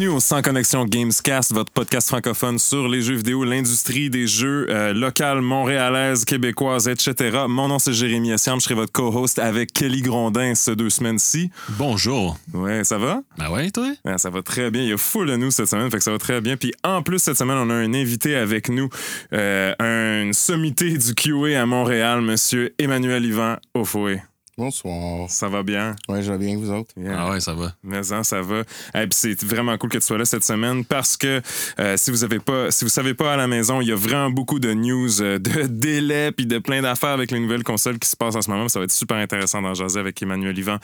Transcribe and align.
Bienvenue 0.00 0.16
au 0.16 0.20
Sans 0.20 0.40
Connexion 0.40 0.86
Gamescast, 0.86 1.52
votre 1.52 1.70
podcast 1.70 2.08
francophone 2.08 2.58
sur 2.58 2.88
les 2.88 3.02
jeux 3.02 3.16
vidéo, 3.16 3.44
l'industrie 3.44 4.08
des 4.08 4.26
jeux 4.26 4.66
euh, 4.70 4.94
locales, 4.94 5.42
montréalaises, 5.42 6.24
québécoises, 6.24 6.88
etc. 6.88 7.40
Mon 7.46 7.68
nom 7.68 7.78
c'est 7.78 7.92
Jérémy 7.92 8.32
Essiam, 8.32 8.58
je 8.60 8.64
serai 8.64 8.74
votre 8.74 8.92
co-host 8.92 9.38
avec 9.38 9.74
Kelly 9.74 10.00
Grondin 10.00 10.54
ces 10.54 10.74
deux 10.74 10.88
semaines-ci. 10.88 11.50
Bonjour. 11.68 12.38
Ouais, 12.54 12.82
ça 12.82 12.96
va? 12.96 13.20
Ben 13.36 13.50
ouais, 13.50 13.70
toi? 13.70 13.92
Ouais, 14.06 14.16
ça 14.16 14.30
va 14.30 14.40
très 14.40 14.70
bien. 14.70 14.80
Il 14.80 14.88
y 14.88 14.92
a 14.94 14.96
full 14.96 15.28
de 15.28 15.36
nous 15.36 15.50
cette 15.50 15.68
semaine, 15.68 15.90
fait 15.90 15.98
que 15.98 16.04
ça 16.04 16.12
va 16.12 16.18
très 16.18 16.40
bien. 16.40 16.56
Puis 16.56 16.72
en 16.82 17.02
plus, 17.02 17.18
cette 17.18 17.36
semaine, 17.36 17.58
on 17.58 17.68
a 17.68 17.74
un 17.74 17.92
invité 17.92 18.36
avec 18.36 18.70
nous, 18.70 18.88
euh, 19.34 19.74
un 19.80 20.32
sommité 20.32 20.96
du 20.96 21.14
QA 21.14 21.60
à 21.60 21.66
Montréal, 21.66 22.22
monsieur 22.22 22.74
Emmanuel 22.78 23.26
Yvan 23.26 23.56
Ofoé. 23.74 24.22
Bonsoir. 24.64 25.30
Ça 25.30 25.48
va 25.48 25.62
bien? 25.62 25.96
Ouais, 26.06 26.22
je 26.22 26.30
vais 26.30 26.36
bien, 26.36 26.54
vous 26.58 26.70
autres? 26.70 26.90
Yeah. 26.94 27.16
Ah 27.18 27.30
ouais, 27.30 27.40
ça 27.40 27.54
va. 27.54 27.72
Mais 27.82 28.12
hein, 28.12 28.22
ça 28.22 28.42
va. 28.42 28.60
Et 28.94 29.06
puis 29.06 29.08
c'est 29.12 29.42
vraiment 29.42 29.78
cool 29.78 29.88
que 29.88 29.96
tu 29.96 30.04
sois 30.04 30.18
là 30.18 30.26
cette 30.26 30.44
semaine 30.44 30.84
parce 30.84 31.16
que 31.16 31.40
euh, 31.78 31.96
si 31.96 32.10
vous 32.10 32.24
avez 32.24 32.40
pas, 32.40 32.70
si 32.70 32.84
vous 32.84 32.90
savez 32.90 33.14
pas 33.14 33.32
à 33.32 33.36
la 33.38 33.46
maison, 33.46 33.80
il 33.80 33.88
y 33.88 33.92
a 33.92 33.96
vraiment 33.96 34.28
beaucoup 34.28 34.58
de 34.58 34.74
news, 34.74 35.22
euh, 35.22 35.38
de 35.38 35.62
délais 35.66 36.30
puis 36.32 36.44
de 36.44 36.58
plein 36.58 36.82
d'affaires 36.82 37.08
avec 37.08 37.30
les 37.30 37.40
nouvelles 37.40 37.62
consoles 37.62 37.98
qui 37.98 38.06
se 38.06 38.16
passent 38.16 38.34
en 38.36 38.42
ce 38.42 38.50
moment. 38.50 38.68
Ça 38.68 38.80
va 38.80 38.84
être 38.84 38.90
super 38.92 39.16
intéressant 39.16 39.62
d'en 39.62 39.72
jaser 39.72 39.98
avec 39.98 40.20
Emmanuel 40.20 40.58
Yvan 40.58 40.76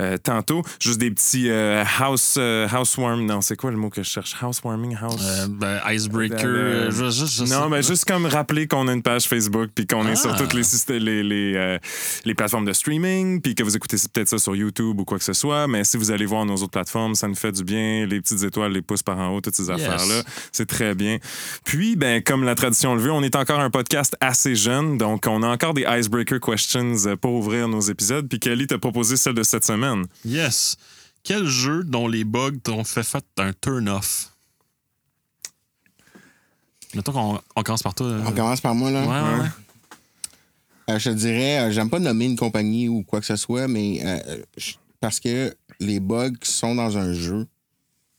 euh, 0.00 0.16
tantôt. 0.18 0.62
Juste 0.82 0.98
des 0.98 1.12
petits 1.12 1.50
euh, 1.50 1.84
house 2.00 2.34
euh, 2.36 2.66
housewarm. 2.68 3.24
Non, 3.26 3.42
c'est 3.42 3.54
quoi 3.54 3.70
le 3.70 3.76
mot 3.76 3.90
que 3.90 4.02
je 4.02 4.10
cherche? 4.10 4.34
Housewarming 4.42 4.96
house? 5.00 5.22
Euh, 5.24 5.46
ben, 5.48 5.78
Icebreaker. 5.88 6.90
Je- 6.90 7.10
je- 7.10 7.26
je 7.26 7.44
sais 7.44 7.54
non, 7.54 7.68
mais 7.68 7.84
juste 7.84 8.06
comme 8.06 8.26
rappeler 8.26 8.66
qu'on 8.66 8.88
a 8.88 8.92
une 8.92 9.02
page 9.04 9.28
Facebook 9.28 9.70
puis 9.72 9.86
qu'on 9.86 10.04
est 10.08 10.12
Ah. 10.14 10.16
sur 10.16 10.36
toutes 10.36 10.52
les, 10.52 10.98
les, 10.98 11.22
les, 11.22 11.54
euh, 11.54 11.78
les 12.24 12.34
plateformes 12.34 12.64
de 12.64 12.72
streaming 12.72 13.19
puis 13.42 13.54
que 13.54 13.62
vous 13.62 13.76
écoutez 13.76 13.96
peut-être 14.12 14.28
ça 14.28 14.38
sur 14.38 14.54
YouTube 14.56 14.98
ou 15.00 15.04
quoi 15.04 15.18
que 15.18 15.24
ce 15.24 15.32
soit. 15.32 15.66
Mais 15.68 15.84
si 15.84 15.96
vous 15.96 16.10
allez 16.10 16.26
voir 16.26 16.44
nos 16.44 16.54
autres 16.56 16.70
plateformes, 16.70 17.14
ça 17.14 17.28
nous 17.28 17.34
fait 17.34 17.52
du 17.52 17.64
bien. 17.64 18.06
Les 18.06 18.20
petites 18.20 18.42
étoiles, 18.42 18.72
les 18.72 18.82
pouces 18.82 19.02
par 19.02 19.18
en 19.18 19.28
haut, 19.34 19.40
toutes 19.40 19.54
ces 19.54 19.66
Yes. 19.68 19.80
affaires-là. 19.80 20.22
C'est 20.52 20.66
très 20.66 20.94
bien. 20.94 21.18
Puis, 21.64 21.96
ben, 21.96 22.22
comme 22.22 22.44
la 22.44 22.54
tradition 22.54 22.94
le 22.94 23.00
veut, 23.00 23.12
on 23.12 23.22
est 23.22 23.36
encore 23.36 23.60
un 23.60 23.70
podcast 23.70 24.16
assez 24.20 24.54
jeune. 24.56 24.98
Donc, 24.98 25.26
on 25.26 25.42
a 25.42 25.48
encore 25.48 25.74
des 25.74 25.84
icebreaker 25.88 26.40
questions 26.40 26.94
euh, 27.06 27.16
pour 27.16 27.32
ouvrir 27.34 27.68
nos 27.68 27.80
épisodes. 27.80 28.28
Puis 28.28 28.38
Kelly 28.40 28.66
t'a 28.66 28.78
proposé 28.78 29.16
celle 29.16 29.34
de 29.34 29.42
cette 29.42 29.64
semaine. 29.64 30.06
Yes. 30.24 30.76
Quel 31.22 31.46
jeu 31.46 31.84
dont 31.84 32.08
les 32.08 32.24
bugs 32.24 32.58
t'ont 32.62 32.82
fait 32.84 33.02
fait 33.02 33.24
un 33.38 33.52
turn-off? 33.52 34.28
Mettons 36.94 37.12
qu'on 37.12 37.40
on 37.56 37.62
commence 37.62 37.82
par 37.82 37.94
toi. 37.94 38.06
euh. 38.06 38.22
On 38.26 38.32
commence 38.32 38.60
par 38.60 38.74
moi, 38.74 38.90
là. 38.90 39.02
Ouais, 39.02 39.06
ouais, 39.36 39.40
ouais. 39.42 39.48
Euh, 40.90 40.98
je 40.98 41.10
te 41.10 41.14
dirais, 41.14 41.60
euh, 41.60 41.70
j'aime 41.70 41.88
pas 41.90 41.98
nommer 42.00 42.24
une 42.26 42.36
compagnie 42.36 42.88
ou 42.88 43.02
quoi 43.04 43.20
que 43.20 43.26
ce 43.26 43.36
soit, 43.36 43.68
mais 43.68 44.00
euh, 44.04 44.42
je- 44.56 44.72
parce 44.98 45.20
que 45.20 45.54
les 45.78 46.00
bugs 46.00 46.32
qui 46.40 46.50
sont 46.50 46.74
dans 46.74 46.96
un 46.98 47.12
jeu, 47.12 47.46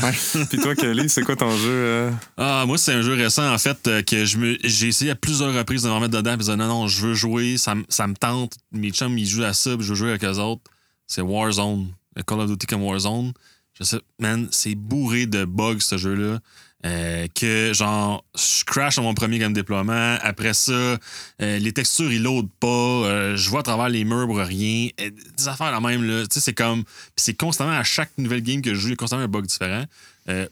Puis 0.50 0.58
toi, 0.58 0.74
Kelly, 0.74 1.10
c'est 1.10 1.22
quoi 1.22 1.36
ton 1.36 1.52
jeu? 1.56 1.70
euh? 1.70 2.12
Ah, 2.38 2.64
moi, 2.66 2.80
c'est 2.80 2.94
un 2.94 3.04
jeu 3.04 3.14
récent, 3.14 3.54
en 3.54 3.58
fait, 3.60 3.78
euh, 3.88 4.02
que 4.02 4.26
je 4.26 4.38
me, 4.40 4.58
j'ai 4.64 4.88
essayé 4.88 5.12
à 5.12 5.16
plusieurs 5.16 5.54
reprises 5.54 5.84
de 5.84 5.90
me 5.90 5.94
remettre 5.94 6.18
dedans. 6.18 6.32
Puis 6.38 6.40
de 6.40 6.44
dire, 6.56 6.58
non, 6.58 6.68
non, 6.68 6.88
je 6.88 7.06
veux 7.06 7.14
jouer, 7.14 7.58
ça, 7.60 7.76
me- 7.76 7.86
ça 7.90 8.08
me 8.08 8.16
tente. 8.16 8.56
Mes 8.72 8.90
chums, 8.90 9.16
ils 9.20 9.28
jouent 9.28 9.44
à 9.44 9.54
ça, 9.54 9.76
puis 9.78 9.86
je 9.86 9.90
veux 9.92 9.96
jouer 9.96 10.10
avec 10.10 10.24
eux 10.24 10.40
autres. 10.40 10.64
C'est 11.06 11.22
Warzone. 11.22 11.90
Le 12.16 12.24
Call 12.24 12.40
of 12.40 12.50
Duty 12.50 12.66
comme 12.66 12.82
Warzone. 12.82 13.32
Je 13.78 13.84
sais, 13.84 13.98
man, 14.20 14.48
c'est 14.50 14.74
bourré 14.74 15.28
de 15.28 15.46
bugs, 15.46 15.82
ce 15.82 15.98
jeu-là. 15.98 16.40
Euh, 16.86 17.28
que, 17.34 17.74
genre, 17.74 18.24
je 18.36 18.64
crash 18.64 19.00
à 19.00 19.02
mon 19.02 19.16
premier 19.16 19.40
game 19.40 19.54
déploiement. 19.54 20.18
Après 20.22 20.54
ça, 20.54 20.72
euh, 20.72 20.98
les 21.40 21.74
textures, 21.74 22.12
ils 22.12 22.22
loadent 22.22 22.52
pas. 22.60 22.68
Euh, 22.68 23.36
je 23.36 23.50
vois 23.50 23.62
à 23.62 23.64
travers 23.64 23.90
les 23.90 24.04
murs 24.04 24.36
rien. 24.36 24.90
Des 24.98 25.48
affaires 25.48 25.72
la 25.72 25.80
même, 25.80 26.04
là. 26.04 26.28
Tu 26.28 26.36
sais, 26.36 26.42
c'est 26.42 26.54
comme. 26.54 26.84
C'est 27.16 27.34
constamment, 27.34 27.72
à 27.72 27.84
chaque 27.84 28.12
nouvelle 28.18 28.42
game 28.42 28.62
que 28.62 28.76
je 28.76 28.80
joue, 28.80 28.88
il 28.90 28.92
y 28.92 28.94
a 28.94 28.98
constamment 28.98 29.24
un 29.24 29.28
bug 29.28 29.46
différent. 29.48 29.86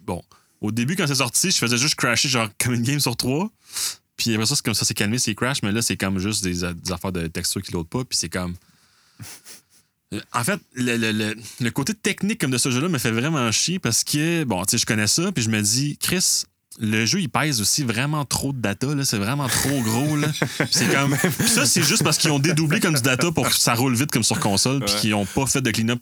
Bon, 0.06 0.24
au 0.62 0.72
début, 0.72 0.96
quand 0.96 1.06
c'est 1.06 1.16
sorti, 1.16 1.52
je 1.52 1.58
faisais 1.58 1.78
juste 1.78 1.96
crasher, 1.96 2.30
genre, 2.30 2.50
comme 2.58 2.74
une 2.74 2.84
game 2.84 3.00
sur 3.00 3.16
trois. 3.16 3.52
Puis 4.18 4.34
après 4.34 4.46
ça, 4.46 4.56
c'est 4.56 4.66
comme 4.66 4.74
ça, 4.74 4.86
c'est 4.86 4.94
calmé, 4.94 5.20
c'est 5.20 5.36
crash, 5.36 5.62
mais 5.62 5.72
là, 5.72 5.82
c'est 5.82 5.98
comme 5.98 6.18
juste 6.18 6.44
des, 6.44 6.74
des 6.74 6.92
affaires 6.92 7.12
de 7.12 7.28
texture 7.28 7.62
qui 7.62 7.72
loadent 7.72 7.90
pas. 7.90 8.04
Puis 8.06 8.18
c'est 8.18 8.30
comme. 8.30 8.56
En 10.34 10.44
fait, 10.44 10.60
le, 10.76 10.98
le- 10.98 11.12
le- 11.12 11.36
le 11.62 11.72
côté 11.72 11.94
technique 11.94 12.40
comme 12.42 12.52
de 12.52 12.58
ce 12.58 12.70
jeu-là 12.72 12.90
me 12.90 12.98
fait 12.98 13.12
vraiment 13.12 13.52
chier 13.52 13.80
parce 13.80 14.04
que, 14.04 14.44
bon, 14.44 14.64
tu 14.66 14.72
sais, 14.72 14.78
je 14.78 14.86
connais 14.86 15.08
ça, 15.08 15.32
puis 15.32 15.44
je 15.44 15.50
me 15.50 15.62
dis, 15.62 15.98
Chris, 16.00 16.44
le 16.80 17.06
jeu, 17.06 17.20
il 17.22 17.30
pèse 17.30 17.62
aussi 17.62 17.84
vraiment 17.84 18.26
trop 18.26 18.52
de 18.52 18.60
data, 18.60 18.88
là. 18.96 19.06
C'est 19.06 19.18
vraiment 19.20 19.48
trop 19.48 19.80
gros, 19.82 20.16
là. 20.18 20.28
C'est 20.72 20.92
comme. 20.92 21.16
Ça, 21.46 21.66
c'est 21.68 21.84
juste 21.84 22.04
parce 22.04 22.18
qu'ils 22.18 22.32
ont 22.32 22.40
dédoublé 22.40 22.80
comme 22.80 22.96
du 22.96 23.02
data 23.02 23.32
pour 23.32 23.48
que 23.48 23.56
ça 23.56 23.76
roule 23.76 23.94
vite 23.96 24.10
comme 24.12 24.24
sur 24.24 24.40
console, 24.40 24.84
puis 24.84 24.96
qu'ils 24.96 25.14
ont 25.14 25.26
pas 25.26 25.46
fait 25.46 25.62
de 25.62 25.70
clean-up 25.70 26.00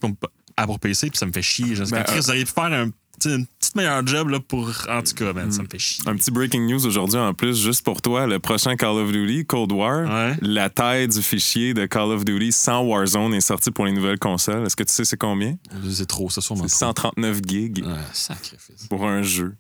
à 0.56 0.66
pour 0.66 0.80
PC, 0.80 1.10
puis 1.10 1.18
ça 1.18 1.26
me 1.26 1.34
fait 1.34 1.42
chier. 1.42 1.76
Je 1.76 1.84
Ben, 1.84 2.04
Chris, 2.04 2.20
euh, 2.30 2.34
pu 2.46 2.46
faire 2.46 2.72
un, 2.72 2.90
une 3.26 3.46
petite 3.46 3.76
meilleure 3.76 4.06
job, 4.06 4.30
là, 4.30 4.40
pour. 4.40 4.70
En 4.90 5.02
tout 5.02 5.14
cas, 5.14 5.34
man, 5.34 5.52
ça 5.52 5.62
me 5.64 5.68
fait 5.68 5.80
chier. 5.80 6.04
Un 6.08 6.16
petit 6.16 6.32
breaking 6.32 6.66
news 6.68 6.86
aujourd'hui 6.86 7.20
en 7.20 7.34
plus, 7.34 7.62
juste 7.62 7.84
pour 7.84 8.02
toi, 8.02 8.28
le 8.28 8.40
prochain 8.40 8.76
Call 8.76 8.98
of 8.98 9.12
Duty, 9.12 9.46
Cold 9.46 9.72
War, 9.72 10.08
Ouais. 10.10 10.36
la 10.42 10.70
taille 10.70 11.08
du 11.08 11.22
fichier 11.22 11.74
de 11.74 11.86
Call 11.86 12.12
of 12.12 12.26
Duty 12.26 12.52
sans 12.52 12.82
Warzone 12.84 13.34
est 13.34 13.42
sortie 13.42 13.72
pour 13.72 13.86
les 13.86 13.92
nouvelles 13.92 14.20
consoles. 14.20 14.66
Est-ce 14.66 14.76
que 14.76 14.84
tu 14.84 14.94
sais 14.94 15.06
c'est 15.06 15.18
combien? 15.18 15.56
C'est 15.90 16.08
trop, 16.08 16.30
c'est 16.30 16.42
sûrement 16.42 16.64
C'est 16.68 16.76
trop. 16.80 16.88
139 16.88 17.40
gigs 17.48 17.84
Ouais, 17.86 17.94
sacrifice. 18.14 18.88
pour 18.90 19.06
un 19.06 19.22
jeu. 19.22 19.54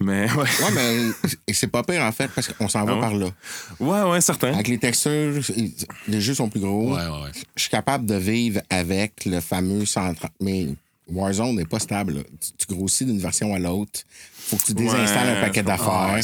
Mais 0.00 0.28
ouais. 0.32 0.36
Ouais, 0.42 1.12
mais 1.46 1.52
c'est 1.54 1.68
pas 1.68 1.82
pire, 1.84 2.02
en 2.02 2.10
fait, 2.12 2.28
parce 2.34 2.48
qu'on 2.52 2.68
s'en 2.68 2.84
va 2.84 2.92
Ah 2.92 2.94
ouais? 2.96 3.00
par 3.00 3.14
là. 3.14 3.26
Ouais, 3.78 4.10
ouais, 4.10 4.20
certain. 4.20 4.52
Avec 4.52 4.66
les 4.68 4.78
textures, 4.78 5.40
les 6.08 6.20
jeux 6.20 6.34
sont 6.34 6.48
plus 6.48 6.60
gros. 6.60 6.94
Ouais, 6.94 7.02
ouais, 7.02 7.22
ouais. 7.24 7.30
Je 7.54 7.60
suis 7.62 7.70
capable 7.70 8.04
de 8.04 8.16
vivre 8.16 8.60
avec 8.68 9.24
le 9.26 9.40
fameux 9.40 9.84
130. 9.86 10.32
Mais 10.40 10.68
Warzone 11.06 11.56
n'est 11.56 11.64
pas 11.66 11.78
stable. 11.78 12.14
là. 12.14 12.20
Tu, 12.40 12.66
tu 12.66 12.74
grossis 12.74 13.04
d'une 13.04 13.18
version 13.18 13.54
à 13.54 13.58
l'autre. 13.58 14.00
faut 14.38 14.56
que 14.56 14.62
tu 14.64 14.74
désinstalles 14.74 15.28
Ouais, 15.28 15.36
un 15.38 15.40
paquet 15.42 15.62
d'affaires. 15.62 15.88
Ah, 15.90 16.14
ouais, 16.14 16.20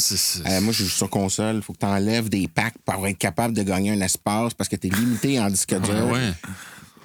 Euh, 0.47 0.61
moi, 0.61 0.73
je 0.73 0.83
joue 0.83 0.89
sur 0.89 1.09
console. 1.09 1.61
faut 1.61 1.73
que 1.73 1.79
tu 1.79 1.85
enlèves 1.85 2.29
des 2.29 2.47
packs 2.47 2.77
pour 2.85 3.07
être 3.07 3.17
capable 3.17 3.53
de 3.55 3.63
gagner 3.63 3.91
un 3.91 4.01
espace 4.01 4.53
parce 4.53 4.67
que 4.69 4.75
tu 4.75 4.87
es 4.87 4.89
limité 4.89 5.39
en 5.39 5.49
disque 5.51 5.75
dur. 5.79 5.93
Ouais, 6.07 6.11
ouais. 6.11 6.33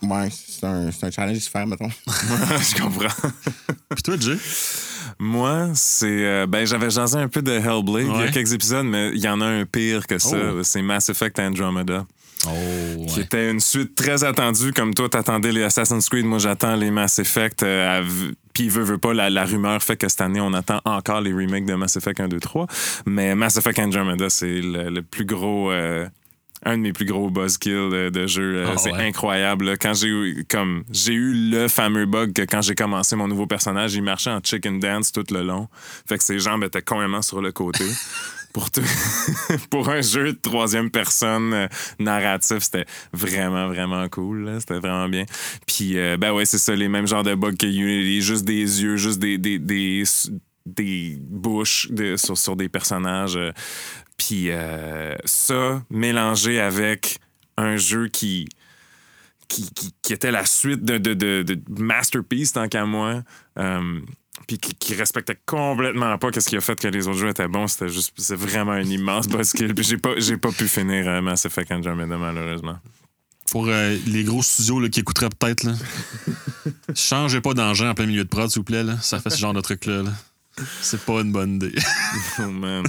Ouais, 0.02 0.28
c'est 0.30 0.64
un, 0.64 0.90
c'est 0.92 1.06
un 1.06 1.10
challenge 1.10 1.38
à 1.38 1.40
faire, 1.50 1.66
mettons. 1.66 1.88
Je 2.06 2.80
comprends. 2.82 3.30
Puis 3.94 4.02
toi, 4.02 4.16
Jay? 4.20 4.36
Moi, 5.18 5.70
c'est. 5.74 6.06
euh, 6.06 6.46
ben, 6.46 6.66
j'avais 6.66 6.90
jasé 6.90 7.16
un 7.18 7.28
peu 7.28 7.40
de 7.40 7.52
Hellblade 7.52 8.06
il 8.14 8.20
y 8.20 8.24
a 8.24 8.30
quelques 8.30 8.52
épisodes, 8.52 8.84
mais 8.84 9.10
il 9.14 9.20
y 9.20 9.28
en 9.28 9.40
a 9.40 9.46
un 9.46 9.64
pire 9.64 10.06
que 10.06 10.18
ça. 10.18 10.36
Oh. 10.36 10.62
C'est 10.62 10.82
Mass 10.82 11.08
Effect 11.08 11.38
Andromeda. 11.38 12.06
Oh, 12.46 13.06
qui 13.08 13.20
était 13.20 13.50
une 13.50 13.60
suite 13.60 13.94
très 13.94 14.22
attendue, 14.22 14.72
comme 14.72 14.94
toi, 14.94 15.08
t'attendais 15.08 15.52
les 15.52 15.62
Assassin's 15.62 16.08
Creed. 16.08 16.24
Moi, 16.26 16.38
j'attends 16.38 16.76
les 16.76 16.90
Mass 16.90 17.18
Effect. 17.18 17.62
euh, 17.62 18.04
Puis, 18.52 18.68
veut, 18.68 18.82
veut 18.84 18.98
pas, 18.98 19.14
la, 19.14 19.30
la 19.30 19.44
rumeur 19.44 19.82
fait 19.82 19.96
que 19.96 20.08
cette 20.08 20.20
année, 20.20 20.40
on 20.40 20.52
attend 20.52 20.80
encore 20.84 21.20
les 21.22 21.32
remakes 21.32 21.64
de 21.66 21.74
Mass 21.74 21.96
Effect 21.96 22.20
1, 22.20 22.28
2, 22.28 22.38
3. 22.38 22.66
Mais 23.06 23.34
Mass 23.34 23.56
Effect 23.56 23.78
Andromeda, 23.78 24.28
c'est 24.30 24.60
le, 24.60 24.90
le 24.90 25.02
plus 25.02 25.24
gros. 25.24 25.70
euh, 25.72 26.06
un 26.64 26.78
de 26.78 26.82
mes 26.82 26.92
plus 26.92 27.04
gros 27.04 27.30
buzzkills 27.30 27.70
de, 27.72 28.08
de 28.10 28.26
jeu. 28.26 28.56
Euh, 28.58 28.66
Ah 28.72 28.78
c'est 28.78 28.90
ouais. 28.92 29.06
incroyable. 29.06 29.66
là. 29.66 29.76
Quand 29.76 29.92
j'ai 29.94 30.08
eu 30.08 30.44
comme 30.50 30.84
j'ai 30.90 31.12
eu 31.12 31.32
le 31.50 31.68
fameux 31.68 32.06
bug 32.06 32.32
que 32.32 32.42
quand 32.42 32.62
j'ai 32.62 32.74
commencé 32.74 33.14
mon 33.14 33.28
nouveau 33.28 33.46
personnage, 33.46 33.94
il 33.94 34.02
marchait 34.02 34.30
en 34.30 34.40
chicken 34.42 34.80
dance 34.80 35.12
tout 35.12 35.22
le 35.30 35.42
long. 35.42 35.68
Fait 36.08 36.16
que 36.16 36.24
ses 36.24 36.38
jambes 36.38 36.64
étaient 36.64 36.82
complètement 36.82 37.22
sur 37.22 37.40
le 37.42 37.52
côté. 37.52 37.84
Pour, 38.56 38.70
tout- 38.70 38.80
pour 39.70 39.90
un 39.90 40.00
jeu 40.00 40.32
de 40.32 40.38
troisième 40.40 40.90
personne 40.90 41.52
euh, 41.52 41.68
narratif, 41.98 42.60
c'était 42.60 42.86
vraiment, 43.12 43.68
vraiment 43.68 44.08
cool. 44.08 44.56
C'était 44.60 44.78
vraiment 44.78 45.10
bien. 45.10 45.26
Puis, 45.66 45.98
euh, 45.98 46.16
ben 46.16 46.32
ouais, 46.32 46.46
c'est 46.46 46.56
ça, 46.56 46.74
les 46.74 46.88
mêmes 46.88 47.06
genres 47.06 47.22
de 47.22 47.34
bugs 47.34 47.52
que 47.52 47.66
Unity, 47.66 48.22
juste 48.22 48.46
des 48.46 48.82
yeux, 48.82 48.96
juste 48.96 49.18
des, 49.18 49.36
des, 49.36 49.58
des, 49.58 50.04
des 50.64 51.18
bouches 51.20 51.90
sur, 52.16 52.38
sur 52.38 52.56
des 52.56 52.70
personnages. 52.70 53.36
euh. 53.36 53.52
Puis 54.16 54.48
ça, 55.26 55.82
mélangé 55.90 56.58
avec 56.58 57.18
un 57.58 57.76
jeu 57.76 58.08
qui, 58.08 58.48
qui, 59.48 59.68
qui, 60.00 60.12
était 60.14 60.30
la 60.30 60.46
suite 60.46 60.82
de, 60.82 60.96
de, 60.96 61.12
de, 61.12 61.60
Masterpiece, 61.78 62.54
tant 62.54 62.68
qu'à 62.68 62.86
moi, 62.86 63.22
puis 64.46 64.58
qui, 64.58 64.74
qui 64.74 64.94
respectait 64.94 65.38
complètement 65.46 66.16
pas 66.18 66.30
qu'est-ce 66.30 66.48
qui 66.48 66.56
a 66.56 66.60
fait 66.60 66.78
que 66.78 66.88
les 66.88 67.08
autres 67.08 67.18
jeux 67.18 67.28
étaient 67.28 67.48
bons. 67.48 67.66
C'était 67.68 67.88
juste, 67.88 68.12
c'est 68.16 68.36
vraiment 68.36 68.72
un 68.72 68.82
immense 68.82 69.28
buzzkill. 69.28 69.74
Puis 69.74 69.84
j'ai 69.84 69.96
pas, 69.98 70.10
j'ai 70.18 70.36
pas 70.36 70.50
pu 70.52 70.68
finir 70.68 71.08
euh, 71.08 71.20
Mass 71.20 71.44
Effect 71.46 71.72
Andromeda, 71.72 72.16
malheureusement. 72.16 72.78
Pour 73.50 73.68
euh, 73.68 73.96
les 74.06 74.24
gros 74.24 74.42
studios 74.42 74.80
là, 74.80 74.88
qui 74.88 75.00
écouteraient 75.00 75.28
peut-être, 75.38 75.64
là. 75.64 75.72
changez 76.94 77.40
pas 77.40 77.54
d'engin 77.54 77.90
en 77.90 77.94
plein 77.94 78.06
milieu 78.06 78.24
de 78.24 78.28
prod, 78.28 78.48
s'il 78.50 78.60
vous 78.60 78.64
plaît. 78.64 78.82
Là. 78.84 78.96
Ça 79.00 79.20
fait 79.20 79.30
ce 79.30 79.38
genre 79.38 79.54
de 79.54 79.60
truc-là. 79.60 80.02
là. 80.02 80.10
C'est 80.80 81.00
pas 81.04 81.20
une 81.20 81.32
bonne 81.32 81.56
idée. 81.56 81.72
Oh 82.40 82.50
man. 82.50 82.84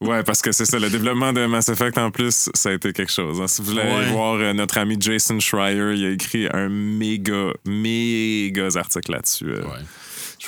Ouais, 0.00 0.22
parce 0.22 0.40
que 0.40 0.50
c'est 0.52 0.64
ça, 0.64 0.78
le 0.78 0.88
développement 0.88 1.32
de 1.34 1.44
Mass 1.44 1.68
Effect 1.68 1.98
en 1.98 2.10
plus, 2.10 2.48
ça 2.54 2.70
a 2.70 2.72
été 2.72 2.92
quelque 2.94 3.12
chose. 3.12 3.38
hein. 3.40 3.46
Si 3.46 3.60
vous 3.60 3.68
voulez 3.68 3.82
aller 3.82 4.06
Ouais. 4.06 4.12
voir 4.12 4.34
euh, 4.36 4.52
notre 4.54 4.78
ami 4.78 4.96
Jason 4.98 5.38
Schreier, 5.40 5.94
il 5.94 6.04
a 6.06 6.10
écrit 6.10 6.48
un 6.52 6.68
méga, 6.70 7.48
méga 7.66 8.68
article 8.76 9.12
là-dessus. 9.12 9.50
euh, 9.50 9.62
Ouais. 9.64 9.84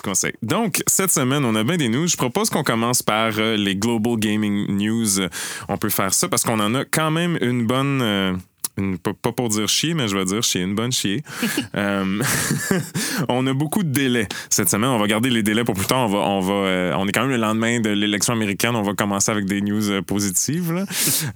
Je 0.02 0.08
vous 0.08 0.12
conseille. 0.14 0.32
Donc, 0.42 0.82
cette 0.88 1.12
semaine, 1.12 1.44
on 1.44 1.54
a 1.54 1.62
bien 1.62 1.76
des 1.76 1.88
news. 1.88 2.08
Je 2.08 2.16
propose 2.16 2.50
qu'on 2.50 2.64
commence 2.64 3.02
par 3.02 3.32
euh, 3.38 3.56
les 3.56 3.76
Global 3.76 4.16
Gaming 4.16 4.66
News. 4.76 5.20
On 5.68 5.76
peut 5.76 5.90
faire 5.90 6.12
ça 6.12 6.28
parce 6.28 6.42
qu'on 6.42 6.58
en 6.60 6.74
a 6.74 6.84
quand 6.84 7.10
même 7.12 7.38
une 7.40 7.66
bonne. 7.66 8.00
euh, 8.02 8.32
une- 8.78 8.96
pas, 8.98 9.12
pour 9.32 9.48
dire 9.50 9.68
chier, 9.68 9.92
mais 9.94 10.08
je 10.08 10.16
vais 10.16 10.24
dire 10.24 10.42
chier, 10.42 10.62
une 10.62 10.74
bonne 10.74 10.92
chier. 10.92 11.22
Euh, 11.74 12.22
on 13.28 13.46
a 13.46 13.54
beaucoup 13.54 13.82
de 13.82 13.88
délais 13.90 14.28
cette 14.50 14.68
semaine. 14.68 14.90
On 14.90 14.98
va 14.98 15.06
garder 15.06 15.30
les 15.30 15.42
délais 15.42 15.64
pour 15.64 15.74
plus 15.74 15.86
tard. 15.86 16.00
On, 16.00 16.06
va, 16.08 16.18
on, 16.18 16.40
va, 16.40 16.52
euh, 16.54 16.92
on 16.98 17.06
est 17.08 17.12
quand 17.12 17.22
même 17.22 17.30
le 17.30 17.36
lendemain 17.38 17.80
de 17.80 17.88
l'élection 17.90 18.34
américaine. 18.34 18.76
On 18.76 18.82
va 18.82 18.92
commencer 18.94 19.30
avec 19.30 19.46
des 19.46 19.62
news 19.62 19.90
euh, 19.90 20.02
positives. 20.02 20.72
là. 20.72 20.84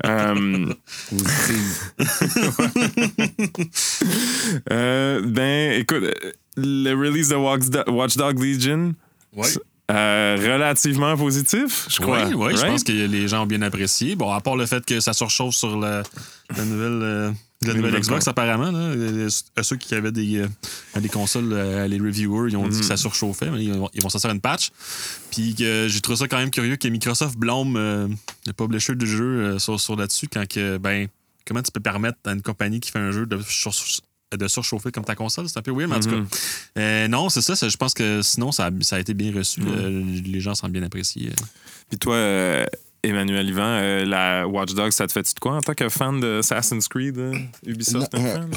Ben, 4.69 5.73
écoute, 5.81 6.05
le 6.57 6.93
release 6.95 7.29
de 7.29 7.37
Watch 7.37 7.67
Do- 7.69 7.91
Watch 7.93 8.17
Dogs 8.17 8.39
Legion, 8.43 8.95
euh, 9.91 10.37
relativement 10.41 11.17
positif, 11.17 11.87
je 11.89 12.01
crois. 12.01 12.25
Oui, 12.27 12.35
oui, 12.35 12.57
je 12.57 12.63
pense 12.67 12.83
que 12.85 12.93
les 12.93 13.29
gens 13.29 13.43
ont 13.45 13.47
bien 13.47 13.63
apprécié. 13.63 14.17
Bon, 14.17 14.31
à 14.33 14.41
part 14.41 14.57
le 14.57 14.67
fait 14.67 14.85
que 14.85 14.99
ça 15.01 15.13
surchauffe 15.13 15.55
sur 15.55 15.79
la, 15.79 16.03
la 16.57 16.65
nouvelle, 16.65 17.01
euh, 17.03 17.31
la 17.63 17.69
nouvelle 17.69 17.77
nouvelle 17.83 18.01
Xbox, 18.01 18.27
apparemment. 18.29 18.71
Là, 18.73 18.79
Euh, 18.79 19.29
ceux 19.63 19.77
qui 19.77 19.95
avaient 19.95 20.11
des, 20.13 20.39
euh, 20.39 21.01
des 21.01 21.09
consoles, 21.09 21.53
euh, 21.53 21.87
les 21.87 21.99
reviewers, 21.99 22.51
ils 22.51 22.57
ont 22.57 22.67
dit 22.69 22.81
que 22.81 22.85
ça 22.85 22.97
surchauffait, 22.97 23.51
mais 23.51 23.65
ils 23.65 23.73
vont, 23.75 23.89
vont 24.03 24.09
sortir 24.09 24.31
une 24.31 24.41
patch. 24.41 24.71
Puis 25.31 25.55
que 25.55 25.87
j'ai 25.89 26.01
trouvé 26.01 26.17
ça 26.19 26.27
quand 26.29 26.39
même 26.39 26.51
curieux 26.51 26.77
que 26.77 26.89
Microsoft 26.89 27.37
blâme 27.37 27.77
euh, 27.77 28.09
le 28.47 28.53
publisher 28.53 28.95
du 28.97 29.07
jeu 29.07 29.25
euh, 29.25 29.59
sur, 29.59 29.79
sur 29.81 29.95
là-dessus 29.97 30.27
quand 30.33 30.47
que, 30.49 30.79
ben, 30.79 31.07
comment 31.47 31.63
tu 31.63 31.71
peux 31.71 31.81
permettre 31.81 32.19
à 32.27 32.33
une 32.33 32.43
compagnie 32.43 32.81
qui 32.81 32.91
fait 32.91 32.99
un 32.99 33.13
jeu 33.13 33.25
de, 33.27 33.39
sur- 33.49 33.73
de 34.37 34.49
surchauffer 34.49 34.91
comme 34.91 35.05
ta 35.05 35.15
console? 35.15 35.49
C'est 35.49 35.59
un 35.59 35.63
peu 35.63 35.73
weird, 35.73 35.91
mais 35.91 35.97
en 35.97 36.01
tout 36.01 36.11
cas. 36.11 36.23
Euh, 36.79 37.09
non, 37.09 37.29
c'est 37.29 37.43
ça, 37.43 37.55
ça, 37.57 37.69
Je 37.69 37.77
pense 37.77 37.95
que 37.95 38.23
sinon, 38.23 38.53
ça 38.53 38.67
a, 38.67 38.71
ça 38.81 38.97
a 38.97 38.99
été 39.01 39.15
bien 39.15 39.33
reçu. 39.33 39.61
Euh, 39.67 40.03
les 40.25 40.41
gens 40.41 40.55
semblent 40.55 40.73
bien 40.73 40.83
apprécier. 40.83 41.31
Puis 41.89 41.99
toi, 41.99 42.15
euh, 42.17 42.67
Emmanuel 43.03 43.49
Yvan, 43.49 43.63
euh, 43.63 44.05
la 44.05 44.49
Watch 44.49 44.75
Dogs, 44.75 44.91
ça 44.93 45.07
te 45.07 45.13
fait-tu 45.13 45.35
de 45.35 45.39
quoi 45.39 45.57
en 45.57 45.61
tant 45.61 45.75
que 45.75 45.89
fan 45.89 46.19
de 46.21 46.39
Assassin's 46.41 46.89
Creed, 46.89 47.17
euh, 47.19 47.35
Ubisoft? 47.67 48.13
Euh, 48.15 48.35
fan? 48.35 48.51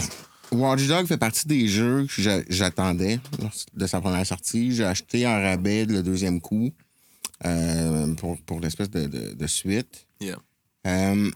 Watch 0.52 0.88
Dogs 0.88 1.06
fait 1.06 1.18
partie 1.20 1.48
des 1.48 1.68
jeux 1.68 2.08
que 2.08 2.22
j'a- 2.22 2.42
j'attendais 2.50 3.20
lors 3.40 3.52
de 3.76 3.86
sa 3.86 4.02
première 4.02 4.26
sortie. 4.26 4.74
J'ai 4.76 4.86
acheté 4.86 5.28
en 5.28 5.40
rabais 5.40 5.86
le 5.86 6.02
deuxième 6.02 6.42
coup 6.42 6.72
euh, 7.46 8.14
pour, 8.16 8.42
pour 8.42 8.60
l'espèce 8.60 8.90
de, 8.90 9.06
de- 9.06 9.34
de 9.36 9.48
suite. 9.48 10.08
Yeah. 10.20 10.38
Euh, 10.88 11.30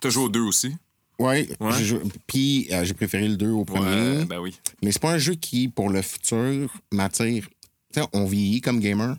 T'as 0.00 0.10
joué 0.10 0.24
aux 0.24 0.28
deux 0.28 0.40
aussi? 0.42 0.76
Ouais. 1.18 1.46
joué- 1.82 2.00
puis 2.26 2.68
euh, 2.72 2.84
j'ai 2.84 2.94
préféré 2.94 3.28
le 3.28 3.36
2 3.36 3.50
au 3.50 3.64
premier. 3.64 4.18
Ouais, 4.18 4.24
ben 4.24 4.38
oui. 4.40 4.56
Mais 4.82 4.90
c'est 4.92 5.00
pas 5.02 5.12
un 5.12 5.18
jeu 5.18 5.34
qui, 5.34 5.68
pour 5.68 5.88
le 5.90 6.02
futur, 6.02 6.72
m'attire. 6.90 7.48
Tu 7.92 8.00
sais, 8.00 8.06
on 8.12 8.24
vieillit 8.26 8.60
comme 8.60 8.80
gamer. 8.80 9.16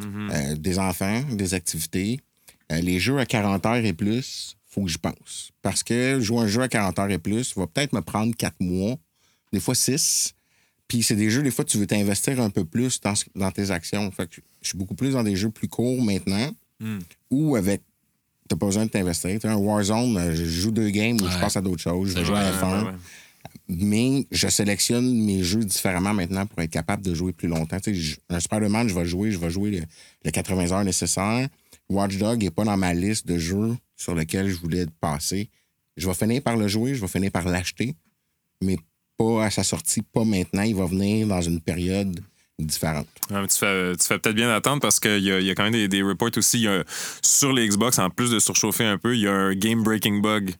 Mm-hmm. 0.00 0.30
Euh, 0.32 0.54
des 0.56 0.78
enfants, 0.78 1.22
des 1.32 1.54
activités. 1.54 2.20
Euh, 2.72 2.80
les 2.80 2.98
jeux 3.00 3.18
à 3.18 3.24
40 3.26 3.64
heures 3.64 3.76
et 3.84 3.92
plus, 3.94 4.56
faut 4.68 4.82
que 4.82 4.88
j'y 4.90 4.98
pense. 4.98 5.52
Parce 5.62 5.82
que 5.82 6.20
jouer 6.20 6.40
un 6.40 6.46
jeu 6.48 6.60
à 6.62 6.68
40 6.68 6.98
heures 6.98 7.10
et 7.10 7.18
plus 7.18 7.56
va 7.56 7.66
peut-être 7.66 7.92
me 7.94 8.02
prendre 8.02 8.34
4 8.36 8.56
mois, 8.60 8.96
des 9.52 9.60
fois 9.60 9.74
6. 9.74 10.34
Puis 10.88 11.02
c'est 11.02 11.16
des 11.16 11.30
jeux, 11.30 11.42
des 11.42 11.50
fois, 11.50 11.64
tu 11.64 11.78
veux 11.78 11.86
t'investir 11.86 12.40
un 12.40 12.50
peu 12.50 12.64
plus 12.64 13.00
dans, 13.00 13.14
dans 13.34 13.50
tes 13.50 13.70
actions. 13.70 14.10
Fait 14.10 14.28
que 14.28 14.36
je 14.62 14.68
suis 14.68 14.78
beaucoup 14.78 14.94
plus 14.94 15.12
dans 15.12 15.22
des 15.22 15.34
jeux 15.36 15.50
plus 15.50 15.68
courts 15.68 16.02
maintenant, 16.02 16.50
Hmm. 16.78 16.98
ou 17.30 17.56
avec. 17.56 17.80
T'as 18.48 18.56
pas 18.56 18.66
besoin 18.66 18.86
de 18.86 18.90
t'investir. 18.90 19.38
Un 19.44 19.56
Warzone, 19.56 20.16
euh, 20.16 20.34
je 20.34 20.44
joue 20.44 20.70
deux 20.70 20.90
games 20.90 21.16
ou 21.16 21.26
je 21.28 21.34
Ouais. 21.34 21.40
passe 21.40 21.56
à 21.56 21.60
d'autres 21.60 21.82
choses. 21.82 22.14
Je 22.16 22.24
jouer 22.24 22.36
à 22.38 22.50
vrai, 22.52 22.60
F1 22.60 22.84
Ouais, 22.84 22.90
ouais. 22.90 22.96
mais 23.68 24.26
je 24.30 24.48
sélectionne 24.48 25.12
mes 25.24 25.42
jeux 25.42 25.64
différemment 25.64 26.14
maintenant 26.14 26.46
pour 26.46 26.60
être 26.62 26.70
capable 26.70 27.02
de 27.04 27.14
jouer 27.14 27.32
plus 27.32 27.48
longtemps. 27.48 27.78
Un 28.30 28.40
Spider-Man, 28.40 28.88
je 28.88 28.94
vais 28.94 29.04
jouer, 29.04 29.30
je 29.32 29.38
vais 29.38 29.50
jouer 29.50 29.70
le, 29.70 29.82
le 30.24 30.30
80 30.30 30.70
heures 30.72 30.84
nécessaire. 30.84 31.48
Watch 31.88 32.16
Dog 32.18 32.42
n'est 32.42 32.50
pas 32.50 32.64
dans 32.64 32.76
ma 32.76 32.92
liste 32.94 33.26
de 33.26 33.38
jeux 33.38 33.76
sur 33.96 34.14
lesquels 34.14 34.48
je 34.48 34.56
voulais 34.56 34.86
passer. 35.00 35.48
Je 35.96 36.06
vais 36.06 36.14
finir 36.14 36.42
par 36.42 36.56
le 36.56 36.68
jouer, 36.68 36.94
je 36.94 37.00
vais 37.00 37.08
finir 37.08 37.30
par 37.30 37.46
l'acheter, 37.46 37.94
mais 38.62 38.76
pas 39.16 39.46
à 39.46 39.50
sa 39.50 39.62
sortie, 39.64 40.02
pas 40.02 40.24
maintenant. 40.24 40.62
Il 40.62 40.74
va 40.74 40.84
venir 40.86 41.26
dans 41.26 41.40
une 41.40 41.60
période 41.60 42.20
différente. 42.58 43.06
Ouais, 43.30 43.40
mais 43.40 43.48
tu 43.48 43.58
fais, 43.58 43.96
tu 43.96 44.06
fais 44.06 44.18
peut-être 44.18 44.34
bien 44.34 44.48
d'attendre 44.48 44.80
parce 44.80 44.98
qu'il 45.00 45.18
y 45.18 45.26
y 45.44 45.50
a 45.50 45.54
quand 45.54 45.68
même 45.68 45.88
des, 45.88 46.02
reports 46.02 46.30
aussi. 46.36 46.60
Y 46.60 46.68
a- 46.68 46.84
sur 47.22 47.52
les 47.52 47.68
Xbox, 47.68 47.98
en 47.98 48.10
plus 48.10 48.30
de 48.30 48.38
surchauffer 48.38 48.84
un 48.84 48.98
peu, 48.98 49.14
il 49.14 49.22
y 49.22 49.28
a 49.28 49.32
un 49.32 49.54
game-breaking 49.54 50.20
bug 50.22 50.54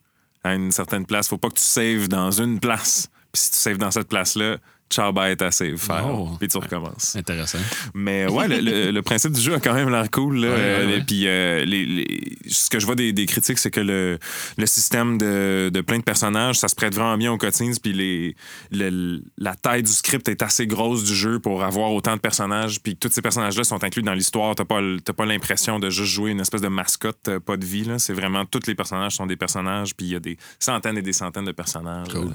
à 0.44 0.54
une 0.54 0.70
certaine 0.70 1.06
place. 1.06 1.28
Faut 1.28 1.38
pas 1.38 1.48
que 1.48 1.54
tu 1.54 1.62
saves 1.64 2.08
dans 2.08 2.30
une 2.30 2.60
place. 2.60 3.08
Puis 3.32 3.42
si 3.42 3.50
tu 3.50 3.56
saves 3.56 3.78
dans 3.78 3.90
cette 3.90 4.08
place-là, 4.08 4.58
ciao 4.90 5.12
bye 5.12 5.36
ta 5.36 5.50
save 5.50 5.76
file. 5.76 6.04
Oh. 6.04 6.30
Puis 6.38 6.48
tu 6.48 6.58
recommences. 6.58 7.16
Intéressant. 7.16 7.58
Mais 7.94 8.26
ouais, 8.28 8.48
le, 8.48 8.60
le- 8.60 8.90
le 8.90 9.02
principe 9.02 9.32
du 9.32 9.40
jeu 9.40 9.54
a 9.54 9.60
quand 9.60 9.74
même 9.74 9.90
l'air 9.90 10.10
cool. 10.10 10.36
Là. 10.38 10.48
Ouais, 10.48 10.54
ouais, 10.54 10.60
Euh, 10.60 10.86
ouais. 10.86 10.98
Et 10.98 11.00
puis, 11.02 11.26
euh, 11.26 11.64
les, 11.64 11.84
les- 11.84 12.38
ce 12.48 12.70
que 12.70 12.78
je 12.78 12.86
vois 12.86 12.94
des, 12.94 13.12
des 13.12 13.26
critiques, 13.26 13.58
c'est 13.58 13.70
que 13.70 13.80
le, 13.80 14.18
le 14.56 14.66
système 14.66 15.18
de, 15.18 15.70
de 15.72 15.80
plein 15.80 15.98
de 15.98 16.04
personnages, 16.04 16.58
ça 16.58 16.68
se 16.68 16.74
prête 16.74 16.94
vraiment 16.94 17.16
bien 17.18 17.32
aux 17.32 17.38
cutscenes. 17.38 17.74
Puis 17.82 17.92
les, 17.92 18.36
le- 18.70 19.22
la 19.38 19.54
taille 19.54 19.82
du 19.82 19.90
script 19.92 20.28
est 20.28 20.42
assez 20.42 20.66
grosse 20.66 21.04
du 21.04 21.14
jeu 21.14 21.38
pour 21.40 21.64
avoir 21.64 21.92
autant 21.92 22.14
de 22.14 22.20
personnages. 22.20 22.80
Puis 22.82 22.96
tous 22.96 23.10
ces 23.10 23.22
personnages-là 23.22 23.64
sont 23.64 23.82
inclus 23.84 24.02
dans 24.02 24.14
l'histoire. 24.14 24.54
T'as 24.54 24.64
pas, 24.64 24.80
pas 25.16 25.26
l'impression 25.26 25.78
de 25.78 25.90
juste 25.90 26.12
jouer 26.12 26.30
une 26.30 26.40
espèce 26.40 26.60
de 26.62 26.68
mascotte, 26.68 27.28
euh, 27.28 27.40
pas 27.40 27.56
de 27.56 27.64
vie. 27.66 27.84
là. 27.84 27.98
C'est 27.98 28.12
vraiment 28.14 28.44
tous 28.44 28.66
les 28.66 28.74
personnages 28.74 29.16
sont 29.16 29.26
des 29.26 29.36
personnages. 29.36 29.94
Puis 29.96 30.06
il 30.06 30.12
y 30.12 30.16
a 30.16 30.20
des 30.20 30.36
centaines 30.58 30.98
et 30.98 31.02
des 31.02 31.12
centaines 31.12 31.44
de 31.44 31.52
personnages. 31.52 32.08
Cool. 32.08 32.30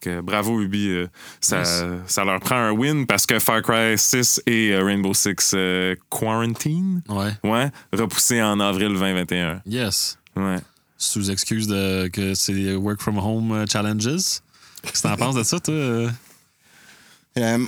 Que 0.00 0.20
bravo 0.20 0.60
Ubi, 0.60 0.88
euh, 0.88 1.06
ça, 1.40 1.60
Nice. 1.60 1.82
ça 2.06 2.24
leur 2.24 2.38
prend 2.40 2.56
un 2.56 2.70
win 2.72 3.06
parce 3.06 3.24
que 3.26 3.38
Far 3.38 3.62
Cry 3.62 3.96
6 3.96 4.42
et 4.46 4.70
euh, 4.72 4.84
Rainbow 4.84 5.14
Six 5.14 5.52
euh, 5.54 5.94
Quarantine, 6.10 7.02
Ouais. 7.08 7.32
ouais, 7.44 7.70
repoussé 7.92 8.42
en 8.42 8.60
avril 8.60 8.88
2021. 8.88 9.62
Yes. 9.66 10.18
Ouais. 10.36 10.58
Sous 10.98 11.30
excuse 11.30 11.66
de 11.66 12.08
que 12.08 12.34
c'est 12.34 12.74
work 12.74 13.00
from 13.00 13.18
home 13.18 13.52
euh, 13.52 13.66
challenges. 13.66 14.40
Qu'est-ce 14.82 15.02
que 15.02 15.08
t'en 15.08 15.16
penses 15.16 15.34
de 15.34 15.42
ça, 15.42 15.58
toi? 15.60 16.10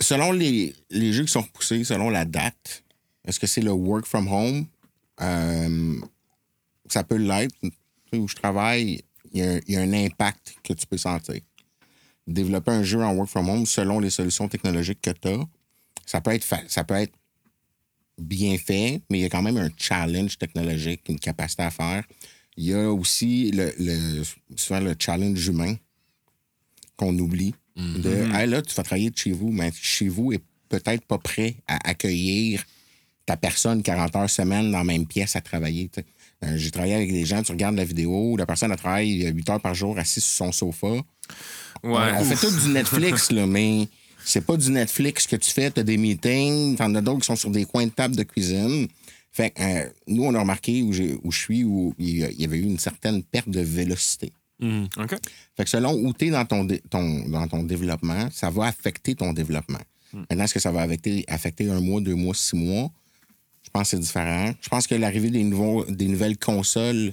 selon 0.00 0.32
les, 0.32 0.74
les 0.90 1.12
jeux 1.12 1.24
qui 1.24 1.32
sont 1.32 1.42
repoussés, 1.42 1.84
selon 1.84 2.10
la 2.10 2.24
date, 2.24 2.82
est-ce 3.26 3.38
que 3.40 3.46
c'est 3.46 3.60
le 3.60 3.72
work 3.72 4.06
from 4.06 4.28
home? 4.28 4.66
Ça 6.88 7.04
peut 7.04 7.16
l'être. 7.16 7.54
Tu 7.62 7.70
sais, 8.12 8.18
Où 8.18 8.28
je 8.28 8.34
travaille, 8.36 9.02
il 9.32 9.40
y, 9.40 9.42
a, 9.42 9.58
il 9.66 9.74
y 9.74 9.76
a 9.76 9.80
un 9.80 9.92
impact 9.92 10.56
que 10.62 10.72
tu 10.72 10.86
peux 10.86 10.98
sentir. 10.98 11.40
Développer 12.26 12.70
un 12.72 12.82
jeu 12.82 13.02
en 13.02 13.14
work 13.14 13.28
from 13.28 13.48
home 13.48 13.66
selon 13.66 14.00
les 14.00 14.10
solutions 14.10 14.48
technologiques 14.48 15.00
que 15.00 15.10
tu 15.10 15.28
as, 15.28 15.40
ça 16.06 16.20
peut 16.20 16.32
être 16.32 16.46
ça 16.68 16.84
peut 16.84 16.94
être 16.94 17.12
bien 18.18 18.58
fait, 18.58 19.00
mais 19.08 19.18
il 19.18 19.22
y 19.22 19.24
a 19.24 19.28
quand 19.28 19.42
même 19.42 19.56
un 19.56 19.70
challenge 19.76 20.36
technologique, 20.38 21.02
une 21.08 21.18
capacité 21.20 21.62
à 21.62 21.70
faire. 21.70 22.04
Il 22.56 22.64
y 22.64 22.74
a 22.74 22.90
aussi 22.92 23.50
le, 23.52 23.72
le- 23.78 24.22
souvent 24.56 24.80
le 24.80 24.94
challenge 24.98 25.46
humain 25.46 25.74
qu'on 26.96 27.16
oublie. 27.18 27.54
De, 27.76 28.26
Hey, 28.34 28.48
là, 28.48 28.60
tu 28.60 28.74
vas 28.74 28.82
travailler 28.82 29.10
de 29.10 29.16
chez 29.16 29.30
vous, 29.32 29.50
mais 29.52 29.70
chez 29.72 30.08
vous 30.08 30.32
est 30.32 30.42
peut-être 30.68 31.04
pas 31.06 31.18
prêt 31.18 31.54
à 31.68 31.88
accueillir 31.88 32.64
ta 33.24 33.36
personne 33.36 33.82
40 33.82 34.16
heures 34.16 34.30
semaine 34.30 34.72
dans 34.72 34.78
la 34.78 34.84
même 34.84 35.06
pièce 35.06 35.36
à 35.36 35.40
travailler. 35.40 35.88
Euh, 36.44 36.56
J'ai 36.56 36.70
travaillé 36.70 36.94
avec 36.94 37.10
des 37.12 37.24
gens, 37.24 37.42
tu 37.42 37.52
regardes 37.52 37.76
la 37.76 37.84
vidéo, 37.84 38.36
la 38.36 38.46
personne 38.46 38.70
elle 38.70 38.78
travaille 38.78 39.26
8 39.26 39.50
heures 39.50 39.60
par 39.60 39.74
jour 39.74 39.98
assise 39.98 40.24
sur 40.24 40.46
son 40.46 40.52
sofa. 40.52 40.86
Ouais. 41.82 42.12
On 42.18 42.24
fait 42.24 42.36
tout 42.46 42.60
du 42.60 42.68
Netflix, 42.72 43.30
là, 43.32 43.46
mais 43.46 43.88
c'est 44.24 44.44
pas 44.44 44.56
du 44.56 44.70
Netflix 44.70 45.26
que 45.26 45.36
tu 45.36 45.50
fais. 45.50 45.70
Tu 45.70 45.80
as 45.80 45.84
des 45.84 45.96
meetings, 45.96 46.76
t'en 46.76 46.94
as 46.94 47.00
d'autres 47.00 47.20
qui 47.20 47.26
sont 47.26 47.36
sur 47.36 47.50
des 47.50 47.64
coins 47.64 47.86
de 47.86 47.90
table 47.90 48.14
de 48.16 48.22
cuisine. 48.22 48.86
Fait 49.32 49.50
que, 49.50 49.62
euh, 49.62 49.88
nous, 50.06 50.24
on 50.24 50.34
a 50.34 50.40
remarqué 50.40 50.82
où, 50.82 50.88
où 51.22 51.30
je 51.32 51.38
suis, 51.38 51.64
où 51.64 51.94
il 51.98 52.18
y 52.18 52.44
avait 52.44 52.58
eu 52.58 52.62
une 52.62 52.78
certaine 52.78 53.22
perte 53.22 53.48
de 53.48 53.60
vélocité. 53.60 54.32
OK. 54.60 55.14
Fait 55.56 55.64
que 55.64 55.70
selon 55.70 55.92
où 55.94 56.12
tu 56.12 56.26
es 56.26 56.30
dans 56.30 56.44
ton, 56.44 56.66
dans 56.90 57.46
ton 57.48 57.62
développement, 57.62 58.28
ça 58.32 58.50
va 58.50 58.66
affecter 58.66 59.14
ton 59.14 59.32
développement. 59.32 59.78
Maintenant, 60.12 60.44
est-ce 60.44 60.54
que 60.54 60.60
ça 60.60 60.72
va 60.72 60.80
affecter, 60.82 61.24
affecter 61.28 61.70
un 61.70 61.80
mois, 61.80 62.00
deux 62.00 62.14
mois, 62.14 62.34
six 62.34 62.56
mois? 62.56 62.90
Je 63.68 63.72
pense 63.72 63.82
que 63.82 63.88
c'est 63.90 64.00
différent. 64.00 64.50
Je 64.60 64.68
pense 64.68 64.86
que 64.86 64.94
l'arrivée 64.94 65.30
des, 65.30 65.44
nouveaux, 65.44 65.84
des 65.84 66.06
nouvelles 66.06 66.38
consoles 66.38 67.12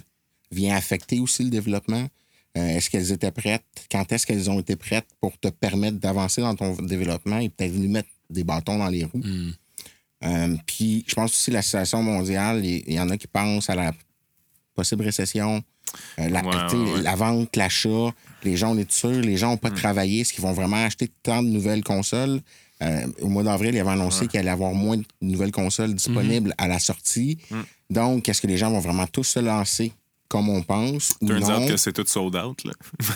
vient 0.50 0.74
affecter 0.74 1.20
aussi 1.20 1.44
le 1.44 1.50
développement. 1.50 2.06
Euh, 2.56 2.68
est-ce 2.68 2.88
qu'elles 2.88 3.12
étaient 3.12 3.30
prêtes? 3.30 3.62
Quand 3.90 4.10
est-ce 4.10 4.26
qu'elles 4.26 4.50
ont 4.50 4.58
été 4.58 4.74
prêtes 4.76 5.06
pour 5.20 5.38
te 5.38 5.48
permettre 5.48 5.98
d'avancer 5.98 6.40
dans 6.40 6.54
ton 6.54 6.72
développement 6.82 7.38
et 7.38 7.50
peut-être 7.50 7.72
venir 7.72 7.90
mettre 7.90 8.08
des 8.30 8.42
bâtons 8.44 8.78
dans 8.78 8.88
les 8.88 9.04
roues? 9.04 9.20
Euh, 10.24 10.56
Puis, 10.66 11.04
je 11.06 11.14
pense 11.14 11.32
aussi 11.32 11.50
que 11.50 11.56
la 11.56 11.62
situation 11.62 12.02
mondiale, 12.02 12.64
il 12.64 12.90
y 12.90 12.98
en 12.98 13.10
a 13.10 13.18
qui 13.18 13.26
pensent 13.26 13.68
à 13.68 13.74
la 13.74 13.92
possible 14.74 15.04
récession, 15.04 15.62
euh, 16.18 16.28
la, 16.28 16.42
Ouais, 16.42 16.94
ouais, 16.94 17.02
la 17.02 17.14
vente, 17.14 17.54
l'achat. 17.56 18.14
Les 18.42 18.56
gens, 18.56 18.74
on 18.74 18.78
est 18.78 18.90
sûr, 18.90 19.10
les 19.20 19.36
gens 19.36 19.50
n'ont 19.50 19.56
pas 19.58 19.70
travaillé. 19.70 20.20
Est-ce 20.20 20.32
qu'ils 20.32 20.42
vont 20.42 20.52
vraiment 20.52 20.82
acheter 20.84 21.10
tant 21.22 21.42
de 21.42 21.48
nouvelles 21.48 21.84
consoles? 21.84 22.40
Euh, 22.82 23.06
au 23.22 23.28
mois 23.28 23.42
d'avril, 23.42 23.74
il 23.74 23.80
avait 23.80 23.90
annoncé 23.90 24.26
qu'il 24.26 24.38
allait 24.38 24.48
y 24.50 24.52
avoir 24.52 24.74
moins 24.74 24.98
de 24.98 25.04
nouvelles 25.22 25.52
consoles 25.52 25.94
disponibles 25.94 26.54
à 26.58 26.68
la 26.68 26.78
sortie. 26.78 27.38
Donc, 27.88 28.28
est-ce 28.28 28.40
que 28.42 28.46
les 28.46 28.58
gens 28.58 28.70
vont 28.70 28.80
vraiment 28.80 29.06
tous 29.06 29.24
se 29.24 29.38
lancer 29.40 29.92
comme 30.28 30.48
on 30.48 30.60
pense 30.62 31.14
ou 31.20 31.26
Turns 31.28 31.40
non? 31.40 31.62
out 31.62 31.68
que 31.70 31.76
c'est 31.76 31.92
tout 31.92 32.04
sold 32.06 32.34
out, 32.36 32.64
là? 32.64 32.72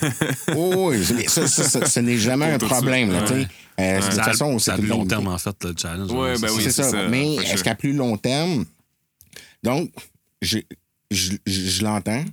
Oh, 0.57 0.91
oui, 0.93 0.99
mais 1.15 1.27
ça, 1.29 1.47
ça, 1.49 1.65
ça, 1.65 1.85
ce 1.87 2.01
n'est 2.01 2.17
jamais 2.17 2.47
un 2.47 2.59
problème. 2.59 3.11
Là, 3.13 3.27
sais. 3.27 3.49
Euh, 3.81 4.01
De 4.01 4.05
toute 4.07 4.21
façon, 4.25 4.59
c'est 4.61 4.73
plus 4.75 4.83
le 4.85 4.89
long 4.89 5.05
terme, 5.07 5.27
en 5.27 5.37
fait, 5.37 5.65
le 5.65 5.75
challenge. 5.77 6.11
Ouais, 6.13 6.39
ben 6.39 6.49
oui, 6.55 6.63
c'est 6.63 6.71
ça. 6.71 6.85
ça, 6.85 7.09
Mais 7.09 7.35
est-ce 7.35 7.57
sure. 7.57 7.63
qu'à 7.65 7.75
plus 7.75 7.93
long 7.93 8.17
terme, 8.17 8.65
donc, 9.63 9.91
je, 10.41 10.59
je, 11.11 11.33
je- 11.47 11.67
je 11.67 11.83
l'entends. 11.85 12.25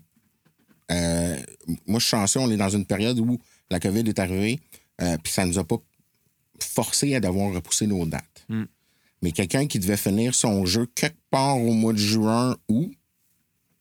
Euh, 0.91 1.37
moi, 1.85 1.99
je 1.99 2.05
suis 2.05 2.11
chanceux, 2.11 2.39
on 2.39 2.49
est 2.51 2.57
dans 2.57 2.69
une 2.69 2.85
période 2.85 3.19
où 3.19 3.39
la 3.69 3.79
COVID 3.79 4.07
est 4.07 4.19
arrivée, 4.19 4.59
euh, 5.01 5.17
puis 5.21 5.33
ça 5.33 5.43
ne 5.45 5.49
nous 5.51 5.59
a 5.59 5.63
pas 5.65 5.77
forcé 6.63 7.15
à 7.15 7.19
devoir 7.19 7.53
repousser 7.53 7.87
nos 7.87 8.05
dates. 8.05 8.45
Hmm. 8.49 8.65
Mais 9.21 9.31
quelqu'un 9.31 9.65
qui 9.67 9.79
devait 9.79 9.97
finir 9.97 10.35
son 10.35 10.65
jeu 10.65 10.87
quelque 10.93 11.17
part 11.31 11.57
au 11.57 11.73
mois 11.73 11.93
de 11.93 11.97
juin 11.97 12.55
ou 12.69 12.91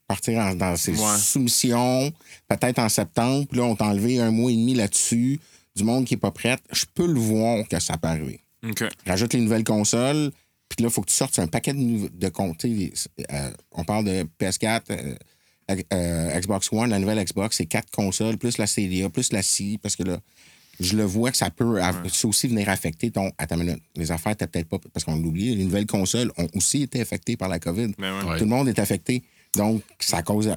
partir 0.08 0.38
en- 0.38 0.54
dans 0.54 0.76
ses 0.76 0.92
Ouais. 0.92 1.18
soumissions, 1.18 2.12
peut-être 2.48 2.78
en 2.78 2.88
septembre, 2.88 3.46
puis 3.48 3.58
là, 3.58 3.64
on 3.64 3.74
t'a 3.76 3.86
enlevé 3.86 4.20
un 4.20 4.30
mois 4.30 4.50
et 4.52 4.56
demi 4.56 4.74
là-dessus, 4.74 5.40
du 5.74 5.84
monde 5.84 6.04
qui 6.06 6.14
n'est 6.14 6.20
pas 6.20 6.30
prêt, 6.30 6.56
je 6.72 6.84
peux 6.94 7.06
le 7.06 7.18
voir 7.20 7.66
que 7.68 7.78
ça 7.80 7.98
peut 7.98 8.08
arriver 8.08 8.40
OK. 8.66 8.84
rajoute 9.06 9.34
les 9.34 9.40
nouvelles 9.40 9.64
consoles, 9.64 10.30
puis 10.68 10.82
là, 10.82 10.88
il 10.88 10.92
faut 10.92 11.02
que 11.02 11.10
tu 11.10 11.14
sortes 11.16 11.38
un 11.38 11.48
paquet 11.48 11.72
de, 11.74 12.08
de 12.08 12.28
comptes. 12.28 12.64
Euh, 12.64 13.50
on 13.72 13.84
parle 13.84 14.04
de 14.04 14.26
PS4, 14.38 14.82
euh, 14.90 15.14
euh, 15.92 16.40
Xbox 16.40 16.72
One, 16.72 16.90
la 16.90 16.98
nouvelle 16.98 17.22
Xbox, 17.22 17.56
c'est 17.56 17.66
quatre 17.66 17.90
consoles, 17.90 18.38
plus 18.38 18.58
la 18.58 18.66
CDA, 18.66 19.10
plus 19.10 19.32
la 19.32 19.42
C, 19.42 19.78
parce 19.82 19.96
que 19.96 20.04
là, 20.04 20.18
je 20.80 20.96
le 20.96 21.04
vois 21.04 21.30
que 21.30 21.36
ça 21.36 21.50
peut 21.50 21.80
ça 22.12 22.28
aussi 22.28 22.48
venir 22.48 22.68
affecter 22.68 23.10
ton. 23.10 23.30
Attends 23.38 23.56
une 23.56 23.64
minute. 23.66 23.82
Les 23.96 24.10
affaires, 24.12 24.36
t'as 24.36 24.46
peut-être 24.46 24.68
pas. 24.68 24.78
Parce 24.92 25.04
qu'on 25.04 25.16
l'oublie, 25.16 25.54
les 25.54 25.64
nouvelles 25.64 25.86
consoles 25.86 26.30
ont 26.36 26.48
aussi 26.54 26.82
été 26.82 27.00
affectées 27.00 27.36
par 27.36 27.48
la 27.48 27.58
COVID. 27.58 27.92
Ben 27.98 28.18
ouais. 28.18 28.24
Ouais. 28.30 28.38
Tout 28.38 28.44
le 28.44 28.50
monde 28.50 28.68
est 28.68 28.78
affecté. 28.78 29.22
Donc, 29.54 29.82
ça 30.00 30.22
cause 30.22 30.48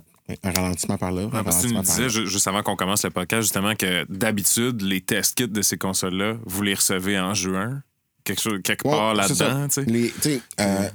un 0.44 0.52
ralentissement 0.52 0.98
par 0.98 1.12
là. 1.12 1.24
un 1.24 1.26
Ouais, 1.38 1.44
parce 1.44 1.62
que 1.64 1.68
tu 1.68 1.74
par 1.74 1.84
disais, 1.84 2.10
juste 2.10 2.48
avant 2.48 2.62
qu'on 2.62 2.76
commence 2.76 3.04
le 3.04 3.10
podcast, 3.10 3.44
justement, 3.44 3.74
que 3.76 4.06
d'habitude, 4.12 4.82
les 4.82 5.02
test 5.02 5.36
kits 5.38 5.48
de 5.48 5.62
ces 5.62 5.78
consoles-là, 5.78 6.36
vous 6.46 6.62
les 6.62 6.76
recevez 6.76 7.20
en 7.20 7.34
juin? 7.34 7.82
Quelque, 8.24 8.42
chose, 8.42 8.60
quelque 8.64 8.86
Ouais, 8.88 8.92
part 8.92 9.16
là-dedans, 9.16 9.68
tu 9.68 9.74
sais? 9.74 9.86
Les- 9.86 10.12
tu 10.12 10.22
sais, 10.22 10.42
euh. 10.60 10.90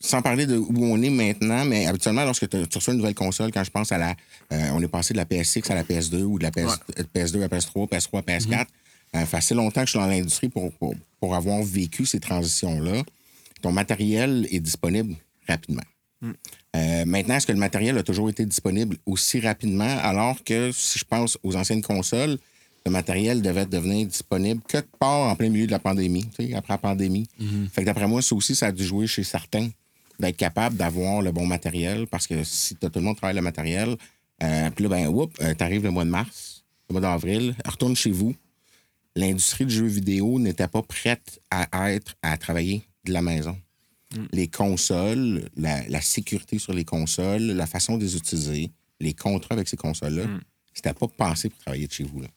Sans 0.00 0.20
parler 0.22 0.46
de 0.46 0.56
où 0.56 0.74
on 0.84 1.00
est 1.02 1.10
maintenant, 1.10 1.64
mais 1.64 1.86
habituellement, 1.86 2.24
lorsque 2.24 2.48
tu 2.48 2.56
reçois 2.74 2.92
une 2.92 2.98
nouvelle 2.98 3.14
console, 3.14 3.50
quand 3.52 3.64
je 3.64 3.70
pense 3.70 3.92
à 3.92 3.98
la. 3.98 4.10
euh, 4.52 4.70
on 4.74 4.82
est 4.82 4.88
passé 4.88 5.14
de 5.14 5.18
la 5.18 5.24
PS6 5.24 5.70
à 5.70 5.74
la 5.74 5.84
PS2 5.84 6.22
ou 6.22 6.38
de 6.38 6.44
la 6.44 6.50
PS, 6.50 6.78
euh, 6.98 7.02
PS2 7.14 7.42
à 7.42 7.48
PS3, 7.48 7.88
PS3 7.88 8.18
à 8.18 8.22
PS4. 8.22 8.60
Euh, 8.60 9.20
ça 9.20 9.26
fait 9.26 9.36
assez 9.38 9.54
longtemps 9.54 9.80
que 9.80 9.86
je 9.86 9.90
suis 9.92 9.98
dans 9.98 10.06
l'industrie 10.06 10.48
pour, 10.48 10.70
pour, 10.74 10.94
pour 11.20 11.34
avoir 11.34 11.62
vécu 11.62 12.04
ces 12.04 12.20
transitions-là. 12.20 13.02
Ton 13.62 13.72
matériel 13.72 14.46
est 14.50 14.60
disponible 14.60 15.14
rapidement. 15.48 15.82
Euh, 16.76 17.04
maintenant, 17.06 17.36
est-ce 17.36 17.46
que 17.46 17.52
le 17.52 17.58
matériel 17.58 17.96
a 17.98 18.02
toujours 18.02 18.28
été 18.28 18.44
disponible 18.44 18.96
aussi 19.06 19.40
rapidement, 19.40 19.96
alors 20.02 20.42
que 20.44 20.72
si 20.72 20.98
je 20.98 21.04
pense 21.04 21.38
aux 21.42 21.56
anciennes 21.56 21.82
consoles, 21.82 22.38
le 22.84 22.90
matériel 22.90 23.42
devait 23.42 23.66
devenir 23.66 24.06
disponible 24.06 24.60
quelque 24.68 24.94
part 24.98 25.30
en 25.30 25.36
plein 25.36 25.48
milieu 25.48 25.66
de 25.66 25.72
la 25.72 25.78
pandémie, 25.78 26.28
après 26.54 26.74
la 26.74 26.78
pandémie? 26.78 27.26
Fait 27.72 27.80
que 27.82 27.86
d'après 27.86 28.06
moi, 28.06 28.22
ça 28.22 28.34
aussi, 28.34 28.54
ça 28.54 28.66
a 28.66 28.72
dû 28.72 28.84
jouer 28.84 29.06
chez 29.06 29.24
certains 29.24 29.68
d'être 30.18 30.36
capable 30.36 30.76
d'avoir 30.76 31.22
le 31.22 31.32
bon 31.32 31.46
matériel, 31.46 32.06
parce 32.06 32.26
que 32.26 32.44
si 32.44 32.76
tout 32.76 32.90
le 32.94 33.00
monde 33.00 33.16
travaille 33.16 33.36
le 33.36 33.42
matériel, 33.42 33.96
euh, 34.42 34.70
puis 34.70 34.84
là, 34.84 34.90
ben, 34.90 35.08
whoop, 35.08 35.32
euh, 35.40 35.54
t'arrives 35.54 35.82
le 35.82 35.90
mois 35.90 36.04
de 36.04 36.10
mars, 36.10 36.64
le 36.88 36.94
mois 36.94 37.00
d'avril, 37.00 37.54
retourne 37.64 37.96
chez 37.96 38.10
vous. 38.10 38.34
L'industrie 39.14 39.64
du 39.64 39.74
jeu 39.74 39.86
vidéo 39.86 40.38
n'était 40.38 40.68
pas 40.68 40.82
prête 40.82 41.40
à 41.50 41.92
être, 41.92 42.14
à 42.22 42.36
travailler 42.36 42.82
de 43.04 43.12
la 43.12 43.22
maison 43.22 43.56
les 44.32 44.48
consoles, 44.48 45.48
la, 45.56 45.86
la 45.88 46.00
sécurité 46.00 46.58
sur 46.58 46.72
les 46.72 46.84
consoles, 46.84 47.42
la 47.42 47.66
façon 47.66 47.96
de 47.96 48.04
les 48.04 48.16
utiliser, 48.16 48.70
les 49.00 49.14
contrats 49.14 49.54
avec 49.54 49.68
ces 49.68 49.76
consoles-là, 49.76 50.24
c'était 50.72 50.94
pas 50.94 51.08
pensé 51.08 51.48
pour 51.48 51.58
travailler 51.58 51.86
de 51.86 51.92
chez 51.92 52.04
vous. 52.04 52.20
là. 52.20 52.28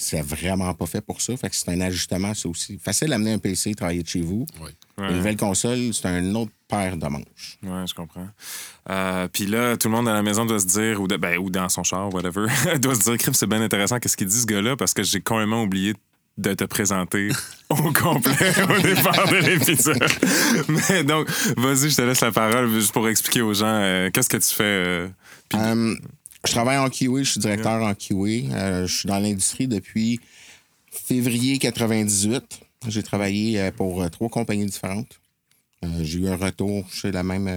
C'est 0.00 0.22
vraiment 0.22 0.72
pas 0.74 0.86
fait 0.86 1.00
pour 1.00 1.20
ça. 1.20 1.36
Fait 1.36 1.50
que 1.50 1.56
c'est 1.56 1.68
un 1.70 1.80
ajustement, 1.80 2.32
ça 2.34 2.48
aussi. 2.48 2.78
Facile 2.82 3.08
d'amener 3.08 3.32
un 3.34 3.38
PC, 3.38 3.74
travailler 3.74 4.02
de 4.02 4.08
chez 4.08 4.22
vous. 4.22 4.46
Ouais. 4.60 5.06
Une 5.10 5.16
nouvelle 5.16 5.36
console, 5.36 5.92
c'est 5.92 6.06
un 6.06 6.34
autre 6.34 6.50
paire 6.68 6.96
de 6.96 7.06
manches. 7.06 7.58
Ouais, 7.62 7.84
je 7.88 7.94
comprends. 7.94 8.28
Euh, 8.90 9.28
Puis 9.32 9.46
là, 9.46 9.76
tout 9.76 9.88
le 9.88 9.94
monde 9.94 10.08
à 10.08 10.14
la 10.14 10.22
maison 10.22 10.44
doit 10.46 10.58
se 10.58 10.66
dire, 10.66 11.00
ou, 11.00 11.06
de- 11.08 11.16
ben, 11.16 11.38
ou 11.38 11.50
dans 11.50 11.68
son 11.68 11.82
char, 11.84 12.12
whatever, 12.14 12.46
doit 12.80 12.94
se 12.94 13.00
dire, 13.02 13.16
crime, 13.18 13.34
c'est 13.34 13.46
bien 13.46 13.60
intéressant, 13.62 13.98
qu'est-ce 13.98 14.16
qu'il 14.16 14.26
dit 14.26 14.40
ce 14.40 14.46
gars-là, 14.46 14.76
parce 14.76 14.92
que 14.94 15.02
j'ai 15.02 15.20
complètement 15.20 15.62
oublié 15.62 15.94
de 16.38 16.54
te 16.54 16.64
présenter 16.64 17.28
au 17.70 17.92
complet 17.92 18.52
au 18.62 18.80
départ 18.80 19.28
de 19.28 19.36
l'épisode. 19.36 20.02
Mais 20.88 21.04
donc, 21.04 21.28
vas-y, 21.56 21.90
je 21.90 21.96
te 21.96 22.02
laisse 22.02 22.20
la 22.20 22.32
parole 22.32 22.70
juste 22.72 22.92
pour 22.92 23.08
expliquer 23.08 23.42
aux 23.42 23.52
gens 23.54 23.66
euh, 23.66 24.10
qu'est-ce 24.10 24.28
que 24.30 24.36
tu 24.38 24.54
fais. 24.54 24.62
euh, 24.64 25.08
Euh, 25.54 25.94
je 26.46 26.52
travaille 26.52 26.78
en 26.78 26.88
QA, 26.88 27.22
je 27.22 27.30
suis 27.30 27.40
directeur 27.40 27.82
en 27.82 27.94
QA. 27.94 28.14
Euh, 28.14 28.86
je 28.86 28.98
suis 28.98 29.08
dans 29.08 29.18
l'industrie 29.18 29.68
depuis 29.68 30.20
février 30.90 31.58
98. 31.58 32.60
J'ai 32.88 33.02
travaillé 33.02 33.60
euh, 33.60 33.70
pour 33.70 34.02
euh, 34.02 34.08
trois 34.08 34.28
compagnies 34.28 34.66
différentes. 34.66 35.20
Euh, 35.84 35.88
j'ai 36.02 36.20
eu 36.20 36.28
un 36.28 36.36
retour 36.36 36.84
chez 36.90 37.10
la 37.12 37.22
même, 37.22 37.48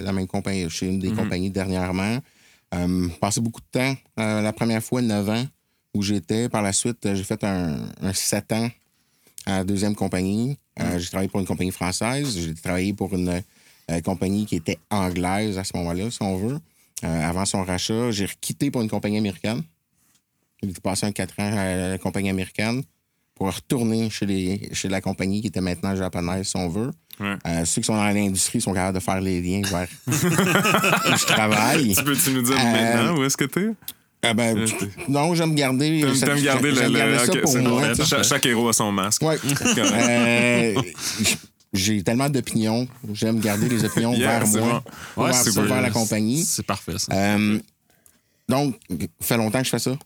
la 0.00 0.12
même 0.12 0.26
compagnie, 0.26 0.68
chez 0.70 0.86
une 0.86 0.98
des 1.00 1.12
compagnies 1.12 1.50
dernièrement. 1.50 2.18
Euh, 2.74 3.08
passé 3.20 3.40
beaucoup 3.40 3.60
de 3.60 3.78
temps. 3.78 3.96
La 4.16 4.52
première 4.52 4.82
fois, 4.82 5.02
9 5.02 5.28
ans, 5.28 5.44
où 5.94 6.02
j'étais. 6.02 6.48
Par 6.48 6.62
la 6.62 6.72
suite, 6.72 7.14
j'ai 7.14 7.24
fait 7.24 7.42
un, 7.44 7.88
un 8.00 8.12
7 8.12 8.52
ans 8.52 8.70
à 9.46 9.58
la 9.58 9.64
deuxième 9.64 9.94
compagnie. 9.94 10.56
Euh, 10.80 10.98
J'ai 10.98 11.08
travaillé 11.08 11.28
pour 11.28 11.40
une 11.40 11.46
compagnie 11.46 11.70
française. 11.70 12.38
J'ai 12.38 12.54
travaillé 12.54 12.92
pour 12.92 13.14
une 13.14 13.42
euh, 13.90 14.00
compagnie 14.00 14.46
qui 14.46 14.56
était 14.56 14.78
anglaise 14.90 15.58
à 15.58 15.64
ce 15.64 15.76
moment-là, 15.76 16.10
si 16.10 16.22
on 16.22 16.36
veut. 16.36 16.58
Euh, 17.04 17.28
avant 17.28 17.44
son 17.44 17.64
rachat, 17.64 18.10
j'ai 18.10 18.28
quitté 18.40 18.70
pour 18.70 18.82
une 18.82 18.88
compagnie 18.90 19.18
américaine. 19.18 19.62
J'ai 20.62 20.72
passé 20.82 21.06
un 21.06 21.12
4 21.12 21.40
ans 21.40 21.56
à 21.56 21.88
la 21.90 21.98
compagnie 21.98 22.30
américaine 22.30 22.82
pour 23.34 23.52
retourner 23.52 24.08
chez, 24.10 24.26
les, 24.26 24.68
chez 24.72 24.88
la 24.88 25.00
compagnie 25.00 25.40
qui 25.40 25.48
était 25.48 25.60
maintenant 25.60 25.96
japonaise, 25.96 26.46
si 26.48 26.56
on 26.56 26.68
veut. 26.68 26.90
Ouais. 27.18 27.34
Euh, 27.46 27.64
ceux 27.64 27.80
qui 27.80 27.86
sont 27.86 27.96
dans 27.96 28.04
l'industrie 28.04 28.60
sont 28.60 28.72
capables 28.72 28.98
de 28.98 29.02
faire 29.02 29.20
les 29.20 29.40
liens 29.42 29.62
vers 29.68 29.88
je 30.06 31.26
travaille. 31.26 31.94
Tu 31.96 32.04
peux-tu 32.04 32.30
nous 32.30 32.42
dire 32.42 32.56
Euh, 32.58 32.94
maintenant 32.96 33.16
où 33.18 33.24
est-ce 33.24 33.36
que 33.36 33.44
t'es? 33.46 33.70
Ah 34.24 34.34
ben, 34.34 34.64
non, 35.08 35.34
j'aime 35.34 35.52
garder, 35.56 36.00
t'aimes 36.20 36.40
garder 36.42 36.70
le. 36.70 36.76
j'aime 36.76 36.92
le- 36.92 36.98
garder 36.98 37.18
ça 37.26 37.32
pour 37.42 37.58
moi. 37.58 38.22
chaque 38.22 38.46
héros 38.46 38.68
a 38.68 38.72
son 38.72 38.92
masque. 38.92 39.22
Ouais. 39.22 39.36
Euh, 39.78 40.74
j'ai 41.72 42.02
tellement 42.02 42.28
d'opinions. 42.28 42.86
J'aime 43.12 43.40
garder 43.40 43.68
les 43.68 43.84
opinions 43.84 44.12
Yeah, 44.16 44.40
vers 44.40 44.48
moi, 44.62 44.84
bon. 45.16 45.24
vers, 45.24 45.34
ça, 45.34 45.80
la 45.80 45.90
compagnie. 45.90 46.44
C'est 46.44 46.66
parfait, 46.66 46.98
ça. 46.98 47.12
Euh, 47.14 47.58
donc, 48.48 48.76
ça 48.90 49.06
fait 49.20 49.36
longtemps 49.36 49.58
que 49.60 49.64
je 49.64 49.70
fais 49.70 49.78
ça. 49.78 49.96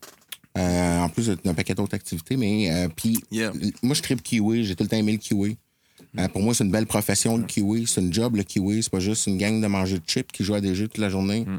Euh, 0.56 1.00
en 1.00 1.08
plus 1.10 1.28
d'un 1.28 1.52
paquet 1.52 1.74
d'autres 1.74 1.94
activités, 1.94 2.36
mais 2.36 2.70
euh, 2.70 2.88
puis 2.94 3.22
Yeah. 3.30 3.52
moi 3.82 3.94
je 3.94 4.00
tripe 4.00 4.22
QA, 4.22 4.62
j'ai 4.62 4.74
tout 4.74 4.84
le 4.84 4.88
temps 4.88 4.96
aimé 4.96 5.18
le. 5.18 5.50
Euh, 6.18 6.28
pour 6.28 6.40
moi, 6.40 6.54
c'est 6.54 6.64
une 6.64 6.70
belle 6.70 6.86
profession 6.86 7.36
le 7.36 7.44
QA, 7.44 7.86
c'est 7.86 8.00
une 8.00 8.10
job 8.12 8.36
le 8.36 8.42
QA, 8.42 8.80
c'est 8.80 8.90
pas 8.90 9.00
juste 9.00 9.26
une 9.26 9.36
gang 9.36 9.60
de 9.60 9.66
manger 9.66 9.98
de 9.98 10.04
chips 10.06 10.32
qui 10.32 10.44
joue 10.44 10.54
à 10.54 10.62
des 10.62 10.74
jeux 10.74 10.88
toute 10.88 10.96
la 10.98 11.10
journée. 11.10 11.44
Rien 11.46 11.58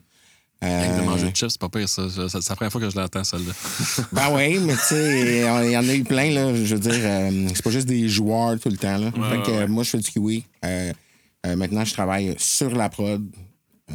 que 0.61 0.65
de 0.65 1.01
Euh, 1.01 1.03
manger 1.05 1.29
de 1.31 1.35
chips, 1.35 1.49
c'est 1.51 1.61
pas 1.61 1.69
pire, 1.69 1.87
ça. 1.87 2.03
C'est 2.09 2.49
la 2.49 2.55
première 2.55 2.71
fois 2.71 2.81
que 2.81 2.89
je 2.89 2.95
l'entends, 2.95 3.23
celle-là. 3.23 3.53
Ben 4.11 4.29
oui, 4.33 4.59
mais 4.59 4.73
tu 4.73 4.79
sais, 4.79 5.65
il 5.65 5.71
y 5.71 5.77
en 5.77 5.87
a 5.87 5.93
eu 5.93 6.03
plein, 6.03 6.31
là. 6.31 6.53
Je 6.55 6.75
veux 6.75 6.81
dire, 6.81 6.99
euh, 7.03 7.47
c'est 7.53 7.63
pas 7.63 7.69
juste 7.71 7.87
des 7.87 8.07
joueurs 8.09 8.59
tout 8.59 8.69
le 8.69 8.77
temps, 8.77 8.97
là. 8.97 9.11
Fait 9.11 9.41
que, 9.43 9.51
euh, 9.51 9.67
moi, 9.67 9.83
je 9.83 9.91
fais 9.91 9.97
du 9.99 10.09
kiwi. 10.09 10.43
Euh, 10.65 10.91
euh, 11.45 11.55
maintenant, 11.55 11.85
je 11.85 11.93
travaille 11.93 12.35
sur 12.39 12.71
la 12.75 12.89
prod, 12.89 13.23
euh, 13.91 13.93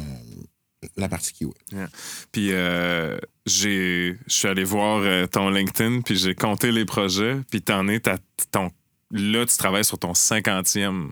la 0.97 1.09
partie 1.09 1.33
kiwi. 1.33 1.53
Yeah. 1.73 1.89
Puis 2.31 2.49
euh, 2.51 3.17
j'ai, 3.45 4.17
je 4.27 4.33
suis 4.33 4.47
allé 4.47 4.63
voir 4.63 5.01
euh, 5.03 5.27
ton 5.27 5.49
LinkedIn, 5.49 6.01
puis 6.01 6.15
j'ai 6.15 6.33
compté 6.35 6.71
les 6.71 6.85
projets, 6.85 7.37
puis 7.51 7.61
t'en 7.61 7.87
es 7.89 8.07
à 8.07 8.17
ton. 8.51 8.71
Là, 9.11 9.45
tu 9.45 9.57
travailles 9.57 9.85
sur 9.85 9.99
ton 9.99 10.13
50e 10.13 11.09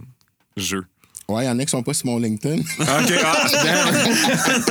jeu. 0.58 0.86
Ouais, 1.32 1.44
il 1.44 1.48
y 1.48 1.50
en 1.50 1.60
a 1.60 1.66
qui 1.66 1.72
sont 1.72 1.84
pas 1.84 1.94
sur 1.94 2.06
mon 2.08 2.18
LinkedIn. 2.20 2.62
OK, 2.80 3.14
ah. 3.24 3.48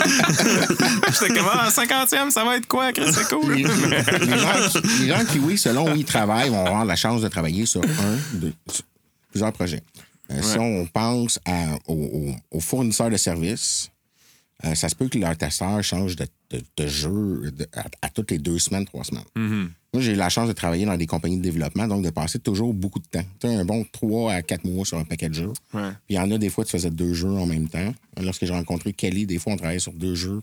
J'étais 1.12 1.34
comme, 1.34 1.48
ah, 1.52 1.68
50e, 1.70 2.30
ça 2.30 2.44
va 2.44 2.56
être 2.56 2.66
quoi, 2.66 2.92
Chris? 2.92 3.12
C'est 3.12 3.28
cool. 3.28 3.54
les, 3.54 3.64
gens, 3.64 4.70
qui- 4.70 5.02
les 5.02 5.08
gens 5.08 5.24
qui, 5.24 5.38
oui, 5.38 5.58
selon 5.58 5.92
où 5.92 5.96
ils 5.96 6.04
travaillent, 6.04 6.50
vont 6.50 6.64
avoir 6.64 6.84
la 6.84 6.96
chance 6.96 7.22
de 7.22 7.28
travailler 7.28 7.66
sur 7.66 7.82
un, 7.82 8.16
deux, 8.38 8.52
sur 8.70 8.84
plusieurs 9.30 9.52
projets. 9.52 9.82
Euh, 10.30 10.42
Si 10.42 10.58
on 10.58 10.86
pense 10.86 11.38
à- 11.44 11.76
aux, 11.88 12.60
fournisseurs 12.60 13.10
de 13.10 13.16
services, 13.16 13.90
euh, 14.64 14.74
ça 14.74 14.88
se 14.88 14.94
peut 14.94 15.08
que 15.08 15.18
leur 15.18 15.36
testeur 15.36 15.82
change 15.82 16.16
de, 16.16 16.26
de- 16.50 16.62
de 16.76 16.86
jeu 16.86 17.52
à, 17.74 17.84
à 18.02 18.08
toutes 18.10 18.30
les 18.30 18.38
deux 18.38 18.58
semaines, 18.58 18.86
trois 18.86 19.04
semaines. 19.04 19.24
Moi, 19.92 20.02
j'ai 20.02 20.12
eu 20.12 20.16
la 20.16 20.28
chance 20.28 20.46
de 20.46 20.52
travailler 20.52 20.86
dans 20.86 20.96
des 20.96 21.06
compagnies 21.06 21.38
de 21.38 21.42
développement, 21.42 21.88
donc 21.88 22.04
de 22.04 22.10
passer 22.10 22.38
toujours 22.38 22.72
beaucoup 22.72 23.00
de 23.00 23.06
temps. 23.06 23.24
Tu 23.40 23.48
un 23.48 23.64
bon 23.64 23.84
trois 23.90 24.34
à 24.34 24.42
quatre 24.42 24.64
mois 24.64 24.84
sur 24.84 24.98
un 24.98 25.04
paquet 25.04 25.28
de 25.28 25.34
jeux. 25.34 25.52
Ouais. 25.74 25.90
Puis 26.06 26.10
il 26.10 26.16
y 26.16 26.18
en 26.20 26.30
a 26.30 26.38
des 26.38 26.48
fois, 26.48 26.64
tu 26.64 26.70
faisais 26.70 26.90
deux 26.90 27.12
jeux 27.12 27.30
en 27.32 27.46
même 27.46 27.68
temps. 27.68 27.92
Lorsque 28.22 28.44
j'ai 28.46 28.52
rencontré 28.52 28.92
Kelly, 28.92 29.26
des 29.26 29.38
fois, 29.38 29.52
on 29.54 29.56
travaillait 29.56 29.80
sur 29.80 29.92
deux 29.92 30.14
jeux. 30.14 30.42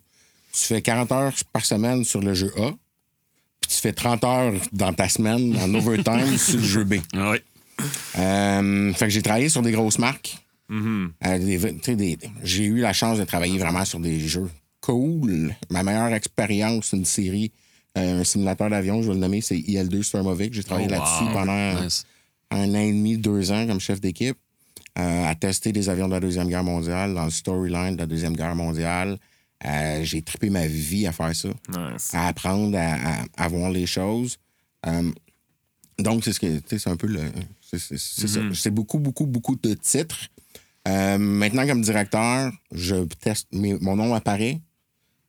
Tu 0.52 0.62
fais 0.64 0.82
40 0.82 1.12
heures 1.14 1.34
par 1.54 1.66
semaine 1.66 2.04
sur 2.04 2.20
le 2.20 2.34
jeu 2.34 2.52
A, 2.58 2.72
puis 3.62 3.70
tu 3.70 3.76
fais 3.78 3.94
30 3.94 4.24
heures 4.26 4.54
dans 4.74 4.92
ta 4.94 5.08
semaine 5.08 5.56
en 5.58 5.74
overtime 5.76 6.38
sur 6.38 6.58
le 6.60 6.64
jeu 6.66 6.84
B. 6.84 6.96
Ah 7.14 7.32
oui. 7.32 7.38
Euh, 8.18 8.94
fait 8.94 9.06
que 9.06 9.12
j'ai 9.12 9.22
travaillé 9.22 9.50
sur 9.50 9.62
des 9.62 9.72
grosses 9.72 10.00
marques. 10.00 10.38
Euh, 10.70 11.38
des- 11.96 12.18
j'ai 12.44 12.66
eu 12.66 12.80
la 12.80 12.92
chance 12.94 13.18
de 13.20 13.24
travailler 13.24 13.58
vraiment 13.58 13.86
sur 13.86 14.00
des 14.00 14.20
jeux 14.20 14.50
cool. 14.82 15.56
Ma 15.70 15.84
meilleure 15.84 16.14
expérience, 16.14 16.92
une 16.94 17.06
série, 17.06 17.52
un 17.98 18.24
simulateur 18.24 18.70
d'avion, 18.70 19.02
je 19.02 19.08
vais 19.10 19.14
le 19.16 19.20
nommer, 19.20 19.42
c'est 19.42 19.58
IL2 19.58 20.04
Stormovic. 20.04 20.54
J'ai 20.54 20.64
travaillé 20.64 20.88
Oh, 20.90 20.94
là-dessus 20.94 21.24
wow. 21.26 21.32
pendant 21.34 21.82
Nice. 21.84 22.06
un 22.52 22.70
an 22.76 22.80
et 22.80 22.92
demi, 22.92 23.18
deux 23.18 23.52
ans 23.52 23.66
comme 23.68 23.80
chef 23.80 24.00
d'équipe, 24.02 24.38
euh, 25.00 25.26
à 25.26 25.36
tester 25.36 25.72
des 25.72 25.90
avions 25.90 26.08
de 26.08 26.14
la 26.14 26.20
Deuxième 26.20 26.48
Guerre 26.50 26.64
mondiale, 26.64 27.14
dans 27.14 27.26
le 27.26 27.32
storyline 27.32 27.94
de 27.96 28.00
la 28.00 28.06
Deuxième 28.08 28.36
Guerre 28.36 28.56
mondiale. 28.56 29.18
Euh, 29.66 30.04
j'ai 30.04 30.22
trippé 30.22 30.50
ma 30.52 30.68
vie 30.68 31.08
à 31.08 31.12
faire 31.12 31.36
ça, 31.36 31.50
Nice. 31.70 32.12
à 32.14 32.28
apprendre 32.28 32.78
à, 32.78 32.94
à- 32.94 33.26
à 33.38 33.48
voir 33.48 33.72
les 33.72 33.86
choses. 33.88 34.38
Euh, 34.86 35.12
donc, 36.00 36.24
c'est 36.24 36.34
ce 36.34 36.40
que 36.40 36.62
c'est 36.68 36.88
un 36.90 36.96
peu 36.96 37.08
le. 37.08 37.22
C'est 37.62 37.80
c'est- 37.80 37.98
c'est 37.98 38.28
ça. 38.28 38.40
C'est 38.54 38.70
beaucoup, 38.70 39.00
beaucoup, 39.00 39.26
beaucoup 39.26 39.56
de 39.56 39.74
titres. 39.74 40.30
Euh, 40.88 41.18
maintenant, 41.18 41.66
comme 41.68 41.82
directeur, 41.82 42.52
je 42.72 42.96
teste. 43.20 43.48
mes- 43.52 43.78
mon 43.80 43.96
nom 43.96 44.14
apparaît. 44.14 44.62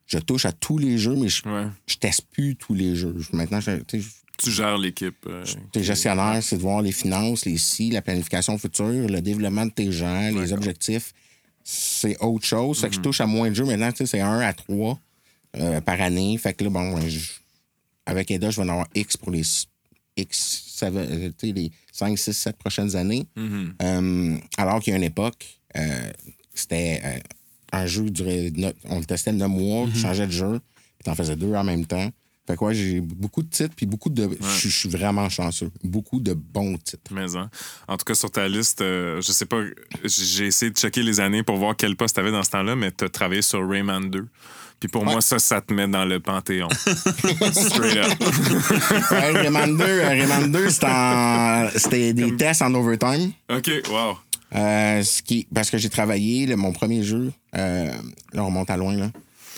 Je 0.09 0.19
touche 0.19 0.45
à 0.47 0.53
tous 0.53 0.79
les 0.79 0.99
jeux, 0.99 1.15
mais 1.15 1.29
je, 1.29 1.47
Ouais. 1.49 1.67
je 1.87 1.97
teste 1.97 2.23
plus 2.33 2.57
tous 2.57 2.75
les 2.75 2.97
jeux. 2.97 3.15
Maintenant, 3.33 3.61
je, 3.61 3.77
tu 3.83 4.00
sais, 4.00 4.00
je- 4.00 4.45
Tu 4.45 4.50
gères 4.50 4.79
l'équipe. 4.79 5.17
euh, 5.27 5.45
tes 5.73 5.83
gestionnaires, 5.83 6.43
c'est 6.43 6.57
de 6.57 6.62
voir 6.62 6.81
les 6.83 6.93
finances, 6.93 7.45
les 7.45 7.59
si, 7.59 7.91
la 7.91 8.00
planification 8.03 8.57
future, 8.59 8.87
le 9.09 9.21
développement 9.21 9.67
de 9.67 9.71
tes 9.73 9.93
gens, 9.93 10.31
les 10.31 10.53
objectifs. 10.53 11.12
C'est 11.65 12.17
autre 12.23 12.47
chose. 12.47 12.81
Fait 12.81 12.88
que 12.88 12.95
je 12.95 13.00
touche 13.00 13.21
à 13.21 13.27
moins 13.27 13.50
de 13.50 13.55
jeux. 13.55 13.65
Maintenant, 13.65 13.91
c'est 14.07 14.21
un 14.21 14.41
à 14.41 14.53
trois 14.55 14.99
euh, 15.57 15.81
par 15.83 16.01
année. 16.01 16.38
Fait 16.38 16.55
que 16.55 16.64
là, 16.64 16.71
bon, 16.71 17.01
je- 17.09 17.31
avec 18.07 18.31
Eda, 18.31 18.51
je 18.51 18.57
vais 18.57 18.62
en 18.62 18.68
avoir 18.71 18.87
X 18.94 19.16
pour 19.16 19.31
les 19.33 19.42
X, 20.16 20.62
ça 20.77 20.88
va, 20.90 21.01
euh, 21.01 21.31
sais, 21.38 21.53
les 21.53 21.71
5, 21.92 22.16
6, 22.18 22.33
7 22.33 22.57
prochaines 22.57 22.97
années. 22.97 23.27
Euh, 23.83 24.38
alors 24.57 24.81
qu'il 24.81 24.92
y 24.92 24.94
a 24.94 24.97
une 24.99 25.05
époque, 25.05 25.59
c'était 26.55 27.01
euh, 27.05 27.18
un 27.72 27.87
jeu 27.87 28.11
durait, 28.11 28.52
on 28.85 28.98
le 28.98 29.04
testait 29.04 29.33
9 29.33 29.48
mois, 29.48 29.87
tu 29.92 29.98
changeais 29.98 30.26
de 30.26 30.33
jeu, 30.33 30.61
puis 30.98 31.04
t'en 31.04 31.14
faisais 31.14 31.37
deux 31.37 31.54
en 31.54 31.64
même 31.64 31.87
temps. 31.87 32.11
Fait 32.46 32.57
que 32.57 32.64
ouais, 32.64 32.74
j'ai 32.74 33.00
beaucoup 33.02 33.42
de 33.42 33.48
titres, 33.50 33.74
puis 33.76 33.85
beaucoup 33.85 34.09
de. 34.09 34.26
Je 34.40 34.68
je 34.70 34.74
suis 34.74 34.88
vraiment 34.88 35.28
chanceux. 35.28 35.70
Beaucoup 35.85 36.18
de 36.18 36.33
bons 36.33 36.78
titres. 36.78 37.12
Mais 37.12 37.37
hein. 37.37 37.50
en 37.87 37.98
tout 37.98 38.07
cas, 38.07 38.14
sur 38.14 38.31
ta 38.31 38.48
liste, 38.48 38.81
euh, 38.81 39.20
je 39.20 39.33
sais 39.33 39.44
pas, 39.44 39.61
j'ai 40.02 40.46
essayé 40.46 40.72
de 40.72 40.76
checker 40.78 41.02
les 41.02 41.20
années 41.20 41.42
pour 41.42 41.59
voir 41.59 41.76
quel 41.76 41.94
poste 41.94 42.16
t'avais 42.16 42.31
dans 42.33 42.42
ce 42.42 42.48
temps-là, 42.48 42.74
mais 42.74 42.90
t'as 42.90 43.11
travaillé 43.11 43.42
sur 43.42 43.68
Rayman 43.68 44.09
2. 44.09 44.26
Puis 44.81 44.88
pour 44.88 45.04
moi, 45.04 45.20
ça, 45.20 45.38
ça 45.38 45.61
te 45.61 45.74
met 45.74 45.88
dans 45.88 46.07
le 46.07 46.20
panthéon. 46.20 46.68
Straight 47.52 47.96
up. 47.98 48.18
Ouais, 49.11 49.31
Rayman 49.42 49.76
2, 49.76 49.85
euh, 49.85 50.09
Rayman 50.09 50.50
2 50.50 50.70
c'était 50.70 50.87
en- 50.87 51.68
c'était 51.76 52.12
des 52.14 52.35
tests 52.37 52.62
en 52.62 52.72
overtime. 52.74 53.33
OK, 53.50 53.70
wow. 53.90 54.16
Euh, 54.54 55.02
ce 55.02 55.22
qui, 55.22 55.46
parce 55.52 55.70
que 55.70 55.76
j'ai 55.78 55.90
travaillé, 55.90 56.46
là, 56.46 56.56
mon 56.56 56.72
premier 56.72 57.02
jeu, 57.02 57.32
euh, 57.56 57.92
là, 58.32 58.42
on 58.42 58.46
remonte 58.46 58.70
à 58.70 58.76
loin, 58.76 58.96
là. 58.96 59.11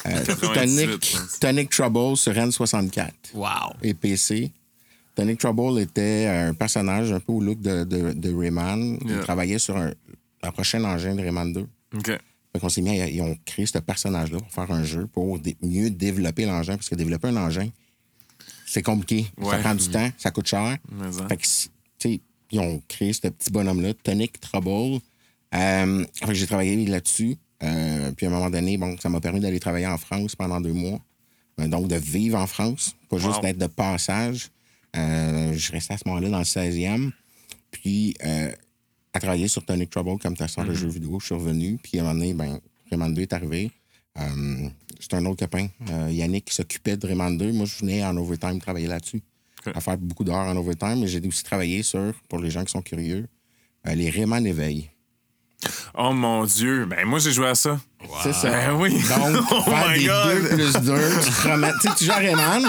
Euh, 0.06 0.24
98, 0.24 0.86
Tonic. 0.86 1.16
Tonic 1.40 1.70
Trouble 1.70 2.16
sur 2.16 2.32
N64 2.32 3.10
Wow. 3.34 3.46
et 3.82 3.94
PC. 3.94 4.50
Tonic 5.14 5.38
Trouble 5.38 5.78
était 5.80 6.26
un 6.26 6.54
personnage 6.54 7.12
un 7.12 7.20
peu 7.20 7.32
au 7.32 7.40
look 7.40 7.60
de, 7.60 7.84
de, 7.84 8.12
de 8.12 8.34
Rayman. 8.34 8.98
Il 9.02 9.10
Yeah. 9.10 9.20
travaillait 9.22 9.58
sur 9.58 9.76
un, 9.76 9.92
la 10.42 10.50
prochaine 10.52 10.84
engin 10.84 11.14
de 11.14 11.20
Rayman 11.22 11.52
2. 11.52 11.66
OK. 11.96 12.06
Fait 12.06 12.58
qu'on 12.58 12.68
s'est 12.68 12.80
mis 12.82 13.00
à- 13.00 13.06
ils 13.08 13.20
ont 13.20 13.36
créé 13.44 13.66
ce 13.66 13.78
personnage-là 13.78 14.38
pour 14.38 14.50
faire 14.52 14.70
un 14.72 14.82
jeu, 14.82 15.06
pour 15.06 15.38
dé- 15.38 15.56
mieux 15.62 15.90
développer 15.90 16.46
l'engin, 16.46 16.74
parce 16.76 16.88
que 16.88 16.94
développer 16.96 17.28
un 17.28 17.36
engin, 17.36 17.68
c'est 18.66 18.82
compliqué. 18.82 19.26
Ça 19.50 19.58
prend 19.58 19.74
du 19.74 19.88
temps, 19.88 20.10
ça 20.18 20.30
coûte 20.32 20.46
cher. 20.48 20.76
Mais. 20.90 21.28
Fait 21.28 21.36
que, 21.36 22.08
ils 22.50 22.60
ont 22.60 22.82
créé 22.88 23.12
ce 23.12 23.28
petit 23.28 23.50
bonhomme-là, 23.50 23.94
Tonic 23.94 24.40
Trouble. 24.40 25.00
Euh, 25.54 26.04
j'ai 26.30 26.46
travaillé 26.46 26.86
là-dessus. 26.86 27.36
Euh, 27.62 28.12
puis 28.12 28.26
à 28.26 28.28
un 28.28 28.32
moment 28.32 28.50
donné, 28.50 28.76
bon, 28.78 28.96
ça 28.98 29.08
m'a 29.08 29.20
permis 29.20 29.40
d'aller 29.40 29.60
travailler 29.60 29.86
en 29.86 29.98
France 29.98 30.34
pendant 30.36 30.60
deux 30.60 30.72
mois. 30.72 31.00
Euh, 31.60 31.68
donc, 31.68 31.88
de 31.88 31.96
vivre 31.96 32.38
en 32.38 32.46
France, 32.46 32.96
pas 33.08 33.18
juste 33.18 33.42
d'être 33.42 33.58
de 33.58 33.66
passage. 33.66 34.50
Je 34.94 35.72
restais 35.72 35.94
à 35.94 35.98
ce 35.98 36.04
moment-là 36.06 36.30
dans 36.30 36.38
le 36.38 36.44
16e. 36.44 37.10
Puis, 37.70 38.16
à 39.12 39.20
travailler 39.20 39.48
sur 39.48 39.64
Tonic 39.64 39.90
Trouble 39.90 40.18
comme 40.18 40.36
testeur 40.36 40.64
de 40.64 40.74
jeux 40.74 40.88
vidéo, 40.88 41.18
je 41.20 41.26
suis 41.26 41.34
revenu. 41.34 41.78
Puis, 41.82 41.98
à 41.98 42.02
un 42.02 42.04
moment 42.06 42.18
donné, 42.18 42.34
ben, 42.34 42.60
Rayman 42.90 43.12
2 43.12 43.22
est 43.22 43.32
arrivé. 43.32 43.70
C'est 44.98 45.14
un 45.14 45.24
autre 45.26 45.46
copain, 45.46 45.68
Yannick, 46.10 46.46
qui 46.46 46.54
s'occupait 46.54 46.96
de 46.96 47.06
Rayman 47.06 47.36
2. 47.36 47.52
Moi, 47.52 47.66
je 47.66 47.76
venais 47.78 48.04
en 48.04 48.16
overtime 48.16 48.60
travailler 48.60 48.88
là-dessus. 48.88 49.22
Ok. 49.66 49.72
À 49.76 49.80
faire 49.80 49.98
beaucoup 49.98 50.24
d'heures 50.24 50.36
en 50.36 50.56
overtime. 50.56 51.00
Mais 51.00 51.06
j'ai 51.06 51.20
aussi 51.26 51.44
travaillé 51.44 51.82
sur, 51.82 52.12
pour 52.28 52.38
les 52.40 52.50
gens 52.50 52.64
qui 52.64 52.70
sont 52.72 52.82
curieux, 52.82 53.26
euh, 53.88 53.94
les 53.94 54.10
Rayman 54.10 54.46
Éveil. 54.46 54.90
Oh 55.92 56.12
mon 56.14 56.44
Dieu. 56.46 56.86
Ben, 56.86 57.04
moi, 57.04 57.18
j'ai 57.18 57.32
joué 57.32 57.48
à 57.48 57.54
ça. 57.54 57.78
C'est 58.22 58.32
ça. 58.32 58.48
Ben 58.50 58.72
oui. 58.76 58.92
Donc, 59.08 59.44
Oh 59.50 59.62
faire 59.70 59.92
des 59.92 60.06
God. 60.06 60.42
2 60.42 60.56
plus 60.56 60.72
2, 60.72 60.94
tu 61.22 61.30
te 61.30 61.40
promènes. 61.46 61.74
Tu 61.82 61.88
sais, 61.88 61.94
tu 61.98 62.04
joues 62.06 62.12
à 62.12 62.14
Rayman, 62.14 62.62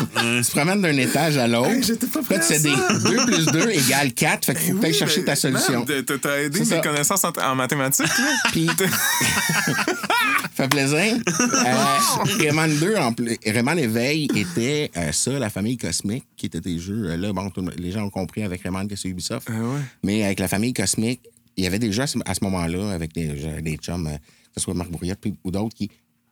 tu 0.44 0.44
te 0.46 0.52
promènes 0.52 0.82
d'un 0.82 0.98
étage 0.98 1.38
à 1.38 1.48
l'autre. 1.48 1.72
j'étais 1.82 2.08
pas 2.08 2.20
Là, 2.20 2.26
prêt 2.26 2.40
tu 2.42 2.46
fais 2.48 2.60
des 2.60 2.76
ça. 2.76 2.94
2 3.00 3.26
plus 3.28 3.46
2 3.46 3.70
égale 3.70 4.14
4. 4.14 4.46
Fait 4.46 4.56
qu'il 4.56 4.64
faut 4.64 4.74
que 4.74 4.80
tu 4.82 4.86
ailles 4.88 4.92
Oui, 4.92 4.98
chercher 4.98 5.24
ta 5.24 5.38
solution. 5.38 5.86
man, 5.88 6.04
t'as- 6.04 6.40
aidé 6.42 6.58
C'est 6.66 6.76
mes 6.76 6.82
ça. 6.82 6.88
connaissances 6.90 7.24
en, 7.24 7.32
en 7.42 7.56
mathématiques, 7.56 8.08
là. 8.08 8.34
Puis, 8.52 8.68
fait 10.64 10.70
plaisir. 10.70 11.18
Euh, 11.62 12.24
Rayman 12.40 12.76
2, 12.80 12.96
en 12.98 13.14
plus- 13.14 13.38
Rayman 13.46 13.78
Éveil 13.80 14.28
était 14.36 14.90
euh, 14.98 15.12
ça, 15.12 15.38
la 15.38 15.50
famille 15.50 15.78
cosmique, 15.78 16.24
qui 16.36 16.48
était 16.48 16.60
des 16.62 16.80
jeux. 16.80 17.10
euh, 17.12 17.18
là, 17.18 17.34
bon, 17.34 17.50
tout 17.50 17.66
les 17.78 17.92
gens 17.92 18.04
ont 18.04 18.10
compris 18.10 18.44
avec 18.44 18.62
Rayman 18.64 18.88
que 18.88 18.96
c'est 18.96 19.10
Ubisoft. 19.10 19.48
Ah 19.52 19.60
ouais. 19.60 19.80
Mais 20.04 20.24
avec 20.24 20.40
la 20.40 20.48
famille 20.48 20.74
cosmique, 20.74 21.22
il 21.58 21.64
y 21.64 21.68
avait 21.68 21.80
des 21.80 21.92
jeux 21.92 22.04
à 22.04 22.08
ce, 22.08 22.44
moment-là, 22.44 22.92
avec 22.92 23.14
des, 23.14 23.62
des 23.62 23.78
chums, 23.78 24.10
que 24.10 24.20
ce 24.58 24.62
soit 24.62 24.74
Marc 24.74 24.90
puis- 25.20 25.36
ou 25.44 25.52
d'autres, 25.52 25.76
qui 25.76 25.90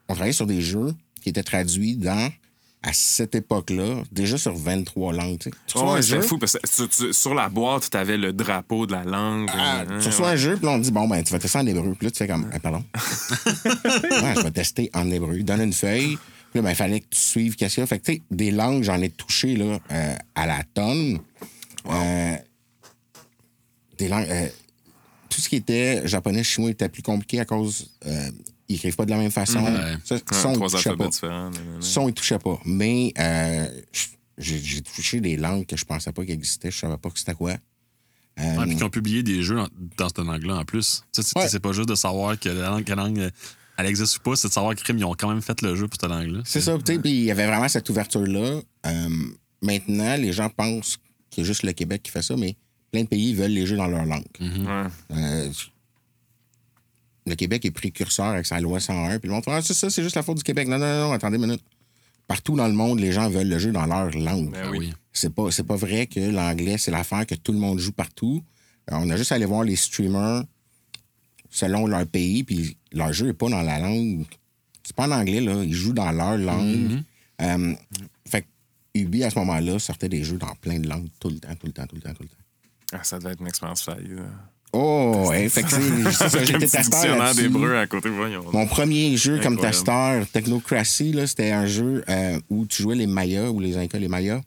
ont 0.07 0.13
travaillé 0.13 0.33
sur 0.33 0.47
des 0.47 0.61
jeux 0.61 0.93
qui 1.21 1.29
étaient 1.29 1.43
traduits 1.43 1.95
dans, 1.95 2.31
à 2.81 2.93
cette 2.93 3.35
époque-là, 3.35 4.03
déjà 4.11 4.37
sur 4.37 4.55
23 4.55 5.11
langues. 5.13 5.37
Tu 5.39 5.49
sais. 5.49 5.55
Tu 5.67 5.77
reçois 5.77 5.91
Oh, 5.91 5.95
un 5.97 6.01
jeu, 6.01 6.21
fou 6.21 6.37
parce 6.37 6.53
que 6.53 6.83
tu- 6.85 6.87
tu- 7.07 7.13
sur 7.13 7.33
la 7.33 7.49
boîte, 7.49 7.89
t'avais 7.89 8.17
le 8.17 8.31
drapeau 8.31 8.85
de 8.85 8.93
la 8.93 9.03
langue. 9.03 9.49
ah, 9.53 9.81
euh, 9.81 9.99
tu 10.01 10.07
reçois 10.07 10.29
un 10.29 10.35
jeu, 10.37 10.55
puis 10.55 10.65
là, 10.65 10.71
on 10.71 10.79
te 10.79 10.83
dit, 10.85 10.91
bon, 10.91 11.07
ben, 11.07 11.21
tu 11.23 11.33
vas 11.33 11.39
tester 11.39 11.57
en 11.57 11.65
hébreu. 11.67 11.93
Puis 11.97 12.05
là, 12.07 12.11
tu 12.11 12.17
fais 12.17 12.27
comme, 12.27 12.49
Ah, 12.53 12.59
pardon. 12.59 12.83
ouais, 13.65 14.33
je 14.37 14.41
vais 14.43 14.51
tester 14.51 14.89
en 14.93 15.09
hébreu. 15.11 15.43
Donne 15.43 15.61
une 15.61 15.73
feuille. 15.73 16.17
Puis 16.51 16.55
là, 16.55 16.61
ben, 16.61 16.69
il 16.69 16.75
fallait 16.75 17.01
que 17.01 17.07
tu 17.09 17.19
suives 17.19 17.55
qu'est-ce 17.57 17.75
qu'il 17.75 17.81
y 17.81 17.83
a. 17.83 17.87
Fait 17.87 17.99
que, 17.99 18.05
tu 18.05 18.13
sais, 18.13 18.21
des 18.31 18.51
langues, 18.51 18.83
j'en 18.83 19.01
ai 19.01 19.09
touché, 19.09 19.55
là, 19.57 19.77
euh, 19.91 20.15
à 20.35 20.47
la 20.47 20.63
tonne. 20.73 21.19
Euh, 21.87 22.35
des 23.97 24.07
langues. 24.07 24.27
euh, 24.29 24.47
tout 25.29 25.41
ce 25.41 25.49
qui 25.49 25.57
était 25.57 26.07
japonais, 26.07 26.43
chinois 26.43 26.71
était 26.71 26.89
plus 26.89 27.03
compliqué 27.03 27.39
à 27.41 27.45
cause. 27.45 27.91
Ils 28.69 28.75
écrivent 28.75 28.95
pas 28.95 29.05
de 29.05 29.09
la 29.11 29.17
même 29.17 29.31
façon. 29.31 29.59
Ouais. 29.63 29.97
Ça, 30.05 30.15
ouais, 30.15 30.21
son, 30.31 30.53
ils 30.53 30.69
trois 30.79 30.95
pas. 30.97 31.07
différents. 31.07 31.49
nanana. 31.49 31.77
Son, 31.81 32.07
ils 32.07 32.13
touchaient 32.13 32.37
pas. 32.39 32.59
Mais 32.65 33.11
euh, 33.19 33.67
j'ai 34.37 34.81
touché 34.81 35.19
des 35.21 35.35
langues 35.37 35.65
que 35.65 35.75
je 35.75 35.83
pensais 35.85 36.11
pas 36.13 36.23
qu'elles 36.23 36.35
existaient. 36.35 36.71
Je 36.71 36.77
savais 36.77 36.97
pas 36.97 37.09
que 37.09 37.19
c'était 37.19 37.33
quoi. 37.33 37.51
Euh, 38.39 38.55
Ouais, 38.57 38.65
puis 38.67 38.75
qu'ils 38.75 38.83
ont 38.85 38.89
publié 38.89 39.21
des 39.23 39.41
jeux 39.43 39.59
en- 39.59 39.67
dans 39.97 40.07
cette 40.07 40.19
langue-là 40.19 40.55
en 40.57 40.63
plus. 40.65 41.03
C'est 41.11 41.35
Ouais. 41.37 41.47
c'est 41.49 41.59
pas 41.59 41.73
juste 41.73 41.89
de 41.89 41.95
savoir 41.95 42.39
que 42.39 42.47
la 42.47 42.69
langue, 42.69 42.83
quelle 42.85 42.95
langue 42.97 43.19
euh, 43.19 43.29
elle 43.77 43.85
existe 43.87 44.17
ou 44.17 44.21
pas, 44.21 44.35
c'est 44.35 44.47
de 44.47 44.53
savoir 44.53 44.75
que 44.75 44.93
ils 44.93 45.03
ont 45.05 45.13
quand 45.15 45.29
même 45.29 45.41
fait 45.41 45.61
le 45.61 45.75
jeu 45.75 45.87
pour 45.87 45.99
cette 45.99 46.09
langue-là. 46.09 46.41
C'est 46.45 46.61
ça, 46.61 46.77
puis 46.77 46.95
il 47.05 47.23
y 47.23 47.31
avait 47.31 47.47
vraiment 47.47 47.67
cette 47.67 47.89
ouverture-là. 47.89 48.61
Euh, 48.85 49.09
maintenant, 49.61 50.15
les 50.15 50.31
gens 50.31 50.49
pensent 50.49 50.97
qu'il 51.29 51.43
y 51.43 51.45
a 51.45 51.47
juste 51.47 51.63
le 51.63 51.73
Québec 51.73 52.03
qui 52.03 52.11
fait 52.11 52.21
ça, 52.21 52.35
mais 52.37 52.55
plein 52.91 53.03
de 53.03 53.07
pays 53.07 53.33
veulent 53.33 53.51
les 53.51 53.65
jeux 53.65 53.77
dans 53.77 53.87
leur 53.87 54.05
langue. 54.05 54.23
Ouais. 54.39 54.87
Euh, 55.11 55.49
le 57.25 57.35
Québec 57.35 57.65
est 57.65 57.71
précurseur 57.71 58.27
avec 58.27 58.45
sa 58.45 58.59
loi 58.59 58.79
101. 58.79 59.19
Puis 59.19 59.27
le 59.27 59.33
monde 59.35 59.43
fait, 59.43 59.51
ah, 59.51 59.61
c'est 59.61 59.73
ça, 59.73 59.89
c'est 59.89 60.03
juste 60.03 60.15
la 60.15 60.23
faute 60.23 60.37
du 60.37 60.43
Québec. 60.43 60.67
Non, 60.67 60.77
non, 60.77 60.87
non, 60.87 61.07
non, 61.07 61.13
attendez 61.13 61.37
une 61.37 61.45
minute. 61.45 61.63
Partout 62.27 62.55
dans 62.55 62.67
le 62.67 62.73
monde, 62.73 62.99
les 62.99 63.11
gens 63.11 63.29
veulent 63.29 63.49
le 63.49 63.57
jeu 63.59 63.71
dans 63.71 63.85
leur 63.85 64.11
langue. 64.11 64.51
Ben 64.51 64.61
Ah 64.65 64.71
oui. 64.71 64.93
C'est 65.11 65.33
pas, 65.33 65.49
c'est 65.51 65.63
pas 65.63 65.75
vrai 65.75 66.07
que 66.07 66.19
l'anglais, 66.19 66.77
c'est 66.77 66.91
l'affaire 66.91 67.25
que 67.25 67.35
tout 67.35 67.51
le 67.51 67.59
monde 67.59 67.79
joue 67.79 67.91
partout. 67.91 68.43
Euh, 68.91 68.95
on 68.99 69.09
a 69.09 69.17
juste 69.17 69.31
à 69.31 69.35
aller 69.35 69.45
voir 69.45 69.63
les 69.63 69.75
streamers 69.75 70.43
selon 71.49 71.87
leur 71.87 72.05
pays, 72.05 72.43
puis 72.43 72.77
leur 72.91 73.11
jeu 73.11 73.27
n'est 73.27 73.33
pas 73.33 73.49
dans 73.49 73.61
la 73.61 73.79
langue. 73.79 74.25
C'est 74.83 74.95
pas 74.95 75.07
en 75.07 75.11
anglais, 75.11 75.41
là. 75.41 75.63
Ils 75.63 75.73
jouent 75.73 75.93
dans 75.93 76.11
leur 76.11 76.37
langue. 76.37 77.01
Euh, 77.41 77.73
fait 78.27 78.43
que 78.43 78.47
Ubi, 78.95 79.23
à 79.23 79.29
ce 79.29 79.39
moment-là, 79.39 79.79
sortait 79.79 80.09
des 80.09 80.23
jeux 80.23 80.37
dans 80.37 80.53
plein 80.55 80.79
de 80.79 80.87
langues 80.87 81.09
tout 81.19 81.29
le 81.29 81.39
temps, 81.39 81.55
tout 81.55 81.67
le 81.67 81.73
temps, 81.73 81.85
tout 81.87 81.95
le 81.95 82.01
temps, 82.01 82.13
tout 82.13 82.23
le 82.23 82.29
temps. 82.29 82.35
Ah, 82.93 83.03
ça 83.03 83.17
devait 83.19 83.31
être 83.31 83.41
une 83.41 83.47
expérience 83.47 83.83
faillive. 83.83 84.25
Oh, 84.71 85.25
ouais, 85.29 85.49
fait 85.49 85.63
que 85.63 85.69
c'est- 85.71 86.45
j'étais 86.45 86.67
testeur 86.67 87.33
d'hébreu 87.33 87.77
à 87.77 87.87
côté, 87.87 88.09
voyons. 88.09 88.43
Mon 88.53 88.67
premier 88.67 89.17
jeu 89.17 89.39
comme 89.39 89.57
testeur, 89.57 90.27
Technocracy, 90.27 91.11
là, 91.11 91.25
c'était 91.25 91.51
un 91.51 91.65
jeu 91.65 92.03
euh, 92.07 92.39
où 92.49 92.65
tu 92.67 92.83
jouais 92.83 92.95
les 92.95 93.07
Mayas 93.07 93.49
ou 93.49 93.59
les 93.59 93.77
Incas, 93.77 93.97
les 93.97 94.07
Mayas. 94.07 94.41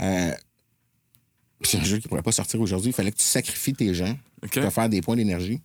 Euh, 0.00 0.30
c'est 1.62 1.78
un 1.78 1.84
jeu 1.84 1.98
qui 1.98 2.06
pourrait 2.06 2.22
pas 2.22 2.30
sortir 2.32 2.60
aujourd'hui. 2.60 2.90
Il 2.90 2.94
fallait 2.94 3.10
que 3.10 3.16
tu 3.16 3.24
sacrifies 3.24 3.74
tes 3.74 3.92
gens 3.94 4.16
pour 4.62 4.72
faire 4.72 4.88
des 4.88 5.00
points 5.00 5.16
d'énergie 5.16 5.60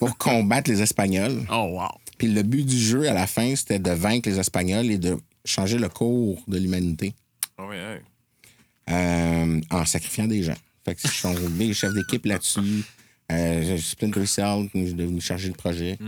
pour 0.00 0.16
combattre 0.18 0.68
les 0.70 0.82
Espagnols. 0.82 1.46
Oh, 1.50 1.68
wow. 1.78 1.88
Puis 2.18 2.28
le 2.28 2.42
but 2.42 2.64
du 2.66 2.76
jeu, 2.78 3.08
à 3.08 3.14
la 3.14 3.26
fin, 3.28 3.54
c'était 3.54 3.78
de 3.78 3.92
vaincre 3.92 4.28
les 4.28 4.38
Espagnols 4.40 4.90
et 4.90 4.98
de 4.98 5.16
changer 5.44 5.78
le 5.78 5.88
cours 5.88 6.42
de 6.48 6.58
l'humanité 6.58 7.14
Ah 7.56 7.62
euh, 8.90 9.60
en 9.70 9.84
sacrifiant 9.84 10.26
des 10.26 10.42
gens. 10.42 10.56
Fait 10.84 10.94
que 10.94 11.00
je 11.02 11.08
suis 11.08 11.22
tombé 11.22 11.72
chef 11.74 11.92
d'équipe 11.92 12.24
là-dessus. 12.26 12.84
Euh, 13.30 13.62
j'ai 13.62 13.78
Splinter 13.78 14.26
Cell, 14.26 14.68
je 14.74 14.80
suis 14.80 14.94
devenu 14.94 15.20
chargé 15.20 15.48
de 15.50 15.54
projet. 15.56 15.98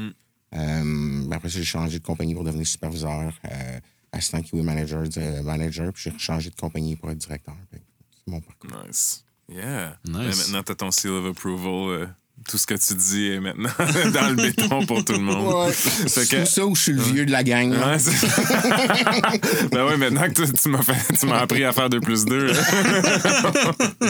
Euh, 0.55 1.31
après 1.31 1.49
ça, 1.49 1.59
j'ai 1.59 1.65
changé 1.65 1.99
de 1.99 2.05
compagnie 2.05 2.35
pour 2.35 2.45
devenir 2.45 2.67
superviseur, 2.67 3.33
euh, 3.51 3.81
assistant 4.13 4.43
QA 4.43 4.63
manager, 4.63 5.05
euh, 5.17 5.43
manager, 5.43 5.93
puis 5.93 6.11
j'ai 6.11 6.19
changé 6.19 6.51
de 6.51 6.57
compagnie 6.57 6.97
pour 6.97 7.11
être 7.11 7.19
directeur. 7.19 7.55
C'est 7.73 8.31
mon 8.31 8.41
parcours. 8.41 8.71
Nice. 8.87 9.25
Yeah. 9.49 9.99
Nice. 10.05 10.15
Mais 10.15 10.37
maintenant, 10.37 10.63
t'as 10.63 10.75
ton 10.75 10.91
seal 10.91 11.13
of 11.13 11.27
approval. 11.27 12.15
Euh, 12.43 12.51
tout 12.51 12.59
ce 12.59 12.67
que 12.67 12.75
tu 12.75 12.95
dis 12.95 13.27
est 13.33 13.41
maintenant 13.41 13.71
dans 14.13 14.29
le 14.31 14.35
béton 14.35 14.85
pour 14.87 15.05
tout 15.05 15.13
le 15.15 15.19
monde. 15.21 15.71
Fait 15.73 16.09
C'est 16.09 16.29
que- 16.29 16.45
ça 16.45 16.67
où 16.67 16.75
je 16.75 16.83
suis 16.83 16.93
le 16.93 17.03
vieux 17.03 17.25
de 17.27 17.31
la 17.33 17.43
gang. 17.45 17.73
là. 17.73 17.97
Ouais, 17.97 17.99
ben 19.73 19.87
ouais, 19.87 19.97
maintenant 19.97 20.23
que 20.29 20.43
tu, 20.45 20.53
tu 20.53 20.69
m'as 20.69 20.83
fait, 20.83 21.15
tu 21.19 21.27
m'as 21.27 21.39
appris 21.39 21.65
à 21.65 21.73
faire 21.73 21.89
2 21.91 22.01
plus 22.01 22.25
2. 22.25 22.53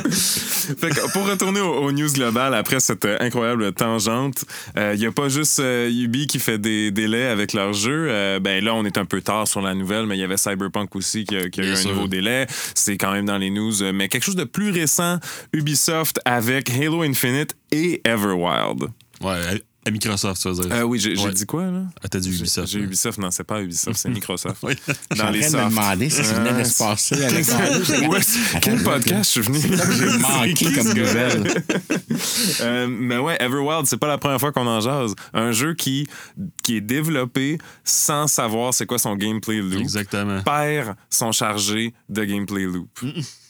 fait 0.03 0.91
que 0.91 1.13
pour 1.13 1.27
retourner 1.29 1.61
au, 1.61 1.75
au 1.85 1.93
news 1.93 2.11
global 2.13 2.55
après 2.55 2.81
cette 2.81 3.05
euh, 3.05 3.17
incroyable 3.21 3.73
tangente, 3.73 4.45
il 4.77 4.99
n'y 4.99 5.07
a 5.07 5.13
pas 5.13 5.29
juste 5.29 5.61
euh, 5.61 5.89
Ubi 5.91 6.27
qui 6.27 6.39
fait 6.39 6.59
des 6.59 6.91
délais 6.91 7.27
avec 7.27 7.53
leur 7.53 7.73
jeu. 7.73 8.07
Euh, 8.09 8.41
ben 8.41 8.63
là, 8.65 8.75
on 8.75 8.85
est 8.85 8.99
un 8.99 9.05
peu 9.05 9.21
tard 9.21 9.47
sur 9.49 9.61
la 9.63 9.75
nouvelle, 9.75 10.07
mais 10.07 10.17
il 10.17 10.21
y 10.21 10.25
avait 10.25 10.37
Cyberpunk 10.37 10.95
aussi 10.97 11.25
qui 11.25 11.37
a, 11.37 11.49
qui 11.49 11.61
a 11.61 11.65
eu 11.65 11.73
un 11.75 11.83
nouveau 11.85 12.07
délai. 12.09 12.47
C'est 12.75 12.97
quand 12.97 13.13
même 13.13 13.27
dans 13.27 13.39
les 13.39 13.51
news. 13.51 13.83
euh, 13.83 13.93
Mais 13.93 14.09
quelque 14.09 14.25
chose 14.25 14.37
de 14.37 14.45
plus 14.45 14.71
récent, 14.71 15.19
Ubisoft 15.53 16.21
avec 16.25 16.71
Halo 16.71 17.03
Infinite 17.03 17.55
et 17.71 18.01
Everwild. 18.23 18.85
Ouais, 19.21 19.31
à- 19.85 19.91
Microsoft, 19.91 20.41
tu 20.41 20.49
veux 20.49 20.55
dire. 20.55 20.73
Euh, 20.77 20.83
oui, 20.83 21.01
j'ai 21.01 21.17
Ouais. 21.19 21.33
dit 21.33 21.45
quoi, 21.45 21.65
là? 21.69 21.83
Ah, 22.05 22.09
t'as 22.09 22.21
dit 22.21 22.31
J'ai- 22.33 22.39
Ubisoft. 22.39 22.69
J'ai 22.69 22.79
ouais. 22.79 22.85
Ubisoft, 22.85 23.19
non, 23.19 23.33
c'est 23.33 23.43
pas 23.43 23.61
Ubisoft, 23.61 23.99
c'est 23.99 24.09
Microsoft. 24.11 24.59
Oui. 24.63 24.75
Dans 25.17 25.31
les 25.31 25.41
de 25.41 25.57
me 25.57 25.69
demander 25.71 26.09
ce 26.09 26.23
qui 26.23 26.35
venait 26.35 26.57
de 26.63 26.63
se 26.65 26.79
passer 26.79 27.17
Ouais, 28.07 28.23
c'est- 28.23 28.61
Quel 28.63 28.81
podcast 28.85 29.35
je 29.35 29.41
suis 29.43 29.53
venu? 29.53 29.59
J'ai 29.61 30.19
manqué 30.19 30.73
comme 30.73 30.93
nouvelle. 30.95 31.65
Euh, 32.61 32.87
mais 32.89 33.19
ouais, 33.19 33.37
Everwild, 33.41 33.87
c'est 33.87 33.97
pas 33.97 34.07
la 34.07 34.19
première 34.19 34.39
fois 34.39 34.53
qu'on 34.53 34.69
en 34.69 34.79
jase. 34.81 35.15
Un 35.35 35.51
jeu 35.51 35.75
qui, 35.75 36.07
qui 36.63 36.77
est 36.77 36.81
développé 36.81 37.59
sans 37.83 38.29
savoir 38.29 38.73
c'est 38.75 38.87
quoi 38.87 38.99
son 38.99 39.17
gameplay 39.17 39.59
loop. 39.61 39.81
Exactement. 39.81 40.43
Perd 40.43 40.95
son 41.11 41.33
chargé 41.33 41.93
de 42.09 42.25
gameplay 42.25 42.65
loop. 42.67 43.01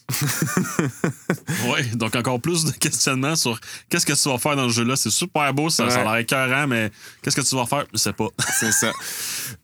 Ouais, 1.69 1.83
donc 1.95 2.15
encore 2.15 2.39
plus 2.41 2.65
de 2.65 2.71
questionnements 2.71 3.35
sur 3.35 3.59
qu'est-ce 3.89 4.05
que 4.05 4.13
tu 4.13 4.29
vas 4.29 4.37
faire 4.37 4.55
dans 4.55 4.63
le 4.65 4.71
jeu-là. 4.71 4.95
C'est 4.95 5.09
super 5.09 5.53
beau, 5.53 5.69
ça, 5.69 5.89
ça 5.89 6.01
a 6.01 6.03
l'air 6.03 6.15
écœurant, 6.17 6.67
mais 6.67 6.91
qu'est-ce 7.21 7.35
que 7.35 7.47
tu 7.47 7.55
vas 7.55 7.65
faire? 7.65 7.85
Je 7.93 7.97
sais 7.97 8.13
pas. 8.13 8.27
C'est 8.53 8.71
ça. 8.71 8.91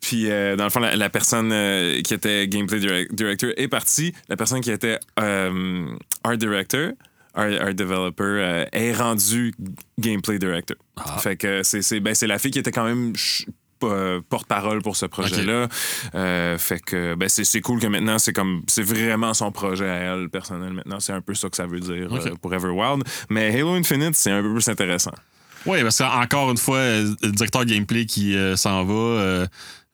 Puis, 0.02 0.30
euh, 0.30 0.56
dans 0.56 0.64
le 0.66 0.70
fond, 0.70 0.80
la, 0.80 0.96
la 0.96 1.10
personne 1.10 1.52
euh, 1.52 2.02
qui 2.02 2.14
était 2.14 2.48
gameplay 2.48 2.80
direct- 2.80 3.14
director 3.14 3.52
est 3.58 3.68
partie. 3.68 4.14
La 4.28 4.36
personne 4.36 4.62
qui 4.62 4.72
était 4.72 5.00
euh, 5.20 5.86
art 6.24 6.38
director, 6.38 6.92
art, 7.34 7.52
art 7.62 7.74
developer, 7.74 8.66
est 8.72 8.94
rendue 8.94 9.54
gameplay 10.00 10.40
director. 10.40 10.78
Ah. 10.98 11.18
Fait 11.20 11.38
que 11.38 11.64
c'est 11.64 12.00
ben, 12.00 12.14
la 12.22 12.40
fille 12.40 12.52
qui 12.52 12.60
était 12.60 12.72
quand 12.72 12.86
même 12.86 13.14
porte-parole 13.80 14.82
pour 14.82 14.96
ce 14.96 15.06
projet-là. 15.06 15.68
Euh, 16.16 16.58
fait 16.58 16.80
que 16.80 17.16
ben, 17.16 17.30
c'est 17.30 17.44
c'est 17.44 17.62
cool 17.62 17.80
que 17.80 17.88
maintenant, 17.88 18.20
c'est 18.20 18.34
comme 18.34 18.62
c'est 18.68 18.84
vraiment 18.84 19.34
son 19.34 19.52
projet 19.52 19.90
à 19.90 19.96
elle, 19.96 20.30
personnel. 20.30 20.74
Maintenant, 20.74 21.00
c'est 21.00 21.14
un 21.14 21.22
peu 21.22 21.34
ça 21.34 21.50
que 21.50 21.56
ça 21.56 21.66
veut 21.66 21.80
dire 21.80 22.14
euh, 22.14 22.36
pour 22.42 22.54
Everwild. 22.54 23.04
Mais 23.30 23.54
Halo 23.54 23.74
Infinite, 23.74 24.16
c'est 24.16 24.32
un 24.32 24.42
peu 24.42 24.54
plus 24.54 24.68
intéressant. 24.68 25.14
Oui, 25.66 25.82
parce 25.84 25.98
qu'encore 25.98 26.52
une 26.52 26.58
fois, 26.58 26.78
euh, 26.78 27.14
le 27.22 27.32
directeur 27.32 27.66
gameplay 27.66 28.06
qui 28.06 28.36
euh, 28.36 28.56
s'en 28.56 28.86
va, 28.86 28.94
euh, 28.94 29.48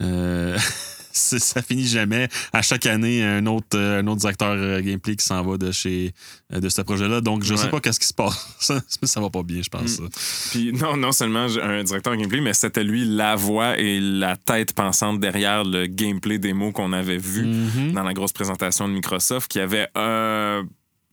euh, 0.04 0.58
ça 1.18 1.62
finit 1.62 1.88
jamais. 1.88 2.28
À 2.54 2.62
chaque 2.62 2.86
année, 2.86 3.24
un 3.24 3.46
autre, 3.46 3.76
euh, 3.78 4.02
un 4.02 4.08
autre 4.08 4.20
directeur 4.22 4.52
euh, 4.52 4.82
gameplay 4.82 5.16
qui 5.16 5.26
s'en 5.26 5.42
va 5.44 5.58
de 5.58 5.72
chez 5.72 6.14
euh, 6.54 6.60
de 6.60 6.70
ce 6.70 6.82
projet-là. 6.82 7.22
Donc, 7.22 7.44
je 7.44 7.56
sais 7.56 7.66
Ouais. 7.66 7.70
pas 7.72 7.80
qu'est-ce 7.80 8.00
qui 8.00 8.08
se 8.08 8.14
passe. 8.14 8.56
Ça, 8.60 8.82
ça 9.04 9.22
va 9.22 9.30
pas 9.30 9.44
bien, 9.44 9.62
je 9.64 9.70
pense. 9.70 9.88
ça. 9.98 10.04
Puis 10.52 10.72
non, 10.74 10.98
non 10.98 11.12
seulement 11.12 11.48
un 11.62 11.84
directeur 11.84 12.16
gameplay, 12.16 12.42
mais 12.42 12.54
c'était 12.54 12.84
lui 12.84 13.06
la 13.06 13.36
voix 13.36 13.78
et 13.80 14.00
la 14.00 14.36
tête 14.36 14.74
pensante 14.74 15.20
derrière 15.20 15.64
le 15.64 15.88
gameplay 15.88 16.38
démo 16.38 16.72
qu'on 16.72 16.94
avait 16.94 17.18
vu 17.18 17.46
Mhm. 17.46 17.94
dans 17.94 18.04
la 18.04 18.14
grosse 18.14 18.34
présentation 18.34 18.88
de 18.88 18.94
Microsoft, 18.94 19.50
qui 19.52 19.60
avait 19.60 19.88
un 19.96 20.64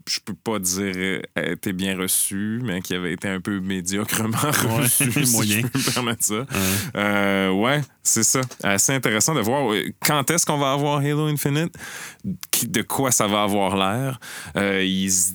je 0.09 0.21
peux 0.25 0.35
pas 0.35 0.59
dire 0.59 0.93
euh, 0.97 1.21
été 1.37 1.73
bien 1.73 1.97
reçu, 1.97 2.61
mais 2.63 2.81
qui 2.83 2.95
avait 2.95 3.13
été 3.13 3.29
un 3.29 3.41
peu 3.41 3.61
médiocrement 3.61 4.37
reçu, 4.79 5.11
si 5.13 5.33
moyen. 5.33 5.61
je 5.63 5.67
peux 5.69 5.79
me 5.79 5.93
permettre 5.95 6.25
ça. 6.25 6.35
Ouais. 6.41 6.47
Euh, 6.97 7.51
ouais, 7.51 7.81
c'est 8.03 8.23
ça. 8.25 8.41
Assez 8.63 8.93
intéressant 8.93 9.35
de 9.35 9.41
voir 9.41 9.73
euh, 9.73 9.83
quand 10.07 10.31
est-ce 10.31 10.45
qu'on 10.47 10.59
va 10.59 10.73
avoir 10.73 10.99
Halo 10.99 11.27
Infinite, 11.27 11.75
de 12.25 12.83
quoi 12.83 13.11
ça 13.11 13.27
va 13.27 13.43
avoir 13.43 13.77
l'air? 13.77 14.19
Euh, 14.57 14.83
ils- 14.85 15.35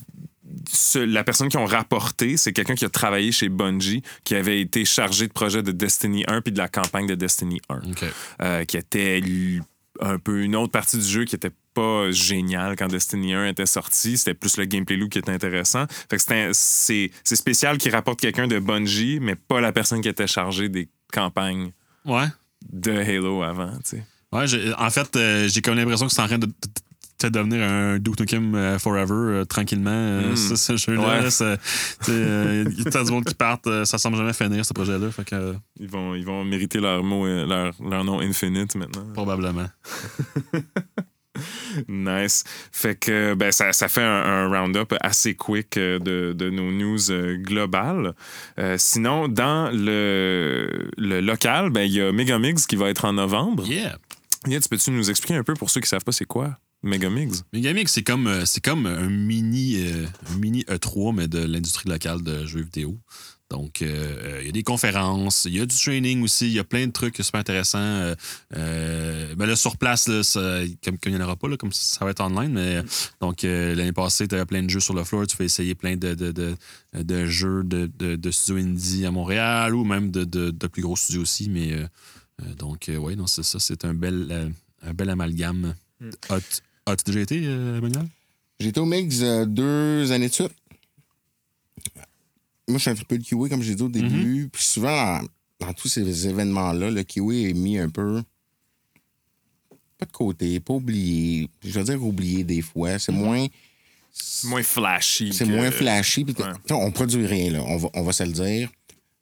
la 0.95 1.23
personne 1.23 1.49
qui 1.49 1.57
ont 1.57 1.65
rapporté, 1.65 2.35
c'est 2.37 2.51
quelqu'un 2.53 2.75
qui 2.75 2.85
a 2.85 2.89
travaillé 2.89 3.31
chez 3.31 3.49
Bungie, 3.49 4.01
qui 4.23 4.33
avait 4.35 4.59
été 4.61 4.85
chargé 4.85 5.27
de 5.27 5.33
projet 5.33 5.61
de 5.61 5.71
Destiny 5.71 6.23
1 6.27 6.41
puis 6.41 6.51
de 6.51 6.57
la 6.57 6.67
campagne 6.67 7.05
de 7.05 7.15
Destiny 7.15 7.61
1, 7.69 7.75
OK. 7.77 8.05
euh, 8.41 8.65
qui 8.65 8.77
était 8.77 9.21
un 10.01 10.17
peu 10.19 10.41
une 10.43 10.55
autre 10.55 10.71
partie 10.71 10.97
du 10.97 11.03
jeu 11.05 11.25
qui 11.25 11.35
était 11.35 11.51
pas 11.77 12.09
géniale 12.11 12.75
quand 12.75 12.87
Destiny 12.87 13.33
1 13.35 13.45
était 13.49 13.67
sorti. 13.67 14.17
C'était 14.17 14.33
plus 14.33 14.57
le 14.57 14.65
gameplay 14.65 14.95
loop 14.97 15.11
qui 15.11 15.19
était 15.19 15.31
intéressant. 15.31 15.85
Fait 16.09 16.17
que 16.17 16.51
c'est 16.53 17.11
spécial 17.23 17.77
qu'il 17.77 17.91
rapporte 17.93 18.19
quelqu'un 18.19 18.47
de 18.47 18.57
Bungie, 18.57 19.19
mais 19.21 19.35
pas 19.35 19.61
la 19.61 19.71
personne 19.71 20.01
qui 20.01 20.09
était 20.09 20.25
chargée 20.27 20.69
des 20.69 20.89
campagnes 21.13 21.71
Ouais. 22.05 22.25
de 22.71 22.91
Halo 22.91 23.43
avant, 23.43 23.71
tu 23.83 23.97
sais. 23.97 24.03
Ouais, 24.31 24.45
en 24.77 24.89
fait, 24.89 25.15
euh, 25.15 25.47
j'ai 25.47 25.61
comme 25.61 25.75
l'impression 25.75 26.07
que 26.07 26.13
c'est 26.13 26.21
en 26.21 26.27
train 26.27 26.39
de, 26.39 26.47
de- 26.47 26.53
de 27.23 27.29
devenir 27.29 27.63
un 27.67 27.97
Duke 27.97 28.19
Nukem 28.19 28.53
euh, 28.55 28.77
Forever 28.79 29.13
euh, 29.13 29.45
tranquillement. 29.45 29.89
euh, 29.91 30.31
Mm. 30.33 30.35
ce, 30.35 30.55
ce 30.55 30.77
jeu-là, 30.77 31.01
Ouais. 31.07 31.21
là, 31.23 31.31
c'est- 31.31 31.57
tu 31.57 32.05
sais, 32.05 32.11
euh, 32.11 32.65
il 32.69 32.83
y 32.83 32.87
a 32.87 32.91
tant 32.91 33.03
de 33.03 33.09
monde 33.11 33.25
qui 33.25 33.33
partent, 33.35 33.67
euh, 33.67 33.85
ça 33.85 33.97
semble 33.97 34.17
jamais 34.17 34.33
finir 34.33 34.65
ce 34.65 34.73
projet-là. 34.73 35.09
Euh, 35.33 35.53
Ils 35.79 35.87
vont, 35.89 36.13
ils 36.15 36.25
vont 36.25 36.43
mériter 36.43 36.79
leur, 36.79 37.03
mot, 37.03 37.25
euh, 37.25 37.45
leur, 37.45 37.73
leur 37.81 38.03
nom 38.03 38.19
Infinite 38.19 38.75
maintenant. 38.75 39.05
probablement. 39.13 39.67
Nice. 41.87 42.43
Fait 42.71 42.95
que 42.95 43.33
ben, 43.33 43.51
ça, 43.51 43.73
ça 43.73 43.87
fait 43.87 44.01
un, 44.03 44.05
un 44.05 44.49
round-up 44.49 44.93
assez 45.01 45.35
quick 45.35 45.77
euh, 45.77 45.99
de, 45.99 46.33
de 46.33 46.49
nos 46.49 46.71
news 46.71 47.11
euh, 47.11 47.35
globales. 47.37 48.13
Euh, 48.59 48.75
sinon, 48.77 49.27
dans 49.27 49.69
le, 49.73 50.89
le 50.97 51.21
local, 51.21 51.69
ben, 51.69 51.81
il 51.81 51.93
y 51.93 52.01
a 52.01 52.11
Megamix 52.11 52.65
qui 52.65 52.75
va 52.75 52.89
être 52.89 53.05
en 53.05 53.13
novembre. 53.13 53.65
Yeah. 53.67 53.97
Yates, 54.47 54.69
peux-tu 54.69 54.91
nous 54.91 55.09
expliquer 55.09 55.35
un 55.35 55.43
peu 55.43 55.53
pour 55.53 55.69
ceux 55.69 55.81
qui 55.81 55.89
savent 55.89 56.03
pas 56.03 56.11
c'est 56.11 56.25
quoi 56.25 56.57
Megamix? 56.83 57.43
Megamix, 57.53 57.91
c'est 57.91 58.03
comme, 58.03 58.45
c'est 58.45 58.63
comme 58.63 58.85
un 58.85 59.09
mini, 59.09 59.77
euh, 59.87 60.05
un 60.31 60.37
mini 60.37 60.63
E3, 60.63 61.15
mais 61.15 61.27
de 61.27 61.39
l'industrie 61.39 61.89
locale 61.89 62.21
de 62.21 62.45
jeux 62.45 62.61
vidéo. 62.61 62.97
Donc, 63.49 63.81
euh, 63.81 63.85
euh, 63.87 64.37
il 64.41 64.47
y 64.47 64.49
a 64.49 64.51
des 64.51 64.63
conférences, 64.63 65.45
il 65.45 65.55
y 65.55 65.61
a 65.61 65.65
du 65.65 65.73
training 65.75 66.21
aussi, 66.21 66.47
il 66.47 66.53
y 66.53 66.59
a 66.59 66.65
plein 66.65 66.85
de 66.85 66.91
trucs 66.91 67.15
super 67.23 67.39
intéressants. 67.39 67.77
Euh, 67.79 68.13
euh, 68.57 69.35
ben 69.35 69.45
là, 69.45 69.55
sur 69.55 69.77
place, 69.77 70.09
là, 70.09 70.21
ça- 70.21 70.59
comme, 70.83 70.97
comme 70.97 71.13
il 71.13 71.15
n'y 71.15 71.21
en 71.21 71.25
aura 71.25 71.37
pas, 71.37 71.47
là, 71.47 71.55
comme 71.55 71.71
ça 71.71 72.03
va 72.03 72.11
être 72.11 72.19
online, 72.21 72.51
mais 72.51 72.81
donc 73.21 73.43
l'année 73.43 73.93
passée, 73.93 74.27
tu 74.27 74.35
avais 74.35 74.45
plein 74.45 74.63
de 74.63 74.69
jeux 74.69 74.81
sur 74.81 74.93
le 74.93 75.05
floor, 75.05 75.27
tu 75.27 75.37
peux 75.37 75.45
essayer 75.45 75.75
plein 75.75 75.95
de, 75.95 76.13
de, 76.13 76.33
de, 76.33 76.55
de 76.93 77.25
jeux 77.25 77.63
de, 77.63 77.89
de, 77.97 78.17
de 78.17 78.31
studios 78.31 78.61
indie 78.61 79.05
à 79.05 79.11
Montréal 79.11 79.73
ou 79.75 79.85
même 79.85 80.11
de, 80.11 80.25
de, 80.25 80.51
de 80.51 80.67
plus 80.67 80.81
gros 80.81 80.97
studios 80.97 81.21
aussi. 81.21 81.49
Mais 81.49 81.71
euh, 81.71 81.87
euh, 82.45 82.53
donc, 82.55 82.91
oui, 82.93 83.15
non, 83.15 83.27
c'est 83.27 83.43
ça, 83.43 83.59
c'est 83.59 83.85
un 83.85 83.93
bel, 83.93 84.51
un 84.85 84.93
bel 84.93 85.09
amalgame. 85.09 85.73
As- 86.29 86.61
As-tu 86.85 87.03
déjà 87.11 87.19
été, 87.21 87.43
Emmanuel? 87.43 88.07
J'ai 88.59 88.67
été 88.69 88.79
au 88.81 88.85
Mix 88.85 89.19
euh, 89.21 89.45
deux 89.45 90.11
années 90.11 90.27
de 90.27 90.33
suite. 90.33 90.51
Moi, 92.67 92.77
je 92.77 92.81
suis 92.81 92.89
un 92.91 92.95
peu 92.95 93.17
de 93.17 93.23
Kiwi, 93.23 93.49
comme 93.49 93.61
j'ai 93.61 93.75
dit 93.75 93.83
au 93.83 93.89
début. 93.89 94.49
Puis 94.51 94.63
souvent, 94.63 95.19
dans, 95.21 95.67
dans 95.67 95.73
tous 95.73 95.87
ces 95.87 96.27
événements-là, 96.27 96.91
le 96.91 97.03
Kiwi 97.03 97.45
est 97.49 97.53
mis 97.53 97.77
un 97.77 97.89
peu. 97.89 98.21
Pas 99.97 100.05
de 100.05 100.11
côté, 100.11 100.59
pas 100.59 100.73
oublié. 100.73 101.49
Je 101.63 101.79
veux 101.79 101.83
dire 101.85 102.03
oublié 102.03 102.43
des 102.43 102.61
fois. 102.61 102.99
C'est 102.99 103.11
moins. 103.11 103.47
Moins 104.45 104.63
flashy. 104.63 105.33
C'est 105.33 105.45
que- 105.45 105.49
moins 105.51 105.71
flashy. 105.71 106.23
Puis, 106.25 106.35
Ouais. 106.43 106.51
on 106.71 106.91
produit 106.91 107.25
rien, 107.25 107.51
là. 107.51 107.63
On 107.63 107.77
va, 107.77 107.89
on 107.93 108.03
va 108.03 108.11
se 108.11 108.23
le 108.23 108.31
dire. 108.31 108.69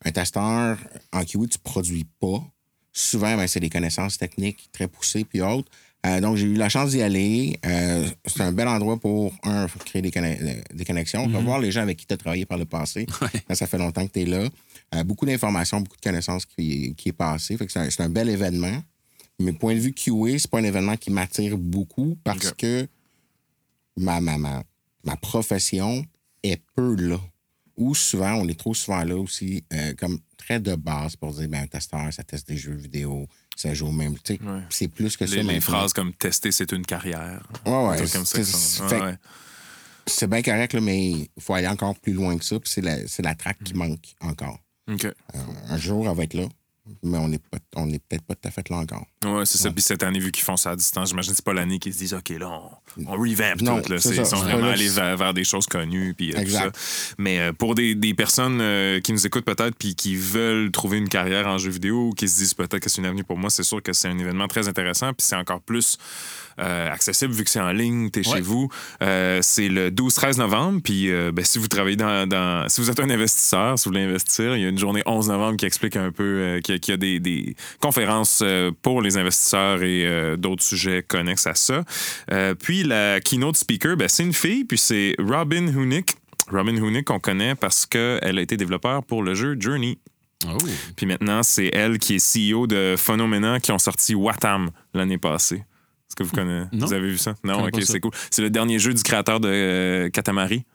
Un 0.04 0.12
testeur, 0.12 0.78
en 1.14 1.24
Kiwi, 1.24 1.48
tu 1.48 1.60
produis 1.60 2.06
pas. 2.20 2.44
Souvent, 2.92 3.36
ben, 3.36 3.48
c'est 3.48 3.60
des 3.60 3.70
connaissances 3.70 4.18
techniques 4.18 4.70
très 4.72 4.88
poussées, 4.88 5.24
puis 5.26 5.42
autres. 5.42 5.70
Euh, 6.06 6.22
donc, 6.22 6.36
j'ai 6.38 6.46
eu 6.46 6.56
la 6.56 6.70
chance 6.70 6.91
d'y 6.91 7.02
aller. 7.02 7.60
Euh, 7.65 8.08
c'est 8.26 8.41
un 8.41 8.52
bel 8.52 8.68
endroit 8.68 8.98
pour, 8.98 9.34
un, 9.44 9.68
créer 9.86 10.02
des, 10.02 10.12
conne- 10.12 10.26
euh, 10.26 10.62
des 10.74 10.86
connexions, 10.86 11.30
pour 11.30 11.41
voir 11.41 11.60
les 11.60 11.72
gens 11.72 11.82
avec 11.82 11.98
qui 11.98 12.06
tu 12.06 12.13
as 12.13 12.18
travaillé 12.18 12.46
par 12.46 12.58
le 12.58 12.65
passé. 12.65 13.08
Ça 13.54 13.65
fait 13.65 13.78
longtemps 13.78 14.06
que 14.06 14.12
tu 14.12 14.22
es 14.22 14.26
là. 14.26 14.48
Euh, 14.94 15.04
beaucoup 15.04 15.26
d'informations, 15.26 15.82
beaucoup 15.82 15.98
de 15.98 16.02
connaissances 16.02 16.46
qui, 16.46 16.94
qui 16.96 17.10
est 17.10 17.13
passé. 17.13 17.58
Fait 17.58 17.65
que 17.65 17.72
c'est 17.72 18.02
un, 18.02 18.10
bel 18.10 18.30
événement. 18.30 18.84
Mais 19.39 19.52
point 19.52 19.74
de 19.74 19.80
vue 19.80 19.94
QA, 19.94 20.38
c'est 20.38 20.50
pas 20.50 20.60
un 20.60 20.63
événement 20.63 20.96
qui 20.96 21.12
m'attire 21.12 21.58
beaucoup 21.58 22.18
parce 22.24 22.52
que 22.52 22.88
ma, 23.98 24.22
ma, 24.22 24.38
ma, 24.38 24.63
ma 25.04 25.15
profession 25.18 26.06
est 26.44 26.62
peu 26.76 26.96
là. 26.96 27.20
Ou 27.78 27.94
souvent, 27.94 28.36
on 28.36 28.48
est 28.48 28.58
trop 28.58 28.74
souvent 28.74 29.04
là 29.04 29.18
aussi, 29.18 29.65
comme 29.98 30.20
très 30.38 30.62
de 30.62 30.76
base 30.76 31.18
pour 31.18 31.34
dire, 31.34 31.50
ben, 31.50 31.63
un 31.63 31.68
testeur, 31.68 32.13
ça 32.13 32.24
teste 32.24 32.48
des 32.48 32.56
jeux 32.56 32.76
vidéo, 32.76 33.28
ça 33.56 33.74
joue 33.74 33.88
au 33.88 33.91
même. 33.91 34.15
tu 34.20 34.36
sais, 34.36 34.41
Ouais. 34.44 34.62
C'est 34.70 34.88
plus 34.88 35.15
que 35.18 35.26
ça. 35.26 35.36
Les, 35.36 35.41
les 35.41 35.48
maintenant. 35.48 35.62
phrases 35.62 35.94
comme 35.94 36.13
tester, 36.13 36.52
c'est 36.52 36.72
une 36.72 36.86
carrière. 36.86 37.41
Ouais, 37.65 37.72
ouais. 37.89 37.98
C'est- 38.26 38.44
sont- 38.44 38.84
ouais, 39.06 39.18
bien 40.28 40.41
correct, 40.41 40.74
là, 40.74 40.82
mais 40.82 41.12
il 41.12 41.30
faut 41.39 41.54
aller 41.54 41.68
encore 41.68 41.96
plus 42.00 42.13
loin 42.13 42.38
que 42.38 42.46
ça. 42.46 42.60
Puis 42.60 42.70
c'est 42.72 42.82
la, 42.82 42.98
la 43.24 43.36
traque 43.36 43.63
qui 43.63 43.74
manque 43.74 44.13
encore. 44.22 44.60
Euh, 45.36 45.39
un 45.70 45.78
jour, 45.78 46.08
elle 46.08 46.15
va 46.15 46.24
être 46.24 46.36
là, 46.36 46.48
mais 47.02 47.18
on 47.18 47.28
n'est 47.88 48.00
peut-être 48.00 48.24
pas 48.24 48.36
tout 48.36 48.48
à 48.48 48.52
fait 48.52 48.70
là 48.70 48.78
encore. 48.78 49.08
Ouais, 49.26 49.46
c'est 49.46 49.58
ça. 49.58 49.72
Puis 49.72 49.82
cette 49.82 50.04
année, 50.04 50.20
vu 50.20 50.32
qu'ils 50.32 50.44
font 50.44 50.58
ça 50.58 50.72
à 50.72 50.76
distance, 50.76 51.10
j'imagine 51.10 51.32
que 51.32 51.36
c'est 51.38 51.46
pas 51.46 51.54
l'année 51.54 51.80
qu'ils 51.80 51.94
se 51.94 51.98
disent, 52.00 52.14
OK, 52.14 52.30
là, 52.30 52.50
on, 52.50 53.08
on 53.08 53.12
revamp 53.14 53.56
Non, 53.62 53.82
tout. 53.82 53.92
Là. 53.92 54.00
c'est. 54.00 54.16
Ils 54.16 54.26
sont 54.26 54.38
vraiment 54.38 54.70
allés 54.70 54.88
vers, 54.90 55.18
vers 55.18 55.34
des 55.34 55.44
choses 55.44 55.66
connues. 55.66 56.14
Puis, 56.16 56.34
euh, 56.36 56.44
tout 56.44 56.52
ça. 56.52 56.72
Mais 57.18 57.40
euh, 57.40 57.52
pour 57.54 57.76
des, 57.76 57.96
des 57.96 58.14
personnes 58.14 58.60
euh, 58.62 59.00
qui 59.02 59.12
nous 59.14 59.26
écoutent 59.26 59.46
peut-être 59.46 59.76
puis 59.78 59.96
qui 59.96 60.16
veulent 60.16 60.72
trouver 60.72 60.98
une 60.98 61.10
carrière 61.10 61.48
en 61.48 61.58
jeu 61.58 61.70
vidéo 61.72 62.10
ou 62.10 62.14
qui 62.14 62.28
se 62.28 62.38
disent 62.38 62.54
peut-être 62.54 62.80
que 62.80 62.90
c'est 62.90 63.00
une 63.02 63.08
avenue 63.08 63.24
pour 63.24 63.38
moi, 63.38 63.50
c'est 63.50 63.64
sûr 63.64 63.82
que 63.82 63.94
c'est 63.94 64.08
un 64.08 64.18
événement 64.18 64.48
très 64.48 64.68
intéressant. 64.68 65.14
Puis 65.14 65.26
c'est 65.28 65.36
encore 65.36 65.62
plus 65.62 65.98
euh, 66.60 66.90
accessible 66.90 67.34
vu 67.34 67.44
que 67.44 67.50
c'est 67.50 67.60
en 67.60 67.72
ligne, 67.72 68.10
t'es 68.10 68.26
Ouais. 68.28 68.36
chez 68.38 68.42
vous. 68.42 68.70
C'est 69.02 69.68
le 69.68 69.90
12-13 69.92 70.38
novembre. 70.38 70.80
Puis 70.84 71.10
ben, 71.34 71.44
si 71.44 71.60
vous 71.60 71.68
travaillez 71.68 71.98
dans, 71.98 72.28
dans- 72.28 72.68
Si 72.70 72.82
vous 72.82 72.90
êtes 72.90 73.00
un 73.00 73.10
investisseur, 73.10 73.78
si 73.78 73.86
vous 73.86 73.92
voulez 73.92 74.04
investir, 74.06 74.56
il 74.56 74.62
y 74.64 74.66
a 74.66 74.70
une 74.70 74.78
journée 74.80 75.02
11 75.06 75.28
novembre 75.30 75.58
qui 75.58 75.66
explique 75.66 75.96
un 75.98 76.12
peu 76.12 76.60
qu'il 76.64 76.80
y 76.88 76.92
a, 76.92 76.98
des, 76.98 77.20
des 77.20 77.56
conférences 77.82 78.42
pour 78.82 79.02
les 79.02 79.14
investisseurs 79.17 79.84
et 79.84 80.06
euh, 80.06 80.38
d'autres 80.38 80.63
sujets 80.63 81.04
connexes 81.04 81.47
à 81.47 81.56
ça. 81.56 81.84
Euh, 82.32 82.56
puis 82.56 82.84
la 82.84 83.19
keynote 83.19 83.58
speaker, 83.58 83.97
ben, 83.97 84.08
c'est 84.08 84.23
une 84.23 84.34
fille, 84.34 84.65
puis 84.65 84.78
c'est 84.78 85.15
Robin 85.19 85.67
Hunick. 85.67 86.15
Robin 86.51 86.75
Hunick, 86.75 87.10
on 87.10 87.19
connaît 87.19 87.56
parce 87.56 87.86
qu'elle 87.86 88.38
a 88.38 88.41
été 88.41 88.58
développeur 88.58 89.04
pour 89.04 89.23
le 89.23 89.34
jeu 89.34 89.58
Journey. 89.60 89.97
Oh. 90.47 90.58
Puis 90.95 91.06
maintenant, 91.06 91.43
c'est 91.43 91.69
elle 91.73 91.97
qui 91.97 92.15
est 92.15 92.51
CEO 92.54 92.67
de 92.67 92.95
Phenomena 92.97 93.60
qui 93.60 93.71
ont 93.71 93.80
sorti 93.80 94.15
Watam 94.15 94.69
l'année 94.93 95.17
passée. 95.17 95.56
Est-ce 95.56 96.15
que 96.15 96.23
vous 96.23 96.36
connaissez? 96.36 96.69
Non. 96.71 96.86
Vous 96.86 96.93
avez 96.93 97.10
vu 97.10 97.17
ça? 97.17 97.36
Non, 97.43 97.65
ok, 97.65 97.82
c'est 97.82 97.99
cool. 97.99 98.12
C'est 98.30 98.41
le 98.41 98.49
dernier 98.49 98.80
jeu 98.80 98.93
du 98.93 99.01
créateur 99.01 99.39
de 99.39 99.49
euh, 99.49 100.10
Katamari. 100.10 100.65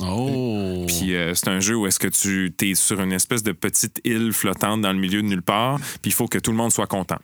Oh. 0.00 0.84
Puis 0.88 1.14
euh, 1.14 1.34
c'est 1.34 1.48
un 1.48 1.60
jeu 1.60 1.76
où 1.76 1.86
est-ce 1.86 1.98
que 1.98 2.08
tu 2.08 2.52
es 2.60 2.74
sur 2.74 3.00
une 3.00 3.12
espèce 3.12 3.42
de 3.42 3.52
petite 3.52 4.00
île 4.04 4.32
flottante 4.32 4.80
dans 4.80 4.92
le 4.92 4.98
milieu 4.98 5.22
de 5.22 5.26
nulle 5.26 5.42
part, 5.42 5.78
puis 5.78 6.10
il 6.10 6.12
faut 6.12 6.28
que 6.28 6.38
tout 6.38 6.50
le 6.50 6.56
monde 6.56 6.72
soit 6.72 6.86
content. 6.86 7.18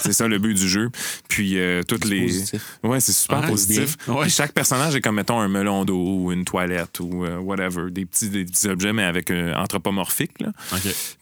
C'est 0.00 0.12
ça 0.12 0.26
le 0.28 0.38
but 0.38 0.54
du 0.54 0.68
jeu. 0.68 0.90
Puis 1.28 1.58
euh, 1.58 1.82
toutes 1.86 2.04
les. 2.06 2.22
positif. 2.22 2.78
Ouais, 2.82 3.00
c'est 3.00 3.12
super 3.12 3.42
positif. 3.42 3.96
Ouais. 4.08 4.28
Chaque 4.28 4.52
personnage 4.52 4.94
est 4.96 5.00
comme, 5.00 5.16
mettons, 5.16 5.38
un 5.40 5.48
melon 5.48 5.84
d'eau 5.84 6.02
ou 6.02 6.32
une 6.32 6.44
toilette 6.44 7.00
ou 7.00 7.24
euh, 7.24 7.38
whatever. 7.38 7.90
Des 7.90 8.06
petits, 8.06 8.30
des 8.30 8.44
petits 8.44 8.66
objets, 8.68 8.92
mais 8.92 9.04
avec 9.04 9.30
un 9.30 9.54
anthropomorphique. 9.54 10.40
Là. 10.40 10.52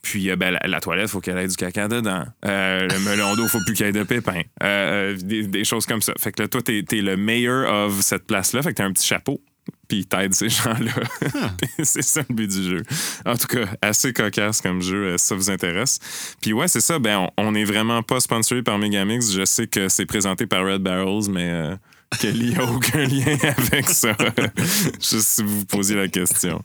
Puis 0.01 0.29
euh, 0.29 0.35
ben, 0.35 0.51
la, 0.51 0.67
la 0.67 0.79
toilette, 0.79 1.09
faut 1.09 1.19
qu'elle 1.19 1.37
ait 1.37 1.47
du 1.47 1.55
caca 1.55 1.87
dedans. 1.87 2.25
Euh, 2.45 2.87
le 2.87 2.99
melon 2.99 3.35
d'eau, 3.35 3.47
faut 3.47 3.59
plus 3.65 3.73
qu'il 3.73 3.85
y 3.85 3.89
ait 3.89 3.91
de 3.91 4.03
pépins. 4.03 4.41
Euh, 4.63 5.13
euh, 5.13 5.17
des, 5.17 5.47
des 5.47 5.63
choses 5.63 5.85
comme 5.85 6.01
ça. 6.01 6.13
Fait 6.19 6.31
que 6.31 6.41
là, 6.41 6.47
toi, 6.47 6.61
t'es 6.61 6.83
es 6.91 6.95
le 7.01 7.17
meilleur 7.17 7.71
of 7.71 8.01
cette 8.01 8.25
place-là. 8.25 8.61
Fait 8.61 8.69
que 8.69 8.75
t'as 8.75 8.85
un 8.85 8.91
petit 8.93 9.07
chapeau. 9.07 9.41
Puis 9.87 10.05
t'aides 10.05 10.33
ces 10.33 10.49
gens-là. 10.49 10.91
c'est 11.83 12.01
ça 12.01 12.21
le 12.27 12.33
but 12.33 12.49
du 12.49 12.63
jeu. 12.63 12.83
En 13.25 13.35
tout 13.35 13.47
cas, 13.47 13.65
assez 13.81 14.13
cocasse 14.13 14.61
comme 14.61 14.81
jeu, 14.81 15.05
euh, 15.05 15.17
si 15.17 15.27
ça 15.27 15.35
vous 15.35 15.49
intéresse. 15.49 15.99
Puis 16.41 16.53
ouais, 16.53 16.67
c'est 16.67 16.81
ça. 16.81 16.99
Ben, 16.99 17.27
on, 17.37 17.51
n'est 17.51 17.63
vraiment 17.63 18.01
pas 18.01 18.19
sponsoré 18.19 18.63
par 18.63 18.77
Megamix. 18.77 19.31
Je 19.31 19.45
sais 19.45 19.67
que 19.67 19.89
c'est 19.89 20.05
présenté 20.05 20.47
par 20.47 20.65
Red 20.65 20.81
Barrels, 20.81 21.29
mais 21.29 21.49
euh, 21.49 21.75
qu'il 22.19 22.43
n'y 22.43 22.55
a 22.55 22.63
aucun 22.63 23.03
lien 23.05 23.37
avec 23.41 23.89
ça. 23.89 24.15
Juste 24.57 25.27
si 25.27 25.43
vous 25.43 25.59
vous 25.59 25.65
posiez 25.65 25.95
la 25.95 26.07
question. 26.07 26.61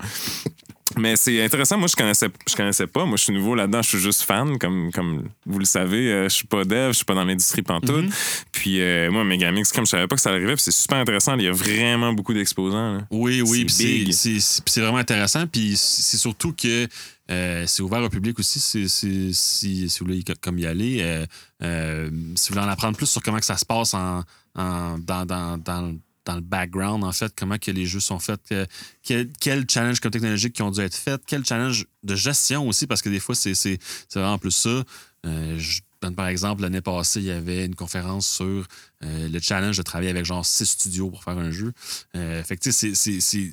Mais 0.98 1.16
c'est 1.16 1.42
intéressant. 1.44 1.78
Moi, 1.78 1.88
je 1.88 1.96
connaissais, 1.96 2.28
je 2.48 2.54
connaissais 2.56 2.87
pas. 2.87 3.04
Moi, 3.04 3.16
je 3.16 3.24
suis 3.24 3.32
nouveau 3.32 3.54
là-dedans. 3.54 3.82
Je 3.82 3.88
suis 3.90 3.98
juste 3.98 4.22
fan, 4.22 4.58
comme, 4.58 4.90
comme 4.92 5.28
vous 5.46 5.58
le 5.58 5.64
savez. 5.64 6.11
Euh, 6.12 6.24
je 6.28 6.34
suis 6.34 6.46
pas 6.46 6.64
dev, 6.64 6.88
je 6.88 6.96
suis 6.96 7.04
pas 7.04 7.14
dans 7.14 7.24
l'industrie 7.24 7.62
pantoute. 7.62 8.06
Puis 8.52 8.80
euh, 8.80 9.11
moi, 9.11 9.24
Megamix, 9.24 9.72
comme 9.72 9.87
je 9.87 9.90
savais 9.90 10.06
pas 10.06 10.16
que 10.16 10.22
ça 10.22 10.30
arrivait, 10.30 10.54
c'est 10.56 10.70
super 10.70 10.98
intéressant. 10.98 11.37
Il 11.37 11.44
y 11.44 11.48
a 11.48 11.52
vraiment 11.52 12.12
beaucoup 12.12 12.34
d'exposants. 12.34 12.98
Oui, 13.11 13.42
oui, 13.42 13.64
C'est 14.12 14.80
vraiment 14.80 14.98
intéressant. 14.98 15.46
Puis 15.46 15.76
c'est 15.76 16.16
surtout 16.18 16.52
que 16.52 16.87
euh, 17.30 17.64
c'est 17.66 17.82
ouvert 17.82 18.02
au 18.02 18.08
public 18.08 18.38
aussi 18.38 18.58
c'est- 18.58 18.88
si, 18.88 19.34
si 19.34 19.98
vous 20.00 20.06
voulez 20.06 20.22
co- 20.22 20.32
comme 20.40 20.58
y 20.58 20.64
aller. 20.66 21.26
euh, 21.62 22.11
si 22.37 22.48
vous 22.48 22.54
voulez 22.54 22.66
en 22.66 22.70
apprendre 22.70 22.96
plus 22.96 23.06
sur 23.06 23.22
comment 23.22 23.38
que 23.38 23.44
ça 23.44 23.56
se 23.56 23.64
passe 23.66 23.94
en, 23.94 24.22
en- 24.54 24.98
dans, 24.98 25.26
dans, 25.26 25.58
dans, 25.58 25.94
dans 26.28 26.34
le 26.34 26.42
background, 26.42 27.04
en 27.04 27.12
fait, 27.12 27.32
comment 27.34 27.56
que 27.58 27.70
les 27.70 27.86
jeux 27.86 28.00
sont 28.00 28.18
faits, 28.18 28.40
que- 28.48 28.66
quel, 29.02 29.32
quel 29.40 29.64
challenge 29.68 29.98
comme 30.00 30.10
technologique 30.10 30.52
qui 30.52 30.62
ont 30.62 30.70
dû 30.70 30.80
être 30.82 30.94
faits, 30.94 31.22
quel 31.26 31.42
challenge 31.44 31.86
de 32.02 32.14
gestion 32.14 32.68
aussi, 32.68 32.86
parce 32.86 33.00
que 33.00 33.08
des 33.08 33.18
fois, 33.18 33.34
c'est 33.34 33.54
c'est- 33.54 33.78
c'est 34.08 34.20
vraiment 34.20 34.38
plus 34.38 34.50
ça. 34.50 34.84
Euh, 35.26 35.58
je 35.58 35.80
donne 36.02 36.14
par 36.14 36.26
exemple, 36.28 36.62
l'année 36.62 36.82
passée, 36.82 37.20
il 37.20 37.26
y 37.26 37.30
avait 37.30 37.64
une 37.64 37.74
conférence 37.74 38.26
sur 38.28 38.66
euh, 39.04 39.28
le 39.28 39.40
challenge 39.40 39.78
de 39.78 39.82
travailler 39.82 40.10
avec 40.10 40.24
genre 40.26 40.44
six 40.44 40.66
studios 40.66 41.10
pour 41.10 41.24
faire 41.24 41.38
un 41.38 41.50
jeu. 41.50 41.72
Euh, 42.14 42.42
fait 42.44 42.56
que 42.56 42.62
tu 42.62 42.72
sais, 42.72 42.94
c'est- 42.94 43.36
des 43.38 43.52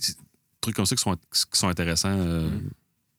trucs 0.61 0.75
comme 0.75 0.85
ça 0.85 0.95
qui 0.95 1.01
sont, 1.03 1.15
qui 1.15 1.57
sont 1.59 1.69
intéressants 1.69 2.09
euh, 2.11 2.49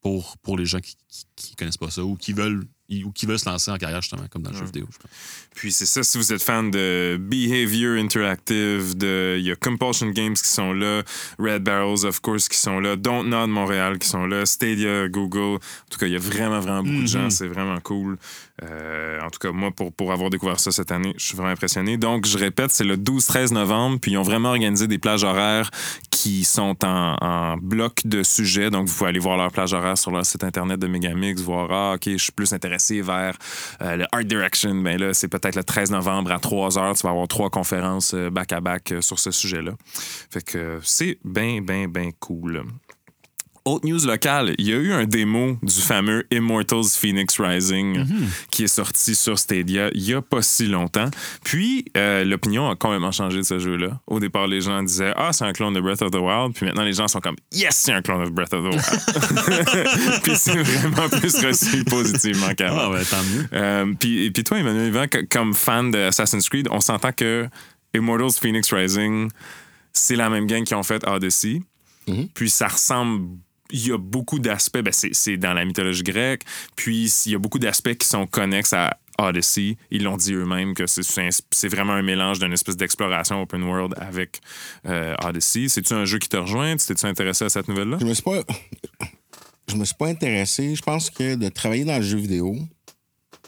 pour, 0.03 0.37
pour 0.39 0.59
les 0.59 0.67
gens 0.67 0.81
qui, 0.81 0.97
qui 1.35 1.57
connaissent 1.57 1.77
pas 1.79 1.91
ça 1.91 2.05
ou 2.05 2.17
qui 2.17 2.33
veulent 2.35 2.65
ou 3.05 3.11
qui 3.11 3.27
veulent 3.27 3.39
se 3.39 3.49
lancer 3.49 3.71
en 3.73 3.79
carrière 3.79 4.01
justement 4.03 4.29
comme 4.29 4.43
dans 4.43 4.51
le 4.51 4.57
jeu 4.57 4.65
vidéo. 4.67 4.87
je 4.93 4.99
pense. 4.99 5.11
Puis 5.57 5.73
c'est 5.73 5.87
ça, 5.87 6.03
si 6.03 6.19
vous 6.19 6.35
êtes 6.35 6.43
fan 6.43 6.71
de 6.71 7.17
Behavior 7.19 7.97
Interactive, 7.97 8.95
de, 8.95 9.37
il 9.39 9.47
y 9.47 9.51
a 9.51 9.57
Compulsion 9.57 10.11
Games 10.11 10.35
qui 10.35 10.49
sont 10.49 10.75
là, 10.75 11.01
Red 11.39 11.65
Barrels, 11.65 12.05
of 12.05 12.21
course, 12.21 12.47
qui 12.47 12.59
sont 12.59 12.79
là, 12.79 12.95
Don't 12.95 13.27
Nod 13.27 13.49
Montréal 13.49 13.99
qui 13.99 14.07
sont 14.07 14.27
là, 14.27 14.45
Stadia, 14.45 15.09
Google. 15.09 15.57
En 15.57 15.89
tout 15.91 15.99
cas, 15.99 16.07
il 16.07 16.13
y 16.13 16.17
a 16.17 16.19
vraiment, 16.19 16.61
vraiment 16.61 16.83
beaucoup 16.83 17.03
de 17.03 17.07
gens. 17.07 17.23
Mhm. 17.23 17.31
C'est 17.31 17.49
vraiment 17.49 17.81
cool. 17.81 18.19
Euh, 18.63 19.19
en 19.23 19.31
tout 19.31 19.39
cas, 19.39 19.51
moi, 19.51 19.71
pour, 19.71 19.93
pour 19.93 20.13
avoir 20.13 20.29
découvert 20.29 20.61
ça 20.61 20.71
cette 20.71 20.93
année, 20.93 21.15
je 21.17 21.25
suis 21.25 21.37
vraiment 21.37 21.53
impressionné. 21.53 21.97
Donc, 21.97 22.27
je 22.27 22.37
répète, 22.37 22.71
c'est 22.71 22.85
le 22.85 22.99
12-13 22.99 23.55
novembre, 23.55 23.99
puis 24.01 24.13
ils 24.13 24.19
ont 24.19 24.23
vraiment 24.23 24.51
organisé 24.51 24.87
des 24.87 24.99
plages 24.99 25.25
horaires 25.25 25.71
qui 26.11 26.45
sont 26.45 26.77
en, 26.85 27.17
en 27.21 27.57
bloc 27.57 28.03
de 28.05 28.23
sujets. 28.23 28.69
Donc, 28.69 28.89
vous 28.89 28.95
pouvez 28.95 29.09
aller 29.09 29.19
voir 29.19 29.39
leur 29.39 29.53
plage 29.53 29.73
horaire 29.73 29.97
sur 29.97 30.11
leur 30.11 30.27
site 30.27 30.45
internet 30.45 30.79
de 30.79 30.87
Megamix, 30.87 31.41
voir, 31.41 31.71
ah, 31.71 31.95
OK, 31.95 32.03
je 32.07 32.17
suis 32.17 32.33
plus 32.33 32.53
intéressé 32.53 33.01
vers 33.01 33.37
euh, 33.81 33.97
le 33.97 34.07
Art 34.13 34.25
Direction. 34.25 34.75
Ben 34.75 34.99
là, 34.99 35.15
c'est 35.15 35.29
peut-être 35.29 35.46
le 35.55 35.65
13 35.65 35.91
novembre 35.91 36.33
à 36.33 36.39
3 36.39 36.79
heures. 36.79 36.95
Tu 36.95 37.03
vas 37.03 37.11
avoir 37.11 37.29
trois 37.29 37.51
conférences 37.51 38.15
euh, 38.15 38.31
back-à-back 38.31 38.93
euh, 38.93 39.01
sur 39.01 39.19
ce 39.19 39.31
sujet-là. 39.31 39.73
Fait 40.31 40.43
que 40.43 40.59
euh, 40.59 40.81
c'est 40.83 41.19
bien, 41.25 41.61
bien, 41.61 41.89
bien 41.89 42.11
cool. 42.19 42.65
Autre 43.67 43.85
news 43.87 43.99
locale, 44.07 44.55
il 44.59 44.67
y 44.69 44.73
a 44.73 44.77
eu 44.77 44.93
un 44.93 45.05
démo 45.07 45.59
du 45.61 45.75
fameux 45.81 46.25
Immortals 46.31 46.85
Phoenix 46.97 47.41
Rising 47.41 48.07
qui 48.51 48.63
est 48.65 48.69
sorti 48.69 49.17
sur 49.17 49.39
Stadia 49.41 49.91
il 49.93 50.03
y 50.09 50.15
a 50.15 50.23
pas 50.23 50.41
si 50.41 50.67
longtemps. 50.69 51.11
Puis 51.43 51.85
euh, 51.97 52.25
l'opinion 52.25 52.71
a 52.71 52.77
complètement 52.77 53.11
changé 53.11 53.39
de 53.39 53.43
ce 53.43 53.59
jeu-là. 53.59 54.01
Au 54.07 54.21
départ, 54.21 54.47
les 54.47 54.61
gens 54.61 54.83
disaient 54.85 55.13
Ah, 55.17 55.33
c'est 55.33 55.45
un 55.45 55.53
clone 55.53 55.75
de 55.75 55.81
Breath 55.81 56.01
of 56.03 56.13
the 56.13 56.15
Wild. 56.21 56.55
Puis 56.55 56.65
maintenant, 56.65 56.85
les 56.85 56.93
gens 56.93 57.09
sont 57.09 57.19
comme 57.21 57.35
Yes, 57.53 57.75
c'est 57.75 57.93
un 57.93 58.03
clone 58.03 58.25
de 58.25 58.31
Breath 58.31 58.55
of 58.55 58.63
the 58.63 58.73
Wild. 58.73 60.21
puis 60.23 60.33
c'est 60.37 60.57
vraiment 60.63 61.09
plus 61.09 61.35
reçu 61.45 61.83
positivement 61.85 62.55
qu'avant. 62.57 62.93
Ah, 62.93 62.97
ben, 62.97 63.05
tant 63.05 63.23
mieux. 63.25 63.47
Euh, 63.53 63.95
puis, 63.99 64.27
et 64.27 64.31
puis 64.31 64.45
toi, 64.45 64.59
Emmanuel 64.61 64.87
Yvan, 64.89 65.07
co- 65.09 65.27
comme 65.29 65.55
fan 65.55 65.91
de 65.91 65.99
Assassin's 65.99 66.49
Creed, 66.49 66.69
on 66.71 66.81
s'entend 66.81 67.11
que 67.13 67.49
Immortals 67.95 68.39
Phoenix 68.41 68.73
Rising, 68.73 69.29
c'est 69.93 70.15
la 70.15 70.31
même 70.31 70.47
gang 70.47 70.63
qui 70.63 70.75
ont 70.77 70.83
fait 70.85 71.05
Odyssey. 71.07 71.63
Puis 72.35 72.51
ça 72.51 72.69
ressemble. 72.69 73.39
Il 73.71 73.87
y 73.87 73.93
a 73.93 73.99
beaucoup 73.99 74.39
d'aspects, 74.39 74.79
ben 74.79 74.93
c'est, 74.93 75.37
dans 75.37 75.55
la 75.55 75.65
mythologie 75.65 76.03
grecque, 76.03 76.43
puis 76.77 77.13
il 77.27 77.33
y 77.33 77.35
a 77.35 77.39
beaucoup 77.39 77.59
d'aspects 77.59 77.95
qui 77.95 78.07
sont 78.07 78.27
connexes 78.27 78.73
à 78.73 78.99
Odyssey. 79.19 79.77
Ils 79.91 80.03
l'ont 80.03 80.17
dit 80.17 80.35
eux-mêmes 80.35 80.75
que 80.75 80.87
c'est, 80.87 81.69
vraiment 81.69 81.95
un 81.95 82.03
mélange 82.03 82.39
d'une 82.39 82.53
espèce 82.53 82.77
d'exploration 82.77 83.43
open 83.43 83.63
world 83.63 83.95
avec 83.99 84.41
euh, 84.87 85.15
Odyssey. 85.25 85.69
C'est-tu 85.69 85.95
un 85.95 86.05
jeu 86.05 86.19
qui 86.19 86.29
te 86.29 86.37
rejoint? 86.37 86.77
Tu 86.77 86.87
t'es-tu 86.87 87.07
intéressé 87.07 87.45
à 87.45 87.49
cette 87.49 87.69
nouvelle-là? 87.69 87.99
Je 88.01 88.07
me 88.07 88.15
suis 88.15 88.23
pas. 88.23 88.43
Je 89.69 89.77
me 89.77 89.85
suis 89.85 89.97
pas 89.97 90.07
intéressé. 90.09 90.75
Je 90.75 90.83
pense 90.83 91.11
que 91.11 91.35
de 91.35 91.49
travailler 91.49 91.85
dans 91.85 91.97
le 91.97 92.03
jeu 92.03 92.19
vidéo, 92.19 92.57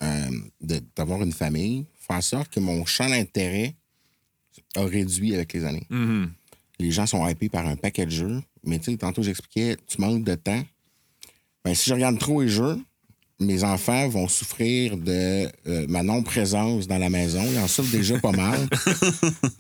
euh, 0.03 0.31
d'avoir 0.97 1.23
une 1.23 1.33
famille, 1.33 1.87
fait 1.97 2.15
en 2.15 2.21
sorte 2.21 2.53
que 2.53 2.61
mon 2.61 2.85
champ 2.87 3.09
d'intérêt 3.09 3.77
a 4.75 4.85
réduit 4.85 5.35
avec 5.35 5.53
les 5.53 5.65
années. 5.65 5.87
Mhm. 5.91 6.33
Les 6.81 6.91
gens 6.93 7.07
sont 7.07 7.27
hypés 7.29 7.49
par 7.49 7.67
un 7.67 7.77
paquet 7.77 8.07
de 8.07 8.11
jeux, 8.11 8.41
mais 8.65 8.79
tu 8.79 8.91
sais, 8.93 8.97
tantôt 8.97 9.23
j'expliquais, 9.23 9.77
tu 9.87 10.01
manques 10.01 10.25
de 10.25 10.35
temps. 10.35 10.63
Ben, 11.65 11.75
si 11.75 11.91
je 11.91 11.95
regarde 11.95 12.19
trop 12.19 12.41
les 12.43 12.49
jeux, 12.49 12.79
mes 13.41 13.63
enfants 13.63 14.09
vont 14.09 14.27
souffrir 14.27 14.97
de 14.97 15.49
euh, 15.69 15.87
ma 15.89 16.03
non-présence 16.03 16.87
dans 16.89 16.99
la 16.99 17.09
maison. 17.09 17.41
Ils 17.53 17.59
en 17.59 17.69
souffrent 17.69 17.91
déjà 17.93 18.19
pas 18.19 18.33
mal. 18.33 18.69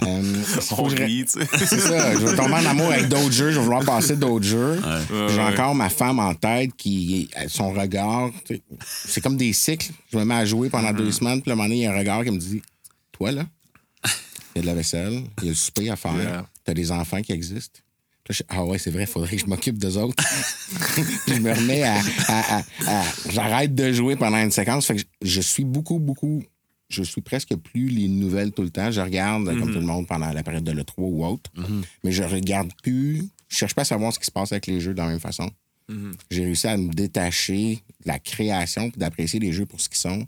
Euh, 0.07 0.23
je- 0.61 1.03
rit, 1.03 1.25
tu 1.25 1.41
sais. 1.41 1.67
c'est 1.67 1.81
ça. 1.81 2.13
Je 2.15 2.19
vais 2.27 2.37
tomber 2.37 2.55
en 2.55 2.67
amour 2.67 2.87
avec 2.93 3.09
d'autres 3.09 3.33
jeux. 3.33 3.51
Je 3.51 3.59
vais 3.59 3.65
vouloir 3.65 3.85
passer 3.85 4.17
d'autres 4.17 4.45
jeux. 4.47 4.81
J'ai 5.11 5.15
Ouais, 5.37 5.41
encore 5.41 5.75
ma 5.75 5.89
femme 5.91 6.19
en 6.21 6.35
tête 6.35 6.71
qui, 6.77 7.29
son 7.49 7.73
regard, 7.73 8.31
tu 8.47 8.55
sais, 8.57 8.63
c'est 9.07 9.21
comme 9.21 9.37
des 9.37 9.53
cycles. 9.53 9.91
Je 10.13 10.19
me 10.19 10.25
mets 10.25 10.35
à 10.37 10.45
jouer 10.45 10.71
pendant 10.71 10.93
deux 10.93 11.11
semaines, 11.13 11.43
puis 11.43 11.51
à 11.51 11.55
un 11.55 11.57
moment 11.57 11.69
donné, 11.69 11.81
il 11.81 11.83
y 11.83 11.87
a 11.87 11.93
un 11.93 11.99
regard 11.99 12.25
qui 12.25 12.31
me 12.31 12.39
dit 12.39 12.63
Toi, 13.13 13.33
là, 13.33 13.45
il 14.55 14.57
y 14.57 14.59
a 14.61 14.63
de 14.63 14.67
la 14.67 14.75
vaisselle, 14.75 15.23
il 15.39 15.45
y 15.45 15.49
a 15.49 15.51
le 15.51 15.55
souper 15.57 15.91
à 15.91 15.97
faire, 15.97 16.15
Yeah. 16.15 16.47
T'as 16.69 16.75
des 16.75 16.93
enfants 16.93 17.23
qui 17.23 17.33
existent. 17.33 17.81
Là, 18.29 18.35
je- 18.35 18.43
ah 18.49 18.65
ouais, 18.65 18.79
c'est 18.79 18.91
vrai, 18.91 19.05
il 19.05 19.07
faudrait 19.07 19.37
que 19.37 19.43
je 19.43 19.47
m'occupe 19.47 19.79
d'eux 19.79 19.97
autres. 19.97 20.23
puis 21.27 21.35
je 21.37 21.41
me 21.41 21.53
remets 21.53 21.83
à. 21.83 21.95
à- 22.29 22.59
à- 22.59 22.65
à- 22.87 23.05
J'arrête 23.31 23.75
de 23.75 23.91
jouer 23.93 24.17
pendant 24.17 24.37
une 24.37 24.51
séquence. 24.51 24.87
Fait 24.87 24.97
que 24.97 25.01
je, 25.23 25.29
je 25.29 25.41
suis 25.41 25.65
beaucoup, 25.65 25.99
beaucoup. 25.99 26.43
Je 26.91 27.03
suis 27.03 27.21
presque 27.21 27.55
plus 27.57 27.89
les 27.89 28.09
nouvelles 28.09 28.53
tout 28.53 28.63
le 28.63 28.71
temps. 28.71 28.91
Je 28.91 29.01
regarde, 29.01 29.45
comme 29.59 29.73
tout 29.73 29.79
le 29.81 29.87
monde, 29.87 30.07
pendant 30.07 30.31
la 30.33 30.43
période 30.43 30.65
de 30.65 30.73
l'E3 30.73 30.93
ou 30.99 31.25
autre. 31.25 31.51
Mais 32.05 32.13
je 32.13 32.23
regarde 32.23 32.71
plus. 32.83 33.23
Je 33.49 33.57
cherche 33.57 33.75
pas 33.75 33.83
à 33.83 33.85
savoir 33.87 34.13
ce 34.13 34.19
qui 34.19 34.27
se 34.27 34.31
passe 34.31 34.53
avec 34.53 34.67
les 34.67 34.81
jeux 34.81 34.93
de 34.93 34.99
la 34.99 35.07
même 35.09 35.21
façon. 35.21 35.51
J'ai 36.31 36.45
réussi 36.45 36.67
à 36.67 36.77
me 36.77 36.93
détacher 36.93 37.77
de 38.05 38.09
la 38.09 38.19
création 38.19 38.91
puis 38.91 38.99
d'apprécier 38.99 39.41
les 39.41 39.53
jeux 39.53 39.65
pour 39.67 39.81
ce 39.81 39.89
qu'ils 39.89 39.99
sont. 39.99 40.27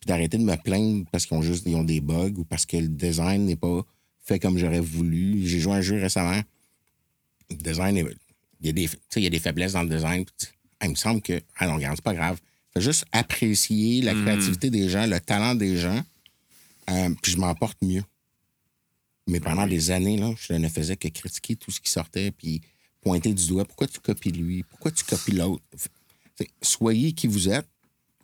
Puis 0.00 0.06
d'arrêter 0.08 0.38
de 0.38 0.44
me 0.44 0.56
plaindre 0.56 1.04
parce 1.12 1.24
qu'ils 1.26 1.36
ont 1.36 1.42
juste 1.42 1.64
ils 1.66 1.74
ont 1.76 1.84
des 1.84 2.00
bugs 2.00 2.34
ou 2.36 2.44
parce 2.44 2.66
que 2.66 2.76
le 2.76 2.88
design 2.88 3.44
n'est 3.44 3.56
pas 3.56 3.82
fait 4.28 4.38
comme 4.38 4.58
j'aurais 4.58 4.80
voulu. 4.80 5.46
J'ai 5.46 5.58
joué 5.60 5.72
un 5.74 5.80
jeu 5.80 5.98
récemment. 6.00 6.40
Le 7.50 7.56
design, 7.56 7.96
il 8.60 8.66
y, 8.66 8.68
a 8.68 8.72
des, 8.72 8.88
il 9.16 9.22
y 9.22 9.26
a 9.26 9.30
des 9.30 9.38
faiblesses 9.40 9.72
dans 9.72 9.82
le 9.82 9.88
design. 9.88 10.24
Ah, 10.80 10.86
il 10.86 10.90
me 10.90 10.94
semble 10.96 11.22
que. 11.22 11.40
Ah 11.56 11.66
non, 11.66 11.76
regarde, 11.76 11.96
c'est 11.96 12.04
pas 12.04 12.14
grave. 12.14 12.38
Faut 12.74 12.80
juste 12.80 13.04
apprécier 13.12 14.02
la 14.02 14.12
créativité 14.22 14.70
des 14.70 14.88
gens, 14.88 15.06
le 15.06 15.18
talent 15.18 15.54
des 15.54 15.76
gens. 15.78 16.02
euh, 16.90 17.10
puis 17.22 17.32
je 17.32 17.38
m'en 17.38 17.54
porte 17.54 17.78
mieux. 17.82 18.02
Mais 19.26 19.40
pendant 19.40 19.66
des 19.66 19.90
années, 19.90 20.16
là, 20.16 20.32
je 20.40 20.52
ne 20.54 20.68
faisais 20.68 20.96
que 20.96 21.08
critiquer 21.08 21.56
tout 21.56 21.70
ce 21.70 21.80
qui 21.80 21.90
sortait, 21.90 22.30
puis 22.30 22.60
pointer 23.02 23.32
du 23.34 23.46
doigt. 23.48 23.64
Pourquoi 23.64 23.86
tu 23.86 23.98
copies 24.00 24.30
lui? 24.32 24.62
Pourquoi 24.62 24.90
tu 24.90 25.04
copies 25.04 25.32
l'autre? 25.32 25.62
Soyez 26.62 27.12
qui 27.12 27.26
vous 27.26 27.48
êtes. 27.48 27.66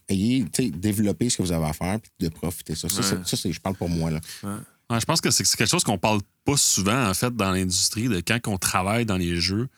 Ayez, 0.09 0.45
développez 0.75 1.31
ce 1.31 1.39
que 1.39 1.43
vous 1.43 1.53
avez 1.53 1.65
à 1.67 1.73
faire, 1.73 1.99
puis 2.01 2.11
de 2.21 2.29
profiter. 2.29 2.75
Ça, 2.75 2.89
ça, 2.91 3.03
c'est- 3.03 3.37
ça, 3.37 3.51
je 3.51 3.59
parle 3.61 3.75
pour 3.77 3.89
moi. 3.89 4.11
Là. 4.11 4.21
Ouais, 4.43 4.51
je 4.99 5.05
pense 5.05 5.21
que 5.21 5.31
c'est 5.31 5.45
quelque 5.45 5.69
chose 5.71 5.85
qu'on 5.85 5.99
parle 5.99 6.21
pas 6.45 6.57
souvent, 6.57 7.09
en 7.09 7.15
fait, 7.15 7.35
dans 7.35 7.51
l'industrie, 7.53 8.09
de 8.09 8.21
quand 8.21 8.39
on 8.49 8.59
travaille 8.59 9.07
dans 9.07 9.17
les 9.17 9.37
jeux, 9.37 9.69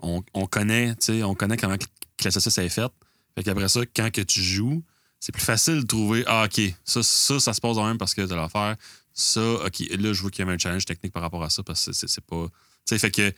on, 0.00 0.22
on 0.34 0.46
connaît, 0.46 0.94
tu 0.96 1.06
sais, 1.06 1.22
on 1.22 1.34
connaît 1.34 1.56
comment 1.56 1.76
que 1.76 2.24
la 2.24 2.30
saucisse 2.30 2.58
est 2.58 2.68
faite. 2.68 2.92
Fait 3.34 3.42
qu'après 3.44 3.68
ça, 3.68 3.80
quand 3.94 4.10
que 4.10 4.20
tu 4.22 4.42
joues, 4.42 4.82
c'est 5.20 5.32
plus 5.32 5.44
facile 5.44 5.80
de 5.82 5.86
trouver, 5.86 6.24
ah, 6.26 6.44
OK, 6.46 6.60
ça, 6.84 7.02
ça, 7.02 7.38
ça 7.40 7.52
se 7.52 7.60
passe 7.60 7.76
quand 7.76 7.86
même 7.86 7.98
parce 7.98 8.14
que 8.14 8.22
tu 8.22 8.32
as 8.32 8.36
l'affaire. 8.36 8.76
Ça, 9.12 9.40
OK, 9.64 9.78
là, 9.98 10.12
je 10.12 10.20
vois 10.20 10.30
qu'il 10.30 10.44
y 10.44 10.48
a 10.48 10.52
un 10.52 10.58
challenge 10.58 10.84
technique 10.84 11.12
par 11.12 11.22
rapport 11.22 11.42
à 11.42 11.50
ça 11.50 11.62
parce 11.62 11.86
que 11.86 11.92
c'est- 11.92 12.20
pas. 12.20 12.46
Tu 12.48 12.52
sais, 12.86 12.98
fait 12.98 13.10
que. 13.10 13.22
euh, 13.22 13.32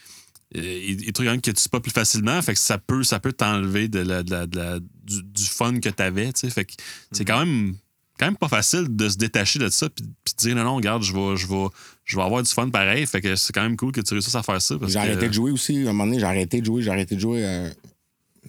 Il 0.54 1.12
trouve 1.12 1.26
quand 1.26 1.32
même 1.32 1.40
que 1.40 1.50
tu 1.50 1.60
sais 1.60 1.68
pas 1.68 1.80
plus 1.80 1.90
facilement, 1.92 2.40
fait 2.42 2.54
que 2.54 2.58
ça 2.58 2.78
peut, 2.78 3.02
ça 3.04 3.20
peut 3.20 3.32
t'enlever 3.32 3.86
de 3.88 4.00
la, 4.00 4.22
de 4.22 4.30
la- 4.30 4.46
de 4.46 4.56
la- 4.58 4.80
du, 4.80 5.22
du 5.22 5.44
fun 5.44 5.78
que 5.80 5.88
t'avais, 5.88 6.32
tu 6.32 6.40
sais. 6.40 6.50
Fait 6.50 6.64
que 6.64 6.72
c'est 7.12 7.24
quand 7.24 7.38
même 7.44 7.76
quand 8.18 8.26
même 8.26 8.36
pas 8.36 8.48
facile 8.48 8.86
de 8.88 9.08
se 9.08 9.16
détacher 9.16 9.58
de 9.58 9.68
ça 9.68 9.88
puis, 9.88 10.04
puis 10.24 10.34
de 10.36 10.40
dire 10.42 10.56
non 10.56 10.64
non 10.64 10.76
regarde 10.76 11.02
je 11.02 11.12
vais 11.12 11.36
je 11.36 11.46
vais 11.46 11.66
je 12.04 12.16
vais 12.16 12.22
avoir 12.22 12.42
du 12.42 12.50
fun 12.50 12.68
pareil 12.70 13.06
fait 13.06 13.20
que 13.20 13.36
c'est 13.36 13.52
quand 13.52 13.62
même 13.62 13.76
cool 13.76 13.92
que 13.92 14.00
tu 14.00 14.14
réussisses 14.14 14.34
à 14.34 14.42
faire 14.42 14.60
ça 14.60 14.74
J'ai 14.86 14.92
que- 14.94 14.98
arrêté 14.98 15.28
de 15.28 15.32
jouer 15.32 15.50
aussi. 15.50 15.76
À 15.78 15.80
un 15.90 15.92
moment 15.92 16.06
donné, 16.06 16.18
j'ai 16.18 16.24
arrêté 16.26 16.60
de 16.60 16.66
jouer. 16.66 16.82
J'ai 16.82 16.90
arrêté 16.90 17.14
de 17.14 17.20
jouer 17.20 17.44
euh, 17.44 17.70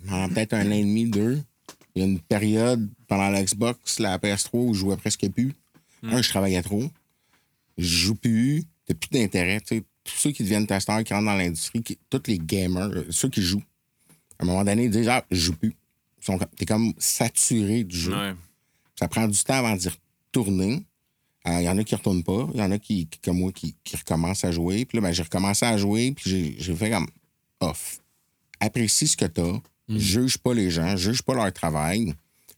pendant 0.08 0.30
peut-être 0.30 0.54
un 0.54 0.66
an 0.68 0.72
et 0.72 0.82
demi, 0.84 1.10
deux. 1.10 1.42
Il 1.96 2.02
y 2.02 2.06
a 2.06 2.08
une 2.08 2.20
période 2.20 2.88
pendant 3.08 3.30
la 3.30 3.44
Xbox, 3.44 4.00
la 4.00 4.18
PS3, 4.18 4.50
où 4.54 4.74
je 4.74 4.80
jouais 4.80 4.96
presque 4.98 5.28
plus. 5.30 5.54
Un, 6.04 6.22
je 6.22 6.30
travaillais 6.30 6.62
trop. 6.62 6.90
Je 7.78 7.86
joue 7.88 8.16
plus. 8.16 8.64
T'as 8.86 8.94
plus 8.94 9.10
d'intérêt. 9.12 9.60
tu 9.62 9.78
sais. 9.78 9.84
Tous 10.06 10.16
ceux 10.16 10.32
qui 10.32 10.44
deviennent 10.44 10.66
testeurs, 10.66 11.04
qui 11.04 11.14
rentrent 11.14 11.26
dans 11.26 11.36
l'industrie, 11.36 11.84
qui- 11.84 11.98
tous 12.10 12.24
les 12.28 12.40
gamers, 12.40 12.90
euh, 12.90 13.06
ceux 13.10 13.28
qui 13.30 13.42
jouent, 13.42 13.62
à 14.40 14.44
un 14.44 14.46
moment 14.46 14.64
donné, 14.64 14.86
ils 14.86 14.90
disent 14.90 15.10
Ah, 15.10 15.26
je 15.30 15.40
joue 15.40 15.54
plus. 15.56 15.76
T'es 16.58 16.66
comme 16.66 16.94
saturé 16.98 17.84
du 17.84 17.98
jeu. 17.98 18.14
Ouais. 18.14 18.34
Ça 19.00 19.08
prend 19.08 19.28
du 19.30 19.38
temps 19.44 19.54
avant 19.54 19.76
d'y 19.78 19.88
retourner. 19.88 20.84
Euh, 21.48 21.62
Il 21.62 21.64
y 21.64 21.70
en 21.70 21.78
a 21.78 21.84
qui 21.86 21.94
ne 21.94 21.98
retournent 22.00 22.24
pas. 22.24 22.48
Il 22.54 22.60
y 22.60 22.64
en 22.64 22.70
a 22.72 22.78
qui, 22.80 23.08
qui, 23.08 23.18
comme 23.20 23.38
moi, 23.40 23.52
qui, 23.54 23.74
qui 23.86 23.96
recommencent 23.96 24.44
à 24.44 24.52
jouer. 24.52 24.84
Puis 24.84 24.98
là, 24.98 25.02
ben, 25.02 25.14
j'ai 25.14 25.24
recommencé 25.24 25.66
à 25.66 25.78
jouer, 25.78 26.12
puis 26.12 26.56
j'ai- 26.58 26.76
fait 26.76 26.90
comme 26.90 27.08
off. 27.62 28.00
Apprécie 28.60 29.08
ce 29.08 29.16
que 29.16 29.26
tu 29.26 29.40
as. 29.40 29.62
Juge 29.98 30.38
pas 30.38 30.54
les 30.54 30.70
gens. 30.70 30.98
Juge 30.98 31.22
pas 31.22 31.34
leur 31.34 31.52
travail. 31.54 32.14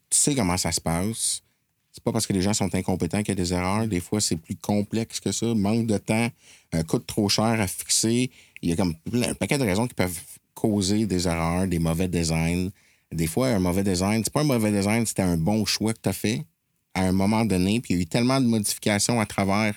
Tu 0.09 0.17
sais 0.17 0.33
comment 0.35 0.57
ça 0.57 0.71
se 0.71 0.81
passe. 0.81 1.43
C'est 1.91 2.03
pas 2.03 2.11
parce 2.11 2.25
que 2.25 2.33
les 2.33 2.41
gens 2.41 2.53
sont 2.53 2.73
incompétents 2.73 3.19
qu'il 3.19 3.29
y 3.29 3.31
a 3.39 3.43
des 3.43 3.53
erreurs. 3.53 3.87
Des 3.87 3.99
fois, 3.99 4.19
c'est 4.19 4.35
plus 4.37 4.55
complexe 4.55 5.19
que 5.19 5.31
ça. 5.31 5.53
Manque 5.53 5.85
de 5.87 5.97
temps, 5.97 6.29
euh, 6.73 6.83
coûte 6.83 7.05
trop 7.05 7.29
cher 7.29 7.45
à 7.45 7.67
fixer. 7.67 8.31
Il 8.63 8.69
y 8.69 8.73
a 8.73 8.75
comme 8.75 8.95
un 9.13 9.33
paquet 9.35 9.57
de 9.57 9.63
raisons 9.63 9.87
qui 9.87 9.93
peuvent 9.93 10.19
causer 10.55 11.05
des 11.05 11.27
erreurs, 11.27 11.67
des 11.67 11.79
mauvais 11.79 12.07
designs. 12.07 12.69
Des 13.11 13.27
fois, 13.27 13.49
un 13.49 13.59
mauvais 13.59 13.83
design, 13.83 14.23
c'est 14.23 14.33
pas 14.33 14.41
un 14.41 14.45
mauvais 14.45 14.71
design, 14.71 15.05
c'était 15.05 15.21
un 15.21 15.37
bon 15.37 15.65
choix 15.65 15.93
que 15.93 15.99
tu 16.01 16.09
as 16.09 16.13
fait 16.13 16.45
à 16.93 17.03
un 17.03 17.11
moment 17.11 17.45
donné. 17.45 17.81
Puis 17.81 17.93
il 17.93 17.97
y 17.97 17.99
a 17.99 18.03
eu 18.03 18.05
tellement 18.05 18.39
de 18.39 18.45
modifications 18.45 19.19
à 19.19 19.25
travers 19.25 19.75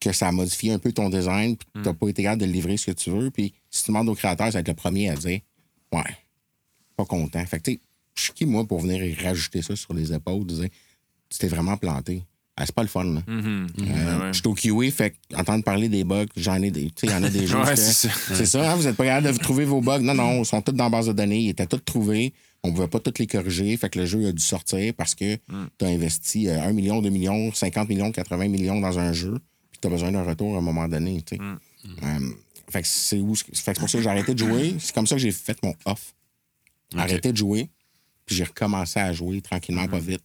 que 0.00 0.12
ça 0.12 0.28
a 0.28 0.32
modifié 0.32 0.72
un 0.72 0.78
peu 0.78 0.92
ton 0.92 1.08
design, 1.08 1.56
puis 1.56 1.66
tu 1.74 1.80
n'as 1.80 1.94
pas 1.94 2.08
été 2.08 2.22
capable 2.22 2.42
de 2.42 2.46
livrer 2.46 2.76
ce 2.76 2.86
que 2.86 2.90
tu 2.92 3.10
veux. 3.10 3.30
Puis 3.30 3.54
si 3.70 3.84
tu 3.84 3.90
demandes 3.90 4.08
au 4.08 4.14
créateur, 4.14 4.46
ça 4.46 4.52
va 4.52 4.60
être 4.60 4.68
le 4.68 4.74
premier 4.74 5.08
à 5.10 5.16
dire 5.16 5.40
Ouais, 5.92 6.16
pas 6.96 7.04
content. 7.04 7.44
Fait 7.46 7.58
que, 7.58 7.64
tu 7.64 7.72
sais, 7.72 7.80
je 8.14 8.22
suis 8.22 8.32
qui, 8.32 8.46
moi, 8.46 8.64
pour 8.64 8.80
venir 8.80 9.16
rajouter 9.22 9.62
ça 9.62 9.74
sur 9.76 9.94
les 9.94 10.12
épaules, 10.12 10.44
dire 10.46 10.68
Tu 11.28 11.38
t'es 11.38 11.48
vraiment 11.48 11.76
planté. 11.76 12.22
Ah, 12.56 12.64
c'est 12.66 12.74
pas 12.74 12.82
le 12.82 12.88
fun, 12.88 13.02
là. 13.04 13.22
Mhm. 13.26 13.66
Euh, 13.80 13.82
Ouais, 13.82 14.22
ouais. 14.26 14.32
Je 14.32 14.38
suis 14.38 14.46
au 14.46 14.54
QA, 14.54 14.90
fait 14.92 15.10
que 15.10 15.36
entendre 15.36 15.64
parler 15.64 15.88
des 15.88 16.04
bugs, 16.04 16.26
j'en 16.36 16.62
ai 16.62 16.70
des. 16.70 16.84
Tu 16.90 16.92
sais, 17.00 17.06
il 17.08 17.10
y 17.10 17.14
en 17.14 17.22
a 17.24 17.28
des 17.28 17.46
gens. 17.48 17.64
Ouais, 17.64 17.74
c'est 17.74 18.46
ça. 18.46 18.70
hein, 18.72 18.76
vous 18.76 18.86
êtes 18.86 18.96
pas 18.96 19.04
capable 19.04 19.26
de 19.26 19.32
vous 19.32 19.38
trouver 19.38 19.64
vos 19.64 19.80
bugs. 19.80 19.98
Non, 19.98 20.14
non, 20.14 20.40
ils 20.40 20.46
sont 20.46 20.62
tous 20.62 20.70
dans 20.72 20.84
la 20.84 20.90
base 20.90 21.08
de 21.08 21.12
données. 21.12 21.40
Ils 21.40 21.48
étaient 21.50 21.66
tous 21.66 21.78
trouvés. 21.84 22.32
On 22.62 22.68
ne 22.68 22.74
pouvait 22.74 22.88
pas 22.88 23.00
tous 23.00 23.18
les 23.18 23.26
corriger. 23.26 23.76
Fait 23.76 23.90
que 23.90 23.98
le 23.98 24.06
jeu 24.06 24.28
a 24.28 24.32
dû 24.32 24.42
sortir 24.42 24.94
parce 24.94 25.14
que 25.16 25.34
Mm. 25.34 25.66
tu 25.78 25.84
as 25.84 25.88
investi 25.88 26.48
euh, 26.48 26.62
1 26.62 26.72
million, 26.72 27.02
2 27.02 27.10
millions, 27.10 27.52
50 27.52 27.88
millions, 27.88 28.10
80 28.12 28.48
millions 28.48 28.80
dans 28.80 28.98
un 28.98 29.12
jeu. 29.12 29.34
Puis 29.72 29.80
tu 29.82 29.88
as 29.88 29.90
besoin 29.90 30.12
d'un 30.12 30.22
retour 30.22 30.54
à 30.54 30.58
un 30.58 30.62
moment 30.62 30.86
donné. 30.88 31.22
tu 31.26 31.36
sais. 31.36 31.42
Mm. 31.42 31.58
Euh, 32.04 32.30
fait 32.70 32.82
que 32.82 32.88
c'est 32.88 33.18
pour 33.18 33.36
ça 33.90 33.98
que 33.98 34.02
j'ai 34.02 34.08
arrêté 34.08 34.32
de 34.32 34.38
jouer. 34.38 34.76
C'est 34.78 34.94
comme 34.94 35.06
ça 35.08 35.16
que 35.16 35.20
j'ai 35.20 35.32
fait 35.32 35.58
mon 35.64 35.74
off. 35.86 36.14
Arrêté 36.96 37.32
de 37.32 37.36
jouer. 37.36 37.68
Puis 38.24 38.36
j'ai 38.36 38.44
recommencé 38.44 39.00
à 39.00 39.12
jouer 39.12 39.40
tranquillement, 39.42 39.86
pas 39.88 39.98
vite. 39.98 40.22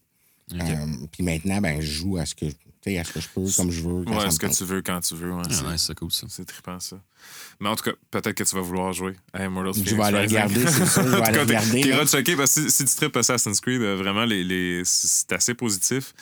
Euh, 0.53 0.85
puis 1.11 1.23
maintenant, 1.23 1.59
ben, 1.61 1.79
je 1.81 1.91
joue 1.91 2.17
à 2.17 2.25
ce 2.25 2.33
que, 2.35 2.45
tu 2.45 2.55
sais, 2.83 2.97
à 2.97 3.03
ce 3.03 3.13
que 3.13 3.19
je 3.21 3.27
peux, 3.27 3.45
comme 3.55 3.69
je 3.71 3.81
veux. 3.81 4.03
quand 4.05 4.19
ça 4.19 4.25
Ouais, 4.25 4.31
ce 4.31 4.39
que 4.39 4.47
tu 4.47 4.63
veux 4.63 4.81
quand 4.81 4.99
tu 5.01 5.15
veux. 5.15 5.31
ouais, 5.33 5.43
c'est- 5.49 5.63
Ah, 5.67 5.71
nice, 5.73 5.83
c'est 5.87 5.95
cool 5.95 6.11
ça. 6.11 6.25
C'est 6.29 6.45
trippant, 6.45 6.79
ça. 6.79 6.97
Mais 7.59 7.69
en 7.69 7.75
tout 7.75 7.83
cas, 7.83 7.91
peut-être 8.11 8.31
que 8.33 8.43
tu 8.43 8.55
vas 8.55 8.61
vouloir 8.61 8.93
jouer 8.93 9.13
à 9.33 9.45
Immortals 9.45 9.83
Je 9.85 9.95
vais 9.95 10.03
aller 10.03 10.19
regarder, 10.19 10.65
c'est 10.65 10.85
sûr, 10.85 11.03
je 11.03 11.09
vais 11.09 11.15
En 11.15 11.19
tout 11.19 11.23
aller 11.23 11.39
regarder, 11.39 11.81
T'es 11.81 11.91
parce 12.35 12.55
que 12.55 12.69
si, 12.69 12.71
si 12.71 12.85
tu 12.85 12.95
trippes 12.95 13.17
Assassin's 13.17 13.59
Creed, 13.59 13.81
euh, 13.81 13.95
vraiment, 13.95 14.23
les, 14.25 14.43
les- 14.43 14.81
c'est 14.85 15.31
assez 15.33 15.53
positif. 15.53 16.13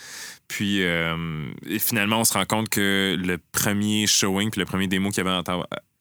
Puis, 0.48 0.82
euh, 0.84 1.52
et 1.66 1.78
finalement, 1.80 2.22
on 2.22 2.24
se 2.24 2.34
rend 2.34 2.46
compte 2.46 2.70
que 2.70 3.16
le 3.20 3.38
premier 3.52 4.08
showing 4.08 4.50
puis 4.50 4.60
le 4.60 4.66
premier 4.66 4.88
démo 4.88 5.10
qui 5.12 5.20
avait 5.20 5.38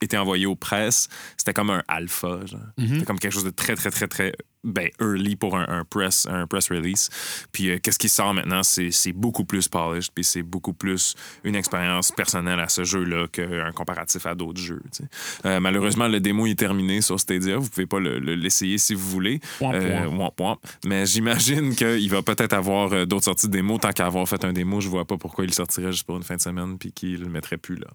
été 0.01 0.17
envoyé 0.17 0.45
aux 0.45 0.55
presses, 0.55 1.09
c'était 1.37 1.53
comme 1.53 1.69
un 1.69 1.83
alpha. 1.87 2.45
genre. 2.45 2.59
Mhm. 2.77 2.87
C'était 2.93 3.05
comme 3.05 3.19
quelque 3.19 3.33
chose 3.33 3.43
de 3.43 3.49
très, 3.49 3.75
très, 3.75 3.91
très, 3.91 4.07
très 4.07 4.31
ben, 4.67 4.89
early 5.01 5.35
pour 5.35 5.57
un, 5.57 5.65
un 5.67 5.83
press, 5.83 6.27
un 6.29 6.45
press 6.45 6.69
release. 6.69 7.09
Puis, 7.51 7.71
euh, 7.71 7.79
qu'est-ce 7.81 7.97
qui 7.97 8.09
sort 8.09 8.33
maintenant? 8.33 8.61
C'est 8.63 9.13
beaucoup 9.13 9.45
plus 9.45 9.67
polished, 9.67 10.11
puis 10.13 10.23
c'est 10.23 10.43
beaucoup 10.43 10.73
plus 10.73 11.15
une 11.43 11.55
expérience 11.55 12.11
personnelle 12.11 12.59
à 12.59 12.67
ce 12.69 12.83
jeu-là 12.83 13.27
qu'un 13.29 13.71
comparatif 13.71 14.25
à 14.25 14.35
d'autres 14.35 14.59
jeux. 14.61 14.81
tu 14.91 15.03
sais. 15.03 15.09
Euh, 15.45 15.59
malheureusement, 15.59 16.07
le 16.07 16.19
démo 16.19 16.45
est 16.45 16.55
terminé 16.59 17.01
sur 17.01 17.19
Stadia. 17.19 17.57
Vous 17.57 17.69
pouvez 17.69 17.85
pas 17.87 17.99
le- 17.99 18.19
le- 18.19 18.35
l'essayer 18.35 18.77
si 18.77 18.93
vous 18.93 19.09
voulez. 19.09 19.39
Euh, 19.61 20.05
womp. 20.05 20.19
womp 20.19 20.39
womp. 20.39 20.59
Mais 20.85 21.05
j'imagine 21.05 21.73
qu'il 21.75 22.09
va 22.09 22.21
peut-être 22.21 22.53
avoir 22.53 22.91
euh, 22.93 23.05
d'autres 23.05 23.25
sorties 23.25 23.47
de 23.47 23.53
démo. 23.53 23.77
Tant 23.77 23.91
qu'à 23.91 24.05
avoir 24.05 24.27
fait 24.27 24.43
un 24.45 24.53
démo, 24.53 24.81
je 24.81 24.89
vois 24.89 25.05
pas 25.05 25.17
pourquoi 25.17 25.45
il 25.45 25.53
sortirait 25.53 25.91
juste 25.91 26.05
pour 26.05 26.17
une 26.17 26.23
fin 26.23 26.35
de 26.35 26.41
semaine 26.41 26.77
puis 26.77 26.91
qu'il 26.91 27.19
le 27.21 27.29
mettrait 27.29 27.57
plus 27.57 27.75
là. 27.75 27.87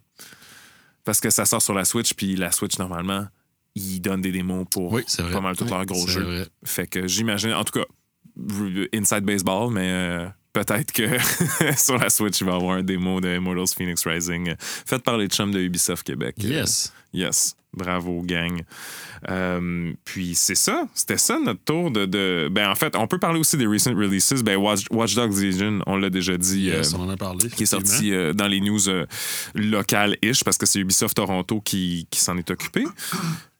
Parce 1.04 1.20
que 1.20 1.30
ça 1.30 1.44
sort 1.44 1.60
sur 1.60 1.74
la 1.74 1.84
Switch, 1.84 2.14
puis 2.14 2.36
la 2.36 2.52
Switch, 2.52 2.78
normalement, 2.78 3.26
il 3.74 4.00
donne 4.00 4.20
des 4.20 4.32
démos 4.32 4.66
pour 4.70 4.92
Oui, 4.92 5.02
pas 5.32 5.40
mal 5.40 5.56
tous 5.56 5.64
leurs 5.68 5.86
gros 5.86 6.06
jeux. 6.06 6.22
vrai. 6.22 6.46
Fait 6.64 6.86
que 6.86 7.06
j'imagine, 7.06 7.52
en 7.54 7.64
tout 7.64 7.78
cas, 7.78 7.86
Inside 8.94 9.22
Baseball, 9.24 9.72
mais 9.72 9.90
euh, 9.90 10.26
peut-être 10.52 10.92
que 10.92 11.06
sur 11.76 11.98
la 11.98 12.08
Switch, 12.10 12.40
il 12.40 12.46
va 12.46 12.52
y 12.52 12.56
avoir 12.56 12.76
un 12.78 12.82
démo 12.82 13.20
de 13.20 13.34
Immortals 13.36 13.74
Phoenix 13.76 14.06
Rising 14.06 14.50
euh, 14.50 14.54
fait 14.58 15.02
par 15.02 15.18
les 15.18 15.26
chums 15.28 15.52
de 15.52 15.60
Ubisoft 15.60 16.02
Québec. 16.06 16.36
Euh, 16.44 16.48
Yes. 16.48 16.92
Yes. 17.12 17.56
Bravo, 17.74 18.20
gang. 18.22 18.62
Puis 20.04 20.34
c'est 20.34 20.54
ça. 20.54 20.86
C'était 20.94 21.16
ça 21.16 21.38
notre 21.38 21.62
tour 21.64 21.90
de, 21.90 22.04
de- 22.04 22.48
Ben, 22.50 22.68
en 22.70 22.74
fait, 22.74 22.94
on 22.96 23.06
peut 23.06 23.18
parler 23.18 23.40
aussi 23.40 23.56
des 23.56 23.66
recent 23.66 23.94
releases. 23.94 24.42
Ben, 24.42 24.56
Watch, 24.58 24.84
Watch 24.90 25.14
Dogs 25.14 25.38
Legion, 25.40 25.80
on 25.86 25.96
l'a 25.96 26.10
déjà 26.10 26.36
dit. 26.36 26.64
Yes, 26.64 26.92
on 26.92 27.00
en 27.00 27.08
a 27.08 27.16
parlé. 27.16 27.48
qui 27.48 27.62
est 27.62 27.66
sorti 27.66 28.12
dans 28.34 28.46
les 28.46 28.60
news 28.60 28.78
locales-ish, 29.54 30.44
parce 30.44 30.58
que 30.58 30.66
c'est 30.66 30.80
Ubisoft 30.80 31.16
Toronto 31.16 31.60
qui, 31.60 32.06
qui 32.10 32.20
s'en 32.20 32.36
est 32.36 32.50
occupé. 32.50 32.84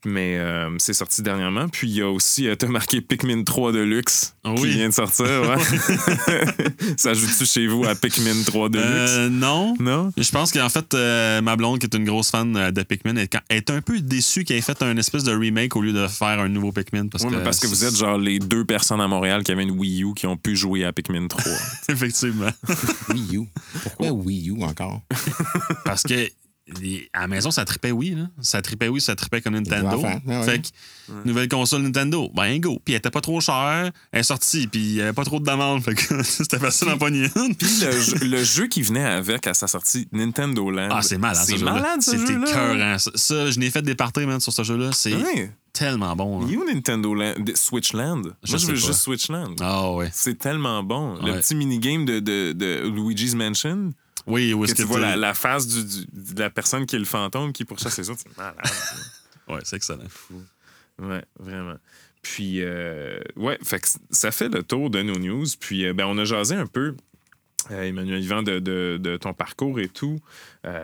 Mais 0.05 0.37
euh, 0.37 0.69
c'est 0.79 0.95
sorti 0.95 1.23
dernièrement. 1.23 1.69
Puis 1.69 1.89
il 1.89 1.97
y 1.97 2.03
a 2.03 2.09
aussi, 2.11 2.49
euh, 2.49 2.57
t'as 2.57 2.67
marqué 2.67 3.01
Pikmin 3.01 3.45
3 3.45 3.71
Deluxe 3.71 4.35
Ah 4.43 4.53
qui 4.57 4.63
oui. 4.63 4.71
vient 4.71 4.89
de 4.89 4.95
sortir. 4.95 5.25
Ouais. 5.27 5.57
Ça 6.97 7.11
ajoute-tu 7.11 7.47
chez 7.47 7.67
vous 7.69 7.85
à 7.85 7.95
Pikmin 7.95 8.43
3 8.45 8.69
Deluxe? 8.69 8.89
Euh, 8.89 9.29
non. 9.29 9.77
Non? 9.79 10.11
Je 10.17 10.31
pense 10.33 10.51
qu'en 10.51 10.69
fait, 10.69 10.93
euh, 10.95 11.41
ma 11.41 11.55
blonde, 11.55 11.79
qui 11.79 11.87
est 11.87 11.95
une 11.95 12.05
grosse 12.05 12.31
fan 12.31 12.71
de 12.73 12.83
Pikmin, 12.83 13.15
est, 13.17 13.37
est 13.49 13.71
un 13.71 13.81
peu 13.81 14.01
déçue 14.01 14.43
qu'il 14.45 14.57
ait 14.57 14.61
fait 14.61 14.83
un 14.83 14.97
espèce 14.97 15.23
de 15.23 15.33
remake 15.33 15.77
au 15.77 15.83
lieu 15.83 15.93
de 15.93 16.07
faire 16.09 16.41
un 16.41 16.49
nouveau 16.49 16.73
Pikmin. 16.73 17.07
Parce, 17.07 17.23
Oui, 17.23 17.31
que, 17.31 17.37
mais 17.37 17.45
parce 17.45 17.61
que 17.61 17.69
vous 17.69 17.85
êtes 17.85 17.97
genre 17.97 18.19
les 18.19 18.41
deux 18.41 18.65
personnes 18.65 19.01
à 19.01 19.07
Montréal 19.07 19.45
qui 19.45 19.53
avaient 19.53 19.63
une 19.63 19.79
Wii 19.79 20.03
U 20.03 20.15
qui 20.15 20.27
ont 20.27 20.37
pu 20.37 20.57
jouer 20.57 20.85
à 20.85 20.93
Pikmin 20.93 21.29
3. 21.29 21.45
Effectivement. 21.91 22.51
Wii 23.11 23.37
U. 23.37 23.43
Pourquoi 23.85 24.11
Wii 24.11 24.51
U 24.51 24.63
encore? 24.65 25.03
parce 25.85 26.03
que 26.03 26.29
les- 26.81 27.09
à 27.13 27.23
la 27.23 27.27
maison, 27.29 27.51
ça 27.51 27.65
tripait 27.65 27.91
oui. 27.91 28.11
Là. 28.11 28.29
Ça 28.41 28.63
tripait 28.63 28.89
oui, 28.89 29.01
ça 29.01 29.15
tripait 29.17 29.41
comme 29.41 29.55
Nintendo. 29.55 29.89
enfants, 29.99 30.21
ah 30.29 30.41
ouais. 30.41 30.45
Fait 30.47 30.59
que, 30.63 30.69
nouvelle 31.25 31.49
console 31.49 31.83
Nintendo, 31.83 32.31
ben 32.35 32.59
go. 32.61 32.81
Puis 32.85 32.95
elle 32.95 32.99
était 32.99 33.11
pas 33.11 33.21
trop 33.21 33.41
chère, 33.41 33.91
elle 34.13 34.21
est 34.21 34.23
sortie, 34.23 34.67
puis 34.69 34.81
il 34.81 34.93
y 34.95 35.01
avait 35.03 35.13
pas 35.13 35.25
trop 35.25 35.41
de 35.41 35.45
demandes. 35.45 35.83
Fait 35.83 35.95
que 35.95 36.23
c'était 36.23 36.59
facile 36.59 36.89
d'en 36.89 36.99
pogner 36.99 37.27
une. 37.37 37.55
Puis 37.57 37.69
le, 37.83 37.91
jeu- 37.93 38.17
le 38.27 38.45
jeu 38.45 38.67
qui 38.69 38.83
venait 38.83 39.05
avec 39.05 39.47
à 39.47 39.55
sa 39.55 39.67
sortie, 39.67 40.09
Nintendo 40.13 40.71
Land. 40.71 40.89
Ah, 40.93 41.03
c'est 41.03 41.19
malade, 41.19 41.45
C'est 41.47 41.59
ce 41.59 41.65
malade, 41.65 42.01
ce 42.03 42.17
C'était 42.17 42.35
écœurant. 42.35 42.99
Ça, 42.99 43.11
ça, 43.15 43.51
je 43.51 43.59
n'ai 43.59 43.71
fait 43.71 43.83
des 43.83 43.95
parties, 43.95 44.25
man, 44.27 44.41
sur 44.41 44.53
ce 44.53 44.63
jeu-là. 44.63 44.91
C'est 44.93 45.15
Ouais. 45.15 45.51
tellement 45.73 46.15
bon. 46.15 46.47
Il 46.47 46.55
est 46.55 46.57
où 46.57 46.65
Nintendo 46.65 47.15
Land? 47.15 47.35
de- 47.41 47.55
Switchland? 47.57 48.23
Je 48.45 48.51
Moi, 48.53 48.59
je 48.59 48.67
veux 48.67 48.75
pas. 48.75 48.79
juste 48.79 49.01
Switchland. 49.01 49.57
Ah 49.61 49.91
ouais. 49.93 50.11
C'est 50.13 50.39
tellement 50.39 50.83
bon. 50.83 51.17
Le 51.25 51.33
petit 51.41 51.55
minigame 51.55 52.05
de, 52.05 52.21
de, 52.21 52.53
de 52.53 52.89
Luigi's 52.89 53.35
Mansion, 53.35 53.93
Oui, 54.27 54.53
où 54.55 54.61
que 54.61 54.65
est-ce 54.67 54.75
tu 54.75 54.83
que 54.83 54.87
vois 54.89 54.97
tu- 54.97 55.03
la, 55.03 55.17
la 55.17 55.35
face 55.35 55.67
du- 55.67 55.85
du- 55.85 56.07
de 56.35 56.41
la 56.41 56.51
personne 56.51 56.87
qui 56.87 56.97
est 56.97 56.99
le 57.01 57.05
fantôme 57.05 57.53
qui 57.53 57.65
pourchasse 57.65 57.99
les 57.99 58.09
autres. 58.11 58.21
C'est 58.25 58.37
malade. 58.37 58.57
Ouais, 59.49 59.61
c'est 59.65 59.77
excellent. 59.77 60.05
ouais, 61.01 61.25
vraiment. 61.39 61.77
Puis, 62.23 62.59
euh, 62.63 63.19
ouais, 63.37 63.59
fait 63.65 63.81
que 63.81 63.89
ça 64.11 64.31
fait 64.31 64.49
le 64.49 64.63
tour 64.63 64.91
de 64.91 65.03
nos 65.03 65.19
news. 65.19 65.47
Puis, 65.59 65.85
euh, 65.85 65.93
ben, 65.93 66.07
on 66.07 66.17
a 66.19 66.25
jasé 66.25 66.55
un 66.55 66.67
peu, 66.67 66.95
euh, 67.73 67.83
Emmanuel 67.83 68.23
Yvan, 68.23 68.43
de, 68.45 68.61
de- 68.61 68.99
de 69.03 69.17
ton 69.17 69.35
parcours 69.35 69.81
et 69.81 69.89
tout. 69.89 70.21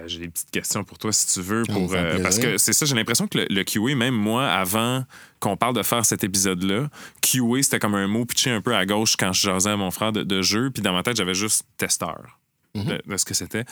J'ai 0.06 0.18
des 0.18 0.28
petites 0.28 0.50
questions 0.50 0.82
pour 0.82 0.98
toi, 0.98 1.12
si 1.12 1.32
tu 1.32 1.40
veux. 1.40 1.62
Pour, 1.62 1.88
parce 2.22 2.38
que 2.40 2.58
c'est 2.58 2.72
ça, 2.72 2.86
j'ai 2.86 2.96
l'impression 2.96 3.28
que 3.28 3.38
le, 3.38 3.46
le 3.48 3.62
QA, 3.62 3.94
même 3.94 4.14
moi, 4.14 4.48
avant 4.48 5.04
qu'on 5.38 5.56
parle 5.56 5.76
de 5.76 5.82
faire 5.84 6.04
cet 6.04 6.24
épisode-là, 6.24 6.88
QA, 7.22 7.62
c'était 7.62 7.78
comme 7.78 7.94
un 7.94 8.08
mot 8.08 8.24
pitché 8.24 8.50
un 8.50 8.60
peu 8.60 8.74
à 8.74 8.84
gauche 8.84 9.14
quand 9.16 9.32
je 9.32 9.42
jasais 9.42 9.70
à 9.70 9.76
mon 9.76 9.92
frère 9.92 10.10
de, 10.10 10.24
de 10.24 10.42
jeu. 10.42 10.70
Puis, 10.70 10.82
dans 10.82 10.92
ma 10.92 11.04
tête, 11.04 11.16
j'avais 11.16 11.34
juste 11.34 11.62
testeur. 11.76 12.40
De, 12.74 13.02
de 13.04 13.16
ce 13.16 13.24
que 13.24 13.34
c'était. 13.34 13.64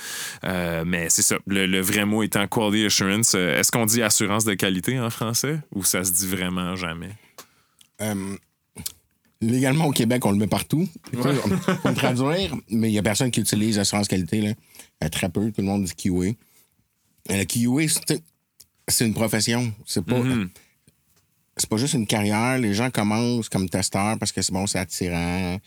Euh, 0.45 0.85
mais 0.85 1.09
c'est 1.11 1.23
ça. 1.23 1.37
Le, 1.47 1.67
le 1.67 1.81
vrai 1.81 2.05
mot 2.05 2.23
étant 2.23 2.47
quality 2.49 2.87
assurance. 2.87 3.35
Euh, 3.37 3.59
Est-ce 3.61 3.71
qu'on 3.71 3.87
dit 3.87 4.03
assurance 4.03 4.45
de 4.45 4.55
qualité 4.55 4.99
en 4.99 5.11
français 5.11 5.61
ou 5.75 5.85
ça 5.85 6.03
se 6.03 6.11
dit 6.13 6.27
vraiment 6.27 6.75
jamais? 6.77 7.11
Euh, 8.01 8.37
légalement, 9.41 9.87
au 9.87 9.93
Québec, 9.93 10.25
on 10.25 10.33
le 10.33 10.39
met 10.39 10.47
partout. 10.47 10.89
Ouais. 11.13 11.21
On 11.45 11.49
peut 11.49 11.89
le 11.91 11.95
traduire, 11.95 12.57
mais 12.71 12.89
il 12.89 12.93
n'y 12.93 12.99
a 12.99 13.03
personne 13.03 13.31
qui 13.31 13.41
utilise 13.41 13.79
assurance 13.79 14.09
qualité. 14.09 14.41
Là. 15.01 15.09
Très 15.11 15.29
peu. 15.29 15.53
Tout 15.53 15.61
le 15.61 15.67
monde 15.67 15.85
dit 15.85 15.95
QA. 15.95 16.33
Le 17.29 17.45
QA, 17.45 18.01
c'est- 18.89 19.05
une 19.05 19.15
profession. 19.15 19.73
C'est 19.85 20.05
pas, 20.05 20.19
Mhm. 20.19 20.49
c'est 21.57 21.69
pas 21.69 21.77
juste 21.77 21.95
une 21.95 22.07
carrière. 22.07 22.59
Les 22.59 22.73
gens 22.75 22.91
commencent 22.91 23.49
comme 23.49 23.69
testeurs 23.69 24.19
parce 24.19 24.33
que 24.33 24.43
c'est 24.43 24.53
bon, 24.53 24.67
c'est 24.67 24.79
attirant. 24.79 25.59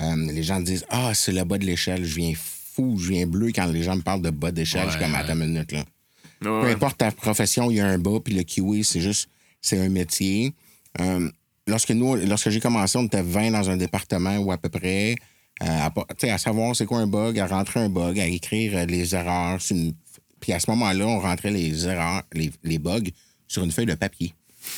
Euh, 0.00 0.16
les 0.32 0.42
gens 0.42 0.60
disent 0.60 0.84
Ah, 0.90 1.12
c'est 1.14 1.32
le 1.32 1.42
bas 1.44 1.58
de 1.58 1.64
l'échelle. 1.66 2.04
Je 2.04 2.14
viens 2.14 2.32
fou, 2.78 2.96
je 2.98 3.08
viens 3.12 3.26
bleu 3.26 3.48
quand 3.54 3.66
les 3.66 3.82
gens 3.82 3.96
me 3.96 4.02
parlent 4.02 4.22
de 4.22 4.30
bas 4.30 4.52
d'échelle. 4.52 4.84
Je 4.86 4.92
suis 4.92 5.00
comme. 5.00 5.14
Attends 5.14 5.32
une 5.34 5.52
minute. 5.52 5.72
Là. 5.72 5.84
Peu 6.62 6.68
importe 6.68 6.98
ta 6.98 7.10
profession, 7.10 7.70
il 7.70 7.78
y 7.78 7.80
a 7.80 7.86
un 7.86 7.98
bas, 7.98 8.18
puis 8.24 8.32
le 8.34 8.44
QA, 8.44 8.84
c'est 8.84 9.00
juste, 9.00 9.28
c'est 9.60 9.78
un 9.80 9.88
métier. 9.88 10.52
Euh, 11.00 11.28
lorsque 11.66 11.90
nous, 11.90 12.14
lorsque 12.14 12.50
j'ai 12.50 12.60
commencé, 12.60 12.96
on 12.96 13.04
était 13.06 13.22
20 13.22 13.50
dans 13.50 13.68
un 13.70 13.76
département 13.76 14.36
ou 14.38 14.52
à 14.52 14.58
peu 14.58 14.68
près, 14.68 15.16
euh, 15.62 15.66
à, 15.66 16.38
savoir 16.38 16.76
c'est 16.76 16.86
quoi 16.86 16.98
un 16.98 17.08
bug, 17.08 17.38
à 17.40 17.46
rentrer 17.48 17.80
un 17.80 17.88
bug, 17.88 18.20
à 18.20 18.26
écrire 18.26 18.76
euh, 18.78 18.86
les 18.86 19.14
erreurs. 19.16 19.58
une- 19.70 19.94
Puis 20.40 20.52
à 20.52 20.60
ce 20.60 20.70
moment-là, 20.70 21.06
on 21.06 21.18
rentrait 21.18 21.50
les 21.50 21.88
erreurs, 21.88 22.22
les, 22.32 22.52
les 22.62 22.78
bugs 22.78 23.10
sur 23.48 23.64
une 23.64 23.72
feuille 23.72 23.86
de 23.86 23.94
papier. 23.94 24.32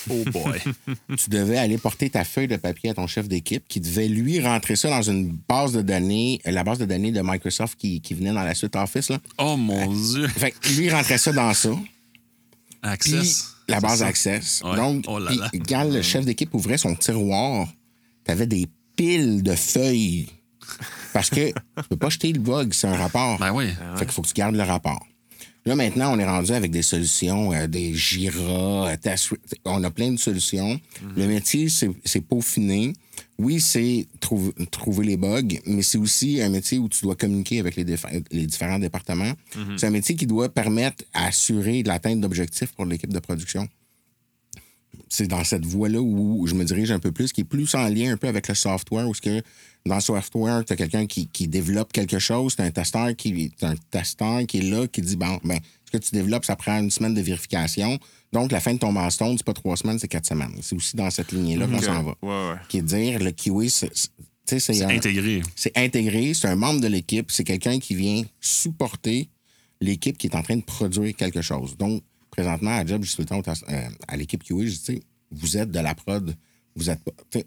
Oh 0.09 0.24
boy. 0.31 0.61
tu 1.16 1.31
devais 1.31 1.59
aller 1.59 1.78
porter 1.78 2.11
ta 2.11 2.24
feuille 2.24 2.49
de 2.49 2.57
papier 2.57 2.91
à 2.91 2.95
ton 2.95 3.07
chef 3.07 3.28
d'équipe 3.28 3.66
qui 3.68 3.81
devait, 3.81 4.09
lui, 4.09 4.41
rentrer 4.41 4.76
ça 4.76 4.89
dans 4.91 5.03
une 5.03 5.37
base 5.49 5.72
de 5.72 5.83
données, 5.83 6.41
euh, 6.47 6.51
la 6.51 6.64
base 6.64 6.78
de 6.78 6.85
données 6.85 7.12
de 7.12 7.20
Microsoft 7.22 7.78
qui, 7.78 8.01
qui 8.01 8.14
venait 8.14 8.33
dans 8.33 8.43
la 8.43 8.55
suite 8.55 8.76
Office. 8.76 9.11
Là. 9.11 9.18
oh 9.39 9.57
mon 9.57 9.93
Dieu. 9.93 10.28
Fait 10.28 10.53
que 10.53 10.68
lui, 10.70 10.91
rentrait 10.91 11.18
ça 11.18 11.33
dans 11.33 11.53
ça. 11.55 11.70
Access. 12.83 13.55
la 13.68 13.81
base. 13.81 14.03
Access. 14.03 14.62
Ouais. 14.64 14.76
Donc, 14.76 15.05
Oh 15.07 15.18
là 15.18 15.33
quand 15.68 15.85
le 15.85 16.03
chef 16.03 16.24
d'équipe 16.24 16.55
ouvrait 16.55 16.78
son 16.78 16.95
tiroir, 16.95 17.68
t'avais 18.24 18.47
des 18.47 18.66
piles 18.97 19.43
de 19.43 19.55
feuilles. 19.55 20.28
Parce 21.12 21.31
que 21.31 21.49
tu 21.49 21.89
peux 21.89 21.97
pas 21.97 22.11
jeter 22.11 22.33
le 22.33 22.39
bug, 22.39 22.72
c'est 22.72 22.87
un 22.87 22.97
rapport. 22.97 23.39
Ben 23.39 23.53
oui. 23.53 23.66
Fait 23.97 24.05
qu'il 24.05 24.14
faut 24.14 24.22
que 24.22 24.28
tu 24.28 24.35
gardes 24.35 24.55
le 24.55 24.62
rapport. 24.62 25.05
Là, 25.66 25.76
maintenant, 25.76 26.14
on 26.14 26.18
est 26.18 26.24
rendu 26.26 26.52
avec 26.52 26.70
des 26.70 26.82
solutions, 26.82 27.52
euh, 27.52 27.66
des 27.66 27.94
Jira, 27.94 28.88
euh, 28.88 28.96
on 29.66 29.84
a 29.84 29.90
plein 29.90 30.11
de 30.12 30.18
solutions. 30.18 30.80
Le 31.16 31.26
métier, 31.26 31.68
c'est 31.68 32.20
peaufiner. 32.22 32.94
Oui, 33.38 33.61
c'est 33.61 34.06
trouv- 34.20 34.52
trouver 34.70 35.06
les 35.06 35.16
bugs, 35.16 35.42
mais 35.66 35.82
c'est 35.82 35.98
aussi 35.98 36.40
un 36.40 36.48
métier 36.48 36.78
où 36.78 36.88
tu 36.88 37.02
dois 37.02 37.14
communiquer 37.16 37.61
avec 37.61 37.76
les, 37.76 37.84
différents 38.46 38.78
départements. 38.78 39.32
C'est 39.76 39.86
un 39.86 39.90
métier 39.90 40.14
qui 40.14 40.26
doit 40.26 40.48
permettre 40.48 41.04
d'assurer 41.14 41.82
l'atteinte 41.82 42.20
d'objectifs 42.20 42.72
pour 42.72 42.86
l'équipe 42.86 43.12
de 43.12 43.18
production. 43.18 43.68
C'est 45.08 45.26
dans 45.26 45.42
cette 45.44 45.64
voie-là 45.66 46.00
où 46.00 46.46
je 46.46 46.54
me 46.54 46.64
dirige 46.64 46.90
un 46.90 46.98
peu 46.98 47.12
plus, 47.12 47.32
qui 47.32 47.40
est 47.42 47.44
plus 47.44 47.74
en 47.74 47.88
lien 47.88 48.12
un 48.12 48.16
peu 48.16 48.28
avec 48.28 48.48
le 48.48 48.54
software, 48.54 49.08
où 49.08 49.14
ce 49.14 49.20
que 49.20 49.42
dans 49.87 49.95
le 49.97 50.01
software, 50.01 50.64
tu 50.64 50.72
as 50.72 50.76
quelqu'un 50.76 51.07
qui, 51.07 51.26
qui 51.28 51.49
développe 51.49 51.93
quelque 51.93 52.18
chose, 52.18 52.55
tu 52.57 52.62
un 52.62 52.70
testeur 52.70 53.14
qui 53.16 53.51
t'as 53.59 53.70
un 53.70 53.74
testeur 53.91 54.47
qui 54.47 54.59
est 54.59 54.62
là, 54.70 54.87
qui 54.87 55.01
dit 55.01 55.16
bon, 55.16 55.39
ben, 55.45 55.59
ce 55.87 55.91
que 55.91 55.99
tu 55.99 56.11
développes, 56.12 56.45
ça 56.45 56.55
prend 56.57 56.78
une 56.78 56.91
semaine 56.91 57.14
de 57.14 57.20
vérification. 57.20 57.99
Donc, 58.33 58.53
la 58.53 58.61
fin 58.61 58.74
de 58.74 58.78
ton 58.78 58.93
milestone, 58.93 59.37
c'est 59.37 59.45
pas 59.47 59.53
trois 59.55 59.76
semaines, 59.76 59.99
c'est 59.99 60.07
quatre 60.07 60.26
semaines. 60.26 60.55
C'est 60.62 60.76
aussi 60.76 60.95
dans 60.97 61.11
cette 61.11 61.33
lignée-là 61.33 61.66
qu'on 61.66 61.81
s'en 61.83 62.03
va. 62.03 62.14
Ouais, 62.22 62.28
ouais. 62.53 62.59
Qui 62.68 62.78
est 62.78 62.83
dire, 62.83 63.18
le 63.18 63.33
QA, 63.33 63.68
c'est- 63.68 63.91
c'est- 63.93 64.09
tu 64.18 64.24
sais, 64.47 64.61
c'est 64.61 64.74
C'est 64.74 64.85
un- 64.85 64.89
intégré. 64.91 65.43
c'est 65.57 65.76
intégré, 65.76 66.35
c'est 66.35 66.47
un 66.49 66.55
membre 66.57 66.81
de 66.81 66.87
l'équipe, 66.87 67.31
c'est 67.33 67.43
quelqu'un 67.45 67.78
qui 67.81 67.95
vient 67.97 68.22
supporter 68.41 69.28
l'équipe 69.81 70.18
qui 70.18 70.26
est 70.26 70.37
en 70.37 70.43
train 70.43 70.57
de 70.57 70.62
produire 70.62 71.16
quelque 71.16 71.41
chose. 71.43 71.76
Donc, 71.76 72.03
présentement, 72.31 72.70
à 72.76 72.85
Job, 72.87 73.03
je 73.03 73.11
dis 73.11 73.16
tout 73.16 73.22
le 73.22 73.43
temps 73.43 73.43
euh, 73.68 73.89
à 74.07 74.16
l'équipe 74.16 74.43
QA, 74.45 74.66
je 74.66 74.70
dis, 74.70 74.78
tu 74.78 74.85
sais, 74.95 75.01
vous 75.33 75.57
êtes 75.57 75.70
de 75.70 75.81
la 75.81 75.95
prod, 75.95 76.37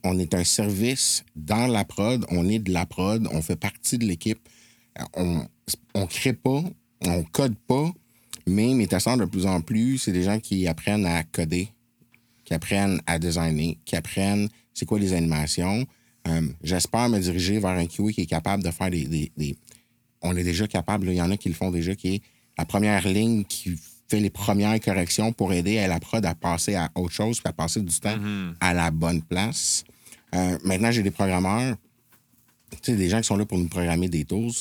On 0.03 0.19
est 0.19 0.33
un 0.33 0.43
service 0.43 1.23
dans 1.35 1.67
la 1.67 1.85
prod, 1.85 2.25
on 2.29 2.47
est 2.49 2.59
de 2.59 2.71
la 2.71 2.85
prod, 2.85 3.27
on 3.31 3.41
fait 3.41 3.55
partie 3.55 3.97
de 3.97 4.05
l'équipe. 4.05 4.39
On 5.15 5.45
on 5.95 6.05
crée 6.07 6.33
pas, 6.33 6.63
on 7.05 7.23
code 7.23 7.55
pas, 7.67 7.91
mais 8.45 8.73
mes 8.73 8.85
de 8.85 9.25
plus 9.25 9.45
en 9.45 9.61
plus, 9.61 9.97
c'est 9.97 10.11
des 10.11 10.23
gens 10.23 10.39
qui 10.39 10.67
apprennent 10.67 11.05
à 11.05 11.23
coder, 11.23 11.69
qui 12.45 12.53
apprennent 12.53 13.01
à 13.05 13.17
designer, 13.17 13.77
qui 13.85 13.95
apprennent 13.95 14.49
c'est 14.73 14.85
quoi 14.85 14.99
les 14.99 15.13
animations. 15.13 15.85
Euh, 16.27 16.47
J'espère 16.63 17.09
me 17.09 17.19
diriger 17.19 17.59
vers 17.59 17.71
un 17.71 17.85
QA 17.85 18.11
qui 18.11 18.21
est 18.21 18.25
capable 18.25 18.63
de 18.63 18.71
faire 18.71 18.89
des. 18.89 19.05
des- 19.05 19.31
des- 19.37 19.55
on 20.21 20.35
est 20.37 20.43
déjà 20.43 20.67
capable, 20.67 21.07
il 21.09 21.15
y 21.15 21.21
en 21.21 21.31
a 21.31 21.37
qui 21.37 21.49
le 21.49 21.55
font 21.55 21.71
déjà, 21.71 21.95
qui 21.95 22.15
est 22.15 22.21
la 22.57 22.65
première 22.65 23.07
ligne 23.07 23.43
qui 23.45 23.77
fait 24.09 24.19
les 24.19 24.29
premières 24.29 24.79
corrections 24.79 25.33
pour 25.33 25.53
aider 25.53 25.77
à 25.79 25.87
la 25.87 25.99
prod 25.99 26.23
à 26.25 26.35
passer 26.35 26.75
à 26.75 26.91
autre 26.95 27.13
chose, 27.13 27.39
puis 27.39 27.49
à 27.49 27.53
passer 27.53 27.81
du 27.81 27.93
temps 27.99 28.17
à 28.59 28.73
la 28.73 28.91
bonne 28.91 29.21
place. 29.21 29.83
Euh, 30.35 30.57
maintenant, 30.63 30.91
j'ai 30.91 31.03
des 31.03 31.11
programmeurs, 31.11 31.75
tu 32.71 32.77
sais, 32.91 32.95
des 32.97 33.09
gens 33.09 33.19
qui 33.21 33.27
sont 33.27 33.37
là 33.37 33.45
pour 33.45 33.57
nous 33.57 33.67
programmer 33.67 34.09
des 34.09 34.25
tools, 34.25 34.51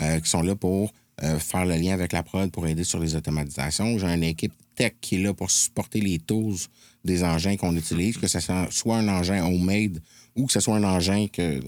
euh, 0.00 0.20
qui 0.20 0.28
sont 0.28 0.42
là 0.42 0.54
pour 0.54 0.92
euh, 1.22 1.38
faire 1.38 1.64
le 1.66 1.76
lien 1.76 1.92
avec 1.94 2.12
la 2.12 2.22
prod, 2.22 2.50
pour 2.50 2.66
aider 2.66 2.84
sur 2.84 2.98
les 2.98 3.14
automatisations. 3.14 3.98
J'ai 3.98 4.06
une 4.06 4.22
équipe 4.24 4.52
tech 4.74 4.92
qui 5.00 5.16
est 5.16 5.22
là 5.22 5.34
pour 5.34 5.50
supporter 5.50 6.00
les 6.00 6.18
tools 6.18 6.56
des 7.04 7.22
engins 7.24 7.56
qu'on 7.56 7.76
utilise, 7.76 8.16
que 8.18 8.26
ce 8.26 8.38
soit 8.40 8.96
un 8.98 9.08
engin 9.08 9.44
homemade 9.44 10.00
ou 10.36 10.46
que 10.46 10.52
ce 10.52 10.60
soit 10.60 10.76
un 10.76 10.84
engin 10.84 11.26
que, 11.28 11.60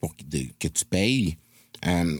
pour, 0.00 0.14
de- 0.28 0.46
que 0.58 0.68
tu 0.68 0.84
payes. 0.84 1.36
Euh, 1.86 2.18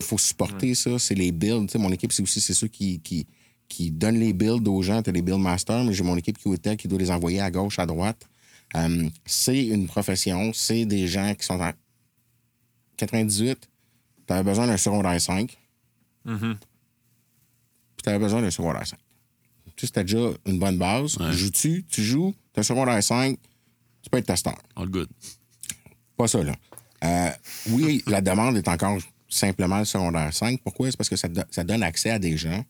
il 0.00 0.04
faut 0.04 0.18
supporter 0.18 0.74
ça. 0.74 0.98
C'est 0.98 1.14
les 1.14 1.32
builds. 1.32 1.74
Mon 1.76 1.90
équipe, 1.92 2.12
c'est 2.12 2.22
aussi 2.22 2.40
c'est 2.40 2.54
ceux 2.54 2.68
qui, 2.68 3.00
qui, 3.00 3.26
qui 3.68 3.90
donnent 3.90 4.18
les 4.18 4.32
builds 4.32 4.66
aux 4.68 4.82
gens. 4.82 5.02
Tu 5.02 5.10
as 5.10 5.12
les 5.12 5.22
build 5.22 5.40
masters, 5.40 5.84
mais 5.84 5.92
j'ai 5.92 6.02
mon 6.04 6.16
équipe 6.16 6.38
qui 6.38 6.48
est 6.52 6.58
tech 6.58 6.76
qui 6.78 6.88
doit 6.88 6.98
les 6.98 7.10
envoyer 7.10 7.40
à 7.40 7.50
gauche, 7.50 7.78
à 7.78 7.86
droite. 7.86 8.26
Euh, 8.76 9.08
c'est 9.26 9.66
une 9.66 9.86
profession. 9.86 10.52
C'est 10.52 10.84
des 10.86 11.06
gens 11.06 11.34
qui 11.34 11.44
sont 11.46 11.60
en 11.60 11.72
98. 12.96 13.68
Tu 14.26 14.32
avais 14.32 14.42
besoin 14.42 14.66
d'un 14.66 14.76
secondaire 14.76 15.20
5. 15.20 15.56
Puis 17.96 18.02
tu 18.02 18.08
avais 18.10 18.18
besoin 18.18 18.42
d'un 18.42 18.50
secondaire 18.50 18.86
5. 18.86 18.98
Tu 19.76 19.86
sais, 19.86 19.86
c'était 19.86 20.04
déjà 20.04 20.30
une 20.46 20.58
bonne 20.58 20.76
base. 20.78 21.16
Joues-tu, 21.32 21.84
tu 21.88 22.02
joues, 22.02 22.34
tu 22.52 22.58
as 22.58 22.60
un 22.60 22.64
secondaire 22.64 23.02
5, 23.02 23.38
tu 24.02 24.10
peux 24.10 24.18
être 24.18 24.26
testeur. 24.26 24.56
All 24.76 24.88
good. 24.88 25.08
Pas 26.16 26.26
ça, 26.26 26.42
là. 26.42 26.54
Euh, 27.04 27.30
oui, 27.70 28.02
la 28.06 28.20
demande 28.20 28.56
est 28.56 28.66
encore 28.66 28.98
simplement 29.28 29.78
le 29.78 29.84
secondaire 29.84 30.34
5. 30.34 30.60
Pourquoi? 30.62 30.90
C'est 30.90 30.96
parce 30.96 31.08
que 31.08 31.14
ça, 31.16 31.28
do- 31.28 31.42
ça 31.50 31.62
donne 31.62 31.82
accès 31.84 32.10
à 32.10 32.18
des 32.18 32.36
gens. 32.36 32.64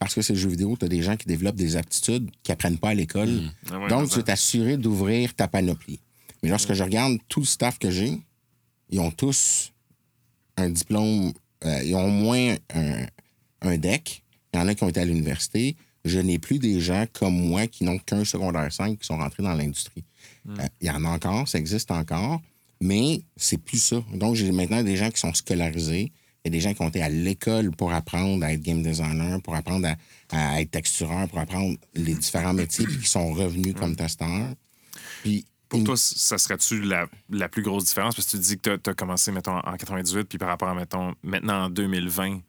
Parce 0.00 0.14
que 0.14 0.22
c'est 0.22 0.32
le 0.32 0.38
jeu 0.38 0.48
vidéo, 0.48 0.76
tu 0.78 0.86
as 0.86 0.88
des 0.88 1.02
gens 1.02 1.14
qui 1.14 1.26
développent 1.26 1.56
des 1.56 1.76
aptitudes 1.76 2.30
qu'ils 2.42 2.52
n'apprennent 2.52 2.78
pas 2.78 2.88
à 2.88 2.94
l'école. 2.94 3.42
Ah 3.70 3.78
ouais, 3.78 3.88
Donc, 3.88 4.08
tu 4.08 4.18
es 4.18 4.30
assuré 4.30 4.78
d'ouvrir 4.78 5.34
ta 5.34 5.46
panoplie. 5.46 6.00
Mais 6.42 6.48
lorsque 6.48 6.72
je 6.72 6.82
regarde 6.82 7.18
tout 7.28 7.40
le 7.40 7.46
staff 7.46 7.78
que 7.78 7.90
j'ai, 7.90 8.18
ils 8.88 8.98
ont 8.98 9.10
tous 9.10 9.72
un 10.56 10.70
diplôme, 10.70 11.32
euh, 11.66 11.82
ils 11.84 11.94
ont 11.94 12.06
au 12.06 12.10
moins 12.10 12.56
un, 12.74 13.06
un 13.60 13.76
deck. 13.76 14.24
Il 14.54 14.58
y 14.58 14.62
en 14.62 14.68
a 14.68 14.74
qui 14.74 14.82
ont 14.84 14.88
été 14.88 15.00
à 15.00 15.04
l'université. 15.04 15.76
Je 16.06 16.18
n'ai 16.18 16.38
plus 16.38 16.58
des 16.58 16.80
gens 16.80 17.04
comme 17.12 17.34
moi 17.34 17.66
qui 17.66 17.84
n'ont 17.84 17.98
qu'un 17.98 18.24
secondaire 18.24 18.72
5 18.72 18.98
qui 18.98 19.06
sont 19.06 19.18
rentrés 19.18 19.42
dans 19.42 19.52
l'industrie. 19.52 20.04
Euh, 20.48 20.66
il 20.80 20.86
y 20.86 20.90
en 20.90 21.04
a 21.04 21.08
encore, 21.08 21.46
ça 21.46 21.58
existe 21.58 21.90
encore, 21.90 22.40
mais 22.80 23.22
c'est 23.36 23.58
plus 23.58 23.82
ça. 23.82 24.02
Donc, 24.14 24.34
j'ai 24.34 24.50
maintenant 24.50 24.82
des 24.82 24.96
gens 24.96 25.10
qui 25.10 25.20
sont 25.20 25.34
scolarisés. 25.34 26.10
Il 26.44 26.48
y 26.48 26.48
a 26.48 26.52
des 26.52 26.60
gens 26.60 26.72
qui 26.72 26.80
ont 26.82 26.88
été 26.88 27.02
à 27.02 27.08
l'école 27.08 27.70
pour 27.72 27.92
apprendre 27.92 28.42
à 28.44 28.52
être 28.52 28.62
game 28.62 28.82
designer, 28.82 29.40
pour 29.42 29.54
apprendre 29.54 29.88
à, 30.30 30.54
à 30.54 30.60
être 30.60 30.70
textureur, 30.70 31.28
pour 31.28 31.38
apprendre 31.38 31.76
les 31.94 32.14
différents 32.14 32.54
métiers, 32.54 32.86
puis 32.86 32.98
qui 32.98 33.08
sont 33.08 33.32
revenus 33.34 33.74
comme 33.74 33.94
testeurs. 33.94 34.48
Puis, 35.22 35.44
Pour 35.68 35.84
toi, 35.84 35.96
ça 35.98 36.38
serait-tu 36.38 36.80
la, 36.82 37.06
la 37.28 37.48
plus 37.50 37.62
grosse 37.62 37.84
différence? 37.84 38.14
Parce 38.14 38.26
que 38.26 38.32
tu 38.32 38.38
dis 38.38 38.58
que 38.58 38.76
tu 38.76 38.88
as, 38.90 38.94
commencé, 38.94 39.30
mettons, 39.32 39.58
en 39.58 39.76
98, 39.76 40.24
puis 40.24 40.38
par 40.38 40.48
rapport 40.48 40.68
à, 40.68 40.74
mettons, 40.74 41.14
maintenant 41.22 41.64
en 41.64 41.68
2020, 41.70 42.40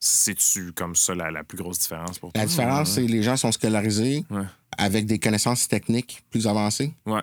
c'est-tu 0.00 0.72
comme 0.72 0.94
ça 0.96 1.14
la, 1.14 1.30
la 1.30 1.44
plus 1.44 1.56
grosse 1.56 1.78
différence 1.78 2.18
pour 2.18 2.32
toi? 2.32 2.40
La 2.42 2.46
différence, 2.48 2.90
c'est 2.92 3.06
que 3.06 3.10
les 3.10 3.22
gens 3.22 3.36
sont 3.36 3.52
scolarisés 3.52 4.24
Ouais. 4.30 4.42
avec 4.76 5.06
des 5.06 5.18
connaissances 5.18 5.68
techniques 5.68 6.22
plus 6.30 6.46
avancées. 6.46 6.92
Ouais. 7.06 7.22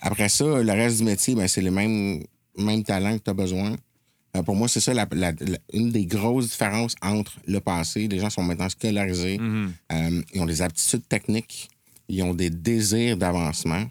Après 0.00 0.28
ça, 0.28 0.44
le 0.44 0.72
reste 0.72 0.98
du 0.98 1.04
métier, 1.04 1.34
ben, 1.34 1.46
c'est 1.48 1.60
les 1.62 1.70
mêmes, 1.70 2.22
mêmes 2.56 2.82
talents 2.84 3.16
que 3.16 3.22
tu 3.24 3.30
as 3.30 3.34
besoin. 3.34 3.76
Euh, 4.36 4.42
pour 4.42 4.54
moi, 4.56 4.68
c'est 4.68 4.80
ça 4.80 4.92
la- 4.94 5.08
la- 5.12 5.32
la- 5.32 5.58
une 5.72 5.90
des 5.90 6.04
grosses 6.06 6.48
différences 6.50 6.94
entre 7.02 7.38
le 7.46 7.60
passé. 7.60 8.08
Les 8.08 8.18
gens 8.18 8.30
sont 8.30 8.42
maintenant 8.42 8.68
scolarisés. 8.68 9.38
Euh, 9.40 10.22
ils 10.34 10.40
ont 10.40 10.46
des 10.46 10.60
aptitudes 10.62 11.06
techniques. 11.08 11.70
Ils 12.08 12.22
ont 12.22 12.34
des 12.34 12.50
désirs 12.50 13.16
d'avancement. 13.16 13.86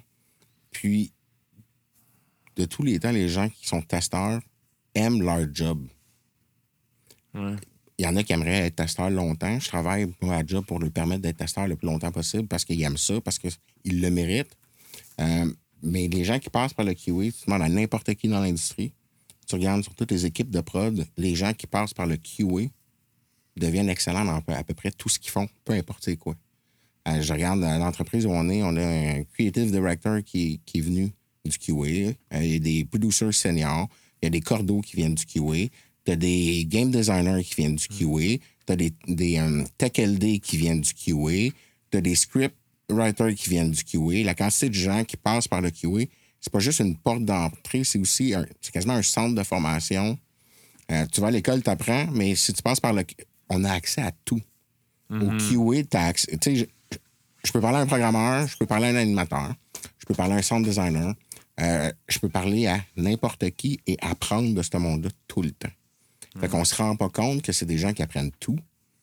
Puis, 0.72 1.12
de 2.56 2.66
tous 2.66 2.84
les 2.84 3.00
temps, 3.00 3.12
les 3.12 3.30
gens 3.30 3.50
qui 3.50 3.68
sont 3.68 3.82
testeurs 3.82 4.40
aiment 4.96 5.22
leur 5.22 5.46
job. 5.54 5.86
Ouais. 7.34 7.56
Il 8.00 8.06
y 8.06 8.08
en 8.08 8.16
a 8.16 8.24
qui 8.24 8.34
aimeraient 8.34 8.68
être 8.68 8.76
testeurs 8.76 9.10
longtemps. 9.10 9.60
Je 9.60 9.68
travaille 9.68 10.08
moi, 10.22 10.36
à 10.36 10.46
job 10.46 10.64
pour 10.66 10.80
leur 10.80 10.92
permettre 10.92 11.22
d'être 11.24 11.38
testeur 11.38 11.68
le 11.68 11.76
plus 11.76 11.88
longtemps 11.88 12.12
possible 12.12 12.48
parce 12.48 12.64
qu'ils 12.64 12.82
aiment 12.84 12.98
ça, 12.98 13.20
parce 13.22 13.40
qu'ils 13.40 14.02
le 14.02 14.10
méritent. 14.12 14.56
Euh, 15.20 15.52
mais 15.82 16.08
les 16.08 16.24
gens 16.24 16.38
qui 16.38 16.50
passent 16.50 16.74
par 16.76 16.86
le 16.86 16.94
QA, 16.94 17.32
tu 17.32 17.46
demandes 17.48 17.62
à 17.64 17.70
n'importe 17.70 18.14
qui 18.16 18.28
dans 18.28 18.40
l'industrie, 18.40 18.92
tu 19.48 19.56
regardes 19.56 19.84
sur 19.84 19.96
toutes 19.96 20.12
les 20.12 20.26
équipes 20.26 20.52
de 20.52 20.62
prod, 20.62 21.06
les 21.18 21.36
gens 21.36 21.54
qui 21.54 21.68
passent 21.68 21.94
par 21.94 22.06
le 22.06 22.18
QA 22.18 22.70
deviennent 23.56 23.90
excellents 23.90 24.26
dans 24.26 24.42
à 24.54 24.64
peu 24.64 24.74
près 24.74 24.92
tout 24.92 25.10
ce 25.10 25.18
qu'ils 25.18 25.32
font, 25.32 25.48
peu 25.66 25.74
importe 25.74 26.04
c'est 26.04 26.18
quoi. 26.18 26.36
Euh, 27.08 27.22
je 27.22 27.34
regarde 27.34 27.62
dans 27.62 27.78
l'entreprise 27.78 28.26
où 28.26 28.32
on 28.32 28.50
est, 28.50 28.62
on 28.64 28.76
a 28.76 28.86
un 28.86 29.24
creative 29.24 29.72
director 29.72 30.22
qui, 30.24 30.60
qui 30.66 30.80
est 30.80 30.82
venu 30.82 31.12
du 31.46 31.58
QA. 31.58 31.74
Euh, 31.74 32.14
Il 32.34 32.54
y 32.54 32.56
a 32.56 32.60
des 32.60 32.86
producers 32.86 33.34
seniors. 33.34 33.88
Il 34.22 34.26
y 34.26 34.28
a 34.28 34.30
des 34.30 34.42
cordeaux 34.42 34.82
qui 34.82 34.98
viennent 34.98 35.16
du 35.16 35.26
QA. 35.26 35.70
Tu 36.06 36.12
as 36.12 36.16
des 36.16 36.66
game 36.66 36.92
designers 36.92 37.44
qui 37.44 37.56
viennent 37.56 37.78
du 37.78 37.88
QA. 37.88 38.44
Tu 38.66 38.74
as 38.74 38.76
des, 38.76 38.94
des 39.08 39.38
euh, 39.38 39.64
tech 39.78 39.94
LD 39.98 40.42
qui 40.42 40.58
viennent 40.58 40.82
du 40.82 40.94
QA. 40.94 41.54
Tu 41.92 41.98
as 41.98 42.02
des 42.02 42.16
script 42.16 42.56
writers 42.90 43.36
qui 43.36 43.50
viennent 43.50 43.72
du 43.72 43.84
QA. 43.84 44.24
La 44.24 44.36
quantité 44.36 44.70
de 44.70 44.74
gens 44.74 45.04
qui 45.06 45.16
passent 45.16 45.48
par 45.48 45.62
le 45.62 45.72
QA, 45.72 46.10
c'est 46.42 46.52
pas 46.52 46.60
juste 46.60 46.80
une 46.80 46.96
porte 46.98 47.24
d'entrée, 47.26 47.84
c'est 47.84 48.00
aussi 48.00 48.34
un- 48.34 48.46
c'est 48.62 48.72
quasiment 48.72 48.94
un 48.94 49.02
centre 49.02 49.36
de 49.36 49.44
formation. 49.44 50.18
Euh, 50.92 51.06
tu 51.12 51.20
vas 51.22 51.28
à 51.28 51.32
l'école, 51.32 51.62
tu 51.64 51.70
apprends, 51.70 52.08
mais 52.12 52.36
si 52.36 52.54
tu 52.54 52.62
passes 52.62 52.80
par 52.80 52.94
le. 52.94 53.04
On 53.50 53.64
a 53.64 53.72
accès 53.72 54.02
à 54.02 54.12
tout. 54.26 54.42
Au 55.10 55.16
QA, 55.38 55.84
tu 55.90 55.98
as 55.98 56.06
accès. 56.06 56.38
Tu 56.38 56.38
sais, 56.42 56.56
je, 56.92 56.98
je 57.46 57.52
peux 57.52 57.62
parler 57.62 57.78
à 57.78 57.82
un 57.82 57.86
programmeur, 57.88 58.48
je 58.48 58.58
peux 58.58 58.66
parler 58.66 58.88
à 58.88 58.90
un 58.90 58.96
animateur, 58.96 59.54
je 60.00 60.06
peux 60.06 60.14
parler 60.14 60.34
à 60.34 60.38
un 60.38 60.42
sound 60.42 60.66
designer, 60.66 61.14
euh, 61.62 61.92
je 62.10 62.20
peux 62.20 62.30
parler 62.30 62.68
à 62.68 62.82
n'importe 62.98 63.50
qui 63.52 63.80
et 63.88 63.98
apprendre 64.02 64.54
de 64.54 64.62
ce 64.62 64.76
monde-là 64.78 65.10
tout 65.28 65.42
le 65.42 65.52
temps. 65.52 65.70
Fait 66.40 66.50
qu'on 66.50 66.64
se 66.66 66.76
rend 66.76 66.96
pas 66.96 67.10
compte 67.10 67.42
que 67.42 67.52
c'est 67.52 67.66
des 67.66 67.78
gens 67.78 67.94
qui 67.94 68.04
apprennent 68.04 68.32
tout, 68.40 68.60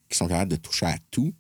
qui 0.09 0.17
sont 0.17 0.29
capables 0.29 0.51
de 0.53 0.57
toucher 0.57 0.87
à 0.87 0.97
tout. 1.11 1.33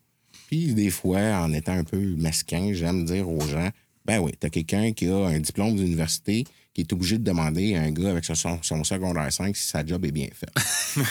Puis 0.48 0.74
des 0.74 0.90
fois, 0.90 1.20
en 1.38 1.52
étant 1.52 1.72
un 1.72 1.84
peu 1.84 1.98
mesquin, 1.98 2.72
j'aime 2.72 3.04
dire 3.04 3.28
aux 3.28 3.46
gens 3.46 3.70
ben 4.04 4.18
oui, 4.20 4.32
t'as 4.38 4.50
quelqu'un 4.50 4.92
qui 4.92 5.08
a 5.08 5.16
un 5.26 5.38
diplôme 5.38 5.76
d'université 5.76 6.44
qui 6.74 6.80
est 6.80 6.92
obligé 6.92 7.18
de 7.18 7.22
demander 7.24 7.76
à 7.76 7.82
un 7.82 7.90
gars 7.92 8.10
avec 8.10 8.24
son, 8.24 8.58
son 8.62 8.82
secondaire 8.84 9.32
5 9.32 9.56
si 9.56 9.68
sa 9.68 9.86
job 9.86 10.04
est 10.04 10.10
bien 10.10 10.26
faite. 10.34 10.50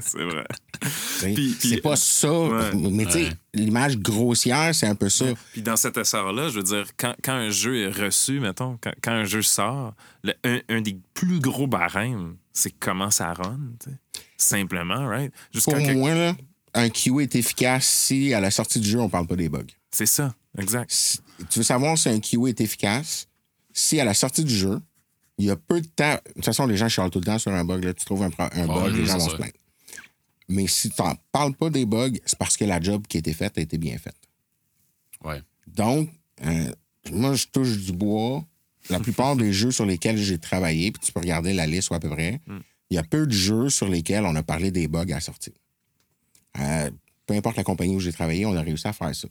c'est 0.00 0.22
vrai. 0.24 0.44
T'sais, 0.80 1.34
Puis- 1.34 1.56
puis- 1.58 1.68
c'est 1.70 1.80
pas 1.80 1.96
ça. 1.96 2.32
Ouais. 2.32 2.70
mais 2.90 3.04
tu 3.06 3.12
sais, 3.12 3.28
l'image 3.54 3.98
grossière, 3.98 4.74
c'est 4.74 4.86
un 4.86 4.94
peu 4.94 5.08
ça. 5.08 5.26
Puis 5.52 5.62
dans 5.62 5.76
cet 5.76 5.96
essor-là, 5.96 6.48
je 6.50 6.56
veux 6.56 6.62
dire, 6.62 6.86
quand, 6.96 7.14
quand 7.22 7.32
un 7.32 7.50
jeu 7.50 7.78
est 7.82 7.90
reçu, 7.90 8.38
mettons, 8.40 8.78
quand, 8.80 8.92
quand 9.02 9.10
un 9.12 9.24
jeu 9.24 9.42
sort, 9.42 9.94
le- 10.22 10.34
un, 10.44 10.60
un 10.68 10.80
des 10.80 10.96
plus 11.14 11.40
gros 11.40 11.66
barèmes, 11.66 12.36
c'est 12.52 12.70
comment 12.78 13.10
ça 13.10 13.32
run, 13.32 13.58
tu 13.82 13.90
sais. 13.90 13.96
Simplement, 14.36 15.06
right? 15.08 15.32
Jusqu'à 15.52 15.72
Pour 15.72 15.80
moi, 15.94 16.14
là, 16.14 16.36
un 16.74 16.88
QA 16.90 17.22
est 17.22 17.34
efficace 17.34 17.86
si 17.88 18.32
à 18.34 18.40
la 18.40 18.52
sortie 18.52 18.78
du 18.78 18.88
jeu, 18.88 19.00
on 19.00 19.08
parle 19.08 19.26
pas 19.26 19.34
des 19.36 19.48
bugs. 19.48 19.64
C'est 19.90 20.06
ça, 20.06 20.32
exact. 20.56 21.18
Tu 21.50 21.60
veux 21.60 21.64
savoir 21.64 21.96
si 21.96 22.08
un 22.08 22.20
QA 22.20 22.48
est 22.48 22.60
efficace? 22.60 23.28
Si 23.72 24.00
à 24.00 24.04
la 24.04 24.14
sortie 24.14 24.44
du 24.44 24.54
jeu, 24.54 24.80
il 25.38 25.46
y 25.46 25.50
a 25.50 25.56
peu 25.56 25.80
de 25.80 25.86
temps. 25.86 26.14
De 26.26 26.32
toute 26.34 26.44
façon, 26.44 26.66
les 26.66 26.76
gens 26.76 26.88
chialent 26.88 27.10
tout 27.10 27.20
le 27.20 27.24
temps 27.24 27.38
sur 27.38 27.52
un 27.52 27.64
bug. 27.64 27.84
Là, 27.84 27.94
tu 27.94 28.04
trouves 28.04 28.22
un, 28.22 28.28
bug, 28.28 28.96
les 28.96 29.06
gens 29.06 29.18
vont 29.18 29.28
se 29.28 29.36
plaindre. 29.36 29.52
Mais 30.48 30.66
si 30.66 30.90
tu 30.90 31.02
n'en 31.02 31.14
parles 31.30 31.54
pas 31.54 31.70
des 31.70 31.86
bugs, 31.86 32.12
c'est 32.24 32.38
parce 32.38 32.56
que 32.56 32.64
la 32.64 32.80
job 32.80 33.06
qui 33.06 33.18
a 33.18 33.20
été 33.20 33.32
faite 33.32 33.58
a 33.58 33.60
été 33.60 33.78
bien 33.78 33.98
faite. 33.98 34.16
Ouais. 35.22 35.42
Donc, 35.66 36.10
euh, 36.44 36.72
moi, 37.12 37.34
je 37.34 37.46
touche 37.46 37.76
du 37.78 37.92
bois. 37.92 38.44
La 38.90 39.00
plupart 39.00 39.36
des 39.36 39.52
jeux 39.52 39.70
sur 39.70 39.84
lesquels 39.84 40.16
j'ai 40.16 40.38
travaillé, 40.38 40.90
puis 40.90 41.02
tu 41.04 41.12
peux 41.12 41.20
regarder 41.20 41.52
la 41.52 41.66
liste 41.66 41.90
ou 41.90 41.94
à 41.94 42.00
peu 42.00 42.08
près, 42.08 42.40
il 42.90 42.94
y 42.94 42.98
a 42.98 43.02
peu 43.02 43.26
de 43.26 43.32
jeux 43.32 43.68
sur 43.68 43.86
lesquels 43.86 44.24
on 44.24 44.34
a 44.34 44.42
parlé 44.42 44.70
des 44.70 44.88
bugs 44.88 45.02
à 45.02 45.16
la 45.16 45.20
sortie. 45.20 45.52
Euh, 46.58 46.90
peu 47.26 47.34
importe 47.34 47.56
la 47.56 47.64
compagnie 47.64 47.94
où 47.94 48.00
j'ai 48.00 48.12
travaillé, 48.12 48.46
on 48.46 48.56
a 48.56 48.62
réussi 48.62 48.88
à 48.88 48.94
faire 48.94 49.14
ça. 49.14 49.28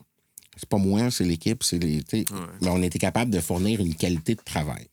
C'est 0.58 0.68
pas 0.68 0.78
moi, 0.78 1.10
c'est 1.12 1.24
l'équipe, 1.24 1.64
c'est 1.64 1.80
les. 1.80 2.04
tu 2.04 2.26
Mais 2.62 2.70
on 2.70 2.82
était 2.82 3.00
capable 3.00 3.32
de 3.32 3.40
fournir 3.40 3.80
une 3.80 3.96
qualité 3.96 4.36
de 4.36 4.42
travail. 4.44 4.88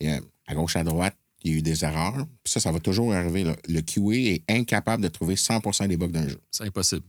Et, 0.00 0.12
euh, 0.12 0.20
à 0.46 0.54
gauche, 0.54 0.76
à 0.76 0.84
droite, 0.84 1.16
il 1.42 1.50
y 1.50 1.54
a 1.54 1.58
eu 1.58 1.62
des 1.62 1.84
erreurs. 1.84 2.26
Puis 2.44 2.52
ça, 2.52 2.60
ça 2.60 2.70
va 2.70 2.78
toujours 2.78 3.12
arriver. 3.12 3.44
là. 3.44 3.56
Le 3.68 3.80
QA 3.80 4.34
est 4.34 4.42
incapable 4.48 5.02
de 5.02 5.08
trouver 5.08 5.34
100% 5.34 5.88
des 5.88 5.96
bugs 5.96 6.08
d'un 6.08 6.28
jeu. 6.28 6.40
C'est 6.50 6.64
impossible. 6.64 7.02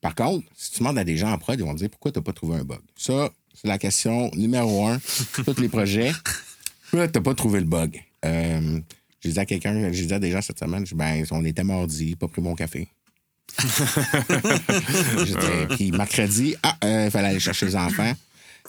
Par 0.00 0.14
contre, 0.14 0.46
si 0.56 0.72
tu 0.72 0.78
demandes 0.78 0.98
à 0.98 1.04
des 1.04 1.16
gens 1.16 1.32
en 1.32 1.38
prod, 1.38 1.58
ils 1.58 1.64
vont 1.64 1.74
te 1.74 1.78
dire 1.78 1.90
pourquoi 1.90 2.12
tu 2.12 2.18
n'as 2.18 2.22
pas 2.22 2.32
trouvé 2.32 2.56
un 2.56 2.64
bug? 2.64 2.80
Ça, 2.96 3.30
C'est 3.54 3.68
la 3.68 3.78
question 3.78 4.30
numéro 4.34 4.86
un. 4.86 4.98
Tous 5.44 5.60
les 5.60 5.68
projets. 5.68 6.12
Puis 6.88 6.98
là, 6.98 7.08
t'as 7.08 7.20
pas 7.20 7.34
trouvé 7.34 7.60
le 7.60 7.66
bug? 7.66 8.00
Euh, 8.24 8.80
j'ai 9.20 9.32
dit 9.32 9.38
à 9.38 9.44
quelqu'un, 9.44 9.92
j'ai 9.92 10.06
dit 10.06 10.14
à 10.14 10.18
des 10.18 10.30
gens 10.30 10.40
cette 10.40 10.58
semaine, 10.58 10.84
ben, 10.94 11.24
on 11.30 11.44
était 11.44 11.64
mardi, 11.64 12.16
pas 12.16 12.28
pris 12.28 12.40
mon 12.42 12.54
café. 12.54 12.88
Puis 15.76 15.90
mercredi, 15.92 16.56
ah, 16.62 16.76
il 16.82 17.10
fallait 17.10 17.28
aller 17.28 17.40
chercher 17.40 17.66
les 17.66 17.76
enfants. 17.76 18.12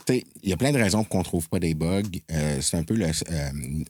Tu 0.05 0.13
sais, 0.13 0.23
Il 0.43 0.49
y 0.49 0.53
a 0.53 0.57
plein 0.57 0.71
de 0.71 0.77
raisons 0.77 0.99
pour 1.03 1.09
qu'on 1.09 1.23
trouve 1.23 1.49
pas 1.49 1.59
des 1.59 1.73
bugs. 1.73 2.03
Euh, 2.31 2.61
c'est 2.61 2.77
un 2.77 2.83
peu 2.83 2.93
le 2.95 3.05
euh, 3.05 3.11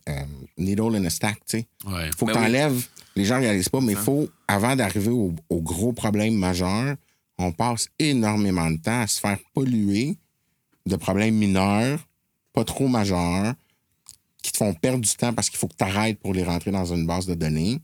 euh, 0.08 0.22
needle 0.56 0.96
in 0.96 1.04
a 1.04 1.10
stack, 1.10 1.36
tu 1.46 1.58
sais. 1.58 1.66
Ouais. 1.86 2.10
faut 2.16 2.26
que 2.26 2.32
Ben 2.32 2.40
tu 2.40 2.46
enlèves. 2.46 2.86
Les 3.14 3.24
gens 3.24 3.36
ne 3.36 3.42
réalisent 3.42 3.68
pas, 3.68 3.80
mais 3.80 3.92
il 3.92 3.98
faut, 3.98 4.28
avant 4.46 4.74
d'arriver 4.76 5.10
au, 5.10 5.34
au 5.48 5.60
gros 5.60 5.92
problème 5.92 6.34
majeur, 6.34 6.96
on 7.38 7.52
passe 7.52 7.88
énormément 7.98 8.70
de 8.70 8.78
temps 8.78 9.00
à 9.00 9.06
se 9.06 9.20
faire 9.20 9.38
polluer 9.54 10.16
de 10.86 10.96
problèmes 10.96 11.34
mineurs, 11.34 12.00
pas 12.52 12.64
trop 12.64 12.88
majeurs, 12.88 13.54
qui 14.42 14.52
te 14.52 14.58
font 14.58 14.74
perdre 14.74 15.00
du 15.00 15.14
temps 15.14 15.32
parce 15.32 15.50
qu'il 15.50 15.58
faut 15.58 15.68
que 15.68 15.76
tu 15.76 15.84
arrêtes 15.84 16.18
pour 16.20 16.34
les 16.34 16.44
rentrer 16.44 16.70
dans 16.70 16.92
une 16.92 17.06
base 17.06 17.26
de 17.26 17.34
données. 17.34 17.80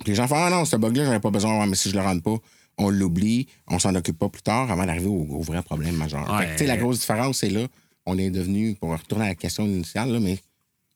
Puis 0.00 0.08
les 0.08 0.14
gens 0.14 0.26
font 0.26 0.36
Ah 0.36 0.50
non, 0.50 0.64
ce 0.64 0.76
bug-là, 0.76 1.04
j'en 1.06 1.12
ai 1.12 1.20
pas 1.20 1.30
besoin, 1.30 1.58
Ouais, 1.58 1.66
mais 1.66 1.76
si 1.76 1.90
je 1.90 1.94
le 1.94 2.02
rentre 2.02 2.22
pas, 2.22 2.36
on 2.78 2.88
l'oublie, 2.88 3.46
on 3.68 3.78
s'en 3.78 3.94
occupe 3.94 4.18
pas 4.18 4.28
plus 4.28 4.42
tard 4.42 4.70
avant 4.70 4.86
d'arriver 4.86 5.08
au, 5.08 5.26
au 5.30 5.42
vrai 5.42 5.62
problème 5.62 5.96
majeur. 5.96 6.30
Ouais. 6.32 6.38
Fait 6.38 6.46
que, 6.46 6.52
tu 6.52 6.58
sais, 6.58 6.66
la 6.66 6.76
grosse 6.76 7.00
différence, 7.00 7.38
c'est 7.38 7.50
là, 7.50 7.66
on 8.06 8.18
est 8.18 8.30
devenu, 8.30 8.74
pour 8.74 8.90
retourner 8.90 9.26
à 9.26 9.28
la 9.28 9.34
question 9.34 9.64
initiale, 9.66 10.10
là, 10.10 10.20
mais 10.20 10.38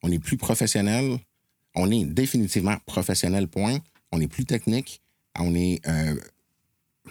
on 0.03 0.11
est 0.13 0.19
plus 0.19 0.37
professionnel. 0.37 1.19
On 1.75 1.91
est 1.91 2.05
définitivement 2.05 2.77
professionnel, 2.87 3.49
point. 3.49 3.79
On 4.13 4.21
est 4.21 4.29
plus 4.29 4.45
technique. 4.45 5.01
On 5.39 5.55
est 5.55 5.81
euh, 5.89 6.15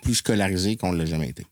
plus 0.02 0.16
scolarisé 0.16 0.78
qu'on 0.78 0.94
ne 0.94 0.98
l'a 0.98 1.06
jamais 1.06 1.30
été. 1.30 1.46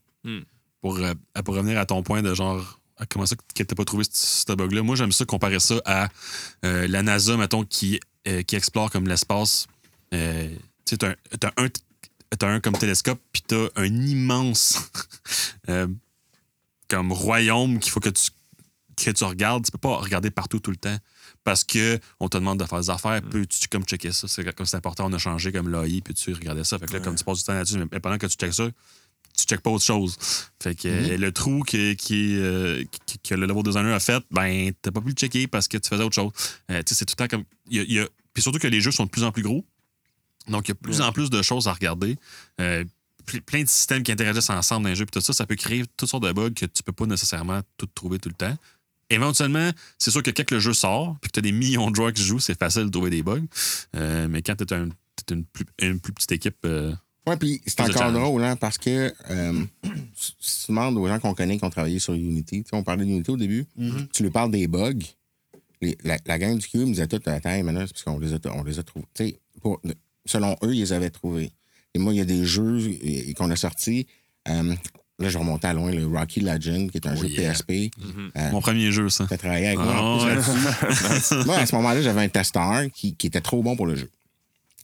Pour, 0.80 0.98
euh, 0.98 1.12
pour 1.44 1.54
revenir 1.54 1.78
à 1.78 1.86
ton 1.86 2.02
point 2.02 2.22
de 2.22 2.32
genre, 2.32 2.80
comment 3.10 3.26
ça 3.26 3.36
que 3.36 3.62
t'as 3.62 3.74
pas 3.74 3.84
trouvé 3.84 4.04
ce, 4.10 4.52
bug-là, 4.52 4.82
moi 4.82 4.96
j'aime 4.96 5.12
ça 5.12 5.24
comparer 5.24 5.60
ça 5.60 5.80
à 5.84 6.08
euh, 6.64 6.86
la 6.88 7.02
NASA, 7.02 7.36
mettons, 7.36 7.64
qui, 7.64 8.00
qui 8.46 8.56
explore 8.56 8.90
comme 8.90 9.08
l'espace. 9.08 9.66
Euh, 10.12 10.48
tu 10.84 10.96
sais, 10.96 10.96
t'as 10.98 11.10
un, 11.56 11.68
t'as 12.38 12.48
un, 12.48 12.60
comme 12.60 12.76
télescope, 12.76 13.20
puis 13.32 13.42
t'as 13.46 13.68
un 13.76 13.84
immense 13.86 14.78
euh, 15.68 15.86
comme 16.88 17.12
royaume 17.12 17.78
qu'il 17.78 17.90
faut 17.92 18.00
que 18.00 18.08
tu, 18.10 18.30
que 18.96 19.10
tu 19.10 19.24
regardes. 19.24 19.64
Tu 19.64 19.70
peux 19.72 19.78
pas 19.78 19.96
regarder 19.96 20.30
partout 20.30 20.60
tout 20.60 20.70
le 20.70 20.76
temps. 20.76 20.96
Parce 21.44 21.64
que 21.64 21.98
on 22.20 22.28
te 22.28 22.36
demande 22.36 22.60
de 22.60 22.64
faire 22.64 22.78
des 22.80 22.90
affaires, 22.90 23.20
peux-tu 23.22 23.66
comme 23.68 23.82
checker 23.84 24.12
ça? 24.12 24.28
C'est 24.28 24.44
comme 24.54 24.66
c'est 24.66 24.76
important, 24.76 25.06
on 25.08 25.12
a 25.12 25.18
changé 25.18 25.50
comme 25.50 25.68
l'AI, 25.70 26.00
puis 26.00 26.14
tu 26.14 26.32
regardais 26.32 26.62
ça? 26.62 26.78
Fait 26.78 26.86
que 26.86 26.92
là, 26.92 27.00
comme 27.00 27.16
tu 27.16 27.24
passes 27.24 27.38
du 27.38 27.44
temps 27.44 27.54
là-dessus, 27.54 27.78
mais 27.90 27.98
pendant 28.00 28.16
que 28.18 28.26
tu 28.26 28.36
checkes 28.36 28.54
ça, 28.54 28.68
tu 29.36 29.44
checkes 29.44 29.60
pas 29.60 29.70
autre 29.70 29.84
chose. 29.84 30.16
Fait 30.62 30.76
que 30.76 30.86
euh, 30.88 31.16
le 31.16 31.32
trou 31.32 31.62
qui, 31.64 31.96
qui, 31.96 32.36
euh, 32.36 32.84
qui- 33.06 33.18
que 33.18 33.34
le 33.34 33.46
level 33.46 33.62
designer 33.64 33.92
a 33.92 33.98
fait, 33.98 34.22
ben, 34.30 34.70
t'as 34.82 34.92
pas 34.92 35.00
pu 35.00 35.08
le 35.08 35.14
checker 35.14 35.48
parce 35.48 35.66
que 35.66 35.78
tu 35.78 35.88
faisais 35.88 36.04
autre 36.04 36.14
chose. 36.14 36.30
Euh, 36.70 36.80
tu 36.84 36.94
sais, 36.94 36.98
c'est 37.00 37.06
tout 37.06 37.14
le 37.18 37.26
temps 37.26 37.36
comme. 37.38 37.44
y 37.70 37.80
a- 37.80 37.84
y 37.84 37.98
a- 37.98 38.08
puis 38.34 38.40
surtout 38.42 38.58
que 38.60 38.68
les 38.68 38.80
jeux 38.80 38.92
sont 38.92 39.04
de 39.06 39.10
plus 39.10 39.24
en 39.24 39.32
plus 39.32 39.42
gros. 39.42 39.64
Donc, 40.48 40.68
il 40.68 40.70
y 40.70 40.72
a 40.72 40.74
de 40.74 40.78
plus 40.80 41.00
en 41.00 41.12
plus 41.12 41.30
de 41.30 41.40
choses 41.42 41.68
à 41.68 41.72
regarder. 41.72 42.16
Euh, 42.60 42.84
ple- 43.26 43.40
plein 43.42 43.62
de 43.62 43.68
systèmes 43.68 44.02
qui 44.02 44.10
interagissent 44.12 44.50
ensemble 44.50 44.84
dans 44.84 44.88
les 44.90 44.96
jeux, 44.96 45.06
puis 45.06 45.12
tout 45.12 45.24
ça, 45.24 45.32
ça 45.32 45.46
peut 45.46 45.54
créer 45.56 45.84
toutes 45.96 46.08
sortes 46.08 46.24
de 46.24 46.32
bugs 46.32 46.50
que 46.50 46.66
tu 46.66 46.82
peux 46.82 46.92
pas 46.92 47.06
nécessairement 47.06 47.60
tout 47.76 47.86
trouver 47.94 48.18
tout 48.18 48.28
le 48.28 48.34
temps. 48.34 48.56
Éventuellement, 49.10 49.70
c'est 49.98 50.10
sûr 50.10 50.22
que 50.22 50.30
quand 50.30 50.50
le 50.50 50.58
jeu 50.58 50.72
sort, 50.72 51.16
puis 51.20 51.28
que 51.30 51.34
tu 51.34 51.38
as 51.40 51.42
des 51.42 51.52
millions 51.52 51.90
de 51.90 51.96
joueurs 51.96 52.12
qui 52.12 52.22
jouent, 52.22 52.40
c'est 52.40 52.58
facile 52.58 52.84
de 52.86 52.90
trouver 52.90 53.10
des 53.10 53.22
bugs. 53.22 53.42
Euh, 53.94 54.26
mais 54.28 54.40
quand 54.42 54.56
tu 54.56 54.64
es, 54.74 54.76
une, 55.34 55.44
plus, 55.44 55.64
une 55.80 56.00
plus 56.00 56.12
petite 56.14 56.32
équipe, 56.32 56.56
euh, 56.64 56.94
Oui, 57.26 57.36
puis 57.36 57.60
c'est 57.66 57.76
encore 57.90 58.10
drôle, 58.20 58.42
hein, 58.42 58.56
parce 58.56 58.78
que 58.78 59.12
euh, 59.30 59.64
si 60.16 60.34
tu 60.66 60.72
demandes 60.72 60.96
aux 60.96 61.06
gens 61.06 61.20
qu'on 61.20 61.34
connaît 61.34 61.58
qui 61.58 61.64
ont 61.64 61.70
travaillé 61.70 61.98
sur 61.98 62.14
Unity, 62.14 62.64
tu 62.64 62.70
sais, 62.70 62.74
on 62.76 62.82
parlait 62.82 63.04
d'Unity 63.04 63.30
au 63.30 63.36
début, 63.36 63.66
tu 64.12 64.22
lui 64.22 64.30
parles 64.30 64.50
des 64.50 64.66
bugs. 64.66 64.94
les- 65.82 65.98
la, 66.04 66.16
la 66.26 66.38
gang 66.38 66.56
du 66.56 66.66
Cube 66.66 66.80
me 66.82 66.86
disait 66.86 67.06
tout 67.08 67.20
à 67.26 67.30
la 67.32 67.40
taille, 67.40 67.62
maintenant, 67.64 67.84
c'est 67.86 67.92
parce 67.92 68.02
qu'on 68.04 68.18
les 68.18 68.32
a, 68.34 68.38
on 68.54 68.62
les 68.64 68.78
a 68.78 68.82
trouvés. 68.82 69.04
Tu 69.14 69.24
sais, 69.26 69.40
pour- 69.60 69.80
selon 70.26 70.56
eux, 70.62 70.74
ils 70.74 70.80
les 70.80 70.92
avaient 70.92 71.10
trouvés. 71.10 71.52
Et 71.94 71.98
moi, 71.98 72.12
il 72.12 72.16
y 72.16 72.20
a 72.20 72.24
des 72.24 72.44
jeux 72.44 72.78
euh, 72.78 73.32
qu'on 73.34 73.50
a 73.50 73.56
sortis. 73.56 74.06
euh, 74.48 74.74
là, 75.18 75.28
je 75.28 75.38
remontais 75.38 75.68
à 75.68 75.74
loin, 75.74 75.92
le 75.92 76.06
Rocky 76.06 76.40
Legend, 76.40 76.90
qui 76.90 76.96
est 76.98 77.06
un 77.06 77.14
Oh 77.16 77.20
jeu 77.22 77.28
yeah. 77.28 77.52
PSP. 77.52 77.90
Euh, 78.36 78.50
mon 78.50 78.60
premier 78.60 78.90
jeu, 78.90 79.08
ça. 79.08 79.26
T'as 79.28 79.36
travaillé 79.36 79.66
avec 79.68 79.78
moi 79.78 79.94
Ah, 79.94 80.24
ouais. 80.24 81.44
moi, 81.46 81.56
à 81.58 81.66
ce 81.66 81.74
moment-là, 81.76 82.02
j'avais 82.02 82.22
un 82.22 82.28
testeur 82.28 82.84
qui, 82.94 83.14
qui 83.14 83.26
était 83.26 83.40
trop 83.40 83.62
bon 83.62 83.76
pour 83.76 83.86
le 83.86 83.94
jeu. 83.96 84.10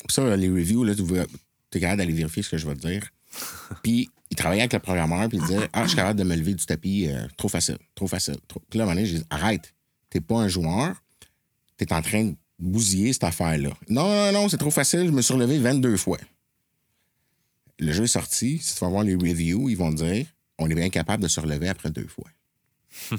Puis 0.07 0.15
ça, 0.15 0.37
les 0.37 0.49
reviews, 0.49 0.85
là, 0.85 0.95
tu 0.95 1.03
es 1.77 1.81
capable 1.81 1.99
d'aller 1.99 2.13
vérifier 2.13 2.43
ce 2.43 2.51
que 2.51 2.57
je 2.59 2.67
vais 2.69 2.75
te 2.75 2.87
dire. 2.87 3.05
Puis 3.83 4.09
il 4.31 4.37
travaillait 4.37 4.63
avec 4.63 4.73
le 4.75 4.79
programmeur, 4.79 5.29
puis 5.29 5.39
il 5.39 5.45
disait 5.45 5.69
Ah, 5.73 5.83
je 5.85 5.89
suis 5.89 5.97
capable 5.97 6.19
de 6.19 6.25
me 6.25 6.37
lever 6.37 6.55
du 6.55 6.65
tapis, 6.65 7.09
euh, 7.09 7.27
trop 7.37 7.49
facile, 7.49 7.79
trop 7.95 8.07
facile. 8.07 8.37
Trop... 8.47 8.61
Puis 8.69 8.79
là, 8.79 8.85
à 8.85 8.87
un 8.87 8.91
moment 8.91 9.01
donné, 9.01 9.09
j'ai 9.11 9.19
dit 9.19 9.25
Arrête, 9.31 9.75
t'es 10.11 10.21
pas 10.21 10.37
un 10.37 10.49
joueur, 10.49 10.95
t'es 11.79 11.93
en 11.93 12.03
train 12.03 12.25
de 12.25 12.35
bousiller 12.59 13.13
cette 13.13 13.25
affaire-là. 13.25 13.71
Non, 13.89 14.09
non, 14.09 14.33
non, 14.33 14.49
c'est 14.49 14.57
trop 14.59 14.71
facile, 14.71 15.07
je 15.07 15.11
me 15.13 15.23
suis 15.23 15.35
relevé 15.35 15.59
22 15.59 15.97
fois. 15.97 16.19
Le 17.79 17.93
jeu 17.93 18.05
est 18.05 18.09
sorti, 18.09 18.59
si 18.59 18.75
tu 18.75 18.81
vas 18.81 18.89
voir 18.89 19.05
les 19.05 19.15
reviews, 19.15 19.69
ils 19.69 19.77
vont 19.77 19.93
dire 19.93 20.27
On 20.59 20.69
est 20.69 20.75
bien 20.75 20.91
capable 20.91 21.23
de 21.23 21.29
se 21.29 21.39
relever 21.41 21.69
après 21.69 21.91
deux 21.91 22.09
fois. 22.09 22.25
tu 23.11 23.19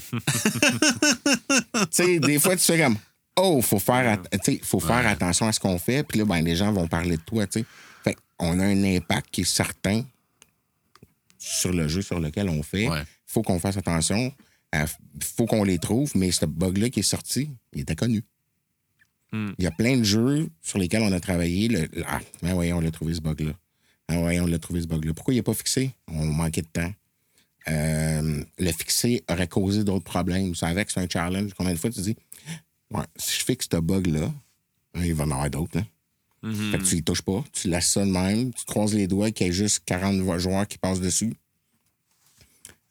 sais, 1.92 2.20
des 2.20 2.40
fois, 2.40 2.56
tu 2.56 2.64
fais 2.64 2.80
comme 2.80 2.98
Oh, 3.38 3.62
faut 3.62 3.80
faire, 3.80 4.22
faut 4.64 4.82
faire 4.82 5.08
attention 5.08 5.48
à 5.48 5.54
ce 5.54 5.60
qu'on 5.62 5.80
fait. 5.80 6.04
Puis 6.04 6.20
là, 6.20 6.26
ben, 6.26 6.42
les 6.44 6.58
gens 6.58 6.74
vont 6.74 6.88
parler 6.88 7.16
de 7.16 7.22
toi. 7.22 7.46
Fait 8.04 8.18
on 8.38 8.60
a 8.60 8.66
un 8.66 8.84
impact 8.84 9.30
qui 9.32 9.42
est 9.42 9.46
certain 9.46 10.04
sur 11.38 11.72
le 11.72 11.88
jeu 11.88 12.02
sur 12.02 12.20
lequel 12.20 12.50
on 12.50 12.62
fait. 12.64 12.84
Il 12.84 12.90
Ouais. 12.90 13.04
faut 13.26 13.42
qu'on 13.42 13.60
fasse 13.60 13.78
attention. 13.78 14.34
Il 14.74 14.86
faut 15.24 15.46
qu'on 15.46 15.64
les 15.64 15.80
trouve. 15.80 16.12
Mais 16.16 16.32
ce 16.32 16.46
bug-là 16.46 16.90
qui 16.90 17.00
est 17.00 17.04
sorti, 17.04 17.50
il 17.72 17.82
était 17.82 17.96
connu. 17.96 18.24
Hmm. 19.32 19.52
Il 19.58 19.64
y 19.64 19.68
a 19.68 19.72
plein 19.72 19.98
de 19.98 20.04
jeux 20.04 20.50
sur 20.62 20.80
lesquels 20.80 21.02
on 21.04 21.12
a 21.12 21.20
travaillé. 21.20 21.68
Le, 21.68 21.88
ah, 22.08 22.20
ben 22.42 22.54
voyons, 22.54 22.78
on 22.78 22.82
l'a 22.82 22.92
trouvé 22.92 23.14
ce 23.14 23.22
bug-là. 23.22 23.52
Ah 24.08 24.20
ouais, 24.22 24.40
on 24.40 24.48
l'a 24.48 24.58
trouvé 24.60 24.82
ce 24.82 24.88
bug-là. 24.88 25.14
Pourquoi 25.14 25.34
il 25.34 25.38
n'est 25.38 25.44
pas 25.44 25.54
fixé? 25.54 25.92
On 26.08 26.26
manquait 26.26 26.64
de 26.64 26.68
temps. 26.68 26.92
Euh, 27.68 28.44
le 28.58 28.72
fixer 28.72 29.24
aurait 29.30 29.48
causé 29.48 29.84
d'autres 29.84 30.06
problèmes. 30.06 30.56
Ça 30.56 30.68
avec, 30.68 30.90
c'est 30.90 31.00
un 31.00 31.08
challenge. 31.08 31.52
Combien 31.56 31.74
de 31.74 31.78
fois 31.78 31.90
tu 31.92 32.02
dis, 32.02 32.16
ouais, 32.92 33.04
si 33.18 33.40
je 33.40 33.46
fixe 33.46 33.68
ce 33.72 33.78
bug-là, 33.78 34.32
hein, 34.96 35.02
il 35.06 35.14
va 35.14 35.26
en 35.26 35.32
avoir 35.32 35.50
d'autres. 35.50 35.78
hein. 35.78 35.86
Mhm. 36.42 36.72
Fait 36.72 36.78
que 36.80 36.84
tu 36.86 36.96
y 36.96 37.04
touches 37.04 37.22
pas, 37.22 37.44
tu 37.52 37.68
laisses 37.70 37.90
ça 37.90 38.06
de 38.06 38.10
même, 38.10 38.54
tu 38.54 38.64
croises 38.66 38.94
les 38.96 39.08
doigts 39.08 39.30
qu'il 39.30 39.46
y 39.48 39.50
ait 39.50 39.54
juste 39.54 39.82
40 39.86 40.22
vo- 40.22 40.40
joueurs 40.40 40.68
qui 40.68 40.78
passent 40.78 41.02
dessus. 41.02 41.34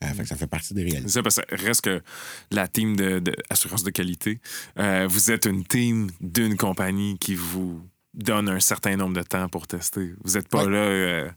Euh, 0.04 0.06
fait 0.14 0.22
que 0.22 0.28
ça 0.28 0.36
fait 0.36 0.46
partie 0.46 0.74
des 0.74 0.84
réalités. 0.84 1.08
Ça, 1.08 1.22
parce 1.22 1.36
que 1.40 1.54
reste 1.66 1.80
que 1.82 2.00
la 2.52 2.68
team 2.68 2.94
de, 2.96 3.18
de 3.18 3.34
assurance 3.50 3.82
de 3.82 3.90
qualité, 3.90 4.40
euh, 4.78 5.06
vous 5.10 5.30
êtes 5.32 5.44
une 5.46 5.64
team 5.64 6.08
d'une 6.20 6.56
compagnie 6.56 7.18
qui 7.18 7.34
vous 7.34 7.82
donne 8.14 8.48
un 8.48 8.60
certain 8.60 8.96
nombre 8.96 9.16
de 9.16 9.22
temps 9.22 9.48
pour 9.48 9.66
tester. 9.66 10.14
Vous 10.24 10.34
n'êtes 10.34 10.48
pas 10.48 10.64
Ouais. 10.64 10.70
là. 10.70 10.78
euh, 10.78 11.30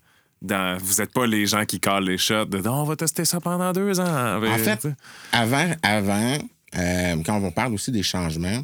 dans, 0.43 0.77
vous 0.79 1.01
n'êtes 1.01 1.11
pas 1.11 1.25
les 1.27 1.45
gens 1.45 1.65
qui 1.65 1.79
calent 1.79 2.03
les 2.05 2.17
shots 2.17 2.45
de 2.45 2.67
on 2.67 2.83
va 2.83 2.95
tester 2.95 3.25
ça 3.25 3.39
pendant 3.39 3.71
deux 3.73 3.99
ans. 3.99 4.39
Ben, 4.39 4.51
En 4.53 4.57
fait, 4.57 4.77
tu 4.77 4.89
sais. 4.89 4.95
avant, 5.31 5.71
avant 5.83 6.37
quand 6.73 7.39
on 7.43 7.51
parle 7.51 7.73
aussi 7.73 7.91
des 7.91 8.01
changements, 8.03 8.63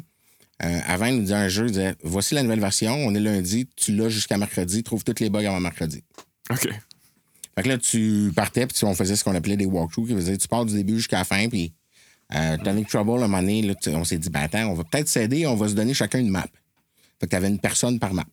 avant, 0.60 1.06
il 1.06 1.16
nous 1.16 1.20
disait 1.22 1.34
un 1.34 1.48
jeu, 1.48 1.66
il 1.66 1.72
disait 1.72 1.94
voici 2.02 2.34
la 2.34 2.42
nouvelle 2.42 2.58
version, 2.60 2.92
on 2.92 3.14
est 3.14 3.20
lundi, 3.20 3.68
tu 3.76 3.94
l'as 3.94 4.08
jusqu'à 4.08 4.38
mercredi, 4.38 4.82
trouve 4.82 5.04
tous 5.04 5.20
les 5.20 5.30
bugs 5.30 5.44
avant 5.46 5.60
mercredi. 5.60 6.02
OK. 6.50 6.68
Fait 7.58 7.64
que 7.64 7.68
là, 7.70 7.78
tu 7.78 8.30
partais, 8.36 8.68
puis 8.68 8.84
on 8.84 8.94
faisait 8.94 9.16
ce 9.16 9.24
qu'on 9.24 9.34
appelait 9.34 9.56
des 9.56 9.66
walkthroughs, 9.66 10.06
qui 10.06 10.14
dire 10.14 10.38
tu 10.38 10.46
pars 10.46 10.64
du 10.64 10.74
début 10.74 10.94
jusqu'à 10.94 11.18
la 11.18 11.24
fin, 11.24 11.48
puis 11.48 11.72
euh, 12.32 12.56
Tonic 12.58 12.86
Trouble, 12.86 13.10
à 13.10 13.24
un 13.24 13.26
moment 13.26 13.40
donné, 13.40 13.62
là, 13.62 13.74
tu- 13.74 13.88
on 13.90 14.04
s'est 14.04 14.18
dit, 14.18 14.30
ben 14.30 14.42
attends, 14.42 14.68
on 14.68 14.74
va 14.74 14.84
peut-être 14.84 15.08
s'aider, 15.08 15.44
on 15.44 15.56
va 15.56 15.68
se 15.68 15.74
donner 15.74 15.92
chacun 15.92 16.20
une 16.20 16.28
map. 16.28 16.46
Fait 17.18 17.26
que 17.26 17.30
t'avais 17.30 17.48
une 17.48 17.58
personne 17.58 17.98
par 17.98 18.14
map. 18.14 18.26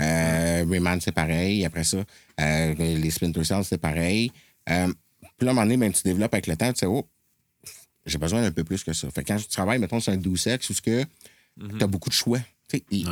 Euh, 0.00 0.64
Rayman, 0.66 1.02
c'est 1.02 1.12
pareil. 1.12 1.66
Après 1.66 1.84
ça, 1.84 1.98
euh, 2.40 2.74
les 2.78 3.10
Splinter 3.10 3.44
Cells, 3.44 3.64
c'est 3.64 3.76
pareil. 3.76 4.32
Euh, 4.70 4.86
puis 5.36 5.44
là, 5.44 5.48
à 5.48 5.50
un 5.50 5.54
moment 5.56 5.66
donné, 5.66 5.76
ben, 5.76 5.92
tu 5.92 6.02
développes 6.02 6.32
avec 6.32 6.46
le 6.46 6.56
temps, 6.56 6.72
tu 6.72 6.78
sais, 6.78 6.86
oh, 6.86 7.06
j'ai 8.06 8.16
besoin 8.16 8.40
d'un 8.40 8.52
peu 8.52 8.64
plus 8.64 8.82
que 8.82 8.94
ça. 8.94 9.10
Fait 9.10 9.22
que 9.22 9.28
quand 9.28 9.38
je 9.38 9.48
travaille, 9.48 9.78
mettons, 9.78 10.00
sur 10.00 10.14
un 10.14 10.16
doux 10.16 10.36
sexe, 10.36 10.70
où 10.70 10.72
ce 10.72 10.80
que 10.80 11.04
t'as 11.78 11.86
beaucoup 11.86 12.08
de 12.08 12.14
choix. 12.14 12.40
Tu 12.78 13.02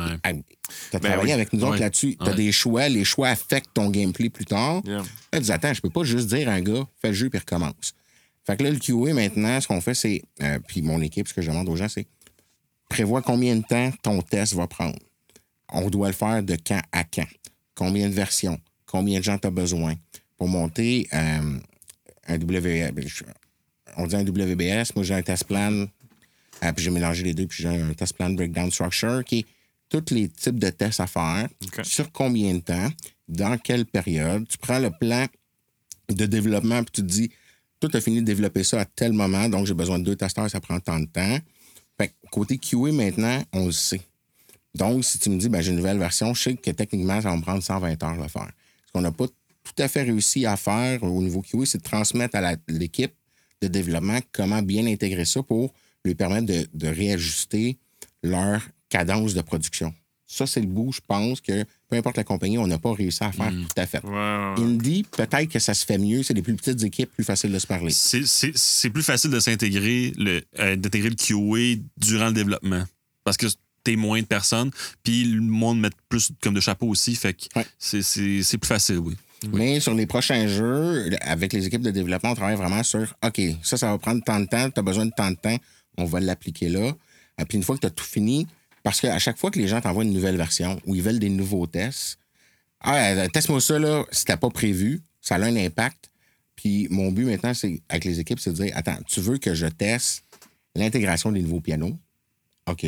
T'as 0.91 0.99
Ben 0.99 1.09
travaillé 1.09 1.23
oui. 1.27 1.31
avec 1.31 1.51
nous 1.53 1.63
autres 1.63 1.79
là-dessus. 1.79 2.15
T'as 2.17 2.29
Ouais. 2.29 2.35
des 2.35 2.51
choix. 2.51 2.87
Les 2.89 3.03
choix 3.03 3.29
affectent 3.29 3.73
ton 3.73 3.89
gameplay 3.89 4.29
plus 4.29 4.45
tard. 4.45 4.81
Yeah. 4.85 4.97
Là, 4.97 5.03
tu 5.33 5.39
dis, 5.41 5.51
attends, 5.51 5.73
je 5.73 5.81
peux 5.81 5.89
pas 5.89 6.03
juste 6.03 6.27
dire 6.27 6.47
à 6.47 6.53
un 6.53 6.61
gars, 6.61 6.85
fais 7.01 7.07
le 7.09 7.13
jeu 7.13 7.29
puis 7.29 7.39
recommence. 7.39 7.93
Fait 8.45 8.55
que 8.57 8.63
là, 8.63 8.71
le 8.71 8.77
QA, 8.79 9.13
maintenant, 9.13 9.59
ce 9.59 9.67
qu'on 9.67 9.81
fait, 9.81 9.93
c'est. 9.93 10.21
euh, 10.43 10.59
puis 10.67 10.81
mon 10.81 11.01
équipe, 11.01 11.27
ce 11.27 11.33
que 11.33 11.41
je 11.41 11.49
demande 11.49 11.67
aux 11.69 11.75
gens, 11.75 11.89
c'est 11.89 12.07
prévois 12.89 13.21
combien 13.21 13.55
de 13.55 13.63
temps 13.63 13.91
ton 14.03 14.21
test 14.21 14.53
va 14.53 14.67
prendre? 14.67 14.97
On 15.71 15.89
doit 15.89 16.07
le 16.07 16.13
faire 16.13 16.41
de 16.43 16.55
quand 16.65 16.81
à 16.91 17.03
quand? 17.03 17.27
Combien 17.75 18.07
de 18.09 18.13
versions? 18.13 18.59
Combien 18.85 19.19
de 19.19 19.23
gens 19.23 19.37
tu 19.37 19.47
as 19.47 19.51
besoin? 19.51 19.95
Pour 20.37 20.47
monter 20.47 21.07
euh, 21.13 21.59
un 22.27 22.35
WBS. 22.35 22.91
On 23.97 24.07
dit 24.07 24.15
un 24.15 24.23
WBS. 24.23 24.95
Moi, 24.95 25.03
j'ai 25.03 25.13
un 25.15 25.21
test 25.21 25.43
plan. 25.45 25.85
Euh, 26.63 26.73
puis 26.73 26.83
j'ai 26.83 26.91
mélangé 26.91 27.23
les 27.23 27.33
deux. 27.33 27.47
Puis 27.47 27.63
j'ai 27.63 27.69
un 27.69 27.93
test 27.93 28.13
plan 28.13 28.29
breakdown 28.29 28.71
structure 28.71 29.23
qui 29.23 29.39
est 29.39 29.45
tous 29.89 30.13
les 30.13 30.29
types 30.29 30.59
de 30.59 30.69
tests 30.69 30.99
à 30.99 31.07
faire. 31.07 31.47
Sur 31.83 32.11
combien 32.11 32.53
de 32.53 32.59
temps. 32.59 32.89
Dans 33.27 33.57
quelle 33.57 33.85
période. 33.85 34.47
Tu 34.47 34.57
prends 34.57 34.79
le 34.79 34.91
plan 34.91 35.25
de 36.09 36.25
développement 36.25 36.83
puis 36.83 36.91
tu 36.93 37.01
te 37.01 37.07
dis 37.07 37.31
Toi, 37.79 37.89
tu 37.89 37.97
as 37.97 38.01
fini 38.01 38.21
de 38.21 38.25
développer 38.25 38.63
ça 38.63 38.81
à 38.81 38.85
tel 38.85 39.13
moment, 39.13 39.47
donc 39.49 39.67
j'ai 39.67 39.73
besoin 39.73 39.99
de 39.99 40.03
deux 40.03 40.15
testeurs, 40.15 40.49
ça 40.49 40.59
prend 40.59 40.79
tant 40.79 40.99
de 40.99 41.05
temps. 41.05 41.37
Fait 41.97 42.07
que 42.07 42.13
côté 42.31 42.57
QA, 42.57 42.91
maintenant, 42.91 43.43
on 43.53 43.67
le 43.67 43.71
sait. 43.71 44.01
Donc, 44.75 45.03
si 45.03 45.19
tu 45.19 45.29
me 45.29 45.37
dis, 45.37 45.49
ben, 45.49 45.61
j'ai 45.61 45.71
une 45.71 45.77
nouvelle 45.77 45.97
version, 45.97 46.33
je 46.33 46.41
sais 46.41 46.55
que 46.55 46.71
techniquement, 46.71 47.21
ça 47.21 47.29
va 47.29 47.35
me 47.35 47.41
prendre 47.41 47.61
120 47.61 48.03
heures 48.03 48.17
de 48.17 48.21
le 48.21 48.27
faire. 48.27 48.51
Ce 48.85 48.91
qu'on 48.91 49.01
n'a 49.01 49.11
pas 49.11 49.27
tout 49.27 49.83
à 49.83 49.87
fait 49.87 50.03
réussi 50.03 50.45
à 50.45 50.55
faire 50.55 51.03
au 51.03 51.21
niveau 51.21 51.41
QA, 51.41 51.65
c'est 51.65 51.79
de 51.79 51.83
transmettre 51.83 52.37
à 52.37 52.55
l'équipe 52.67 53.13
de 53.61 53.67
développement 53.67 54.19
comment 54.31 54.61
bien 54.61 54.85
intégrer 54.85 55.25
ça 55.25 55.43
pour 55.43 55.73
lui 56.05 56.15
permettre 56.15 56.45
de, 56.47 56.67
de 56.73 56.87
réajuster 56.87 57.77
leur 58.23 58.61
cadence 58.89 59.33
de 59.33 59.41
production. 59.41 59.93
Ça, 60.31 60.45
c'est 60.45 60.59
le 60.61 60.67
bout, 60.67 60.91
je 60.93 60.99
pense, 61.07 61.41
que 61.41 61.63
peu 61.89 61.97
importe 61.97 62.17
la 62.17 62.23
compagnie, 62.23 62.59
on 62.59 62.67
n'a 62.67 62.77
pas 62.77 62.93
réussi 62.93 63.23
à 63.23 63.31
faire 63.31 63.49
tout 63.51 63.81
à 63.81 63.87
fait. 63.87 64.03
Ouais. 64.05 64.63
Indie, 64.63 65.03
peut-être 65.09 65.47
que 65.49 65.57
ça 65.57 65.73
se 65.73 65.83
fait 65.83 65.97
mieux. 65.97 66.21
C'est 66.21 66.35
des 66.35 66.43
plus 66.43 66.53
petites 66.55 66.83
équipes, 66.83 67.09
plus 67.11 67.23
facile 67.23 67.51
de 67.51 67.57
se 67.57 67.65
parler. 67.65 67.89
C'est- 67.91 68.89
plus 68.91 69.01
facile 69.01 69.31
de 69.31 69.39
s'intégrer, 69.39 70.13
euh, 70.59 70.75
d'intégrer 70.75 71.09
le 71.09 71.15
QA 71.15 71.81
durant 71.97 72.27
le 72.27 72.33
développement. 72.33 72.83
Parce 73.23 73.37
que 73.37 73.47
t'es 73.83 73.95
moins 73.95 74.21
de 74.21 74.25
personnes, 74.27 74.69
puis 75.03 75.23
le 75.23 75.41
monde 75.41 75.79
met 75.79 75.89
plus 76.09 76.29
comme 76.41 76.53
de 76.53 76.59
chapeau 76.59 76.87
aussi, 76.87 77.15
fait 77.15 77.33
que 77.33 77.45
Ouais. 77.55 77.65
c'est- 77.79 78.03
c'est 78.03 78.43
c'est 78.43 78.57
plus 78.59 78.67
facile, 78.67 78.99
oui. 78.99 79.15
Mais 79.51 79.79
sur 79.79 79.93
les 79.95 80.05
prochains 80.05 80.47
jeux, 80.47 81.09
avec 81.21 81.53
les 81.53 81.65
équipes 81.65 81.81
de 81.81 81.91
développement, 81.91 82.31
on 82.31 82.35
travaille 82.35 82.57
vraiment 82.57 82.83
sur 82.83 83.15
OK, 83.25 83.41
ça, 83.63 83.77
ça 83.77 83.89
va 83.89 83.97
prendre 83.97 84.21
tant 84.23 84.39
de 84.41 84.45
temps, 84.45 84.69
tu 84.69 84.79
as 84.79 84.83
besoin 84.83 85.05
de 85.07 85.11
tant 85.15 85.31
de 85.31 85.37
temps, 85.37 85.57
on 85.99 86.05
va 86.05 86.19
l'appliquer 86.19 86.69
là. 86.69 86.93
Et 87.39 87.45
puis 87.45 87.57
une 87.57 87.63
fois 87.63 87.75
que 87.75 87.81
tu 87.81 87.87
as 87.87 87.91
tout 87.91 88.03
fini, 88.03 88.47
parce 88.83 89.01
qu'à 89.01 89.19
chaque 89.19 89.37
fois 89.37 89.51
que 89.51 89.59
les 89.59 89.67
gens 89.67 89.81
t'envoient 89.81 90.03
une 90.03 90.13
nouvelle 90.13 90.37
version 90.37 90.79
ou 90.85 90.95
ils 90.95 91.01
veulent 91.01 91.19
des 91.19 91.29
nouveaux 91.29 91.67
tests, 91.67 92.17
ah, 92.81 92.95
euh, 92.95 93.27
teste-moi 93.27 93.59
ça, 93.59 93.77
là, 93.77 94.05
c'était 94.11 94.37
pas 94.37 94.49
prévu, 94.49 95.01
ça 95.21 95.35
a 95.35 95.39
un 95.39 95.55
impact. 95.55 96.09
Puis 96.55 96.87
mon 96.89 97.11
but 97.11 97.25
maintenant, 97.25 97.53
c'est 97.53 97.81
avec 97.89 98.05
les 98.05 98.19
équipes, 98.19 98.39
c'est 98.39 98.51
de 98.51 98.55
dire 98.55 98.71
Attends, 98.75 98.97
tu 99.07 99.21
veux 99.21 99.37
que 99.37 99.53
je 99.53 99.67
teste 99.67 100.23
l'intégration 100.75 101.31
des 101.31 101.41
nouveaux 101.41 101.61
pianos? 101.61 101.97
OK. 102.67 102.85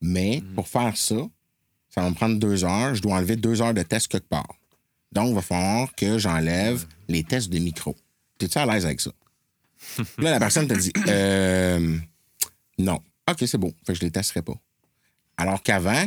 Mais 0.00 0.42
pour 0.54 0.68
faire 0.68 0.96
ça, 0.96 1.16
ça 1.88 2.02
va 2.02 2.10
me 2.10 2.14
prendre 2.14 2.38
deux 2.38 2.64
heures. 2.64 2.94
Je 2.94 3.02
dois 3.02 3.16
enlever 3.16 3.36
deux 3.36 3.62
heures 3.62 3.74
de 3.74 3.82
test 3.82 4.08
quelque 4.08 4.28
part. 4.28 4.54
Donc, 5.12 5.28
il 5.30 5.34
va 5.34 5.42
falloir 5.42 5.94
que 5.94 6.18
j'enlève 6.18 6.84
les 7.08 7.24
tests 7.24 7.48
de 7.48 7.58
micro. 7.58 7.96
T'es-tu 8.38 8.58
à 8.58 8.66
l'aise 8.66 8.84
avec 8.84 9.00
ça? 9.00 9.10
Puis 9.96 10.04
là, 10.18 10.30
la 10.32 10.38
personne 10.38 10.68
te 10.68 10.74
dit 10.74 10.92
euh, 11.08 11.98
Non. 12.78 13.00
OK, 13.28 13.38
c'est 13.46 13.58
bon. 13.58 13.72
Fait 13.84 13.92
que 13.92 13.98
je 13.98 14.04
les 14.04 14.10
testerai 14.10 14.42
pas. 14.42 14.54
Alors 15.36 15.62
qu'avant, 15.62 16.06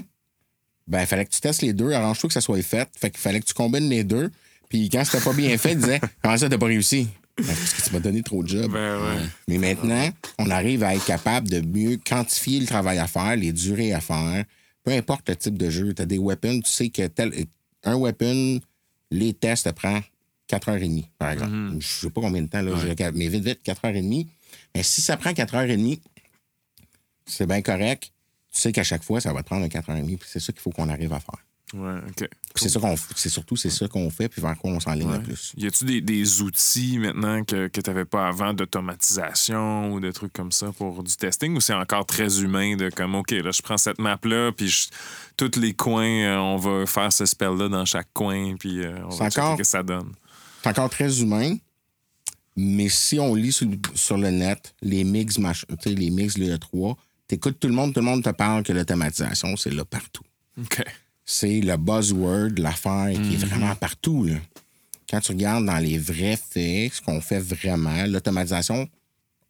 ben, 0.87 1.01
il 1.01 1.07
fallait 1.07 1.25
que 1.25 1.31
tu 1.31 1.41
testes 1.41 1.61
les 1.61 1.73
deux. 1.73 1.91
Arrange-toi 1.91 2.27
que 2.29 2.33
ça 2.33 2.41
soit 2.41 2.61
fait. 2.61 2.89
Fait 2.97 3.09
qu'il 3.09 3.19
fallait 3.19 3.39
que 3.39 3.45
tu 3.45 3.53
combines 3.53 3.89
les 3.89 4.03
deux. 4.03 4.31
Puis 4.69 4.89
quand 4.89 5.03
c'était 5.03 5.23
pas 5.23 5.33
bien 5.33 5.57
fait, 5.57 5.73
il 5.73 5.79
disait 5.79 5.99
Comment 6.21 6.37
ça, 6.37 6.49
t'as 6.49 6.57
pas 6.57 6.67
réussi? 6.67 7.07
Ben, 7.37 7.45
parce 7.45 7.73
que 7.73 7.81
tu 7.81 7.93
m'as 7.93 7.99
donné 7.99 8.21
trop 8.21 8.43
de 8.43 8.49
job. 8.49 8.71
Ben 8.71 8.97
ouais. 8.97 9.25
Mais 9.47 9.57
maintenant, 9.57 10.09
on 10.39 10.49
arrive 10.49 10.83
à 10.83 10.95
être 10.95 11.05
capable 11.05 11.49
de 11.49 11.61
mieux 11.61 11.97
quantifier 11.97 12.59
le 12.59 12.65
travail 12.65 12.97
à 12.97 13.07
faire, 13.07 13.35
les 13.35 13.53
durées 13.53 13.93
à 13.93 14.01
faire. 14.01 14.43
Peu 14.83 14.91
importe 14.91 15.29
le 15.29 15.35
type 15.35 15.57
de 15.57 15.69
jeu. 15.69 15.93
Tu 15.93 16.01
as 16.01 16.05
des 16.05 16.17
weapons, 16.17 16.59
tu 16.61 16.71
sais 16.71 16.89
que 16.89 17.07
tel, 17.07 17.33
un 17.83 17.95
weapon, 17.95 18.59
les 19.11 19.33
tests, 19.33 19.63
ça 19.63 19.73
prend 19.73 20.01
4h30, 20.49 21.05
par 21.17 21.31
exemple. 21.31 21.53
Je 21.79 21.87
sais 21.87 22.09
pas 22.09 22.21
combien 22.21 22.41
de 22.41 22.47
temps, 22.47 22.61
là, 22.61 22.73
mais 23.13 23.27
vite, 23.27 23.43
vite, 23.43 23.59
4h30. 23.65 24.27
Mais 24.75 24.83
si 24.83 25.01
ça 25.01 25.15
prend 25.15 25.31
4h30, 25.31 25.99
c'est 27.29 27.45
bien 27.47 27.61
correct. 27.61 28.11
Tu 28.51 28.59
sais 28.61 28.71
qu'à 28.71 28.83
chaque 28.83 29.03
fois, 29.03 29.21
ça 29.21 29.31
va 29.31 29.41
te 29.41 29.45
prendre 29.47 29.63
un 29.63 29.67
4h30, 29.67 30.05
puis 30.17 30.27
c'est 30.29 30.39
ça 30.39 30.51
qu'il 30.51 30.61
faut 30.61 30.71
qu'on 30.71 30.89
arrive 30.89 31.13
à 31.13 31.19
faire. 31.19 31.37
Ouais, 31.75 31.99
OK. 31.99 32.27
C'est 32.55 32.67
c'est 33.15 33.29
surtout 33.29 33.55
c'est 33.55 33.69
ça 33.69 33.87
qu'on 33.87 34.09
fait, 34.09 34.27
puis 34.27 34.41
vers 34.41 34.57
quoi 34.57 34.71
on 34.71 34.79
s'enligne 34.79 35.11
le 35.11 35.21
plus. 35.21 35.53
Y 35.55 35.67
a-tu 35.67 35.85
des, 35.85 36.01
des 36.01 36.41
outils 36.41 36.97
maintenant 36.97 37.43
que, 37.43 37.67
que 37.67 37.79
tu 37.79 37.87
n'avais 37.89 38.05
pas 38.05 38.27
avant 38.27 38.55
d'automatisation 38.55 39.93
ou 39.93 39.99
de 39.99 40.09
trucs 40.11 40.33
comme 40.33 40.51
ça 40.51 40.71
pour 40.71 41.03
du 41.03 41.15
testing 41.15 41.55
ou 41.55 41.61
c'est 41.61 41.73
encore 41.75 42.07
très 42.07 42.41
humain 42.41 42.75
de 42.75 42.89
comme, 42.89 43.13
OK, 43.15 43.29
là, 43.31 43.51
je 43.51 43.61
prends 43.61 43.77
cette 43.77 43.99
map-là, 43.99 44.51
puis 44.51 44.67
je- 44.67 44.87
tous 45.37 45.59
les 45.59 45.73
coins, 45.73 46.05
euh, 46.23 46.37
on 46.37 46.57
va 46.57 46.85
faire 46.87 47.13
ce 47.13 47.25
spell-là 47.27 47.69
dans 47.69 47.85
chaque 47.85 48.11
coin, 48.13 48.55
puis 48.57 48.79
euh, 48.83 48.97
on 49.05 49.09
va 49.09 49.25
encore- 49.25 49.53
ce 49.53 49.57
que 49.61 49.63
ça 49.67 49.83
donne. 49.83 50.11
c'est 50.63 50.69
encore 50.69 50.89
très 50.89 51.21
humain. 51.21 51.55
Mais 52.55 52.89
si 52.89 53.19
on 53.19 53.35
lit 53.35 53.53
sur 53.53 53.67
le, 53.69 53.77
sur 53.95 54.17
le 54.17 54.31
net, 54.31 54.73
les 54.81 55.03
mix, 55.03 55.37
les 55.85 56.09
mix, 56.09 56.37
le 56.37 56.57
3, 56.57 56.97
t'écoutes 57.29 57.59
tout 57.59 57.69
le 57.69 57.73
monde, 57.73 57.93
tout 57.93 58.01
le 58.01 58.05
monde 58.05 58.23
te 58.23 58.29
parle 58.31 58.63
que 58.63 58.73
l'automatisation, 58.73 59.55
c'est 59.55 59.69
là 59.73 59.85
partout. 59.85 60.23
C'est 61.23 61.61
le 61.61 61.77
buzzword, 61.77 62.57
l'affaire 62.57 63.13
qui 63.13 63.35
est 63.35 63.37
Mhm. 63.37 63.49
vraiment 63.49 63.75
partout. 63.75 64.25
Là. 64.25 64.35
Quand 65.09 65.21
tu 65.21 65.31
regardes 65.31 65.65
dans 65.65 65.77
les 65.77 65.97
vrais 65.97 66.35
faits, 66.37 66.93
ce 66.95 67.01
qu'on 67.01 67.21
fait 67.21 67.39
vraiment, 67.39 68.05
l'automatisation, 68.07 68.89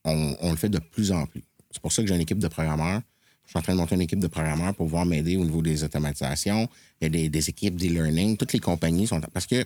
on, 0.06 0.36
on 0.42 0.52
le 0.52 0.58
fait 0.58 0.70
de 0.70 0.80
plus 0.80 1.12
en 1.12 1.26
plus. 1.26 1.42
C'est 1.72 1.82
pour 1.82 1.92
ça 1.92 2.02
que 2.04 2.08
j'ai 2.08 2.16
une 2.16 2.22
équipe 2.22 2.40
de 2.40 2.48
programmeurs. 2.48 3.02
Je 3.46 3.50
suis 3.52 3.58
en 3.60 3.62
train 3.62 3.74
de 3.74 3.78
monter 3.80 3.96
une 3.96 4.02
équipe 4.02 4.20
de 4.20 4.28
programmeurs 4.28 4.76
pour 4.76 4.86
pouvoir 4.86 5.06
m'aider 5.06 5.36
au 5.38 5.44
niveau 5.44 5.62
des 5.62 5.84
automatisations. 5.84 6.70
Il 7.02 7.06
y 7.06 7.08
a 7.08 7.10
des, 7.10 7.30
des 7.30 7.50
équipes 7.50 7.76
d'e-learning. 7.78 8.38
Toutes 8.38 8.54
les 8.54 8.60
compagnies 8.60 9.08
sont. 9.08 9.20
Parce 9.22 9.48
que 9.48 9.66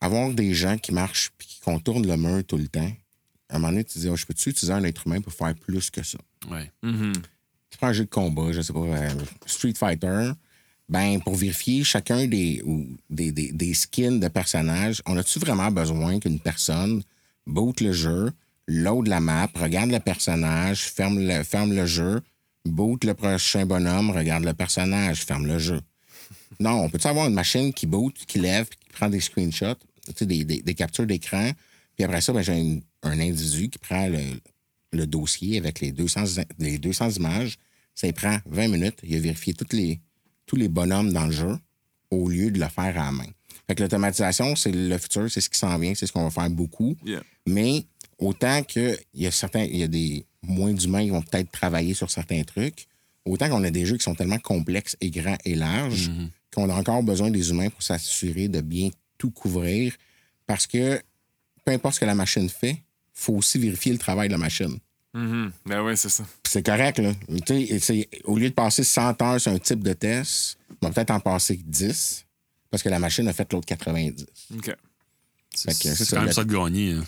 avoir 0.00 0.30
des 0.32 0.54
gens 0.54 0.78
qui 0.78 0.92
marchent 0.92 1.32
et 1.40 1.44
qui 1.44 1.60
contournent 1.60 2.06
le 2.06 2.16
mur 2.16 2.44
tout 2.46 2.56
le 2.56 2.68
temps, 2.68 2.90
à 3.48 3.56
un 3.56 3.58
moment 3.58 3.72
donné, 3.72 3.84
tu 3.84 3.94
te 3.94 3.98
dis, 3.98 4.08
Ah, 4.08 4.16
je 4.16 4.26
peux-tu 4.26 4.50
utiliser 4.50 4.72
un 4.72 4.84
être 4.84 5.06
humain 5.06 5.20
pour 5.20 5.32
faire 5.32 5.54
plus 5.54 5.90
que 5.90 6.02
ça? 6.02 6.18
Ouais. 6.50 6.70
tu 6.82 7.78
prends 7.78 7.88
un 7.88 7.92
jeu 7.92 8.04
de 8.04 8.10
combat, 8.10 8.52
je 8.52 8.60
sais 8.60 8.72
pas, 8.72 8.80
euh, 8.80 9.10
Street 9.46 9.74
Fighter, 9.74 10.32
ben 10.88 11.20
pour 11.20 11.34
vérifier 11.34 11.84
chacun 11.84 12.26
des, 12.26 12.62
ou 12.64 12.86
des, 13.10 13.30
des, 13.32 13.52
des 13.52 13.74
skins 13.74 14.20
de 14.20 14.28
personnages, 14.28 15.02
on 15.06 15.16
a-tu 15.16 15.38
vraiment 15.38 15.70
besoin 15.70 16.18
qu'une 16.18 16.40
personne 16.40 17.02
boot 17.46 17.80
le 17.80 17.92
jeu, 17.92 18.30
load 18.66 19.06
la 19.08 19.20
map, 19.20 19.48
regarde 19.54 19.90
le 19.90 20.00
personnage, 20.00 20.82
ferme 20.82 21.18
le, 21.18 21.42
ferme 21.42 21.74
le 21.74 21.86
jeu, 21.86 22.20
boot 22.64 23.04
le 23.04 23.14
prochain 23.14 23.66
bonhomme, 23.66 24.10
regarde 24.10 24.44
le 24.44 24.54
personnage, 24.54 25.24
ferme 25.24 25.46
le 25.46 25.58
jeu? 25.58 25.80
Non, 26.60 26.82
on 26.82 26.88
peut 26.88 26.98
avoir 27.04 27.28
une 27.28 27.34
machine 27.34 27.72
qui 27.72 27.86
boot, 27.86 28.14
qui 28.26 28.40
lève, 28.40 28.66
puis 28.66 28.78
qui 28.80 28.88
prend 28.92 29.08
des 29.08 29.20
screenshots, 29.20 29.76
des, 30.22 30.44
des, 30.44 30.62
des 30.62 30.74
captures 30.74 31.06
d'écran, 31.06 31.52
puis 31.94 32.04
après 32.04 32.20
ça, 32.20 32.32
ben, 32.32 32.42
j'ai 32.42 32.52
un, 32.52 32.78
un 33.02 33.18
individu 33.20 33.68
qui 33.68 33.78
prend 33.78 34.08
le, 34.08 34.20
le 34.92 35.06
dossier 35.06 35.58
avec 35.58 35.80
les 35.80 35.92
200, 35.92 36.42
les 36.58 36.78
200 36.78 37.10
images. 37.10 37.56
Ça 37.94 38.06
lui 38.06 38.12
prend 38.12 38.38
20 38.46 38.68
minutes. 38.68 38.98
Il 39.02 39.16
a 39.16 39.20
vérifié 39.20 39.54
toutes 39.54 39.72
les, 39.72 40.00
tous 40.46 40.56
les 40.56 40.68
bonhommes 40.68 41.12
dans 41.12 41.26
le 41.26 41.32
jeu 41.32 41.58
au 42.10 42.28
lieu 42.28 42.50
de 42.50 42.58
le 42.58 42.68
faire 42.68 42.98
à 43.00 43.06
la 43.06 43.12
main. 43.12 43.26
Fait 43.66 43.74
que 43.74 43.82
l'automatisation, 43.82 44.56
c'est 44.56 44.72
le 44.72 44.96
futur, 44.98 45.30
c'est 45.30 45.40
ce 45.40 45.50
qui 45.50 45.58
s'en 45.58 45.76
vient, 45.78 45.94
c'est 45.94 46.06
ce 46.06 46.12
qu'on 46.12 46.24
va 46.24 46.30
faire 46.30 46.48
beaucoup. 46.48 46.96
Yeah. 47.04 47.22
Mais 47.46 47.84
autant 48.18 48.62
qu'il 48.62 48.96
y 49.14 49.26
a 49.26 49.30
certains, 49.30 49.64
il 49.64 49.76
y 49.76 49.82
a 49.82 49.88
des 49.88 50.24
moins 50.42 50.72
d'humains 50.72 51.04
qui 51.04 51.10
vont 51.10 51.22
peut-être 51.22 51.50
travailler 51.50 51.92
sur 51.92 52.10
certains 52.10 52.42
trucs, 52.44 52.86
autant 53.26 53.50
qu'on 53.50 53.64
a 53.64 53.70
des 53.70 53.84
jeux 53.84 53.96
qui 53.96 54.04
sont 54.04 54.14
tellement 54.14 54.38
complexes 54.38 54.96
et 55.00 55.10
grands 55.10 55.36
et 55.44 55.54
larges 55.54 56.10
qu'on 56.54 56.70
a 56.70 56.74
encore 56.74 57.02
besoin 57.02 57.30
des 57.30 57.50
humains 57.50 57.68
pour 57.68 57.82
s'assurer 57.82 58.48
de 58.48 58.60
bien 58.62 58.90
tout 59.18 59.30
couvrir. 59.30 59.94
Parce 60.46 60.66
que 60.66 61.00
peu 61.64 61.72
importe 61.72 61.96
ce 61.96 62.00
que 62.00 62.06
la 62.06 62.14
machine 62.14 62.48
fait, 62.48 62.82
faut 63.20 63.34
aussi 63.34 63.58
vérifier 63.58 63.92
le 63.92 63.98
travail 63.98 64.28
de 64.28 64.32
la 64.32 64.38
machine. 64.38 64.78
Mhm. 65.14 65.50
Ben 65.66 65.82
ouais, 65.82 65.96
c'est 65.96 66.08
ça. 66.08 66.24
C'est 66.46 66.64
correct, 66.64 66.98
là. 66.98 67.12
Tu 67.46 67.66
sais, 67.66 67.78
c'est- 67.80 68.08
au 68.24 68.36
lieu 68.38 68.48
de 68.50 68.54
passer 68.54 68.84
100 68.84 69.20
heures 69.22 69.40
sur 69.40 69.50
un 69.52 69.58
type 69.58 69.82
de 69.82 69.92
test, 69.92 70.58
on 70.82 70.86
va 70.86 70.92
peut-être 70.92 71.10
en 71.10 71.18
passer 71.20 71.56
10 71.64 72.24
parce 72.70 72.82
que 72.82 72.88
la 72.88 72.98
machine 72.98 73.26
a 73.26 73.32
fait 73.32 73.50
l'autre 73.52 73.66
90. 73.66 74.26
OK. 74.54 74.74
C'est 75.54 76.10
quand 76.10 76.16
même 76.16 76.26
la- 76.26 76.32
ça 76.32 76.44
de 76.44 76.52
gagner. 76.52 76.92
hein. 76.92 77.04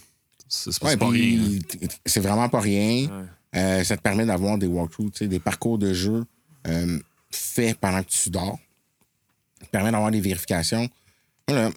C'est 0.49 0.77
pas, 0.81 0.97
Ouais, 0.97 1.19
rien. 1.19 1.41
hein. 1.83 1.87
C'est 2.07 2.21
vraiment 2.21 2.49
pas 2.49 2.61
rien. 2.61 3.07
Ouais. 3.07 3.25
Euh, 3.61 3.85
ça 3.85 3.97
te 3.97 4.03
permet 4.03 4.27
d'avoir 4.27 4.59
des 4.59 4.67
walkthroughs, 4.67 5.11
tu 5.11 5.19
sais, 5.19 5.29
des 5.29 5.39
parcours 5.39 5.79
de 5.79 5.93
jeu 5.93 6.25
euh, 6.67 6.99
faits 7.31 7.79
pendant 7.79 8.03
que 8.03 8.09
tu 8.09 8.31
dors. 8.31 8.59
Ça 9.61 9.67
te 9.67 9.71
permet 9.71 9.93
d'avoir 9.93 10.11
des 10.11 10.21
vérifications. 10.21 10.89
Euh, 11.51 11.71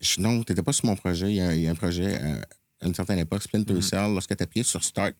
je- 0.00 0.20
non, 0.20 0.42
tu 0.42 0.52
n'étais 0.52 0.62
pas 0.62 0.72
sur 0.72 0.86
mon 0.86 0.96
projet. 0.96 1.30
Il 1.30 1.36
y 1.36 1.40
a, 1.40 1.54
il 1.54 1.62
y 1.62 1.66
a 1.68 1.70
un 1.70 1.74
projet 1.74 2.18
euh, 2.22 2.40
à 2.80 2.86
une 2.86 2.94
certaine 2.94 3.18
époque, 3.18 3.42
Splinter 3.42 3.80
Cell. 3.82 4.12
Lorsque 4.12 4.36
tu 4.36 4.42
appuyais 4.42 4.64
sur 4.64 4.82
Start, 4.84 5.16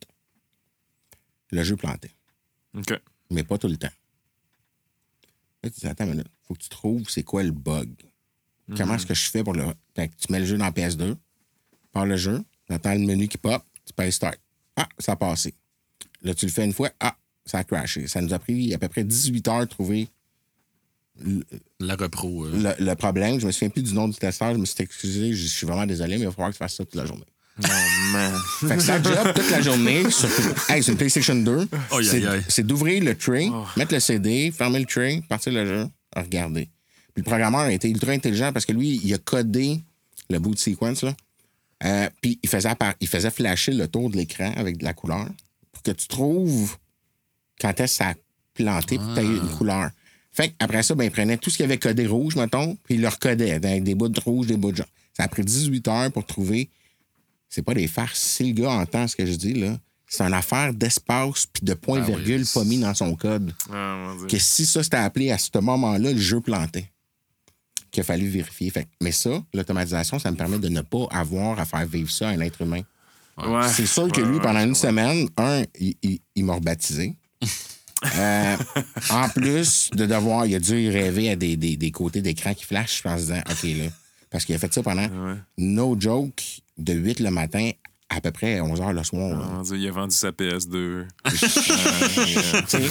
le 1.51 1.62
jeu 1.62 1.77
plantait. 1.77 2.11
OK. 2.77 2.93
mais 3.31 3.45
pas 3.45 3.59
tout 3.59 3.68
le 3.68 3.77
temps. 3.77 3.89
Là, 5.62 5.70
tu 5.70 5.81
dis, 5.81 5.87
attends 5.87 6.05
une 6.05 6.11
minute, 6.11 6.29
faut 6.47 6.55
que 6.55 6.61
tu 6.62 6.68
trouves 6.68 7.09
c'est 7.09 7.22
quoi 7.22 7.43
le 7.43 7.53
bug. 7.53 7.91
Comment 8.77 8.95
est-ce 8.97 9.07
que 9.07 9.14
je 9.14 9.31
fais 9.31 9.45
pour 9.45 9.53
le. 9.53 9.64
Tu 9.95 10.33
mets 10.33 10.41
le 10.41 10.47
jeu 10.47 10.57
dans 10.57 10.70
PS2, 10.70 11.16
par 11.93 12.07
le 12.07 12.16
jeu, 12.16 12.43
tu 12.66 12.72
attends 12.75 12.95
le 12.95 13.01
menu 13.01 13.29
qui 13.29 13.39
pop, 13.39 13.62
tu 13.85 13.93
payes 13.93 14.11
start. 14.12 14.39
Ah, 14.77 14.89
ça 14.99 15.12
a 15.12 15.16
passé. 15.16 15.55
Là, 16.22 16.35
tu 16.35 16.47
le 16.47 16.51
fais 16.51 16.64
une 16.64 16.72
fois, 16.72 16.91
ah, 16.99 17.16
ça 17.45 17.59
a 17.59 17.64
crashé. 17.64 18.07
Ça 18.09 18.20
nous 18.22 18.33
a 18.33 18.39
pris 18.39 18.72
à 18.75 18.79
peu 18.79 18.89
près 18.89 19.05
18 19.05 19.47
heures 19.49 19.61
de 19.61 19.64
trouver 19.66 20.09
La 21.81 21.95
repro. 21.97 22.47
euh, 22.47 22.75
le, 22.79 22.85
le 22.85 22.95
problème. 22.97 23.39
Je 23.41 23.47
me 23.47 23.53
souviens 23.53 23.69
plus 23.71 23.83
du 23.83 23.95
nom 23.95 24.09
du 24.09 24.17
testeur, 24.17 24.53
je 24.53 24.59
me 24.59 24.65
suis 24.65 24.83
excusé, 24.83 25.33
je 25.33 25.47
suis 25.47 25.67
vraiment 25.67 25.87
désolé, 25.87 26.15
mais 26.17 26.23
il 26.23 26.27
va 26.27 26.33
falloir 26.33 26.49
que 26.51 26.55
tu 26.55 26.59
fasses 26.59 26.75
ça 26.75 26.85
toute 26.85 26.95
la 26.97 27.07
journée. 27.07 27.25
Oh, 27.62 27.67
man. 28.12 28.33
Fait 28.69 28.77
que 28.77 28.83
ça 28.83 29.01
job 29.01 29.33
toute 29.35 29.51
la 29.51 29.61
journée. 29.62 30.03
Hey, 30.69 30.83
c'est 30.83 30.91
une 30.91 30.97
PlayStation 30.99 31.37
2. 31.37 31.69
Aïe, 31.93 32.05
C'est- 32.49 32.62
d'ouvrir 32.65 33.03
le 33.05 33.15
tray, 33.17 33.49
mettre 33.77 33.95
le 33.95 34.01
CD, 34.01 34.51
fermer 34.51 34.81
le 34.81 34.87
tray, 34.87 35.21
partir 35.23 35.53
le 35.53 35.65
jeu, 35.65 35.87
regarder. 36.17 36.69
Puis 37.15 37.23
le 37.23 37.23
programmeur 37.23 37.61
a 37.61 37.73
été 37.73 37.89
ultra 37.89 38.11
intelligent 38.11 38.53
parce 38.53 38.67
que 38.67 38.73
lui, 38.73 39.01
il 39.05 39.15
a 39.15 39.19
codé 39.19 39.81
le 40.31 40.39
boot 40.41 40.59
sequence, 40.59 41.03
là. 41.05 41.15
Euh, 41.85 42.09
puis 42.21 42.39
il 42.43 42.49
faisait, 42.49 42.71
il 43.01 43.07
faisait 43.09 43.31
flasher 43.31 43.73
le 43.73 43.87
tour 43.87 44.11
de 44.11 44.17
l'écran 44.17 44.53
avec 44.57 44.79
de 44.79 44.85
la 44.85 44.95
couleur 44.95 45.29
pour 45.71 45.83
que 45.83 45.91
tu 45.93 46.09
trouves 46.09 46.77
quand 47.61 47.79
est-ce 47.79 47.99
que 47.99 48.05
ça 48.05 48.09
a 48.11 48.15
planté 48.55 48.97
pour 48.99 49.19
une 49.19 49.49
couleur. 49.51 49.91
Fait 50.37 50.51
qu'après 50.59 50.82
ça, 50.82 50.95
ben, 50.95 51.05
il 51.05 51.11
prenait 51.11 51.37
tout 51.39 51.49
ce 51.49 51.57
qu'il 51.57 51.64
avait 51.64 51.78
codé 51.78 52.07
rouge, 52.07 52.35
mettons, 52.37 52.76
puis 52.85 52.97
il 52.97 53.01
le 53.01 53.09
recodait 53.09 53.53
avec 53.53 53.85
des 53.85 53.95
bouts 53.95 54.09
de 54.09 54.20
rouge, 54.20 54.49
des 54.49 54.57
bouts 54.57 54.72
de 54.72 54.78
jaune. 54.78 54.87
Ça 55.16 55.22
a 55.22 55.28
pris 55.28 55.45
18 55.45 55.87
heures 55.89 56.11
pour 56.12 56.26
trouver. 56.26 56.68
C'est 57.49 57.62
pas 57.62 57.72
des 57.74 57.87
farces. 57.87 58.18
Si 58.20 58.53
le 58.53 58.61
gars 58.62 58.72
entend 58.72 59.07
ce 59.07 59.14
que 59.14 59.24
je 59.24 59.35
dis, 59.35 59.55
là, 59.55 59.78
c'est 60.09 60.24
une 60.24 60.35
affaire 60.35 60.74
d'espace 60.74 61.47
puis 61.47 61.62
de 61.64 61.74
point-virgule 61.74 62.41
oui. 62.43 62.49
pas 62.53 62.64
mis 62.64 62.78
dans 62.80 62.95
son 62.95 63.14
code. 63.14 63.55
Ah, 63.72 63.97
mon 63.97 64.16
Dieu. 64.16 64.26
Que 64.26 64.39
si 64.39 64.66
ça 64.66 64.82
c'était 64.82 64.97
appelé 64.97 65.30
à 65.30 65.39
ce 65.39 65.51
moment-là, 65.61 66.12
le 66.12 66.18
jeu 66.18 66.41
plantait. 66.41 66.91
Qu'il 67.93 68.01
a 68.01 68.05
fallu 68.05 68.28
vérifier. 68.28 68.70
Fait, 68.70 68.89
mais 69.01 69.12
ça, 69.12 69.41
l'automatisation, 69.55 70.18
ça 70.18 70.32
me 70.32 70.37
permet 70.37 70.59
de 70.59 70.68
ne 70.68 70.80
pas 70.80 71.07
avoir 71.12 71.61
à 71.61 71.64
faire 71.64 71.87
vivre 71.87 72.11
ça 72.11 72.28
à 72.28 72.32
un 72.32 72.41
être 72.41 72.61
humain. 72.61 72.82
Ouais. 73.39 73.68
C'est 73.68 73.87
sûr 73.87 74.11
que 74.11 74.20
lui, 74.20 74.41
pendant 74.41 74.64
une 74.64 74.74
semaine, 74.74 75.28
un, 75.37 75.62
il, 75.78 75.95
il- 76.03 76.20
il 76.35 76.45
m'a 76.45 76.55
rebaptisé. 76.55 77.14
Euh, 78.17 78.57
en 79.11 79.29
plus 79.31 79.91
de 79.93 80.07
devoir, 80.07 80.47
il 80.47 80.55
a 80.55 80.61
dû 80.61 80.89
rêver 80.91 81.31
à 81.31 81.37
des, 81.37 81.57
des- 81.57 81.77
des 81.77 81.91
côtés 81.91 82.21
d'écran 82.23 82.55
qui 82.55 82.65
flashent 82.65 83.03
en 83.07 83.17
se 83.17 83.23
disant, 83.23 83.41
OK, 83.51 83.63
là. 83.65 83.85
Parce 84.31 84.45
qu'il 84.45 84.55
a 84.55 84.59
fait 84.59 84.73
ça 84.75 84.83
pendant, 84.83 85.03
Ouais. 85.05 85.37
no 85.59 85.97
joke, 85.99 86.43
de 86.77 86.93
8 86.93 87.21
le 87.21 87.31
matin 87.31 87.71
à 88.11 88.21
peu 88.21 88.31
près 88.31 88.61
11 88.61 88.81
h 88.81 88.93
le 88.93 89.03
soir. 89.05 89.41
Ah, 89.59 89.63
il 89.75 89.89
a 89.89 89.91
vendu 89.93 90.15
sa 90.15 90.31
PS2. 90.31 91.07
Tu 91.31 91.37
sais, 92.69 92.83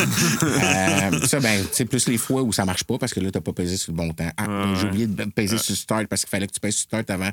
euh, 0.43 1.19
ça, 1.27 1.39
ben, 1.39 1.63
c'est 1.71 1.85
plus 1.85 2.07
les 2.07 2.17
fois 2.17 2.41
où 2.43 2.51
ça 2.51 2.65
marche 2.65 2.83
pas 2.83 2.97
parce 2.97 3.13
que 3.13 3.19
là, 3.19 3.29
t'as 3.31 3.41
pas 3.41 3.53
pesé 3.53 3.77
sur 3.77 3.91
le 3.91 3.97
bon 3.97 4.11
temps. 4.13 4.29
Ah, 4.37 4.73
j'ai 4.79 4.87
oublié 4.87 5.07
de 5.07 5.23
peser 5.25 5.57
sur 5.57 5.75
Start 5.75 6.07
parce 6.07 6.21
qu'il 6.21 6.29
fallait 6.29 6.47
que 6.47 6.53
tu 6.53 6.59
pèses 6.59 6.75
sur 6.75 6.83
Start 6.83 7.09
avant. 7.09 7.29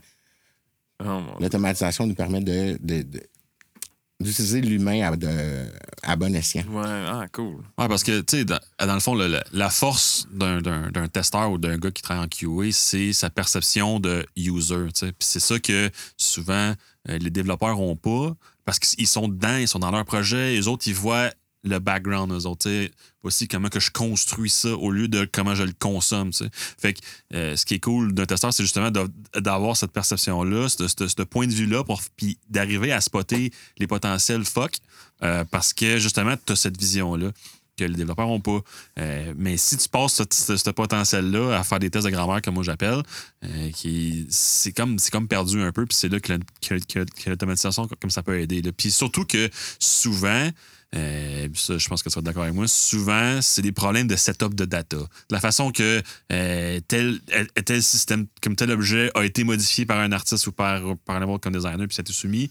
Oh. 1.04 1.20
L'automatisation 1.40 2.06
nous 2.06 2.14
permet 2.14 2.40
de, 2.40 2.78
de- 2.80 3.02
de- 3.02 3.22
d'utiliser 4.20 4.60
l'humain 4.60 5.10
à, 5.12 5.16
de- 5.16 5.66
à 6.02 6.16
bon 6.16 6.34
escient. 6.34 6.64
Ouais, 6.70 6.84
ah, 6.86 7.26
cool. 7.32 7.56
Ouais, 7.78 7.88
parce 7.88 8.02
que, 8.04 8.20
tu 8.20 8.38
sais, 8.38 8.44
dans, 8.44 8.58
dans 8.78 8.94
le 8.94 9.00
fond, 9.00 9.14
le- 9.14 9.28
le- 9.28 9.40
la 9.52 9.70
force 9.70 10.26
d'un, 10.32 10.60
d'un- 10.60 10.90
d'un 10.90 11.08
testeur 11.08 11.50
ou 11.50 11.58
d'un 11.58 11.76
gars 11.78 11.90
qui 11.90 12.02
travaille 12.02 12.24
en 12.24 12.28
QA, 12.28 12.70
c'est 12.72 13.12
sa 13.12 13.30
perception 13.30 13.98
de 14.00 14.24
user, 14.36 14.76
tu 14.94 15.00
sais. 15.00 15.06
Puis 15.12 15.26
c'est 15.26 15.40
ça 15.40 15.58
que 15.58 15.90
souvent 16.16 16.74
euh, 17.08 17.18
les 17.18 17.30
développeurs 17.30 17.80
ont 17.80 17.96
pas 17.96 18.34
parce 18.66 18.78
qu'ils 18.78 19.06
sont 19.08 19.26
dedans, 19.26 19.56
ils 19.56 19.66
sont 19.68 19.78
dans 19.78 19.90
leur 19.90 20.04
projet. 20.04 20.52
Les 20.52 20.68
autres, 20.68 20.86
ils 20.86 20.94
voient 20.94 21.30
le 21.62 21.78
background, 21.78 22.32
eux 22.32 22.46
autres. 22.46 22.68
tu 22.68 22.86
sais. 22.86 22.90
Voici 23.22 23.48
comment 23.48 23.68
que 23.68 23.80
je 23.80 23.90
construis 23.90 24.48
ça 24.48 24.70
au 24.70 24.90
lieu 24.90 25.06
de 25.06 25.28
comment 25.30 25.54
je 25.54 25.62
le 25.64 25.74
consomme. 25.78 26.30
Fait 26.78 26.94
que 26.94 27.00
euh, 27.34 27.54
ce 27.54 27.66
qui 27.66 27.74
est 27.74 27.80
cool 27.80 28.14
d'un 28.14 28.24
testeur, 28.24 28.52
c'est 28.52 28.62
justement 28.62 28.90
d'avoir 29.34 29.76
cette 29.76 29.92
perception-là, 29.92 30.68
ce, 30.70 31.22
point 31.22 31.46
de 31.46 31.52
vue-là, 31.52 31.84
puis 32.16 32.38
d'arriver 32.48 32.92
à 32.92 33.00
spotter 33.02 33.52
les 33.78 33.86
potentiels 33.86 34.44
fuck, 34.44 34.72
euh, 35.22 35.44
parce 35.50 35.74
que 35.74 35.98
justement, 35.98 36.34
tu 36.46 36.52
as 36.52 36.56
cette 36.56 36.78
vision-là 36.80 37.30
que 37.76 37.84
les 37.84 37.94
développeurs 37.94 38.26
n'ont 38.26 38.40
pas. 38.40 38.60
Euh, 38.98 39.34
mais 39.36 39.56
si 39.56 39.76
tu 39.76 39.88
passes 39.88 40.14
ce, 40.30 40.70
potentiel-là 40.70 41.58
à 41.58 41.62
faire 41.64 41.78
des 41.78 41.90
tests 41.90 42.06
de 42.06 42.10
grammaire, 42.10 42.40
comme 42.42 42.54
moi 42.54 42.62
j'appelle, 42.62 43.02
c'est 44.30 44.72
comme, 44.72 44.96
comme 45.12 45.28
perdu 45.28 45.62
un 45.62 45.72
peu, 45.72 45.86
puis 45.86 45.96
c'est 45.96 46.08
là 46.08 46.20
que, 46.20 46.32
la- 46.32 46.38
que- 46.60 46.84
que- 46.84 47.04
que 47.04 47.30
l'automatisation, 47.30 47.88
comme 48.00 48.10
ça 48.10 48.22
peut 48.22 48.38
aider. 48.40 48.62
Puis 48.72 48.90
surtout 48.90 49.24
que 49.24 49.50
souvent, 49.78 50.50
euh, 50.96 51.48
ça, 51.54 51.78
je 51.78 51.88
pense 51.88 52.02
que 52.02 52.08
tu 52.08 52.14
vas 52.16 52.22
d'accord 52.22 52.42
avec 52.42 52.54
moi. 52.54 52.66
Souvent, 52.66 53.40
c'est 53.42 53.62
des 53.62 53.72
problèmes 53.72 54.08
de 54.08 54.16
setup 54.16 54.54
de 54.54 54.64
data. 54.64 54.98
La 55.30 55.40
façon 55.40 55.70
que 55.70 56.02
euh, 56.32 56.80
tel, 56.88 57.20
euh, 57.32 57.44
tel 57.64 57.82
système, 57.82 58.26
comme 58.42 58.56
tel 58.56 58.70
objet 58.72 59.10
a 59.14 59.24
été 59.24 59.44
modifié 59.44 59.86
par 59.86 59.98
un 59.98 60.10
artiste 60.12 60.46
ou 60.48 60.52
par, 60.52 60.82
par 61.04 61.20
n'importe 61.20 61.44
quel 61.44 61.52
designer, 61.52 61.86
puis 61.86 61.94
ça 61.94 62.00
a 62.00 62.02
été 62.02 62.12
soumis. 62.12 62.50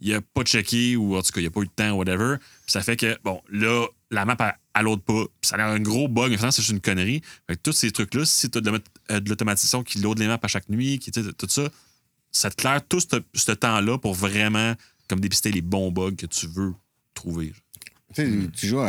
Il 0.00 0.12
n'a 0.12 0.20
pas 0.20 0.44
checké 0.44 0.96
ou 0.96 1.16
en 1.16 1.22
tout 1.22 1.32
cas, 1.32 1.40
il 1.40 1.44
n'a 1.44 1.50
pas 1.50 1.60
eu 1.60 1.66
de 1.66 1.70
temps, 1.70 1.90
whatever. 1.92 2.36
Puis 2.38 2.72
ça 2.72 2.80
fait 2.80 2.96
que, 2.96 3.18
bon, 3.22 3.42
là, 3.50 3.86
la 4.10 4.24
map, 4.24 4.36
elle, 4.74 4.84
load 4.84 5.02
pas. 5.02 5.24
Puis 5.40 5.48
ça 5.48 5.56
a 5.56 5.58
l'air 5.58 5.66
un 5.66 5.80
gros 5.80 6.08
bug. 6.08 6.30
Mais 6.30 6.36
finalement, 6.36 6.52
c'est 6.52 6.62
juste 6.62 6.72
une 6.72 6.80
connerie. 6.80 7.20
Fait 7.46 7.56
que 7.56 7.60
tous 7.62 7.72
ces 7.72 7.90
trucs-là, 7.90 8.24
si 8.24 8.48
tu 8.50 8.58
as 8.58 8.60
de, 8.62 8.70
la- 9.08 9.20
de 9.20 9.28
l'automatisation 9.28 9.82
qui 9.82 9.98
load 9.98 10.18
les 10.18 10.26
maps 10.26 10.38
à 10.42 10.48
chaque 10.48 10.68
nuit, 10.70 10.98
qui, 11.00 11.10
tout 11.10 11.48
ça, 11.48 11.68
ça 12.32 12.48
te 12.50 12.54
claire 12.54 12.80
tout 12.88 13.00
ce, 13.00 13.16
ce 13.34 13.52
temps-là 13.52 13.98
pour 13.98 14.14
vraiment 14.14 14.74
comme 15.08 15.20
dépister 15.20 15.50
les 15.52 15.60
bons 15.60 15.90
bugs 15.90 16.14
que 16.16 16.26
tu 16.26 16.46
veux 16.46 16.72
trouver. 17.12 17.52
Tu 18.14 18.22
sais, 18.22 18.48
tu 18.52 18.66
joues, 18.66 18.82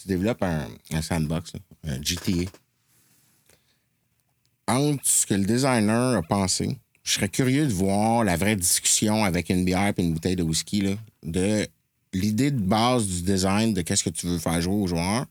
tu 0.00 0.08
développes 0.08 0.42
un, 0.42 0.66
un 0.92 1.02
sandbox, 1.02 1.52
là, 1.54 1.60
un 1.92 2.02
GTA. 2.02 2.50
Entre 4.66 5.06
ce 5.06 5.26
que 5.26 5.34
le 5.34 5.44
designer 5.44 6.16
a 6.16 6.22
pensé, 6.22 6.78
je 7.02 7.12
serais 7.12 7.28
curieux 7.28 7.66
de 7.66 7.72
voir 7.72 8.24
la 8.24 8.36
vraie 8.36 8.56
discussion 8.56 9.24
avec 9.24 9.50
une 9.50 9.64
bière 9.64 9.92
et 9.96 10.02
une 10.02 10.14
bouteille 10.14 10.36
de 10.36 10.42
whisky, 10.42 10.80
là, 10.80 10.94
de 11.22 11.66
l'idée 12.14 12.50
de 12.50 12.60
base 12.60 13.06
du 13.06 13.22
design 13.22 13.74
de 13.74 13.82
qu'est-ce 13.82 14.04
que 14.04 14.10
tu 14.10 14.26
veux 14.26 14.38
faire 14.38 14.60
jouer 14.60 14.74
au 14.74 14.86
joueur 14.86 15.26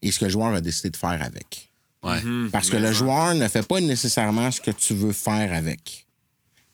et 0.00 0.10
ce 0.10 0.20
que 0.20 0.24
le 0.24 0.30
joueur 0.30 0.54
a 0.54 0.60
décidé 0.60 0.90
de 0.90 0.96
faire 0.96 1.20
avec. 1.22 1.68
Ouais. 2.02 2.20
Parce 2.52 2.70
que 2.70 2.76
le 2.76 2.92
joueur 2.92 3.34
ne 3.34 3.48
fait 3.48 3.66
pas 3.66 3.80
nécessairement 3.80 4.50
ce 4.50 4.60
que 4.60 4.70
tu 4.70 4.94
veux 4.94 5.12
faire 5.12 5.52
avec. 5.52 6.06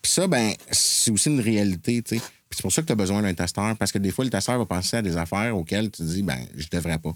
Puis 0.01 0.11
ça, 0.11 0.27
ben, 0.27 0.53
c'est 0.69 1.11
aussi 1.11 1.29
une 1.29 1.39
réalité, 1.39 2.01
tu 2.01 2.17
sais. 2.17 2.23
Puis 2.53 2.57
c'est 2.57 2.61
pour 2.61 2.71
ça 2.71 2.83
que 2.83 2.85
tu 2.85 2.93
as 2.93 2.95
besoin 2.95 3.23
d'un 3.23 3.33
testeur, 3.33 3.75
parce 3.77 3.91
que 3.91 3.97
des 3.97 4.11
fois, 4.11 4.23
le 4.23 4.29
testeur 4.29 4.59
va 4.59 4.65
penser 4.67 4.97
à 4.97 5.01
des 5.01 5.17
affaires 5.17 5.57
auxquelles 5.57 5.89
tu 5.89 6.03
te 6.03 6.03
dis, 6.03 6.21
ben, 6.21 6.37
je 6.55 6.67
devrais 6.71 6.99
pas. 6.99 7.11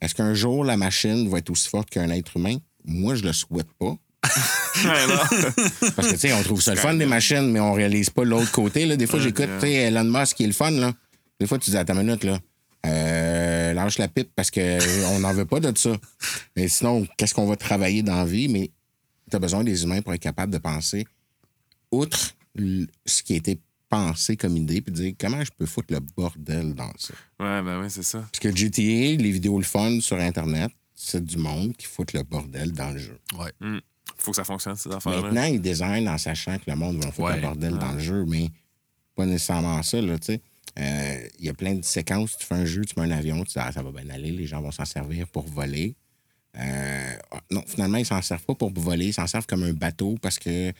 Est-ce 0.00 0.12
qu'un 0.12 0.34
jour, 0.34 0.64
la 0.64 0.76
machine 0.76 1.28
va 1.28 1.38
être 1.38 1.50
aussi 1.50 1.68
forte 1.68 1.88
qu'un 1.88 2.10
être 2.10 2.36
humain? 2.36 2.56
Moi, 2.84 3.14
je 3.14 3.22
le 3.22 3.32
souhaite 3.32 3.70
pas. 3.78 3.94
Parce 5.94 6.08
que, 6.08 6.12
tu 6.14 6.18
sais, 6.18 6.32
on 6.32 6.42
trouve 6.42 6.60
ça 6.60 6.74
le 6.74 6.80
fun 6.80 6.94
des 6.94 7.06
machines, 7.06 7.52
mais 7.52 7.60
on 7.60 7.74
réalise 7.74 8.10
pas 8.10 8.24
l'autre 8.24 8.50
côté. 8.50 8.84
Là. 8.84 8.96
Des 8.96 9.06
fois, 9.06 9.20
j'écoute, 9.20 9.46
tu 9.60 9.66
sais, 9.66 9.72
Elon 9.72 10.02
Musk 10.02 10.38
qui 10.38 10.42
est 10.42 10.48
le 10.48 10.52
fun, 10.52 10.72
là. 10.72 10.92
Des 11.38 11.46
fois, 11.46 11.60
tu 11.60 11.70
dis, 11.70 11.76
attends 11.76 11.94
une 11.94 12.06
minute, 12.06 12.24
là. 12.24 12.40
Euh, 12.84 13.72
lâche 13.74 13.98
la 13.98 14.08
pipe 14.08 14.32
parce 14.34 14.50
qu'on 14.50 15.18
n'en 15.20 15.32
veut 15.32 15.46
pas 15.46 15.60
de 15.60 15.78
ça. 15.78 15.92
Mais 16.56 16.66
sinon, 16.66 17.06
qu'est-ce 17.16 17.34
qu'on 17.34 17.46
va 17.46 17.54
travailler 17.54 18.02
dans 18.02 18.16
la 18.16 18.24
vie? 18.24 18.48
Mais 18.48 18.72
tu 19.30 19.36
as 19.36 19.38
besoin 19.38 19.62
des 19.62 19.84
humains 19.84 20.02
pour 20.02 20.12
être 20.12 20.20
capable 20.20 20.52
de 20.52 20.58
penser 20.58 21.06
outre 21.92 22.34
ce 23.06 23.22
qui 23.22 23.34
a 23.34 23.36
été 23.36 23.60
pensé 23.92 24.38
comme 24.38 24.56
idée, 24.56 24.80
puis 24.80 24.90
dire 24.90 25.12
comment 25.20 25.44
je 25.44 25.50
peux 25.54 25.66
foutre 25.66 25.92
le 25.92 26.00
bordel 26.16 26.72
dans 26.74 26.90
ça. 26.96 27.12
Ouais, 27.38 27.62
ben 27.62 27.78
oui, 27.82 27.90
c'est 27.90 28.02
ça. 28.02 28.20
Parce 28.20 28.38
que 28.38 28.56
GTA, 28.56 29.20
les 29.22 29.30
vidéos 29.30 29.58
le 29.58 29.64
fun 29.64 30.00
sur 30.00 30.16
Internet, 30.16 30.70
c'est 30.94 31.22
du 31.22 31.36
monde 31.36 31.76
qui 31.76 31.86
fout 31.86 32.10
le 32.14 32.22
bordel 32.22 32.72
dans 32.72 32.90
le 32.92 32.98
jeu. 32.98 33.18
Ouais. 33.38 33.52
Faut 34.16 34.30
que 34.30 34.36
ça 34.36 34.44
fonctionne, 34.44 34.76
ces 34.76 34.90
affaires-là. 34.90 35.20
Maintenant, 35.22 35.44
ils 35.44 35.60
designent 35.60 36.08
en 36.08 36.16
sachant 36.16 36.56
que 36.56 36.70
le 36.70 36.74
monde 36.76 36.96
va 37.04 37.12
foutre 37.12 37.28
Ouais. 37.28 37.36
le 37.36 37.42
bordel 37.42 37.76
dans 37.76 37.92
le 37.92 37.98
jeu, 37.98 38.24
mais 38.26 38.48
pas 39.14 39.26
nécessairement 39.26 39.82
ça, 39.82 40.00
là, 40.00 40.18
tu 40.18 40.26
sais. 40.26 40.40
Euh, 40.78 41.28
Il 41.38 41.44
y 41.44 41.48
a 41.50 41.54
plein 41.54 41.74
de 41.74 41.84
séquences. 41.84 42.38
Tu 42.38 42.46
fais 42.46 42.54
un 42.54 42.64
jeu, 42.64 42.82
tu 42.86 42.98
mets 42.98 43.04
un 43.06 43.10
avion, 43.10 43.36
tu 43.44 43.52
dis, 43.52 43.58
ah, 43.58 43.70
ça 43.72 43.82
va 43.82 43.90
bien 43.92 44.08
aller, 44.08 44.30
les 44.30 44.46
gens 44.46 44.62
vont 44.62 44.70
s'en 44.70 44.86
servir 44.86 45.28
pour 45.28 45.46
voler. 45.46 45.96
Euh, 46.56 47.14
ah, 47.30 47.40
non, 47.50 47.62
finalement, 47.66 47.98
ils 47.98 48.06
s'en 48.06 48.22
servent 48.22 48.44
pas 48.46 48.54
pour 48.54 48.70
voler, 48.72 49.08
ils 49.08 49.12
s'en 49.12 49.26
servent 49.26 49.46
comme 49.46 49.64
un 49.64 49.74
bateau 49.74 50.16
parce 50.22 50.38
que, 50.38 50.72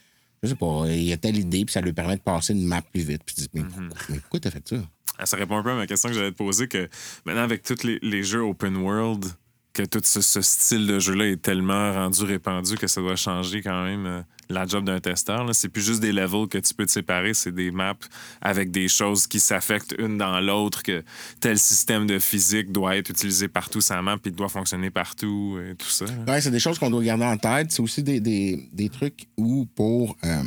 je 0.43 0.49
sais 0.49 0.55
pas, 0.57 0.85
il 0.89 1.05
y 1.05 1.13
a 1.13 1.17
telle 1.17 1.37
idée, 1.37 1.65
puis 1.65 1.73
ça 1.73 1.81
lui 1.81 1.93
permet 1.93 2.17
de 2.17 2.23
passer 2.23 2.53
une 2.53 2.65
map 2.65 2.83
plus 2.83 3.03
vite. 3.03 3.23
Puis 3.25 3.35
tu 3.35 3.43
dis, 3.43 3.51
mais, 3.55 3.63
pourquoi, 3.63 3.87
mais 4.09 4.19
pourquoi 4.19 4.41
t'as 4.41 4.51
fait 4.51 4.69
ça? 4.69 4.77
Ça 5.25 5.37
répond 5.37 5.57
un 5.57 5.63
peu 5.63 5.71
à 5.71 5.77
ma 5.77 5.87
question 5.87 6.09
que 6.09 6.15
j'allais 6.15 6.33
te 6.33 6.37
poser 6.37 6.67
que 6.67 6.89
maintenant, 7.25 7.43
avec 7.43 7.63
tous 7.63 7.85
les, 7.85 7.99
les 8.03 8.25
jeux 8.25 8.41
open 8.43 8.77
world, 8.77 9.27
que 9.73 9.83
tout 9.83 10.01
ce, 10.05 10.21
ce 10.21 10.41
style 10.43 10.87
de 10.87 10.99
jeu-là 10.99 11.29
est 11.29 11.41
tellement 11.41 11.93
rendu 11.95 12.25
répandu 12.25 12.77
que 12.77 12.87
ça 12.87 13.01
doit 13.01 13.17
changer 13.17 13.63
quand 13.63 13.85
même 13.85 14.05
euh, 14.07 14.21
la 14.51 14.67
job 14.67 14.85
d'un 14.85 15.01
testeur. 15.01 15.49
C'est 15.55 15.71
plus 15.71 15.81
juste 15.87 16.01
des 16.01 16.13
levels 16.13 16.47
que 16.47 16.59
tu 16.59 16.75
peux 16.75 16.85
te 16.85 16.91
séparer, 16.91 17.33
c'est 17.33 17.53
des 17.55 17.71
maps 17.71 17.95
avec 18.43 18.71
des 18.71 18.87
choses 18.89 19.27
qui 19.27 19.41
s'affectent 19.41 19.95
une 19.99 20.19
dans 20.19 20.41
l'autre, 20.41 20.83
que 20.83 21.03
tel 21.41 21.59
système 21.59 22.07
de 22.07 22.19
physique 22.19 22.71
doit 22.71 22.97
être 22.99 23.09
utilisé 23.09 23.49
partout 23.49 23.81
sa 23.81 24.03
map, 24.03 24.19
puis 24.19 24.31
doit 24.31 24.51
fonctionner 24.51 24.91
partout 24.91 25.59
et 25.67 25.75
tout 25.75 25.89
ça. 25.89 26.05
Ouais, 26.29 26.41
c'est 26.43 26.51
des 26.51 26.61
choses 26.61 26.79
qu'on 26.79 26.91
doit 26.91 27.03
garder 27.03 27.25
en 27.25 27.39
tête. 27.39 27.73
C'est 27.73 27.81
aussi 27.83 28.03
des, 28.03 28.21
des- 28.21 28.69
des 28.73 28.91
trucs 28.91 29.27
où 29.39 29.65
pour. 29.75 30.17
euh, 30.25 30.43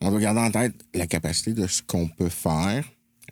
on 0.00 0.10
doit 0.10 0.20
garder 0.20 0.40
en 0.40 0.50
tête 0.50 0.74
la 0.92 1.06
capacité 1.06 1.52
de 1.52 1.66
ce 1.66 1.82
qu'on 1.82 2.08
peut 2.08 2.28
faire, 2.28 2.84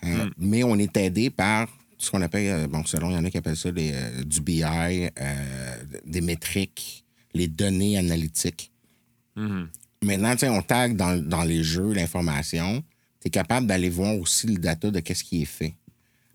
euh, 0.05 0.31
mais 0.39 0.63
on 0.63 0.77
est 0.77 0.97
aidé 0.97 1.29
par 1.29 1.69
ce 2.03 2.11
qu'on 2.11 2.21
appelle, 2.23 2.65
euh, 2.65 2.67
bon, 2.67 2.85
selon, 2.85 3.11
il 3.11 3.15
y 3.15 3.17
en 3.17 3.25
a 3.25 3.31
qui 3.31 3.39
appellent 3.39 3.57
ça 3.57 3.69
euh, 3.69 4.25
du 4.25 4.41
BI, 4.41 4.63
euh, 4.65 5.77
des 6.05 6.21
métriques, 6.21 7.05
les 7.33 7.47
données 7.47 7.97
analytiques. 7.97 8.71
Maintenant, 10.03 10.33
tu 10.33 10.39
sais, 10.41 10.49
on 10.49 10.63
tag 10.63 10.97
dans, 10.97 11.17
dans 11.17 11.45
les 11.45 11.63
jeux 11.63 11.93
l'information. 11.93 12.83
Tu 13.21 13.29
es 13.29 13.31
capable 13.31 13.69
d'aller 13.69 13.89
voir 13.89 14.17
aussi 14.17 14.49
le 14.49 14.57
data 14.57 14.91
de 14.91 14.99
qu'est-ce 14.99 15.23
qui 15.23 15.43
est 15.43 15.47
fait. 15.47 15.75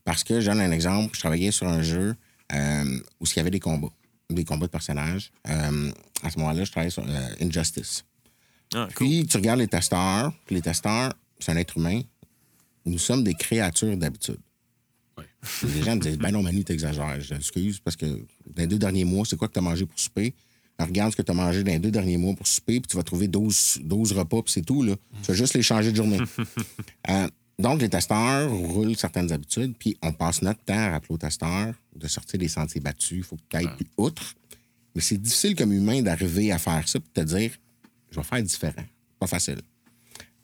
Parce 0.06 0.24
que, 0.24 0.40
je 0.40 0.50
donne 0.50 0.62
un 0.62 0.72
exemple, 0.72 1.14
je 1.14 1.20
travaillais 1.20 1.52
sur 1.52 1.68
un 1.68 1.82
jeu 1.82 2.16
euh, 2.54 3.00
où 3.20 3.26
il 3.26 3.36
y 3.36 3.40
avait 3.40 3.52
des 3.52 3.60
combats, 3.60 3.92
des 4.30 4.46
combats 4.46 4.68
de 4.68 4.72
personnages. 4.72 5.32
Euh, 5.50 5.92
à 6.24 6.30
ce 6.30 6.40
moment-là, 6.40 6.64
je 6.64 6.72
travaillais 6.72 6.92
sur 6.92 7.04
euh, 7.06 7.30
Injustice. 7.42 8.06
Ah, 8.74 8.88
cool. 8.96 9.08
Puis, 9.08 9.28
tu 9.28 9.36
regardes 9.36 9.60
les 9.60 9.68
testeurs, 9.68 10.32
puis 10.46 10.56
les 10.56 10.62
testeurs, 10.62 11.12
c'est 11.40 11.52
un 11.52 11.58
être 11.58 11.78
humain. 11.78 12.02
Nous 12.86 13.00
sommes 13.00 13.26
des 13.26 13.34
créatures 13.34 13.98
d'habitude. 13.98 14.40
Les 15.64 15.84
gens 15.84 15.96
me 15.96 16.02
disent, 16.02 16.18
ben 16.18 16.32
non, 16.32 16.44
Manu, 16.44 16.64
t'exagères. 16.64 17.20
Je 17.22 17.34
excuse 17.34 17.80
parce 17.80 17.96
que 17.96 18.06
dans 18.06 18.62
les 18.62 18.68
deux 18.68 18.80
derniers 18.80 19.06
mois, 19.06 19.26
c'est 19.26 19.36
quoi 19.36 19.48
que 19.48 19.54
t'as 19.54 19.62
mangé 19.62 19.86
pour 19.86 20.00
souper? 20.00 20.34
regarde 20.80 21.12
ce 21.12 21.18
que 21.18 21.22
tu 21.22 21.32
as 21.32 21.34
mangé 21.34 21.64
dans 21.64 21.72
les 21.72 21.80
deux 21.80 21.92
derniers 21.92 22.18
mois 22.18 22.36
pour 22.36 22.48
souper, 22.48 22.80
puis 22.80 22.88
tu 22.88 22.98
vas 22.98 23.04
trouver 23.04 23.28
12, 23.28 23.80
12 23.84 24.12
repas, 24.12 24.42
puis 24.44 24.54
c'est 24.54 24.66
tout. 24.66 24.84
Là. 24.84 24.96
Tu 25.24 25.32
vas 25.32 25.34
juste 25.34 25.54
les 25.56 25.64
changer 25.64 25.92
de 25.92 25.98
journée. 25.98 26.20
Euh, 27.10 27.30
donc, 27.58 27.82
les 27.82 27.88
testeurs 27.88 28.52
roulent 28.52 28.98
certaines 28.98 29.32
habitudes, 29.32 29.74
puis 29.80 29.98
on 30.02 30.12
passe 30.12 30.42
notre 30.42 30.62
temps 30.64 30.78
à 30.78 30.92
rappeler 30.92 31.16
aux 31.16 31.18
testeurs 31.18 31.74
de 31.96 32.08
sortir 32.08 32.38
des 32.38 32.50
sentiers 32.50 32.82
battus. 32.82 33.20
Il 33.20 33.24
faut 33.24 33.38
que 33.38 33.42
tu 33.50 33.56
ailles 33.56 33.76
plus 33.78 33.88
outre. 33.98 34.36
Mais 34.94 35.02
c'est 35.02 35.18
difficile 35.18 35.56
comme 35.56 35.72
humain 35.72 36.02
d'arriver 36.02 36.52
à 36.52 36.58
faire 36.58 36.88
ça, 36.88 37.00
puis 37.00 37.10
de 37.16 37.22
te 37.22 37.36
dire, 37.36 37.52
je 38.12 38.18
vais 38.18 38.24
faire 38.24 38.44
différent. 38.44 38.84
Pas 39.20 39.28
facile. 39.28 39.62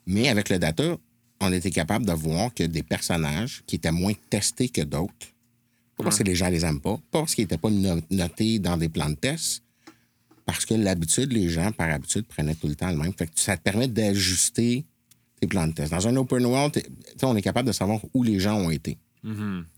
Mais 0.06 0.28
avec 0.28 0.48
le 0.48 0.58
data, 0.58 0.96
on 1.40 1.52
était 1.52 1.70
capable 1.70 2.06
de 2.06 2.12
voir 2.12 2.52
que 2.54 2.62
des 2.64 2.82
personnages 2.82 3.62
qui 3.66 3.76
étaient 3.76 3.90
moins 3.92 4.12
testés 4.30 4.68
que 4.68 4.80
d'autres, 4.82 5.26
pas 5.96 6.04
parce 6.04 6.18
que 6.18 6.24
les 6.24 6.34
gens 6.34 6.48
les 6.48 6.64
aiment 6.64 6.80
pas, 6.80 6.96
pas 7.10 7.20
parce 7.20 7.34
qu'ils 7.34 7.44
n'étaient 7.44 7.58
pas 7.58 7.70
no- 7.70 8.00
notés 8.10 8.58
dans 8.58 8.76
des 8.76 8.88
plans 8.88 9.10
de 9.10 9.14
test, 9.14 9.62
parce 10.46 10.64
que 10.66 10.74
l'habitude, 10.74 11.32
les 11.32 11.48
gens, 11.48 11.72
par 11.72 11.90
habitude, 11.90 12.26
prenaient 12.26 12.54
tout 12.54 12.68
le 12.68 12.74
temps 12.76 12.90
le 12.90 12.96
même. 12.98 13.12
Fait 13.14 13.26
que 13.26 13.32
ça 13.40 13.56
te 13.56 13.62
permet 13.62 13.88
d'ajuster 13.88 14.84
tes 15.40 15.46
plans 15.46 15.66
de 15.66 15.72
test. 15.72 15.90
Dans 15.90 16.06
un 16.06 16.16
open 16.16 16.44
world, 16.44 16.82
on 17.22 17.34
est 17.36 17.42
capable 17.42 17.68
de 17.68 17.72
savoir 17.72 18.00
où 18.12 18.22
les 18.22 18.38
gens 18.40 18.56
ont 18.56 18.70
été. 18.70 18.98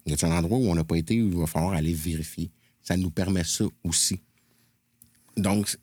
Y 0.07 0.13
a 0.13 0.27
un 0.27 0.39
endroit 0.39 0.59
où 0.59 0.67
on 0.69 0.75
n'a 0.75 0.83
pas 0.85 0.97
été 0.97 1.23
où 1.23 1.29
il 1.29 1.37
va 1.37 1.47
falloir 1.47 1.75
aller 1.75 1.93
vérifier? 1.95 2.51
Ça 2.83 2.97
nous 2.97 3.11
permet 3.11 3.45
ça 3.45 3.65
aussi. 3.85 4.19
Donc, 5.37 5.77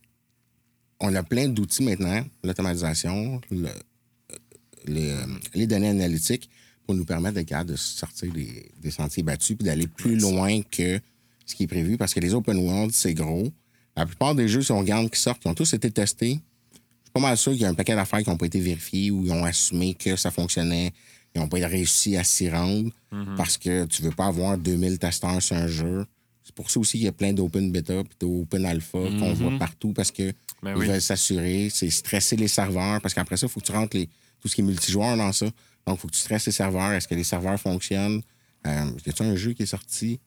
on 0.99 1.13
a 1.15 1.23
plein 1.23 1.47
d'outils 1.47 1.83
maintenant, 1.83 2.25
l'automatisation, 2.43 3.39
le- 3.51 3.69
les, 4.85 5.11
euh, 5.11 5.25
les 5.53 5.67
données 5.67 5.89
analytiques, 5.89 6.49
pour 6.85 6.95
nous 6.95 7.05
permettre 7.05 7.35
d'être 7.35 7.47
capable 7.47 7.71
de 7.71 7.75
sortir 7.75 8.31
des, 8.33 8.71
des 8.81 8.91
sentiers 8.91 9.23
battus 9.23 9.55
puis 9.57 9.65
d'aller 9.65 9.87
plus 9.87 10.17
loin 10.17 10.61
que 10.69 10.99
ce 11.45 11.55
qui 11.55 11.63
est 11.63 11.67
prévu. 11.67 11.97
Parce 11.97 12.13
que 12.13 12.19
les 12.19 12.33
open 12.33 12.57
world, 12.57 12.91
c'est 12.93 13.13
gros. 13.13 13.51
La 13.95 14.05
plupart 14.05 14.35
des 14.35 14.47
jeux, 14.47 14.61
si 14.61 14.71
on 14.71 14.79
regarde 14.79 15.09
qui 15.09 15.19
sortent, 15.19 15.41
qui 15.41 15.47
ont 15.47 15.53
tous 15.53 15.73
été 15.73 15.91
testés, 15.91 16.39
je 16.73 16.77
suis 16.77 17.11
pas 17.13 17.21
mal 17.21 17.37
sûr 17.37 17.51
qu'il 17.51 17.61
y 17.61 17.65
a 17.65 17.69
un 17.69 17.73
paquet 17.73 17.95
d'affaires 17.95 18.23
qui 18.23 18.29
n'ont 18.29 18.37
pas 18.37 18.47
été 18.47 18.59
vérifiées 18.59 19.11
ou 19.11 19.25
ils 19.25 19.31
ont 19.31 19.45
assumé 19.45 19.93
que 19.93 20.15
ça 20.15 20.31
fonctionnait. 20.31 20.91
Ils 21.35 21.41
n'ont 21.41 21.47
pas 21.47 21.65
réussi 21.67 22.17
à 22.17 22.23
s'y 22.23 22.49
rendre 22.49 22.91
parce 23.37 23.57
que 23.57 23.85
tu 23.85 24.01
veux 24.01 24.11
pas 24.11 24.25
avoir 24.27 24.57
2000 24.57 24.99
testeurs 24.99 25.41
sur 25.41 25.55
un 25.55 25.67
jeu. 25.67 26.05
C'est 26.43 26.53
pour 26.53 26.69
ça 26.69 26.79
aussi 26.79 26.97
qu'il 26.97 27.05
y 27.05 27.07
a 27.07 27.11
plein 27.13 27.33
d'open 27.33 27.71
beta 27.71 27.93
et 27.93 28.03
d'open 28.19 28.65
alpha 28.65 28.99
qu'on 29.19 29.33
voit 29.33 29.57
partout 29.57 29.93
parce 29.93 30.11
que 30.11 30.33
Ben 30.61 30.71
ils 30.71 30.77
oui. 30.77 30.87
veulent 30.87 31.01
s'assurer, 31.01 31.69
c'est 31.71 31.89
stresser 31.89 32.35
les 32.35 32.47
serveurs 32.49 32.99
parce 33.01 33.13
qu'après 33.13 33.37
ça, 33.37 33.47
il 33.47 33.49
faut 33.49 33.61
que 33.61 33.65
tu 33.65 33.71
rentres 33.71 33.95
les, 33.95 34.09
tout 34.43 34.49
ce 34.49 34.55
qui 34.55 34.61
est 34.61 34.63
multijoueur 34.65 35.17
dans 35.17 35.31
ça. 35.31 35.45
Donc, 35.87 35.97
il 35.97 35.97
faut 35.97 36.07
que 36.09 36.13
tu 36.13 36.19
stresses 36.19 36.45
les 36.45 36.51
serveurs. 36.51 36.91
Est-ce 36.91 37.07
que 37.07 37.15
les 37.15 37.23
serveurs 37.23 37.59
fonctionnent? 37.59 38.21
Euh, 38.67 38.85
y 39.05 39.09
a-t-il 39.09 39.29
un 39.29 39.35
jeu 39.35 39.53
qui 39.53 39.63
est 39.63 39.65
sorti 39.67 40.19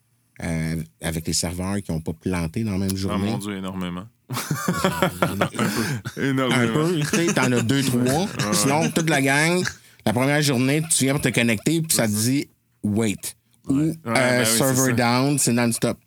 euh, 0.43 0.75
avec 1.01 1.25
les 1.27 1.33
serveurs 1.33 1.77
qui 1.81 1.91
n'ont 1.91 2.01
pas 2.01 2.13
planté 2.13 2.63
dans 2.63 2.71
la 2.73 2.77
même 2.79 2.89
Ah 2.93 2.97
journée? 2.97 3.29
mon 3.31 3.37
Dieu, 3.37 3.57
énormément. 3.57 4.05
Un 6.17 6.21
énormément. 6.29 6.73
peu, 6.73 6.99
tu 6.99 7.05
sais, 7.05 7.33
t'en 7.33 7.51
as 7.51 7.61
deux, 7.61 7.81
trois. 7.83 8.27
Sinon, 8.53 8.89
toute 8.91 9.09
la 9.09 9.21
gang, 9.21 9.63
la 10.05 10.13
première 10.13 10.41
journée, 10.41 10.81
tu 10.91 11.05
viens 11.05 11.13
pour 11.13 11.21
te 11.21 11.29
connecter, 11.29 11.81
puis 11.81 11.95
ça 11.95 12.07
te 12.07 12.13
dit 12.13 12.47
wait. 12.83 13.35
Ou 13.67 13.77
euh, 13.79 13.93
ben 14.05 14.39
oui, 14.41 14.57
server 14.57 14.93
down, 14.93 15.37
c'est 15.39 15.53
non-stop. 15.53 15.97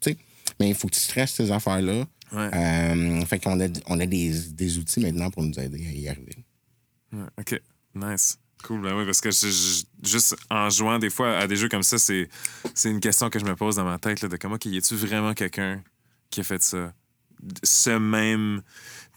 Mais 0.58 0.68
il 0.70 0.74
faut 0.74 0.88
que 0.88 0.94
tu 0.94 1.00
stresses 1.00 1.32
ces 1.32 1.50
affaires-là. 1.50 2.04
Ouais. 2.32 2.50
Euh, 2.54 3.24
fait 3.24 3.38
qu'on 3.40 3.58
a, 3.60 3.66
on 3.86 3.98
a 4.00 4.06
des, 4.06 4.30
des 4.52 4.78
outils 4.78 5.00
maintenant 5.00 5.30
pour 5.30 5.42
nous 5.42 5.58
aider 5.58 5.84
à 5.86 5.90
y 5.92 6.08
arriver. 6.08 6.44
OK. 7.38 7.60
Nice. 7.94 8.38
Cool, 8.62 8.82
ben 8.82 8.94
oui, 8.94 9.06
parce 9.06 9.20
que 9.20 9.30
juste 9.30 10.36
en 10.50 10.68
jouant 10.68 10.98
des 10.98 11.08
fois 11.08 11.36
à 11.38 11.46
des 11.46 11.56
jeux 11.56 11.68
comme 11.68 11.82
ça, 11.82 11.98
c'est 11.98 12.28
une 12.84 13.00
question 13.00 13.30
que 13.30 13.38
je 13.38 13.44
me 13.44 13.56
pose 13.56 13.76
dans 13.76 13.84
ma 13.84 13.98
tête 13.98 14.24
de 14.24 14.36
comment 14.36 14.58
y 14.64 14.76
a-tu 14.76 14.96
vraiment 14.96 15.32
quelqu'un 15.32 15.82
qui 16.28 16.40
a 16.40 16.42
fait 16.44 16.62
ça? 16.62 16.92
Ce 17.62 17.90
même, 17.90 18.62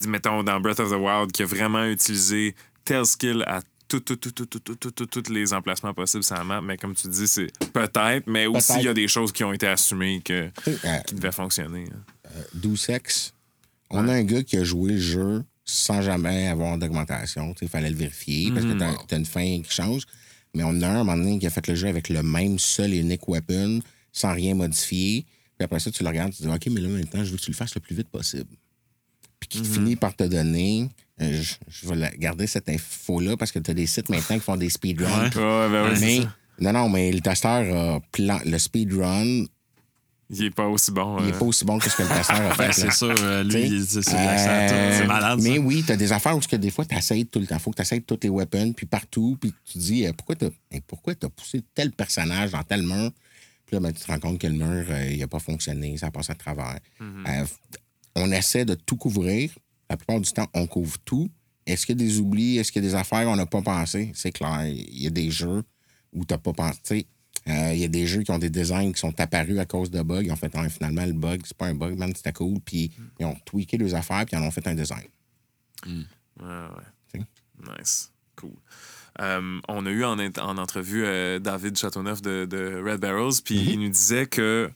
mettons 0.07 0.43
dans 0.43 0.61
Breath 0.61 0.79
of 0.79 0.91
the 0.91 0.95
Wild, 0.95 1.33
qui 1.33 1.43
a 1.43 1.45
vraiment 1.45 1.85
utilisé 1.85 2.55
tel 2.85 3.05
skill 3.05 3.43
à 3.45 3.61
tout, 3.89 3.99
tout, 3.99 4.15
tout, 4.15 4.31
tout, 4.31 4.45
tout, 4.45 4.59
tout, 4.59 4.91
tout, 4.91 5.05
tous 5.05 5.29
les 5.29 5.53
emplacements 5.53 5.93
possibles 5.93 6.23
sur 6.23 6.35
la 6.35 6.45
map. 6.45 6.61
Mais 6.61 6.77
comme 6.77 6.95
tu 6.95 7.09
dis, 7.09 7.27
c'est 7.27 7.51
peut-être, 7.73 8.27
mais 8.27 8.47
aussi 8.47 8.73
il 8.77 8.85
y 8.85 8.87
a 8.87 8.93
des 8.93 9.09
choses 9.09 9.33
qui 9.33 9.43
ont 9.43 9.51
été 9.51 9.67
assumées 9.67 10.21
que, 10.23 10.49
euh, 10.67 10.97
qui 11.05 11.15
devaient 11.15 11.33
fonctionner. 11.33 11.85
Hein. 11.93 11.99
Euh, 12.35 12.43
On 13.89 14.07
a 14.07 14.13
un 14.13 14.23
gars 14.23 14.43
qui 14.43 14.57
a 14.57 14.63
joué 14.63 14.93
le 14.93 14.99
jeu 14.99 15.43
sans 15.65 16.01
jamais 16.01 16.47
avoir 16.47 16.77
d'augmentation. 16.77 17.53
Il 17.61 17.67
fallait 17.69 17.89
le 17.89 17.95
vérifier 17.95 18.51
parce 18.51 18.65
que 18.65 18.73
t'as 18.77 18.93
as 19.15 19.17
une 19.17 19.25
fin 19.25 19.61
qui 19.61 19.71
change. 19.71 20.03
Mais 20.55 20.63
on 20.63 20.81
a 20.81 20.87
un, 20.87 20.95
à 20.97 20.99
un 20.99 21.03
moment 21.03 21.17
donné 21.17 21.39
qui 21.39 21.47
a 21.47 21.49
fait 21.49 21.65
le 21.67 21.75
jeu 21.75 21.87
avec 21.87 22.09
le 22.09 22.21
même 22.21 22.59
seul 22.59 22.93
et 22.93 22.97
unique 22.99 23.27
weapon, 23.27 23.79
sans 24.11 24.33
rien 24.33 24.53
modifier. 24.55 25.25
Puis 25.57 25.65
après 25.65 25.79
ça, 25.79 25.89
tu 25.91 26.03
le 26.03 26.09
regardes, 26.09 26.31
tu 26.31 26.39
te 26.39 26.43
dis 26.43 26.49
OK, 26.53 26.67
mais 26.71 26.81
là 26.81 26.89
maintenant, 26.89 27.23
je 27.23 27.31
veux 27.31 27.37
que 27.37 27.41
tu 27.43 27.51
le 27.51 27.55
fasses 27.55 27.73
le 27.75 27.81
plus 27.81 27.95
vite 27.95 28.09
possible. 28.09 28.49
Puis 29.39 29.49
qui 29.49 29.63
finit 29.65 29.95
par 29.95 30.15
te 30.15 30.23
donner. 30.23 30.89
euh, 31.21 31.41
je, 31.41 31.53
je 31.67 31.87
vais 31.89 31.95
la- 31.95 32.11
garder 32.11 32.47
cette 32.47 32.69
info-là 32.69 33.35
parce 33.37 33.51
que 33.51 33.59
tu 33.59 33.71
as 33.71 33.73
des 33.73 33.87
sites 33.87 34.09
maintenant 34.09 34.35
qui 34.37 34.41
font 34.43 34.57
des 34.57 34.69
speedruns. 34.69 35.25
Ouais, 35.25 35.69
ben 35.69 35.89
oui, 35.89 35.95
c'est 35.97 36.05
mais, 36.05 36.21
ça. 36.21 36.35
non, 36.59 36.73
non, 36.73 36.89
mais 36.89 37.11
le 37.11 37.19
testeur 37.21 37.75
a 37.95 37.99
plan, 38.11 38.39
le 38.45 38.57
speedrun, 38.57 39.45
Il 40.29 40.43
est 40.45 40.51
pas 40.51 40.67
aussi 40.67 40.91
bon. 40.91 41.17
il 41.19 41.23
euh. 41.23 41.25
n'est 41.27 41.37
pas 41.37 41.45
aussi 41.45 41.65
bon 41.65 41.77
que 41.77 41.89
ce 41.89 41.95
que 41.97 42.03
le 42.03 42.09
testeur 42.09 42.37
a 42.41 42.51
fait. 42.55 42.57
Ben, 42.57 42.67
là. 42.67 42.73
c'est 42.73 42.91
sûr, 42.91 43.15
euh, 43.19 43.43
lui, 43.43 43.67
il- 43.67 43.85
c'est 43.85 44.13
euh, 44.13 45.05
malade. 45.05 45.39
Mais 45.41 45.57
oui, 45.59 45.83
tu 45.85 45.91
as 45.91 45.97
des 45.97 46.11
affaires 46.11 46.35
où 46.35 46.39
que 46.39 46.55
des 46.55 46.71
fois, 46.71 46.85
tu 46.85 46.95
essaies 46.95 47.23
tout 47.25 47.39
le 47.39 47.45
temps. 47.47 47.59
faut 47.59 47.71
que 47.71 47.75
tu 47.77 47.81
essaies 47.81 48.01
toutes 48.01 48.23
les 48.23 48.29
weapons, 48.29 48.73
puis 48.73 48.85
partout, 48.85 49.37
puis 49.39 49.53
tu 49.65 49.73
te 49.73 49.79
dis 49.79 50.05
pourquoi 50.17 50.35
tu 50.35 51.25
as, 51.25 51.29
poussé 51.29 51.61
tel 51.75 51.91
personnage 51.91 52.51
dans 52.51 52.63
tel 52.63 52.83
mur? 52.83 53.11
Puis 53.65 53.75
là, 53.75 53.79
ben, 53.79 53.91
tu 53.93 54.01
te 54.01 54.07
rends 54.07 54.19
compte 54.19 54.39
que 54.39 54.47
le 54.47 54.53
mur, 54.53 54.85
il 55.09 55.19
n'a 55.19 55.27
pas 55.27 55.39
fonctionné, 55.39 55.97
ça 55.97 56.09
passe 56.11 56.29
à 56.29 56.35
travers. 56.35 56.79
Euh, 57.01 57.45
on 58.15 58.31
essaie 58.31 58.65
de 58.65 58.75
tout 58.75 58.95
couvrir. 58.97 59.51
La 59.89 59.97
plupart 59.97 60.19
du 60.19 60.31
temps, 60.31 60.47
on 60.53 60.65
couvre 60.67 60.97
tout. 61.05 61.29
Est-ce 61.65 61.85
qu'il 61.85 61.99
y 61.99 62.03
a 62.03 62.07
des 62.07 62.19
oublis? 62.19 62.57
Est-ce 62.57 62.71
qu'il 62.71 62.83
y 62.83 62.87
a 62.87 62.89
des 62.89 62.95
affaires 62.95 63.25
qu'on 63.25 63.35
n'a 63.35 63.45
pas 63.45 63.61
pensé? 63.61 64.11
C'est 64.15 64.31
clair. 64.31 64.65
Il 64.67 65.01
y 65.01 65.07
a 65.07 65.09
des 65.11 65.29
jeux 65.31 65.63
où 66.11 66.25
tu 66.25 66.33
n'as 66.33 66.37
pas 66.37 66.53
pensé. 66.53 67.05
Euh, 67.49 67.71
Il 67.73 67.79
y 67.79 67.83
a 67.83 67.87
des 67.89 68.07
jeux 68.07 68.21
qui 68.23 68.31
ont 68.31 68.39
des 68.39 68.49
designs 68.49 68.91
qui 68.93 68.99
sont 68.99 69.19
apparus 69.19 69.59
à 69.59 69.65
cause 69.65 69.91
de 69.91 70.01
bugs. 70.01 70.21
Ils 70.23 70.31
ont 70.31 70.35
fait 70.37 70.51
finalement 70.69 71.05
le 71.05 71.13
bug, 71.13 71.41
c'est 71.45 71.57
pas 71.57 71.65
un 71.67 71.73
bug, 71.75 71.97
man, 71.97 72.13
c'était 72.15 72.31
cool. 72.33 72.59
Puis 72.63 72.91
ils 73.19 73.25
ont 73.25 73.35
tweaké 73.45 73.77
leurs 73.77 73.95
affaires, 73.95 74.25
puis 74.25 74.37
ils 74.37 74.39
en 74.39 74.45
ont 74.47 74.51
fait 74.51 74.65
un 74.67 74.75
design. 74.75 75.03
Ouais, 75.85 76.45
ouais. 76.45 77.21
Nice. 77.77 78.11
Cool. 78.35 78.51
Euh, 79.21 79.59
on 79.67 79.85
a 79.85 79.89
eu 79.89 80.03
en, 80.03 80.17
en 80.19 80.57
entrevue 80.57 81.03
euh, 81.05 81.37
David 81.39 81.77
Châteauneuf 81.77 82.21
de, 82.21 82.45
de 82.45 82.81
Red 82.83 82.99
Barrels, 82.99 83.41
puis 83.43 83.55
Mm-hmm. 83.59 83.69
il 83.73 83.79
nous 83.81 83.89
disait 83.89 84.25
que 84.25 84.71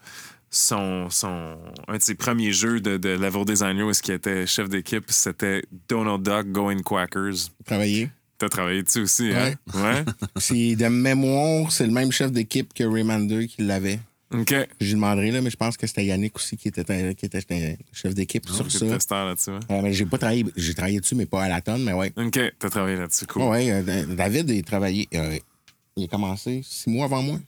son, 0.49 1.09
son, 1.09 1.57
un 1.87 1.97
de 1.97 2.01
ses 2.01 2.15
premiers 2.15 2.51
jeux 2.53 2.79
de, 2.79 2.97
de 2.97 3.09
level 3.09 3.43
designer 3.45 3.83
où 3.85 3.89
est-ce 3.89 4.03
qu'il 4.03 4.13
était 4.13 4.45
chef 4.45 4.69
d'équipe, 4.69 5.05
c'était 5.09 5.63
Donald 5.89 6.21
Duck 6.23 6.51
Going 6.51 6.81
Quackers. 6.83 7.49
Travailler. 7.65 8.09
T'as 8.37 8.49
travaillé 8.49 8.83
dessus 8.83 8.99
aussi, 9.01 9.31
hein? 9.33 9.53
Ouais. 9.73 10.03
C'est 10.37 10.75
de 10.75 10.87
mémoire, 10.87 11.71
c'est 11.71 11.87
le 11.87 11.91
même 11.93 12.11
chef 12.11 12.31
d'équipe 12.31 12.71
que 12.73 12.83
Raymander 12.83 13.47
qui 13.47 13.63
l'avait. 13.63 13.99
OK. 14.31 14.53
Je 14.79 14.85
lui 14.85 14.93
demanderai, 14.93 15.31
là, 15.31 15.41
mais 15.41 15.49
je 15.49 15.55
pense 15.55 15.77
que 15.77 15.87
c'était 15.87 16.05
Yannick 16.05 16.35
aussi 16.35 16.57
qui 16.57 16.67
était, 16.67 16.85
un- 16.91 17.13
qui 17.13 17.25
était 17.25 17.41
un 17.49 17.75
chef 17.93 18.13
d'équipe 18.13 18.47
sur 18.47 18.69
ça. 18.69 18.85
testeur 18.85 19.25
là-dessus. 19.25 19.51
ouais. 19.51 19.59
Euh, 19.71 19.81
mais 19.81 19.93
j'ai 19.93 20.05
pas 20.05 20.17
travaillé, 20.17 20.45
j'ai 20.55 20.73
travaillé 20.73 20.99
dessus, 20.99 21.15
mais 21.15 21.25
pas 21.25 21.45
à 21.45 21.49
la 21.49 21.61
tonne, 21.61 21.83
mais 21.83 21.93
ouais. 21.93 22.11
OK, 22.17 22.39
t'as 22.59 22.69
travaillé 22.69 22.97
là-dessus. 22.97 23.25
Cool. 23.25 23.43
Ouais, 23.43 23.71
ouais, 23.71 23.83
euh, 23.87 24.05
David, 24.15 24.49
il 24.49 24.63
travaillé, 24.63 25.07
euh, 25.15 25.39
il 25.95 26.03
a 26.03 26.07
commencé 26.07 26.61
six 26.63 26.89
mois 26.89 27.05
avant 27.05 27.23
moi. 27.23 27.39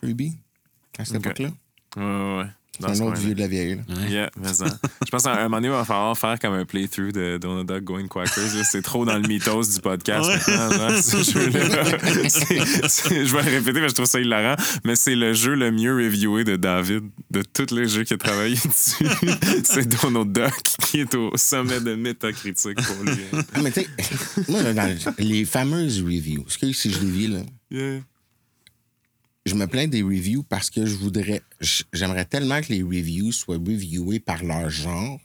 Chez 0.00 0.06
Ubi, 0.08 0.36
à 0.98 1.04
cette 1.04 1.16
Ok. 1.16 1.26
époque-là. 1.26 1.48
Ouais, 1.96 2.02
ouais, 2.04 2.38
ouais. 2.44 2.50
C'est 2.80 3.02
un 3.02 3.06
autre 3.06 3.16
vieux 3.20 3.34
de 3.34 3.40
la 3.40 3.46
vieille. 3.48 3.80
là. 3.88 4.06
Yeah, 4.08 4.30
mais 4.40 4.52
ça. 4.54 4.66
Je 5.04 5.10
pense 5.10 5.22
qu'à 5.24 5.32
un 5.32 5.42
moment 5.44 5.56
donné, 5.58 5.68
il 5.68 5.72
va 5.72 5.84
falloir 5.84 6.16
faire 6.18 6.38
comme 6.38 6.54
un 6.54 6.64
playthrough 6.64 7.12
de 7.12 7.38
Donald 7.38 7.68
Duck 7.68 7.84
Going 7.84 8.06
Quackers. 8.08 8.64
C'est 8.70 8.82
trop 8.82 9.04
dans 9.04 9.16
le 9.18 9.26
mythos 9.28 9.62
du 9.74 9.80
podcast 9.80 10.28
maintenant, 10.28 10.70
genre, 10.90 11.02
ce 11.02 11.16
jeu-là. 11.32 12.28
C'est- 12.28 12.88
c'est- 12.88 13.26
Je 13.26 13.36
vais 13.36 13.42
le 13.42 13.50
répéter, 13.58 13.80
mais 13.80 13.88
je 13.88 13.94
trouve 13.94 14.06
ça 14.06 14.20
hilarant. 14.20 14.56
Mais 14.84 14.96
c'est 14.96 15.14
le 15.16 15.32
jeu 15.34 15.54
le 15.54 15.70
mieux 15.70 15.94
reviewé 15.94 16.44
de 16.44 16.56
David, 16.56 17.04
de 17.30 17.42
tous 17.42 17.74
les 17.74 17.86
jeux 17.88 18.04
qu'il 18.04 18.14
a 18.14 18.18
travaillé 18.18 18.54
dessus. 18.64 19.06
c'est 19.64 19.86
Donald 20.02 20.32
Duck 20.32 20.62
qui 20.88 21.00
est 21.00 21.14
au 21.14 21.30
sommet 21.36 21.80
de 21.80 21.94
métacritique 21.94 22.80
pour 22.82 23.04
lui. 23.04 23.22
Ah, 23.54 23.60
mais 23.62 23.70
tu 23.70 23.80
sais, 23.82 23.88
moi, 24.48 24.62
là, 24.62 24.72
dans 24.72 24.96
les 25.18 25.44
fameuses 25.44 26.00
reviews, 26.02 26.42
excuse 26.46 26.78
si 26.78 26.90
je 26.92 27.00
les 27.00 27.10
vis, 27.10 27.26
là, 27.28 27.38
Yeah. 27.70 28.00
Je 29.46 29.54
me 29.54 29.66
plains 29.66 29.88
des 29.88 30.02
reviews 30.02 30.42
parce 30.42 30.70
que 30.70 30.84
je 30.86 30.94
voudrais. 30.96 31.42
J'aimerais 31.92 32.24
tellement 32.24 32.60
que 32.60 32.72
les 32.72 32.82
reviews 32.82 33.32
soient 33.32 33.56
reviewées 33.56 34.20
par 34.20 34.44
leur 34.44 34.68
genre. 34.70 35.18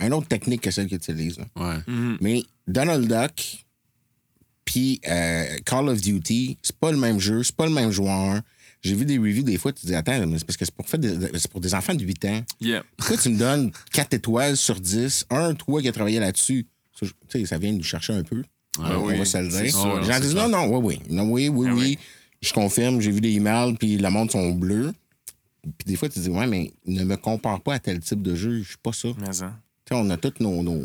Une 0.00 0.12
autre 0.14 0.28
technique 0.28 0.62
que 0.62 0.70
celle 0.70 0.86
qu'ils 0.86 0.96
utilisent. 0.96 1.38
là. 1.38 1.46
Ouais. 1.56 1.94
Mais 2.20 2.42
Donald 2.66 3.06
Duck 3.06 3.64
puis 4.64 5.00
euh, 5.08 5.58
Call 5.64 5.88
of 5.88 6.00
Duty, 6.00 6.56
c'est 6.62 6.76
pas 6.76 6.92
le 6.92 6.96
même 6.98 7.18
jeu, 7.18 7.42
c'est 7.42 7.54
pas 7.56 7.66
le 7.66 7.72
même 7.72 7.90
joueur. 7.90 8.40
J'ai 8.82 8.94
vu 8.94 9.04
des 9.04 9.18
reviews 9.18 9.42
des 9.42 9.58
fois, 9.58 9.72
tu 9.72 9.82
te 9.82 9.86
dis, 9.88 9.94
attends, 9.94 10.26
mais 10.26 10.38
c'est 10.38 10.44
parce 10.46 10.56
que 10.56 10.64
c'est 10.64 10.74
pour, 10.74 10.88
faire 10.88 11.00
des- 11.00 11.18
c'est 11.38 11.50
pour 11.50 11.60
des 11.60 11.74
enfants 11.74 11.94
de 11.94 12.02
8 12.04 12.24
ans. 12.26 12.42
Yeah. 12.60 12.82
Pourquoi 12.96 13.16
tu 13.18 13.28
me 13.30 13.36
donnes 13.36 13.72
4 13.92 14.14
étoiles 14.14 14.56
sur 14.56 14.80
10, 14.80 15.26
un, 15.30 15.54
toi 15.54 15.82
qui 15.82 15.88
as 15.88 15.92
travaillé 15.92 16.18
là-dessus? 16.20 16.66
Tu 16.98 17.06
sais, 17.28 17.44
ça 17.46 17.58
vient 17.58 17.72
nous 17.72 17.82
chercher 17.82 18.12
un 18.14 18.22
peu. 18.22 18.42
on, 18.78 18.84
on 18.84 19.06
oui, 19.06 19.18
va 19.18 19.24
se 19.24 19.38
le 19.38 19.48
dire. 19.48 19.70
sûr, 19.70 20.00
clair. 20.02 20.20
non, 20.34 20.48
non, 20.48 20.78
oui, 20.78 20.96
oui. 20.98 21.14
Non, 21.14 21.24
oui, 21.30 21.48
oui, 21.48 21.66
Ah 21.68 21.74
oui. 21.74 21.80
oui. 21.80 21.98
Je 22.40 22.52
confirme, 22.52 23.00
j'ai 23.00 23.10
vu 23.10 23.20
des 23.20 23.32
emails, 23.32 23.74
puis 23.74 23.96
le 23.98 24.08
monde 24.10 24.30
sont 24.30 24.50
bleus. 24.52 24.92
Puis 25.62 25.84
des 25.86 25.96
fois, 25.96 26.08
tu 26.08 26.14
te 26.14 26.20
dis, 26.20 26.30
ouais, 26.30 26.46
mais 26.46 26.70
ne 26.86 27.04
me 27.04 27.16
compare 27.16 27.60
pas 27.60 27.74
à 27.74 27.78
tel 27.78 28.00
type 28.00 28.22
de 28.22 28.34
jeu, 28.34 28.60
je 28.62 28.68
suis 28.68 28.78
pas 28.82 28.92
ça. 28.92 29.08
Mais 29.18 29.32
ça. 29.32 29.54
Tu 29.84 29.94
sais, 29.94 30.00
on 30.00 30.08
a 30.08 30.16
tous 30.16 30.32
nos, 30.40 30.62
nos, 30.62 30.84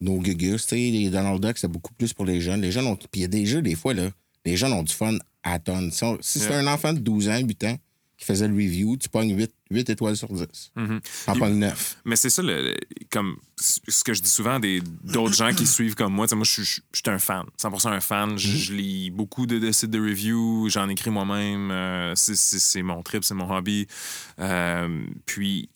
nos 0.00 0.18
gugus. 0.20 0.62
Tu 0.62 0.68
sais, 0.68 0.76
les 0.76 1.10
Donald 1.10 1.40
Duck, 1.42 1.58
c'est 1.58 1.66
beaucoup 1.68 1.92
plus 1.94 2.12
pour 2.12 2.24
les 2.24 2.40
jeunes. 2.40 2.60
Les 2.60 2.70
jeunes 2.70 2.86
ont. 2.86 2.94
Puis 2.96 3.08
il 3.14 3.20
y 3.22 3.24
a 3.24 3.28
des 3.28 3.46
jeux, 3.46 3.62
des 3.62 3.74
fois, 3.74 3.94
là, 3.94 4.10
les 4.44 4.56
jeunes 4.56 4.72
ont 4.72 4.84
du 4.84 4.94
fun 4.94 5.16
à 5.42 5.58
tonnes. 5.58 5.90
Si, 5.90 6.04
on- 6.04 6.18
si 6.20 6.38
c'est 6.38 6.54
un 6.54 6.66
enfant 6.68 6.92
de 6.92 7.00
12 7.00 7.28
ans, 7.28 7.38
8 7.38 7.64
ans 7.64 7.76
qui 8.18 8.24
faisait 8.24 8.48
le 8.48 8.54
review, 8.54 8.96
tu 8.96 9.08
pognes 9.10 9.36
8, 9.36 9.52
8 9.70 9.90
étoiles 9.90 10.16
sur 10.16 10.28
10. 10.32 10.72
Mhm. 10.74 11.00
T'en 11.26 11.32
Puis- 11.32 11.40
pognes 11.40 11.58
9. 11.58 11.98
Mais 12.06 12.16
c'est 12.16 12.30
ça, 12.30 12.40
le, 12.42 12.74
comme 13.10 13.36
ce 13.58 14.02
que 14.04 14.14
je 14.14 14.22
dis 14.22 14.30
souvent 14.30 14.58
des 14.58 14.80
d'autres 15.04 15.34
gens 15.34 15.52
qui 15.52 15.66
suivent 15.66 15.94
comme 15.94 16.14
moi. 16.14 16.26
Moi, 16.32 16.44
je 16.44 16.62
suis- 16.62 16.82
un 17.08 17.18
fan, 17.18 17.44
100% 17.60 17.88
un 17.90 18.00
fan. 18.00 18.38
Je, 18.38 18.48
je 18.56 18.72
lis 18.72 19.10
beaucoup 19.10 19.46
de, 19.46 19.58
de 19.58 19.70
sites 19.70 19.90
de 19.90 20.00
review, 20.00 20.68
j'en 20.70 20.88
écris 20.88 21.10
moi-même. 21.10 21.70
euh, 21.70 22.14
c'est- 22.14 22.82
mon 22.82 23.02
trip, 23.02 23.22
c'est 23.22 23.34
mon 23.34 23.50
hobby. 23.54 23.86
Euh, 24.38 25.06
puis, 25.26 25.68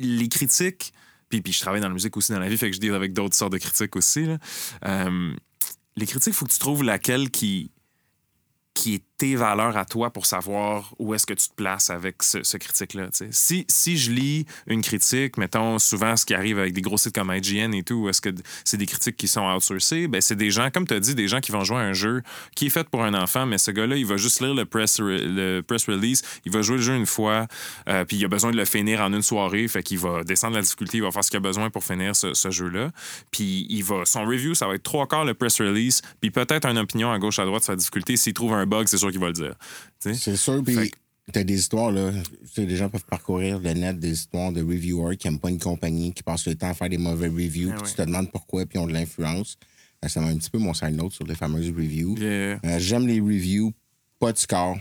les 0.00 0.28
critiques, 0.28 0.92
puis, 1.28 1.40
puis 1.42 1.52
je 1.52 1.60
travaille 1.60 1.80
dans 1.80 1.86
la 1.88 1.94
musique 1.94 2.16
aussi 2.16 2.32
dans 2.32 2.40
la 2.40 2.48
vie, 2.48 2.56
fait 2.58 2.68
que 2.70 2.74
je 2.74 2.80
deal 2.80 2.94
avec 2.94 3.12
d'autres 3.12 3.36
sortes 3.36 3.52
de 3.52 3.58
critiques 3.58 3.94
aussi. 3.94 4.24
là. 4.26 4.38
Euh, 4.86 5.32
les 5.96 6.06
critiques, 6.06 6.32
il 6.32 6.36
faut 6.36 6.46
que 6.46 6.52
tu 6.52 6.58
trouves 6.58 6.82
laquelle 6.82 7.30
qui 7.30 7.70
qui 8.74 8.94
est 8.94 9.02
tes 9.20 9.36
valeurs 9.36 9.76
à 9.76 9.84
toi 9.84 10.08
pour 10.08 10.24
savoir 10.24 10.94
où 10.98 11.12
est-ce 11.12 11.26
que 11.26 11.34
tu 11.34 11.46
te 11.46 11.54
places 11.54 11.90
avec 11.90 12.22
ce, 12.22 12.56
critique-là. 12.56 13.10
Si, 13.30 13.66
si 13.68 13.98
je 13.98 14.10
lis 14.10 14.46
une 14.66 14.80
critique, 14.80 15.36
mettons, 15.36 15.78
souvent 15.78 16.16
ce 16.16 16.24
qui 16.24 16.32
arrive 16.32 16.58
avec 16.58 16.72
des 16.72 16.80
gros 16.80 16.96
sites 16.96 17.14
comme 17.14 17.30
IGN 17.30 17.74
et 17.74 17.82
tout, 17.82 18.08
est-ce 18.08 18.22
que 18.22 18.30
c'est 18.64 18.78
des 18.78 18.86
critiques 18.86 19.18
qui 19.18 19.28
sont 19.28 19.42
outsourcées, 19.42 20.08
ben 20.08 20.22
c'est 20.22 20.36
des 20.36 20.50
gens, 20.50 20.70
comme 20.70 20.86
tu 20.86 20.94
as 20.94 21.00
dit, 21.00 21.14
des 21.14 21.28
gens 21.28 21.40
qui 21.40 21.52
vont 21.52 21.64
jouer 21.64 21.76
à 21.76 21.80
un 21.80 21.92
jeu 21.92 22.22
qui 22.56 22.68
est 22.68 22.70
fait 22.70 22.88
pour 22.88 23.04
un 23.04 23.12
enfant, 23.12 23.44
mais 23.44 23.58
ce 23.58 23.70
gars-là, 23.70 23.96
il 23.96 24.06
va 24.06 24.16
juste 24.16 24.40
lire 24.40 24.54
le 24.54 24.64
press, 24.64 24.98
re- 24.98 25.22
le 25.22 25.60
press 25.60 25.86
release, 25.86 26.22
il 26.46 26.52
va 26.52 26.62
jouer 26.62 26.76
le 26.76 26.82
jeu 26.82 26.96
une 26.96 27.04
fois, 27.04 27.46
euh, 27.90 28.06
puis 28.06 28.16
il 28.16 28.24
a 28.24 28.28
besoin 28.28 28.52
de 28.52 28.56
le 28.56 28.64
finir 28.64 29.02
en 29.02 29.12
une 29.12 29.20
soirée, 29.20 29.68
fait 29.68 29.82
qu'il 29.82 29.98
va 29.98 30.24
descendre 30.24 30.56
la 30.56 30.62
difficulté, 30.62 30.96
il 30.96 31.02
va 31.02 31.10
faire 31.10 31.24
ce 31.24 31.30
qu'il 31.30 31.36
a 31.36 31.40
besoin 31.40 31.68
pour 31.68 31.84
finir 31.84 32.16
ce, 32.16 32.32
ce 32.32 32.50
jeu-là. 32.50 32.90
Puis 33.30 33.66
il 33.68 33.84
va, 33.84 34.06
son 34.06 34.24
review, 34.24 34.54
ça 34.54 34.66
va 34.66 34.76
être 34.76 34.82
trois 34.82 35.06
quarts 35.06 35.26
le 35.26 35.34
press 35.34 35.60
release, 35.60 36.00
puis 36.22 36.30
peut-être 36.30 36.64
une 36.64 36.78
opinion 36.78 37.12
à 37.12 37.18
gauche, 37.18 37.38
à 37.38 37.44
droite 37.44 37.64
sur 37.64 37.72
la 37.72 37.76
difficulté. 37.76 38.16
S'il 38.16 38.32
trouve 38.32 38.54
un 38.54 38.64
bug, 38.64 38.86
c'est 38.88 38.96
sûr 38.96 39.09
qu'il 39.10 39.20
va 39.20 39.28
le 39.28 39.32
dire. 39.32 39.54
C'est 39.98 40.36
sûr, 40.36 40.62
puis 40.64 40.74
que- 40.90 40.96
t'as 41.32 41.44
des 41.44 41.58
histoires, 41.58 41.90
là. 41.92 42.10
Tu 42.12 42.48
sais, 42.52 42.66
les 42.66 42.76
gens 42.76 42.88
peuvent 42.88 43.04
parcourir 43.04 43.58
le 43.60 43.72
net 43.72 43.98
des 43.98 44.12
histoires 44.12 44.50
de 44.52 44.60
reviewers 44.62 45.16
qui 45.16 45.28
n'aiment 45.28 45.38
pas 45.38 45.50
une 45.50 45.58
compagnie, 45.60 46.12
qui 46.12 46.22
passent 46.22 46.46
le 46.46 46.54
temps 46.54 46.70
à 46.70 46.74
faire 46.74 46.88
des 46.88 46.98
mauvais 46.98 47.28
reviews, 47.28 47.70
Ah 47.70 47.74
puis 47.74 47.82
ouais. 47.84 47.88
tu 47.90 47.94
te 47.96 48.02
demandes 48.02 48.30
pourquoi, 48.30 48.66
puis 48.66 48.78
ils 48.78 48.82
ont 48.82 48.86
de 48.86 48.92
l'influence. 48.92 49.56
Euh, 50.04 50.08
Ça 50.08 50.20
m'a 50.20 50.28
un 50.28 50.36
petit 50.36 50.50
peu 50.50 50.58
mon 50.58 50.72
side 50.74 50.96
note 50.96 51.12
sur 51.12 51.26
les 51.26 51.34
fameuses 51.34 51.68
reviews. 51.70 52.16
Yeah. 52.18 52.58
Euh, 52.64 52.78
J'aime 52.78 53.06
les 53.06 53.20
reviews, 53.20 53.72
pas 54.18 54.32
de 54.32 54.38
score. 54.38 54.78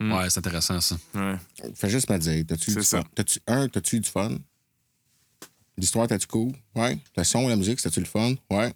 Ouais, 0.00 0.28
c'est 0.30 0.38
intéressant, 0.38 0.80
ça. 0.80 0.96
Ouais. 1.14 1.36
Fais 1.74 1.88
juste 1.88 2.10
me 2.10 2.18
dire, 2.18 2.44
t'as-tu? 2.46 2.74
T'as-tu, 3.14 3.38
un, 3.46 3.68
t'as-tu 3.68 3.96
eu 3.96 4.00
du 4.00 4.08
fun? 4.10 4.36
L'histoire, 5.78 6.06
t'as-tu 6.06 6.26
cool? 6.26 6.52
Ouais. 6.74 6.98
Le 7.16 7.24
son, 7.24 7.48
la 7.48 7.56
musique, 7.56 7.80
t'as-tu 7.80 8.00
le 8.00 8.06
fun? 8.06 8.34
Ouais. 8.50 8.72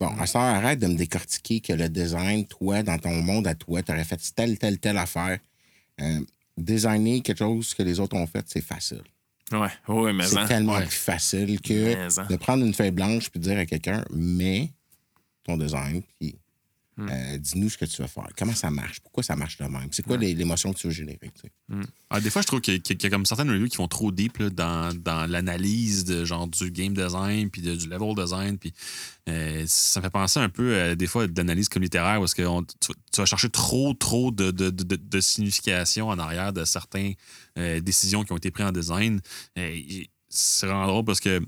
Bon, 0.00 0.08
à 0.18 0.26
ça, 0.26 0.40
arrête 0.56 0.80
de 0.80 0.86
me 0.88 0.96
décortiquer 0.96 1.60
que 1.60 1.72
le 1.72 1.88
design, 1.88 2.46
toi, 2.46 2.82
dans 2.82 2.98
ton 2.98 3.22
monde 3.22 3.46
à 3.46 3.54
toi, 3.54 3.82
t'aurais 3.82 4.04
fait 4.04 4.20
telle, 4.34 4.58
telle, 4.58 4.78
telle 4.78 4.98
affaire. 4.98 5.38
Euh, 6.00 6.20
designer 6.56 7.20
quelque 7.22 7.38
chose 7.38 7.74
que 7.74 7.82
les 7.82 8.00
autres 8.00 8.16
ont 8.16 8.26
fait, 8.26 8.44
c'est 8.48 8.60
facile. 8.64 9.02
Ouais, 9.52 9.68
ouais, 9.88 10.12
mais 10.12 10.26
C'est 10.26 10.38
hein. 10.38 10.46
tellement 10.46 10.72
Ouais. 10.74 10.86
plus 10.86 10.90
facile 10.96 11.60
que 11.60 11.94
hein. 12.20 12.26
de 12.28 12.36
prendre 12.36 12.64
une 12.64 12.74
feuille 12.74 12.90
blanche 12.90 13.30
puis 13.30 13.38
de 13.38 13.44
dire 13.44 13.58
à 13.58 13.66
quelqu'un, 13.66 14.04
mais 14.10 14.70
ton 15.44 15.56
design, 15.56 16.02
puis 16.18 16.36
Hmm. 16.96 17.08
euh, 17.10 17.38
dis-nous 17.38 17.70
ce 17.70 17.76
que 17.76 17.86
tu 17.86 18.00
veux 18.02 18.06
faire. 18.08 18.28
Comment 18.38 18.54
ça 18.54 18.70
marche? 18.70 19.00
Pourquoi 19.00 19.24
ça 19.24 19.34
marche 19.34 19.58
de 19.58 19.64
même? 19.64 19.88
C'est 19.90 20.04
quoi 20.04 20.16
l'émotion 20.16 20.72
que 20.72 20.78
tu 20.78 20.86
veux 20.86 20.92
générer? 20.92 21.18
tu 21.34 21.42
sais? 21.42 21.50
Ah, 22.08 22.20
des 22.20 22.30
fois, 22.30 22.40
je 22.42 22.46
trouve 22.46 22.60
qu'il 22.60 22.74
y, 22.74 22.76
a- 22.76 22.80
qu'il 22.80 23.02
y 23.02 23.06
a 23.06 23.10
comme 23.10 23.26
certaines 23.26 23.50
reviews 23.50 23.66
qui 23.66 23.78
vont 23.78 23.88
trop 23.88 24.12
deep 24.12 24.38
là, 24.38 24.48
dans, 24.50 24.94
dans 24.96 25.28
l'analyse 25.28 26.04
de 26.04 26.24
genre 26.24 26.46
du 26.46 26.70
game 26.70 26.94
design 26.94 27.50
puis 27.50 27.62
de- 27.62 27.74
du 27.74 27.88
level 27.88 28.14
design. 28.14 28.58
Puis 28.58 28.72
euh, 29.28 29.64
ça 29.66 29.98
me 29.98 30.04
fait 30.04 30.10
penser 30.10 30.38
un 30.38 30.48
peu 30.48 30.72
euh, 30.72 30.94
des 30.94 31.08
fois 31.08 31.26
d'analyse 31.26 31.68
comme 31.68 31.82
littéraire 31.82 32.20
parce 32.20 32.34
que 32.34 32.42
on- 32.42 32.62
tu, 32.62 32.74
tu 33.12 33.20
vas 33.20 33.24
chercher 33.26 33.50
trop, 33.50 33.92
trop 33.94 34.30
de, 34.30 34.52
de, 34.52 34.70
de, 34.70 35.20
signification 35.20 36.08
en 36.10 36.18
arrière 36.20 36.52
de 36.52 36.64
certaines 36.64 37.14
euh, 37.58 37.80
décisions 37.80 38.22
qui 38.22 38.32
ont 38.32 38.36
été 38.36 38.52
prises 38.52 38.66
en 38.66 38.72
design. 38.72 39.20
C'est 40.28 40.66
vraiment 40.66 40.86
drôle 40.86 41.04
parce 41.04 41.20
que 41.20 41.40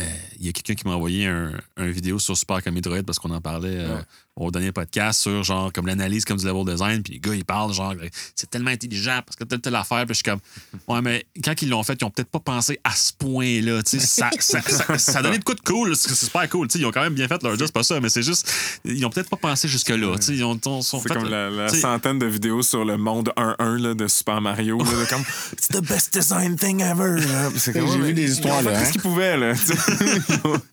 euh, 0.00 0.02
il 0.38 0.46
y 0.46 0.48
a 0.48 0.52
quelqu'un 0.52 0.74
qui 0.74 0.86
m'a 0.86 0.94
envoyé 0.94 1.26
un, 1.26 1.52
un 1.76 1.86
vidéo 1.88 2.18
sur 2.18 2.36
Super 2.36 2.62
Comic 2.62 2.82
Droid 2.84 3.02
parce 3.02 3.18
qu'on 3.18 3.30
en 3.30 3.40
parlait 3.40 3.76
euh, 3.76 3.96
Ouais. 3.96 4.02
au 4.36 4.50
dernier 4.50 4.70
podcast 4.72 5.20
sur 5.22 5.42
genre 5.44 5.72
comme 5.72 5.86
l'analyse 5.86 6.24
comme 6.26 6.36
du 6.36 6.44
level 6.44 6.64
design 6.66 7.02
puis 7.02 7.14
le 7.14 7.20
gars 7.20 7.34
il 7.34 7.44
parle 7.44 7.72
genre 7.72 7.94
c'est 8.34 8.50
tellement 8.50 8.70
intelligent 8.70 9.20
parce 9.24 9.34
que 9.36 9.44
telle 9.44 9.60
telle 9.60 9.74
affaire 9.74 10.04
puis 10.04 10.08
je 10.14 10.14
suis 10.16 10.24
comme 10.24 10.40
ouais 10.94 11.00
mais 11.00 11.24
quand 11.42 11.60
ils 11.62 11.70
l'ont 11.70 11.82
fait 11.82 11.96
ils 12.00 12.04
ont 12.04 12.10
peut-être 12.10 12.28
pas 12.30 12.40
pensé 12.40 12.78
à 12.84 12.90
ce 12.94 13.12
point 13.14 13.62
là 13.62 13.82
tu 13.82 13.98
sais 13.98 14.06
ça, 14.06 14.28
ça, 14.38 14.60
ça, 14.60 14.98
ça 14.98 15.18
a 15.20 15.22
donné 15.22 15.38
de 15.38 15.44
quoi 15.44 15.54
de 15.54 15.60
cool 15.60 15.96
c'est 15.96 16.10
c'est 16.10 16.26
super 16.26 16.46
cool 16.50 16.68
tu 16.68 16.74
sais 16.74 16.78
ils 16.80 16.86
ont 16.86 16.92
quand 16.92 17.00
même 17.02 17.14
bien 17.14 17.28
fait 17.28 17.42
leur 17.42 17.52
job 17.56 17.66
c'est 17.66 17.72
pas 17.72 17.82
ça 17.82 17.98
mais 18.00 18.10
c'est 18.10 18.22
juste 18.22 18.52
ils 18.84 19.04
ont 19.06 19.10
peut-être 19.10 19.30
pas 19.30 19.36
pensé 19.38 19.68
jusque 19.68 19.88
là 19.88 20.14
tu 20.16 20.22
sais 20.22 20.34
ils 20.34 20.44
ont, 20.44 20.60
C'est 20.82 20.98
fait- 21.00 21.14
comme 21.14 21.30
la, 21.30 21.68
centaine 21.70 22.18
de 22.18 22.26
vidéos 22.26 22.62
sur 22.62 22.84
le 22.84 22.98
monde 22.98 23.32
1-1 23.36 23.76
là, 23.78 23.94
de 23.94 24.06
Super 24.08 24.40
Mario. 24.40 24.78
là, 24.78 24.84
comme, 25.08 25.22
It's 25.52 25.68
the 25.68 25.80
best 25.80 26.12
design 26.12 26.56
thing 26.56 26.80
ever. 26.80 27.16
J'ai 27.64 27.72
vu 27.98 28.12
des 28.12 28.30
histoires, 28.32 28.60
ils 28.62 28.68
ont 28.68 28.70
fait 28.70 28.74
là, 28.74 28.78
tout 28.78 28.82
hein. 28.82 28.84
ce 28.86 28.92
qu'ils 28.92 29.00
pouvaient. 29.00 29.36
Là. 29.36 29.54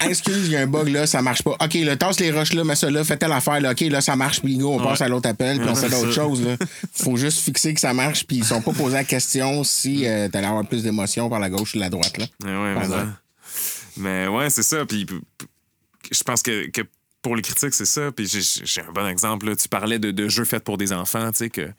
Excuse, 0.07 0.45
il 0.47 0.51
y 0.51 0.55
a 0.55 0.61
un 0.61 0.67
bug 0.67 0.89
là, 0.89 1.07
ça 1.07 1.21
marche 1.21 1.43
pas. 1.43 1.51
OK, 1.59 1.73
là, 1.75 1.95
tasse 1.95 2.19
les 2.19 2.31
roches 2.31 2.53
là, 2.53 2.63
mets 2.63 2.75
ça 2.75 2.89
là, 2.89 3.03
fais 3.03 3.17
telle 3.17 3.31
affaire 3.31 3.59
là. 3.61 3.71
OK, 3.71 3.81
là, 3.81 4.01
ça 4.01 4.15
marche, 4.15 4.41
puis 4.41 4.57
go, 4.57 4.73
on 4.73 4.83
passe 4.83 5.01
à 5.01 5.07
l'autre 5.07 5.29
appel, 5.29 5.59
puis 5.59 5.69
on 5.69 5.75
fait 5.75 5.89
d'autres 5.89 6.11
choses. 6.11 6.41
Là. 6.45 6.55
Faut 6.93 7.15
juste 7.17 7.39
fixer 7.39 7.73
que 7.73 7.79
ça 7.79 7.93
marche, 7.93 8.25
puis 8.25 8.37
ils 8.37 8.45
sont 8.45 8.61
pas 8.61 8.71
posés 8.73 8.95
la 8.95 9.03
question 9.03 9.63
si 9.63 10.05
euh, 10.07 10.27
t'allais 10.29 10.47
avoir 10.47 10.65
plus 10.65 10.83
d'émotion 10.83 11.29
par 11.29 11.39
la 11.39 11.49
gauche 11.49 11.75
ou 11.75 11.79
la 11.79 11.89
droite. 11.89 12.17
Là. 12.17 12.25
Mais 12.43 12.51
ouais, 12.51 12.73
mais, 12.73 12.79
Pardon. 12.81 12.95
ça. 12.95 13.07
mais 13.97 14.27
ouais, 14.27 14.49
c'est 14.49 14.63
ça. 14.63 14.85
Puis 14.85 15.05
je 16.11 16.23
pense 16.23 16.41
que, 16.41 16.69
que 16.69 16.81
pour 17.21 17.35
les 17.35 17.41
critiques, 17.41 17.73
c'est 17.73 17.85
ça. 17.85 18.11
Puis 18.11 18.27
j'ai- 18.27 18.65
j'ai 18.65 18.81
un 18.81 18.91
bon 18.91 19.07
exemple. 19.07 19.47
là. 19.47 19.55
Tu 19.55 19.67
parlais 19.69 19.99
de, 19.99 20.11
de 20.11 20.27
jeux 20.27 20.45
faits 20.45 20.63
pour 20.63 20.77
des 20.77 20.91
enfants, 20.91 21.31
tu 21.31 21.37
sais, 21.37 21.49
que, 21.49 21.69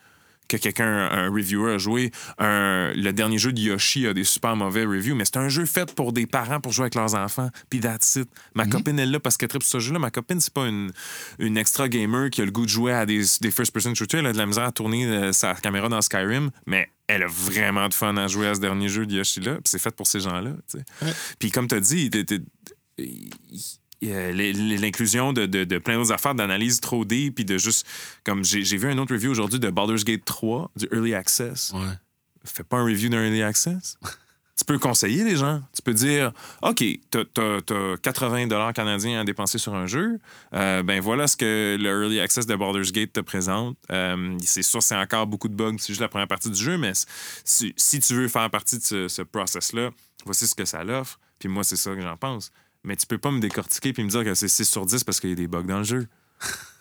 que 0.49 0.57
quelqu'un, 0.57 0.86
un 1.11 1.30
reviewer, 1.30 1.74
a 1.74 1.78
joué. 1.78 2.11
Un- 2.38 2.92
le 2.95 3.11
dernier 3.12 3.38
jeu 3.38 3.53
de 3.53 3.61
Yoshi 3.61 4.07
a 4.07 4.12
des 4.14 4.24
super 4.24 4.57
mauvais 4.57 4.84
reviews, 4.84 5.14
mais 5.14 5.24
c'est 5.24 5.36
un 5.38 5.49
jeu 5.49 5.64
fait 5.66 5.95
pour 5.95 6.12
des 6.12 6.26
parents 6.26 6.61
pour 6.61 6.72
jouer 6.72 6.84
avec 6.84 6.95
leurs 6.95 7.14
enfants. 7.14 7.51
Puis 7.70 7.80
that's 7.80 8.16
it. 8.16 8.28
Ma 8.55 8.66
copine, 8.66 8.99
elle 8.99 9.11
là 9.11 9.20
parce 9.20 9.36
qu'elle 9.36 9.49
tripe 9.49 9.62
ce 9.62 9.78
jeu-là. 9.78 9.99
Ma 9.99 10.11
copine, 10.11 10.40
c'est 10.40 10.53
pas 10.53 10.66
une, 10.66 10.92
une 11.38 11.57
extra 11.57 11.88
gamer 11.88 12.30
qui 12.30 12.42
a 12.42 12.45
le 12.45 12.51
goût 12.51 12.64
de 12.64 12.70
jouer 12.70 12.92
à 12.92 13.07
des, 13.07 13.22
des 13.40 13.51
first-person 13.51 13.95
shooters. 13.95 14.20
Elle 14.20 14.26
a 14.26 14.32
de 14.32 14.38
la 14.38 14.47
misère 14.47 14.64
à 14.64 14.72
tourner 14.72 15.07
euh, 15.07 15.32
sa 15.32 15.55
caméra 15.55 15.88
dans 15.88 16.01
Skyrim, 16.03 16.51
mais 16.66 16.88
elle 17.07 17.22
a 17.22 17.26
vraiment 17.26 17.88
de 17.88 17.95
fun 17.95 18.16
à 18.16 18.26
jouer 18.28 18.47
à 18.49 18.55
ce 18.55 18.61
dernier 18.61 18.88
jeu 18.88 19.07
de 19.07 19.14
Yoshi-là. 19.14 19.55
Puis 19.55 19.62
c'est 19.66 19.78
fait 19.78 19.95
pour 19.95 20.07
ces 20.07 20.20
gens-là. 20.20 20.53
Puis 21.38 21.51
comme 21.51 21.68
tu 21.68 21.74
as 21.74 21.80
dit, 21.80 22.11
l- 22.12 22.24
l- 22.99 23.09
l'inclusion 24.07 25.32
de, 25.32 25.46
de, 25.46 25.64
de 25.64 25.78
plein 25.78 25.96
d'autres 25.96 26.12
affaires 26.12 26.34
d'analyse 26.34 26.80
trop 26.80 27.05
deep, 27.05 27.36
puis 27.36 27.44
de 27.44 27.59
juste. 27.59 27.86
Comme 28.24 28.44
j'ai 28.44 28.76
vu 28.76 28.90
un 28.90 28.98
autre 28.98 29.12
review 29.14 29.30
aujourd'hui 29.30 29.59
de 29.59 29.70
Baldur's 29.70 30.05
Gate 30.05 30.24
3, 30.24 30.70
du 30.76 30.88
Early 30.92 31.14
Access. 31.14 31.72
ouais. 31.74 31.80
Fais 32.44 32.62
pas 32.64 32.76
un 32.76 32.84
review 32.84 33.09
d'un 33.09 33.24
Early 33.24 33.42
Access. 33.42 33.96
tu 34.57 34.64
peux 34.66 34.78
conseiller 34.78 35.24
les 35.24 35.36
gens. 35.36 35.62
Tu 35.74 35.82
peux 35.82 35.94
dire 35.94 36.32
OK, 36.62 36.84
t'as 37.11 37.20
as, 37.38 37.96
80 38.02 38.72
canadiens 38.72 39.20
à 39.20 39.24
dépenser 39.24 39.59
sur 39.59 39.74
un 39.74 39.86
jeu. 39.86 40.18
Euh, 40.52 40.82
ben 40.82 41.00
voilà 41.00 41.26
ce 41.26 41.36
que 41.36 41.76
le 41.80 42.02
Early 42.02 42.20
Access 42.20 42.46
de 42.46 42.55
Baldur's 42.55 42.92
Gate 42.92 43.12
te 43.12 43.20
présente. 43.20 43.76
Euh, 43.90 44.36
c'est 44.42 44.62
sûr, 44.62 44.82
c'est 44.82 44.96
encore 44.96 45.26
beaucoup 45.26 45.48
de 45.48 45.55
bugs. 45.55 45.76
C'est 45.78 45.88
juste 45.88 46.00
la 46.00 46.09
première 46.09 46.28
partie 46.28 46.50
du 46.50 46.62
jeu, 46.62 46.76
mais 46.78 46.92
si, 47.44 47.72
si 47.76 48.00
tu 48.00 48.14
veux 48.14 48.28
faire 48.28 48.48
partie 48.50 48.78
de 48.78 48.82
ce, 48.82 49.09
ce 49.09 49.22
process-là, 49.22 49.90
voici 50.24 50.46
ce 50.46 50.55
que 50.55 50.64
ça 50.64 50.84
l'offre. 50.84 51.18
Puis 51.38 51.48
moi, 51.48 51.64
c'est 51.64 51.76
ça 51.76 51.94
que 51.94 52.00
j'en 52.00 52.16
pense. 52.16 52.52
Mais 52.85 52.97
tu 52.97 53.07
peux 53.07 53.18
pas 53.18 53.30
me 53.30 53.41
décortiquer 53.41 53.93
puis 53.93 54.05
me 54.05 54.11
dire 54.11 54.24
que 54.24 54.35
c'est 54.35 54.49
6 54.49 54.64
sur 54.68 54.85
10 54.87 55.05
parce 55.05 55.18
qu'il 55.20 55.30
y 55.30 55.32
a 55.32 55.37
des 55.37 55.47
bugs 55.49 55.62
dans 55.62 55.78
le 55.78 55.85
jeu. 55.85 56.07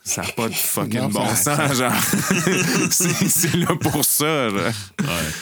Ça 0.04 0.22
n'a 0.24 0.32
pas 0.34 0.49
de 0.49 0.54
fucking 0.74 0.99
Non, 0.99 1.08
bon 1.10 1.36
ça- 1.36 1.56
sens, 1.70 1.78
genre. 1.78 1.93
c'est 2.91 3.30
c'est 3.30 3.56
là 3.56 3.74
pour 3.80 4.04
ça, 4.04 4.49
genre. 4.49 4.74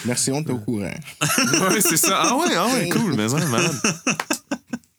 Merci, 0.04 0.30
on 0.30 0.40
est 0.40 0.50
au 0.50 0.58
courant. 0.58 0.94
Ouais, 1.70 1.80
c'est 1.80 1.96
ça. 1.96 2.20
Ah 2.22 2.36
ouais, 2.36 2.54
ah 2.56 2.66
ouais, 2.68 2.88
cool, 2.90 3.14
mais 3.16 3.28
ça, 3.28 3.44
malade. 3.46 3.76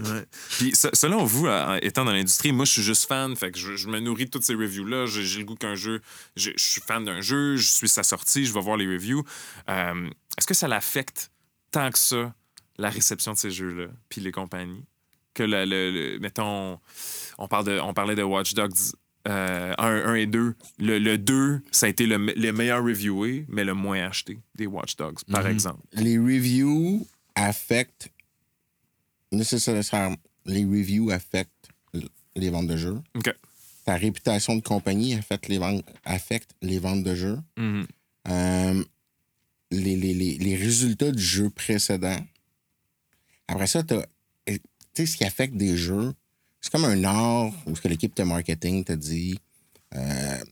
Ouais. 0.03 0.25
Puis 0.57 0.75
se- 0.75 0.89
selon 0.93 1.23
vous, 1.23 1.47
euh, 1.47 1.79
étant 1.81 2.03
dans 2.03 2.11
l'industrie, 2.11 2.51
moi 2.51 2.65
je 2.65 2.71
suis 2.73 2.83
juste 2.83 3.05
fan, 3.07 3.35
fait 3.37 3.51
que 3.51 3.57
je, 3.57 3.77
je 3.77 3.87
me 3.87 3.99
nourris 4.01 4.25
de 4.25 4.31
toutes 4.31 4.43
ces 4.43 4.53
reviews-là. 4.55 5.05
J'ai 5.05 5.23
j'ai 5.23 5.39
le 5.39 5.45
goût 5.45 5.55
qu'un 5.55 5.75
jeu, 5.75 6.01
je 6.35 6.51
je 6.57 6.63
suis 6.63 6.81
fan 6.81 7.05
d'un 7.05 7.21
jeu, 7.21 7.55
je 7.55 7.65
suis 7.71 7.87
sa 7.87 8.03
sortie, 8.03 8.45
je 8.45 8.53
vais 8.53 8.59
voir 8.59 8.75
les 8.75 8.85
reviews. 8.85 9.23
Euh, 9.69 10.09
Est-ce 10.37 10.45
que 10.47 10.53
ça 10.53 10.67
l'affecte 10.67 11.31
tant 11.71 11.89
que 11.89 11.97
ça, 11.97 12.33
la 12.77 12.89
réception 12.89 13.31
de 13.31 13.37
ces 13.37 13.51
jeux-là, 13.51 13.85
puis 14.09 14.19
les 14.19 14.33
compagnies? 14.33 14.83
Que 15.33 15.43
le, 15.43 15.65
le- 15.65 15.91
le- 15.91 16.19
mettons, 16.19 16.79
on, 17.37 17.47
parle 17.47 17.65
de, 17.65 17.79
on 17.79 17.93
parlait 17.93 18.15
de 18.15 18.23
Watch 18.23 18.53
Dogs 18.53 18.93
1, 19.25 20.13
et 20.15 20.25
2. 20.27 20.53
Le, 20.79 20.99
le 20.99 21.17
2, 21.17 21.61
ça 21.71 21.85
a 21.85 21.89
été 21.89 22.05
le, 22.05 22.17
le 22.17 22.51
meilleur 22.51 22.83
reviewé, 22.83 23.45
mais 23.47 23.63
le 23.63 23.73
moins 23.73 24.05
acheté 24.07 24.37
des 24.55 24.67
Watch 24.67 24.95
Dogs, 24.95 25.19
par 25.31 25.43
Mhm. 25.45 25.51
exemple. 25.51 25.81
Les 25.93 26.17
reviews 26.17 27.07
affectent 27.35 28.11
nécessairement. 29.31 30.15
Les 30.45 30.63
reviews 30.65 31.09
affectent 31.11 31.69
les 32.35 32.49
ventes 32.49 32.67
de 32.67 32.77
jeux. 32.77 32.99
Ta 33.85 33.95
réputation 33.95 34.55
de 34.55 34.61
compagnie 34.61 35.13
affecte 35.15 35.47
les 35.49 35.57
ventes, 35.57 35.83
affecte 36.05 36.51
les 36.61 36.79
ventes 36.79 37.03
de 37.03 37.15
jeux. 37.15 37.39
Mhm. 37.57 37.85
Euh, 38.29 38.83
les, 39.71 39.95
les, 39.95 40.13
les, 40.13 40.37
les 40.37 40.55
résultats 40.55 41.11
du 41.11 41.21
jeu 41.21 41.49
précédent. 41.49 42.19
Après 43.47 43.67
ça, 43.67 43.83
t'as- 43.83 44.01
et- 44.01 44.05
tu 44.93 45.05
sais, 45.05 45.11
ce 45.11 45.17
qui 45.17 45.23
affecte 45.23 45.55
des 45.55 45.75
jeux, 45.75 46.13
c'est 46.61 46.71
comme 46.71 46.85
un 46.85 47.03
art 47.03 47.51
où 47.65 47.75
ce 47.75 47.81
que 47.81 47.87
l'équipe 47.87 48.15
de 48.15 48.23
marketing 48.23 48.83
te 48.83 48.93
dit, 48.93 49.39
euh, 49.95 50.43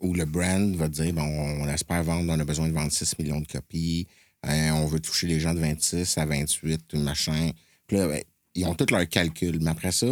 où 0.00 0.14
le 0.14 0.24
brand 0.24 0.74
va 0.76 0.88
te 0.88 1.02
dire, 1.02 1.12
bon, 1.12 1.22
on 1.22 1.68
espère 1.68 2.02
vendre, 2.02 2.32
on 2.32 2.38
a 2.38 2.44
besoin 2.44 2.68
de 2.68 2.72
vendre 2.72 2.92
6 2.92 3.18
millions 3.18 3.40
de 3.40 3.46
copies, 3.46 4.06
hein, 4.42 4.74
on 4.74 4.86
veut 4.86 5.00
toucher 5.00 5.26
les 5.26 5.40
gens 5.40 5.54
de 5.54 5.60
26 5.60 6.18
à 6.18 6.26
28, 6.26 6.88
tout 6.88 6.98
machin. 6.98 7.50
Puis 7.86 7.96
là, 7.96 8.08
ben, 8.08 8.22
ils 8.54 8.64
ont 8.66 8.74
tous 8.74 8.90
leurs 8.90 9.08
calculs. 9.08 9.58
Mais 9.60 9.70
après 9.70 9.92
ça, 9.92 10.06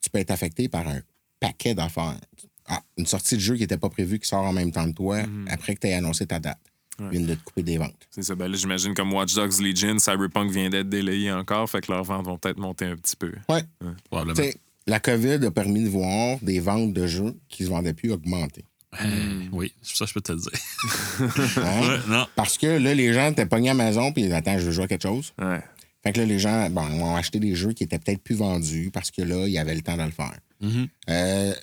tu 0.00 0.10
peux 0.10 0.18
être 0.18 0.30
affecté 0.30 0.68
par 0.68 0.86
un 0.88 1.00
paquet 1.38 1.74
d'affaires. 1.74 2.18
Ah, 2.66 2.82
une 2.96 3.06
sortie 3.06 3.34
de 3.34 3.40
jeu 3.40 3.54
qui 3.54 3.62
n'était 3.62 3.78
pas 3.78 3.88
prévue, 3.88 4.18
qui 4.18 4.28
sort 4.28 4.44
en 4.44 4.52
même 4.52 4.70
temps 4.70 4.86
que 4.86 4.96
toi, 4.96 5.22
après 5.48 5.74
que 5.74 5.80
tu 5.80 5.86
aies 5.88 5.94
annoncé 5.94 6.26
ta 6.26 6.38
date. 6.38 6.60
Ils 7.06 7.08
viennent 7.10 7.26
de 7.26 7.34
te 7.34 7.42
couper 7.44 7.62
des 7.62 7.78
ventes. 7.78 8.06
C'est 8.10 8.22
ça. 8.22 8.34
Ben 8.34 8.48
là, 8.48 8.56
j'imagine 8.56 8.94
comme 8.94 9.12
Watch 9.12 9.34
Dogs 9.34 9.60
Legion, 9.60 9.98
Cyberpunk 9.98 10.50
vient 10.50 10.70
d'être 10.70 10.88
délayé 10.88 11.32
encore, 11.32 11.68
fait 11.70 11.80
que 11.80 11.90
leurs 11.92 12.04
ventes 12.04 12.26
vont 12.26 12.38
peut-être 12.38 12.58
monter 12.58 12.84
un 12.86 12.96
petit 12.96 13.16
peu. 13.16 13.32
Ouais. 13.48 13.62
Probablement. 14.10 14.34
Tu 14.34 14.50
sais, 14.50 14.56
la 14.86 15.00
COVID 15.00 15.44
a 15.46 15.50
permis 15.50 15.84
de 15.84 15.88
voir 15.88 16.38
des 16.42 16.60
ventes 16.60 16.92
de 16.92 17.06
jeux 17.06 17.34
qui 17.48 17.64
se 17.64 17.68
vendaient 17.70 17.94
plus 17.94 18.12
augmenter. 18.12 18.64
Euh, 19.00 19.42
oui, 19.52 19.72
ça, 19.82 20.04
je 20.04 20.12
peux 20.12 20.20
te 20.20 20.32
le 20.32 20.38
dire. 20.38 20.50
Hein? 21.58 21.88
Ouais, 21.88 21.98
non. 22.08 22.26
Parce 22.34 22.58
que 22.58 22.66
là, 22.66 22.92
les 22.94 23.12
gens 23.12 23.30
étaient 23.30 23.46
pognés 23.46 23.70
à 23.70 23.74
la 23.74 23.84
maison 23.84 24.12
puis 24.12 24.32
attends, 24.32 24.58
je 24.58 24.66
veux 24.66 24.72
jouer 24.72 24.84
à 24.84 24.88
quelque 24.88 25.02
chose. 25.02 25.32
Ouais. 25.40 25.62
Fait 26.02 26.12
que 26.12 26.18
là, 26.18 26.26
les 26.26 26.38
gens 26.38 26.68
bon, 26.70 26.82
ont 26.82 27.14
acheté 27.14 27.38
des 27.38 27.54
jeux 27.54 27.72
qui 27.72 27.84
étaient 27.84 27.98
peut-être 27.98 28.22
plus 28.22 28.34
vendus 28.34 28.90
parce 28.92 29.10
que 29.10 29.22
là, 29.22 29.46
il 29.46 29.52
y 29.52 29.58
avait 29.58 29.74
le 29.74 29.82
temps 29.82 29.96
de 29.96 30.02
le 30.02 30.10
faire. 30.10 30.36
Mhm. 30.60 30.88
Euh, 31.08 31.54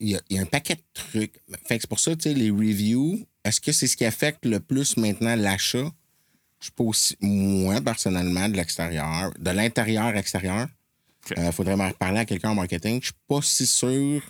Il 0.00 0.10
y, 0.10 0.34
y 0.34 0.38
a 0.38 0.42
un 0.42 0.46
paquet 0.46 0.74
de 0.76 0.82
trucs. 0.94 1.40
Fait 1.66 1.76
que 1.76 1.80
c'est 1.82 1.88
pour 1.88 1.98
ça, 1.98 2.14
tu 2.14 2.28
sais, 2.28 2.34
les 2.34 2.50
reviews, 2.50 3.26
est-ce 3.48 3.60
que 3.60 3.72
c'est 3.72 3.86
ce 3.86 3.96
qui 3.96 4.04
affecte 4.04 4.44
le 4.44 4.60
plus 4.60 4.96
maintenant 4.96 5.36
l'achat? 5.36 5.90
Je 6.60 6.64
suis 6.64 6.72
pas 6.72 6.84
aussi, 6.84 7.16
moi, 7.20 7.80
personnellement, 7.80 8.48
de 8.48 8.56
l'extérieur, 8.56 9.32
de 9.38 9.50
l'intérieur 9.50 10.16
extérieur. 10.16 10.66
Il 11.36 11.52
faudrait 11.52 11.76
me 11.76 11.92
parler 11.92 12.20
à 12.20 12.24
quelqu'un 12.24 12.50
en 12.50 12.54
marketing. 12.54 13.00
Je 13.00 13.06
suis 13.06 13.14
pas 13.26 13.42
si 13.42 13.66
sûr 13.66 14.22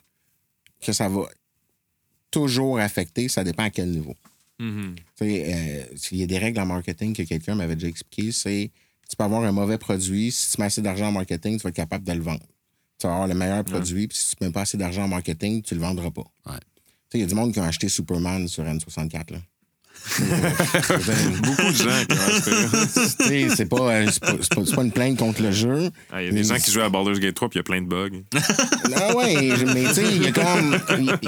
que 0.81 0.93
ça 0.93 1.09
va 1.09 1.23
toujours 2.31 2.79
affecter. 2.81 3.29
Ça 3.29 3.45
dépend 3.45 3.65
à 3.65 3.71
quel 3.71 3.91
niveau. 3.91 4.15
Tu 5.17 5.25
sais, 5.25 5.55
euh, 5.55 5.97
il 6.11 6.19
y 6.19 6.23
a 6.25 6.27
des 6.27 6.39
règles 6.39 6.61
en 6.61 6.67
marketing 6.67 7.15
que 7.15 7.23
quelqu'un 7.23 7.55
m'avait 7.55 7.77
déjà 7.77 7.89
expliqué. 7.89 8.33
C'est 8.33 8.71
tu 9.09 9.17
peux 9.17 9.25
avoir 9.25 9.43
un 9.45 9.53
mauvais 9.53 9.79
produit. 9.79 10.31
Si 10.31 10.53
tu 10.53 10.61
mets 10.61 10.67
assez 10.67 10.83
d'argent 10.83 11.09
en 11.09 11.13
marketing, 11.13 11.59
tu 11.59 11.63
vas 11.63 11.71
être 11.71 11.77
capable 11.77 12.05
de 12.05 12.13
le 12.13 12.21
vendre. 12.21 12.45
Tu 12.99 13.07
vas 13.07 13.13
avoir 13.13 13.29
le 13.29 13.35
meilleur 13.35 13.65
produit, 13.65 14.09
puis 14.09 14.19
si 14.19 14.37
tu 14.37 14.45
mets 14.45 14.51
pas 14.51 14.63
assez 14.63 14.77
d'argent 14.77 15.05
en 15.05 15.09
marketing, 15.09 15.63
tu 15.63 15.75
le 15.75 15.81
vendras 15.81 16.11
pas. 16.11 16.27
Ouais. 16.47 16.59
Il 17.15 17.21
y 17.21 17.23
a 17.23 17.27
du 17.27 17.35
monde 17.35 17.53
qui 17.53 17.61
a 17.61 17.65
acheté 17.65 17.89
Superman 17.89 18.49
sur 18.49 18.65
N64. 18.65 19.33
Là. 19.33 19.39
Beaucoup 21.43 21.71
de 21.71 21.77
gens 21.77 22.05
qui 22.09 23.41
ont 23.41 23.55
c'est 23.55 23.67
pas, 23.67 23.95
euh, 23.95 24.07
pas, 24.75 24.83
une 24.83 24.93
plainte 24.93 25.19
contre 25.19 25.43
le 25.43 25.51
jeu. 25.51 25.91
Ah, 26.11 26.23
Il 26.23 26.27
y 26.27 26.29
a 26.29 26.33
des 26.33 26.45
gens 26.45 26.57
qui 26.57 26.71
jouent 26.71 26.83
à 26.83 26.89
Baldur's 26.89 27.21
Gate 27.21 27.35
3 27.35 27.49
puis 27.49 27.57
il 27.57 27.61
y 27.61 27.61
a 27.61 27.65
plein 27.65 27.83
de 27.83 27.87
bugs. 27.87 28.23
Ah 28.97 29.15
ouais, 29.17 29.53
mais 29.75 29.85
tu 29.89 29.95
sais, 29.95 30.17
il 30.17 30.23
y 30.23 30.27
a 30.27 30.33
comme. 30.33 30.79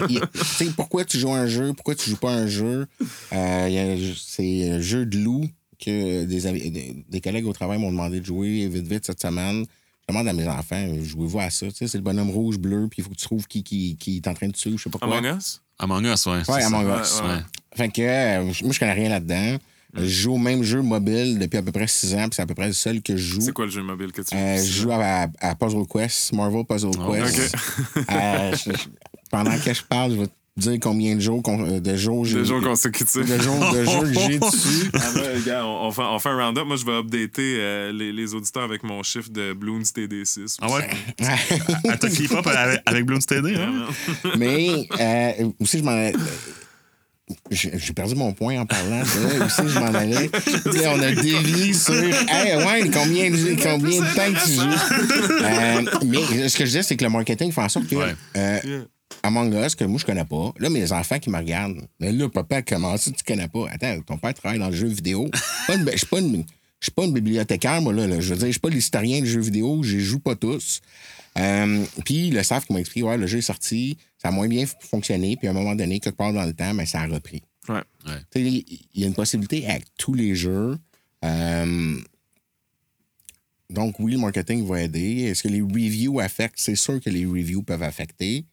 Tu 0.09 0.45
sais, 0.45 0.67
pourquoi 0.75 1.05
tu 1.05 1.19
joues 1.19 1.33
à 1.33 1.39
un 1.39 1.47
jeu, 1.47 1.73
pourquoi 1.75 1.95
tu 1.95 2.11
joues 2.11 2.17
pas 2.17 2.33
à 2.33 2.37
un 2.37 2.47
jeu? 2.47 2.87
Euh, 3.33 4.13
c'est 4.17 4.71
un 4.71 4.81
jeu 4.81 5.07
de 5.07 5.19
loup 5.19 5.49
que 5.79 6.25
des, 6.25 7.05
des, 7.09 7.21
collègues 7.21 7.47
au 7.47 7.53
travail 7.53 7.79
m'ont 7.79 7.91
demandé 7.91 8.21
de 8.21 8.27
jouer 8.27 8.67
vite 8.69 8.87
vite 8.87 9.07
cette 9.07 9.21
semaine. 9.21 9.65
Je 10.03 10.13
demande 10.13 10.29
à 10.29 10.33
mes 10.33 10.49
enfants, 10.49 10.95
jouez-vous 11.03 11.39
à 11.39 11.51
ça? 11.51 11.67
C'est 11.73 11.95
le 11.95 12.01
bonhomme 12.01 12.31
rouge, 12.31 12.59
bleu, 12.59 12.89
puis 12.91 13.01
il 13.01 13.05
faut 13.05 13.11
que 13.11 13.17
tu 13.17 13.25
trouves 13.25 13.47
qui, 13.47 13.63
qui, 13.63 13.97
qui 13.97 14.17
est 14.17 14.29
en 14.29 14.35
train 14.35 14.49
de 14.49 14.53
tuer, 14.53 14.73
je 14.77 14.83
sais 14.83 14.91
pas 14.91 14.99
quoi. 14.99 15.19
Among 15.19 15.37
Us? 15.37 15.63
Among 15.81 16.05
Us, 16.05 16.27
ouais. 16.27 16.33
Ouais, 16.37 16.45
ça. 16.45 16.67
Among 16.67 16.87
Ouais, 16.87 17.01
Us. 17.03 17.21
ouais. 17.23 17.29
Ouais. 17.29 17.41
Fait 17.75 17.89
que 17.89 18.03
euh, 18.03 18.45
moi, 18.63 18.73
je 18.73 18.79
connais 18.79 18.93
rien 18.93 19.09
là-dedans. 19.09 19.57
Je 19.93 20.05
joue 20.07 20.35
au 20.35 20.39
même 20.39 20.63
jeu 20.63 20.83
mobile 20.83 21.39
depuis 21.41 21.57
à 21.59 21.63
peu 21.63 21.73
près 21.73 21.89
six 21.89 22.15
ans, 22.15 22.23
puis 22.29 22.37
c'est 22.37 22.43
à 22.43 22.47
peu 22.47 22.55
près 22.55 22.69
le 22.69 22.73
seul 22.73 23.03
que 23.03 23.17
je 23.17 23.35
joue. 23.35 23.41
C'est 23.41 23.53
quoi 23.53 23.65
le 23.65 23.73
jeu 23.73 23.83
mobile 23.83 24.13
que 24.13 24.23
tu 24.23 24.37
Euh, 24.37 24.57
je 24.63 24.83
joue 24.83 24.93
à, 24.93 25.27
à 25.41 25.55
Puzzle 25.57 25.85
Quest, 25.93 26.33
Marvel 26.33 26.65
Puzzle 26.65 26.91
Oh, 26.97 27.13
Quest. 27.13 27.57
Euh, 28.09 28.53
je- 28.57 28.71
je- 28.73 28.89
pendant 29.33 29.59
que 29.59 29.75
je 29.75 29.83
parle, 29.83 30.13
je 30.13 30.17
vais 30.21 30.27
te 30.29 30.33
dire 30.61 30.79
combien 30.81 31.15
de 31.17 31.21
jours, 31.21 31.43
euh, 31.49 31.81
de 31.81 31.97
jours 31.97 32.25
j'ai 32.25 32.39
Des 32.39 32.45
jours 32.45 32.61
consécutifs. 32.63 33.27
de 33.27 33.43
jours 33.43 33.59
de 33.73 33.85
que 33.85 34.21
j'ai 34.21 34.39
dessus. 34.39 34.91
Ah, 34.95 35.01
gars, 35.45 35.67
on, 35.67 35.89
on 35.89 35.91
fait, 35.91 36.03
on 36.03 36.19
fait 36.19 36.29
un 36.29 36.37
round-up. 36.47 36.67
Moi, 36.67 36.77
je 36.77 36.85
vais 36.87 36.93
updater 36.99 37.57
euh, 37.59 37.93
les, 37.93 38.13
les 38.13 38.35
auditeurs 38.35 38.63
avec 38.63 38.83
mon 38.83 39.03
chiffre 39.03 39.31
de 39.31 39.53
Bloons 39.53 39.81
TD6. 39.83 40.57
Ah 40.63 40.69
ouais? 40.71 40.89
Keep 42.17 42.33
up 42.33 42.47
avec, 42.47 42.81
avec 42.87 43.05
Bloom 43.05 43.21
TD, 43.21 43.55
hein? 43.57 43.87
Mais 44.39 44.87
euh, 45.01 45.49
aussi, 45.61 45.79
je 45.79 45.83
m'en 45.85 45.91
allais- 45.93 46.15
J'ai 47.51 47.93
perdu 47.95 48.15
mon 48.17 48.33
point 48.33 48.59
en 48.61 48.67
parlant. 48.67 49.01
de- 49.03 49.45
aussi, 49.45 49.63
je 49.73 49.79
m'en 49.79 49.87
allais. 49.95 50.31
On 50.87 51.01
a 51.01 51.13
dévié 51.13 51.73
sur. 51.73 51.95
Hey, 51.95 52.57
ouais, 52.57 52.91
combien 52.93 53.31
de, 53.31 53.63
combien 53.63 54.01
de 54.01 54.15
temps 54.15 54.33
que 54.33 54.45
tu 54.45 54.53
joues? 54.55 55.43
Euh, 55.45 55.83
mais 56.07 56.49
ce 56.49 56.57
que 56.59 56.65
je 56.65 56.71
disais, 56.71 56.83
c'est 56.83 56.97
que 56.97 57.05
le 57.05 57.11
marketing 57.11 57.53
fait 57.53 57.61
en 57.63 57.69
sorte 57.69 57.87
que. 57.87 57.95
Ouais. 57.95 58.15
euh, 58.37 58.85
Among 59.23 59.53
Us, 59.55 59.75
que 59.75 59.85
moi, 59.85 59.99
je 59.99 60.07
connais 60.07 60.25
pas. 60.25 60.53
Là, 60.59 60.71
mes 60.71 60.93
enfants 60.93 61.19
qui 61.19 61.31
me 61.31 61.37
regardent. 61.37 61.87
Mais 61.99 62.13
là, 62.13 62.29
papa, 62.29 62.63
comment 62.63 62.97
ça, 62.97 63.11
tu 63.11 63.23
connais 63.25 63.49
pas? 63.49 63.69
Attends, 63.71 64.01
ton 64.03 64.19
père 64.19 64.35
travaille 64.35 64.59
dans 64.59 64.71
le 64.71 64.77
jeu 64.77 64.87
vidéo. 64.89 65.31
Je 65.69 65.97
suis 65.97 66.07
pas 66.07 66.21
une. 66.21 66.45
Je 66.81 66.87
suis 66.87 66.93
pas 66.93 67.05
une 67.05 67.13
bibliothécaire, 67.13 67.83
moi, 67.83 67.93
là. 67.93 68.07
là. 68.07 68.21
Je 68.21 68.31
veux 68.33 68.39
dire, 68.39 68.47
je 68.47 68.53
suis 68.53 68.61
pas 68.61 68.71
l'historien 68.71 69.21
de 69.21 69.27
jeux 69.27 69.43
vidéo, 69.43 69.83
je 69.83 69.99
les 69.99 70.03
joue 70.03 70.19
pas 70.19 70.35
tous. 70.35 70.81
Euh, 71.39 71.85
puis 72.07 72.31
le 72.31 72.43
staff 72.43 72.65
qui 72.65 72.73
m'a 72.73 72.81
expliqué, 72.81 73.07
ouais, 73.07 73.19
le 73.19 73.27
jeu 73.27 73.39
est 73.39 73.43
sorti, 73.43 73.99
ça 74.17 74.29
a 74.29 74.31
moins 74.31 74.49
bien 74.49 74.65
fonctionné, 74.81 75.37
puis 75.37 75.47
à 75.47 75.51
un 75.51 75.55
moment 75.55 75.75
donné, 75.75 76.01
quelque 76.01 76.17
part 76.17 76.33
dans 76.33 76.45
le 76.45 76.55
temps, 76.55 76.73
mais 76.73 76.87
ça 76.87 77.01
a 77.01 77.07
repris. 77.07 77.43
Ouais. 77.69 77.83
Tu 78.31 78.43
sais, 78.43 78.65
Il 78.95 79.01
y 79.01 79.05
a 79.05 79.07
une 79.07 79.15
possibilité 79.15 79.67
avec 79.67 79.85
tous 79.99 80.15
les 80.15 80.35
jeux. 80.35 80.79
Euh, 81.23 82.01
donc, 83.69 84.01
oui, 84.01 84.13
le 84.13 84.19
marketing 84.19 84.67
va 84.67 84.83
aider. 84.83 85.25
Est-ce 85.25 85.43
que 85.43 85.49
les 85.49 85.61
reviews 85.61 86.19
affectent? 86.19 86.59
C'est 86.59 86.77
sûr 86.77 87.01
que 87.01 87.11
les 87.11 87.27
reviews 87.27 87.63
peuvent 87.63 87.83
affecter. 87.83 88.45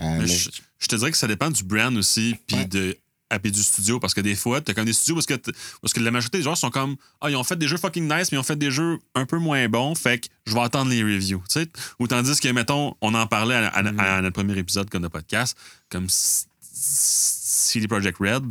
Euh, 0.00 0.18
Mais 0.20 0.26
je, 0.26 0.50
je 0.78 0.86
te 0.86 0.96
dirais 0.96 1.10
que 1.10 1.16
ça 1.16 1.26
dépend 1.26 1.50
du 1.50 1.64
brand 1.64 1.96
aussi, 1.96 2.36
puis 2.46 2.56
Ouais. 2.56 2.64
de 2.66 2.96
puis 3.42 3.52
du 3.52 3.62
studio, 3.62 4.00
parce 4.00 4.14
que 4.14 4.22
des 4.22 4.34
fois, 4.34 4.62
t'as 4.62 4.72
comme 4.72 4.86
des 4.86 4.94
studios 4.94 5.14
parce 5.14 5.26
que, 5.26 5.34
parce 5.82 5.92
que 5.92 6.00
la 6.00 6.10
majorité 6.10 6.38
des 6.38 6.44
joueurs 6.44 6.56
sont 6.56 6.70
comme 6.70 6.96
Ah, 7.20 7.28
ils 7.28 7.36
ont 7.36 7.44
fait 7.44 7.56
des 7.58 7.68
jeux 7.68 7.76
fucking 7.76 8.04
nice, 8.04 8.32
mais 8.32 8.36
ils 8.36 8.38
ont 8.38 8.42
fait 8.42 8.56
des 8.56 8.70
jeux 8.70 8.98
un 9.14 9.26
peu 9.26 9.36
moins 9.36 9.68
bons, 9.68 9.94
fait 9.94 10.20
que 10.20 10.28
je 10.46 10.54
vais 10.54 10.60
attendre 10.60 10.90
les 10.90 11.02
reviews. 11.02 11.42
Tu 11.50 11.60
sais? 11.60 11.68
Ou 11.98 12.06
tandis 12.06 12.40
que, 12.40 12.48
mettons, 12.48 12.94
on 13.02 13.12
en 13.14 13.26
parlait 13.26 13.54
à, 13.56 13.68
à- 13.68 13.82
Mm-hmm. 13.82 13.98
à 14.00 14.22
notre 14.22 14.32
premier 14.32 14.56
épisode 14.58 14.88
comme 14.88 15.02
de 15.02 15.08
podcast, 15.08 15.58
comme 15.90 16.06
CD 16.10 17.86
Projekt 17.86 18.18
Red, 18.18 18.44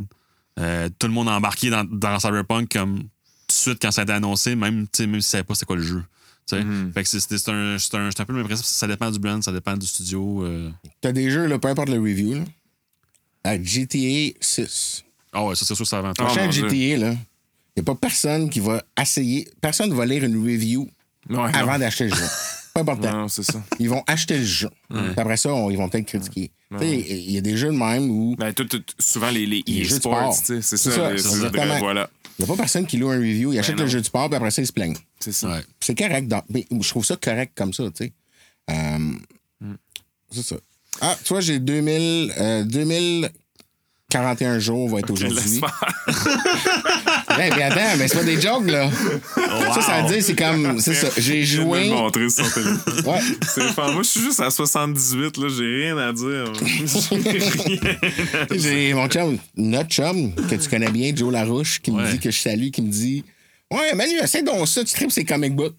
euh, 0.60 0.88
tout 0.98 1.06
le 1.08 1.12
monde 1.12 1.28
a 1.28 1.32
embarqué 1.32 1.70
dans, 1.70 1.84
dans 1.84 2.18
Cyberpunk 2.20 2.70
comme 2.72 3.00
tout 3.00 3.06
de 3.48 3.52
suite 3.52 3.78
quand 3.82 3.90
ça 3.90 4.02
a 4.02 4.04
été 4.04 4.12
annoncé, 4.12 4.54
même, 4.54 4.74
même 4.76 4.86
si 4.92 5.06
ne 5.08 5.20
savait 5.20 5.44
pas 5.44 5.54
c'était 5.54 5.66
quoi 5.66 5.76
le 5.76 5.82
jeu. 5.82 6.04
Mm-hmm. 6.56 6.92
Fait 6.92 7.02
que 7.02 7.08
c'est- 7.08 7.48
un, 7.48 7.78
c'est 7.78 7.94
un, 7.96 8.10
c'est 8.10 8.20
un 8.20 8.24
peu 8.24 8.32
le 8.32 8.38
même 8.38 8.46
principe. 8.46 8.66
Ça 8.66 8.86
dépend 8.86 9.10
du 9.10 9.18
brand, 9.18 9.42
ça 9.42 9.52
dépend 9.52 9.76
du 9.76 9.86
studio. 9.86 10.44
euh. 10.44 10.70
T'as 11.00 11.12
des 11.12 11.30
jeux, 11.30 11.46
là, 11.46 11.58
peu 11.58 11.68
importe 11.68 11.88
le 11.90 11.98
review, 12.00 12.34
là. 12.34 12.44
À 13.44 13.62
GTA 13.62 14.32
6. 14.40 15.04
Ah 15.32 15.44
ouais, 15.44 15.54
ça 15.54 15.64
c'est 15.64 15.74
sûr 15.74 15.84
que 15.84 15.88
ça 15.88 16.00
va 16.02 16.10
Oh, 16.18 16.24
Prochain 16.24 16.48
Dieu. 16.48 16.68
GTA, 16.68 16.96
là, 16.98 17.10
il 17.12 17.78
n'y 17.78 17.80
a 17.80 17.82
pas 17.84 17.94
personne 17.94 18.50
qui 18.50 18.60
va 18.60 18.82
essayer. 19.00 19.48
Personne 19.60 19.90
ne 19.90 19.94
va 19.94 20.04
lire 20.06 20.24
une 20.24 20.36
review 20.42 20.88
Ouais, 21.30 21.50
avant 21.54 21.72
non. 21.74 21.78
d'acheter 21.78 22.04
le 22.08 22.14
jeu. 22.14 22.24
Pas 22.74 22.80
important. 22.82 23.12
Non, 23.12 23.28
c'est 23.28 23.42
ça. 23.42 23.60
Ils 23.80 23.88
vont 23.88 24.02
acheter 24.06 24.38
le 24.38 24.44
jeu. 24.44 24.68
Après 25.16 25.36
ça, 25.36 25.52
on- 25.52 25.68
ils 25.70 25.76
vont 25.76 25.88
peut-être 25.88 26.06
critiquer. 26.06 26.50
Tu 26.72 26.78
sais, 26.78 26.98
Il 27.00 27.30
y 27.32 27.38
a 27.38 27.40
des 27.40 27.56
jeux 27.56 27.68
de 27.68 27.76
même 27.76 28.10
où 28.10 28.36
Ben, 28.36 28.52
tout- 28.52 28.64
tout- 28.66 28.82
souvent, 28.98 29.30
les, 29.30 29.46
les 29.46 29.62
Les 29.66 29.84
jeux 29.84 29.94
de 29.96 30.00
e-sports, 30.00 30.34
sport. 30.34 30.38
tu 30.40 30.44
sais, 30.44 30.62
c'est 30.62 30.76
C'est 30.76 30.90
ça. 30.90 30.96
ça, 30.96 31.12
les- 31.12 31.20
vrai, 31.20 31.30
exactement. 31.36 31.78
Voilà. 31.78 32.10
Il 32.38 32.44
n'y 32.44 32.50
a 32.50 32.54
pas 32.54 32.56
personne 32.62 32.86
qui 32.86 32.96
loue 32.98 33.10
un 33.10 33.16
review, 33.18 33.52
il 33.52 33.58
achète 33.58 33.76
Ben 33.76 33.82
le 33.84 33.88
jeu 33.90 33.98
du 34.00 34.04
sport, 34.06 34.28
puis 34.28 34.36
après 34.36 34.50
ça, 34.50 34.62
il 34.62 34.66
se 34.66 34.72
plaigne. 34.72 34.94
C'est 35.20 35.32
ça. 35.32 35.48
Ouais. 35.48 35.62
C'est 35.80 35.96
correct. 35.98 36.28
dans- 36.28 36.44
mais 36.48 36.66
je 36.70 36.88
trouve 36.88 37.04
ça 37.04 37.16
correct 37.16 37.52
comme 37.56 37.72
ça, 37.72 37.84
tu 37.90 38.04
sais. 38.04 38.12
Euh, 38.70 38.98
Hmm. 39.60 39.74
C'est 40.30 40.42
ça. 40.44 40.56
Ah, 41.00 41.16
tu 41.24 41.28
vois, 41.32 41.40
j'ai 41.40 41.58
2000, 41.58 42.32
euh, 42.38 42.64
2041 44.18 44.58
jours 44.58 44.88
va 44.88 45.00
être 45.00 45.10
aujourd'hui. 45.10 45.60
Hey, 47.28 47.50
mais 47.56 47.62
attends, 47.62 47.96
mais 47.98 48.08
c'est 48.08 48.16
pas 48.16 48.24
des 48.24 48.40
jokes, 48.40 48.66
là. 48.70 48.90
Ça, 49.74 49.82
ça 49.82 50.00
veut 50.02 50.14
dire, 50.14 50.22
c'est 50.24 50.34
comme. 50.34 50.80
C'est 50.80 50.94
ça. 50.94 51.08
J'ai 51.18 51.44
joué. 51.44 51.90
montrer 51.90 52.30
sur 52.30 52.46
son 52.46 52.54
téléphone. 52.62 53.02
Ouais. 53.06 53.20
C'est 53.46 53.64
enfin, 53.68 53.92
moi, 53.92 54.02
je 54.02 54.08
suis 54.08 54.20
juste 54.22 54.40
à 54.40 54.48
78, 54.50 55.36
là. 55.36 55.48
J'ai 55.50 55.84
rien 55.84 55.98
à 55.98 56.14
dire. 56.14 56.52
J'ai 58.58 58.94
mon 58.94 59.08
chum, 59.08 59.36
notre 59.58 59.90
chum, 59.90 60.34
que 60.34 60.54
tu 60.54 60.68
connais 60.70 60.90
bien, 60.90 61.14
Joe 61.14 61.30
Larouche, 61.30 61.80
qui 61.80 61.90
me 61.90 62.02
Ouais. 62.02 62.10
dit 62.12 62.18
que 62.18 62.30
je 62.30 62.38
salue, 62.38 62.70
qui 62.70 62.80
me 62.80 62.90
dit 62.90 63.24
Ouais, 63.70 63.94
Manu, 63.94 64.14
essaie 64.22 64.42
donc 64.42 64.66
ça, 64.68 64.82
tu 64.84 64.94
tripes 64.94 65.12
ces 65.12 65.26
comic 65.26 65.54
books. 65.54 65.74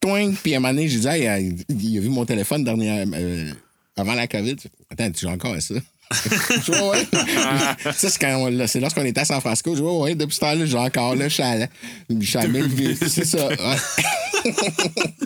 Twing, 0.00 0.36
puis 0.36 0.54
à 0.54 0.58
un 0.58 0.60
moment 0.60 0.74
donné, 0.74 0.88
j'ai 0.88 1.00
dit 1.00 1.08
Hey, 1.08 1.56
il 1.68 1.98
a 1.98 2.00
vu 2.02 2.08
mon 2.08 2.24
téléphone 2.24 2.62
dernière, 2.62 3.04
euh, 3.12 3.50
avant 3.96 4.14
la 4.14 4.28
COVID. 4.28 4.54
Attends, 4.90 5.10
tu 5.10 5.22
joues 5.26 5.32
encore 5.32 5.54
à 5.54 5.60
ça? 5.60 5.74
Je 6.24 6.60
dis, 6.62 6.70
ouais, 6.72 6.88
ouais. 6.88 7.06
ça, 7.92 8.10
c'est 8.10 8.18
quand 8.18 8.36
on- 8.36 8.66
c'est 8.66 8.80
lorsqu'on 8.80 9.04
était 9.04 9.20
à 9.20 9.24
San 9.24 9.40
Francisco. 9.40 9.70
Je 9.74 9.80
dis, 9.80 9.82
ouais, 9.86 9.98
ouais, 9.98 10.14
depuis 10.14 10.34
ce 10.34 10.40
temps-là, 10.40 10.66
j'ai 10.66 10.76
encore 10.78 11.14
là, 11.14 11.28
je 11.28 11.34
suis 11.34 11.42
à, 11.42 11.68
je 12.10 12.26
suis 12.26 12.38
à 12.38 12.46
1000 12.48 12.66
vues. 12.68 12.96
C'est 12.96 13.24
ça. 13.24 13.46
ouais. 13.48 13.56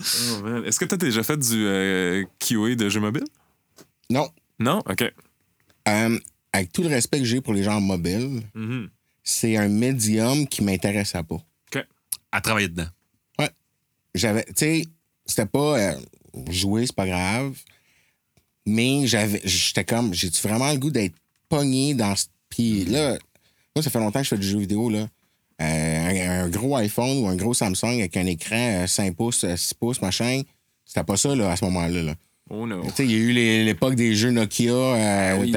Oh, 0.00 0.42
man. 0.42 0.64
Est-ce 0.64 0.78
que 0.78 0.84
tu 0.84 0.94
as 0.94 0.98
déjà 0.98 1.22
fait 1.24 1.36
du 1.36 1.66
euh, 1.66 2.24
QA 2.38 2.76
de 2.76 2.88
jeux 2.88 3.00
mobiles? 3.00 3.24
Non. 4.10 4.28
Non? 4.60 4.78
OK. 4.88 5.02
Euh, 5.88 6.18
avec 6.52 6.72
tout 6.72 6.82
le 6.82 6.88
respect 6.88 7.18
que 7.18 7.24
j'ai 7.24 7.40
pour 7.40 7.52
les 7.52 7.64
gens 7.64 7.80
mobiles, 7.80 8.42
Mhm. 8.54 8.88
c'est 9.24 9.56
un 9.56 9.68
médium 9.68 10.46
qui 10.46 10.62
m'intéressait 10.62 11.22
pas. 11.24 11.38
À 12.30 12.40
travailler 12.42 12.68
dedans. 12.68 12.86
J'avais, 14.14 14.44
tu 14.44 14.52
sais, 14.56 14.84
c'était 15.26 15.46
pas 15.46 15.78
euh, 15.78 15.94
jouer, 16.50 16.84
c'est 16.86 16.94
pas 16.94 17.06
grave, 17.06 17.54
mais 18.68 19.06
j'avais, 19.06 19.40
j'étais 19.44 19.84
comme, 19.84 20.14
j'ai-tu 20.14 20.40
vraiment 20.46 20.70
le 20.72 20.78
goût 20.78 20.90
d'être 20.90 21.14
pogné 21.48 21.94
dans 21.94 22.14
ce. 22.14 22.26
Puis 22.50 22.84
là, 22.84 23.18
moi, 23.74 23.82
ça 23.82 23.90
fait 23.90 23.98
longtemps 23.98 24.18
que 24.20 24.24
je 24.24 24.28
fais 24.30 24.38
du 24.38 24.46
jeu 24.48 24.58
vidéo, 24.58 24.88
là. 24.90 25.06
Euh, 25.60 25.64
un, 25.64 26.44
un 26.44 26.48
gros 26.48 26.76
iPhone 26.76 27.18
ou 27.18 27.26
un 27.28 27.34
gros 27.34 27.52
Samsung 27.52 27.98
avec 27.98 28.16
un 28.16 28.26
écran 28.26 28.82
euh, 28.84 28.86
5 28.86 29.16
pouces, 29.16 29.42
euh, 29.44 29.56
6 29.56 29.74
pouces, 29.74 30.00
machin, 30.00 30.42
c'était 30.84 31.02
pas 31.02 31.16
ça, 31.16 31.34
là, 31.34 31.50
à 31.50 31.56
ce 31.56 31.64
moment-là. 31.64 32.02
là. 32.02 32.14
Oh 32.50 32.66
no. 32.66 32.82
Tu 32.84 32.90
sais, 32.94 33.04
il 33.04 33.10
y 33.10 33.14
a 33.14 33.18
eu 33.18 33.32
les- 33.32 33.64
l'époque 33.64 33.94
des 33.96 34.14
jeux 34.14 34.30
Nokia. 34.30 34.70
euh, 34.72 35.38
Oui, 35.40 35.50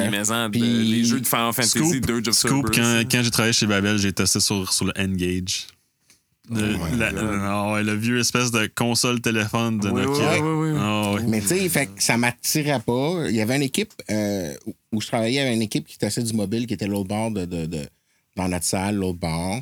puis- 0.52 0.60
les 0.84 1.04
jeux 1.06 1.20
de 1.22 1.26
Final 1.28 1.54
Fantasy, 1.54 1.70
Scoop, 1.78 1.94
Scoop, 2.34 2.66
quand, 2.76 3.02
quand 3.10 3.24
j'ai 3.24 3.32
travaillé 3.32 3.54
chez 3.54 3.68
Babel, 3.68 3.98
j'ai 3.98 4.12
testé 4.12 4.40
sur, 4.40 4.74
sur 4.74 4.86
le 4.86 4.92
N-Gage. 4.96 5.68
Le, 6.50 6.76
Oh 6.76 6.96
la- 6.96 7.12
ah 7.44 7.74
ouais, 7.74 7.84
le 7.84 7.94
vieux 7.94 8.20
espèce 8.20 8.52
de 8.52 8.66
console 8.76 9.22
téléphone 9.22 9.78
de 9.80 9.90
Oui, 9.90 10.02
Nokia. 10.02 10.34
oui, 10.34 10.40
oui, 10.42 10.72
oui. 10.72 10.78
Ah. 10.82 11.16
Mais 11.28 11.40
tu 11.40 11.48
sais, 11.48 11.70
fait 11.70 11.86
que 11.88 12.02
ça 12.02 12.18
m'attirait 12.18 12.80
pas. 12.80 13.26
Il 13.30 13.36
y 13.36 13.42
avait 13.42 13.56
une 13.56 13.62
équipe 13.62 13.94
euh, 14.10 14.54
où- 14.92 15.00
je 15.00 15.08
travaillais, 15.08 15.34
il 15.34 15.36
y 15.36 15.40
avait 15.40 15.54
une 15.54 15.62
équipe 15.62 15.86
qui 15.88 15.98
testait 15.98 16.24
du 16.24 16.34
mobile 16.34 16.66
qui 16.68 16.74
était 16.74 16.88
l'autre 16.88 17.08
bord 17.08 17.32
de, 17.32 17.46
de- 17.46 17.68
de- 17.68 17.88
dans 18.36 18.48
notre 18.50 18.66
salle, 18.66 18.96
l'autre 18.96 19.20
bord. 19.20 19.62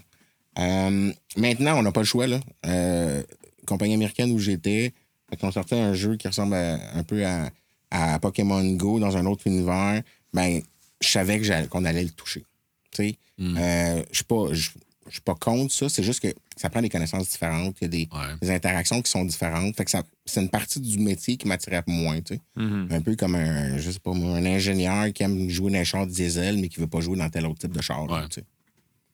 Euh, 0.57 1.11
maintenant, 1.37 1.77
on 1.77 1.83
n'a 1.83 1.91
pas 1.91 1.99
le 2.01 2.05
choix, 2.05 2.27
là. 2.27 2.39
Euh, 2.65 3.21
compagnie 3.67 3.93
américaine 3.93 4.31
où 4.31 4.39
j'étais, 4.39 4.93
quand 5.39 5.47
on 5.49 5.51
sortait 5.51 5.79
un 5.79 5.93
jeu 5.93 6.15
qui 6.15 6.27
ressemble 6.27 6.55
à- 6.55 6.79
un 6.95 7.03
peu 7.03 7.23
à, 7.25 7.49
à 7.91 8.19
Pokémon 8.19 8.63
Go 8.75 8.99
dans 8.99 9.15
un 9.17 9.25
autre 9.25 9.45
univers, 9.47 10.01
ben, 10.33 10.61
je 11.01 11.07
savais 11.07 11.41
qu'on 11.69 11.85
allait 11.85 12.03
le 12.03 12.09
toucher. 12.11 12.45
Tu 12.91 13.09
sais, 13.09 13.17
Euh, 13.41 14.01
je 14.11 14.15
suis 14.15 14.23
pas. 14.25 14.45
Je 14.53 14.69
je 15.07 15.13
suis 15.15 15.21
pas 15.21 15.33
contre 15.33 15.73
ça, 15.73 15.89
c'est 15.89 16.03
juste 16.03 16.19
que 16.19 16.27
ça 16.59 16.69
prend 16.69 16.81
des 16.81 16.89
connaissances 16.89 17.29
différentes, 17.29 17.77
il 17.79 17.83
y 17.83 17.85
a 17.85 17.87
des, 17.87 18.07
Ouais. 18.11 18.35
des 18.41 18.51
interactions 18.51 19.01
qui 19.01 19.09
sont 19.09 19.23
différentes. 19.25 19.75
Fait 19.77 19.85
que 19.85 19.91
ça, 19.91 20.03
c'est 20.25 20.41
une 20.41 20.49
partie 20.49 20.79
du 20.79 20.99
métier 20.99 21.37
qui 21.37 21.47
m'attirait 21.47 21.83
moins, 21.87 22.19
tu 22.21 22.35
sais. 22.35 22.41
Mhm. 22.57 22.87
Un 22.91 23.01
peu 23.01 23.15
comme 23.15 23.35
un, 23.35 23.77
je 23.77 23.89
sais 23.91 23.99
pas 23.99 24.11
un 24.11 24.45
ingénieur 24.45 25.11
qui 25.13 25.23
aime 25.23 25.49
jouer 25.49 25.71
dans 25.71 25.77
un 25.79 25.83
char 25.83 26.05
diesel, 26.05 26.57
mais 26.57 26.67
qui 26.67 26.79
veut 26.79 26.87
pas 26.87 26.99
jouer 26.99 27.17
dans 27.17 27.29
tel 27.29 27.45
autre 27.45 27.59
type 27.59 27.71
de 27.71 27.81
char. 27.81 28.03
Ouais. 28.09 28.27
tu 28.29 28.41
sais. 28.41 28.45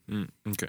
Mm, 0.08 0.26
OK. 0.52 0.66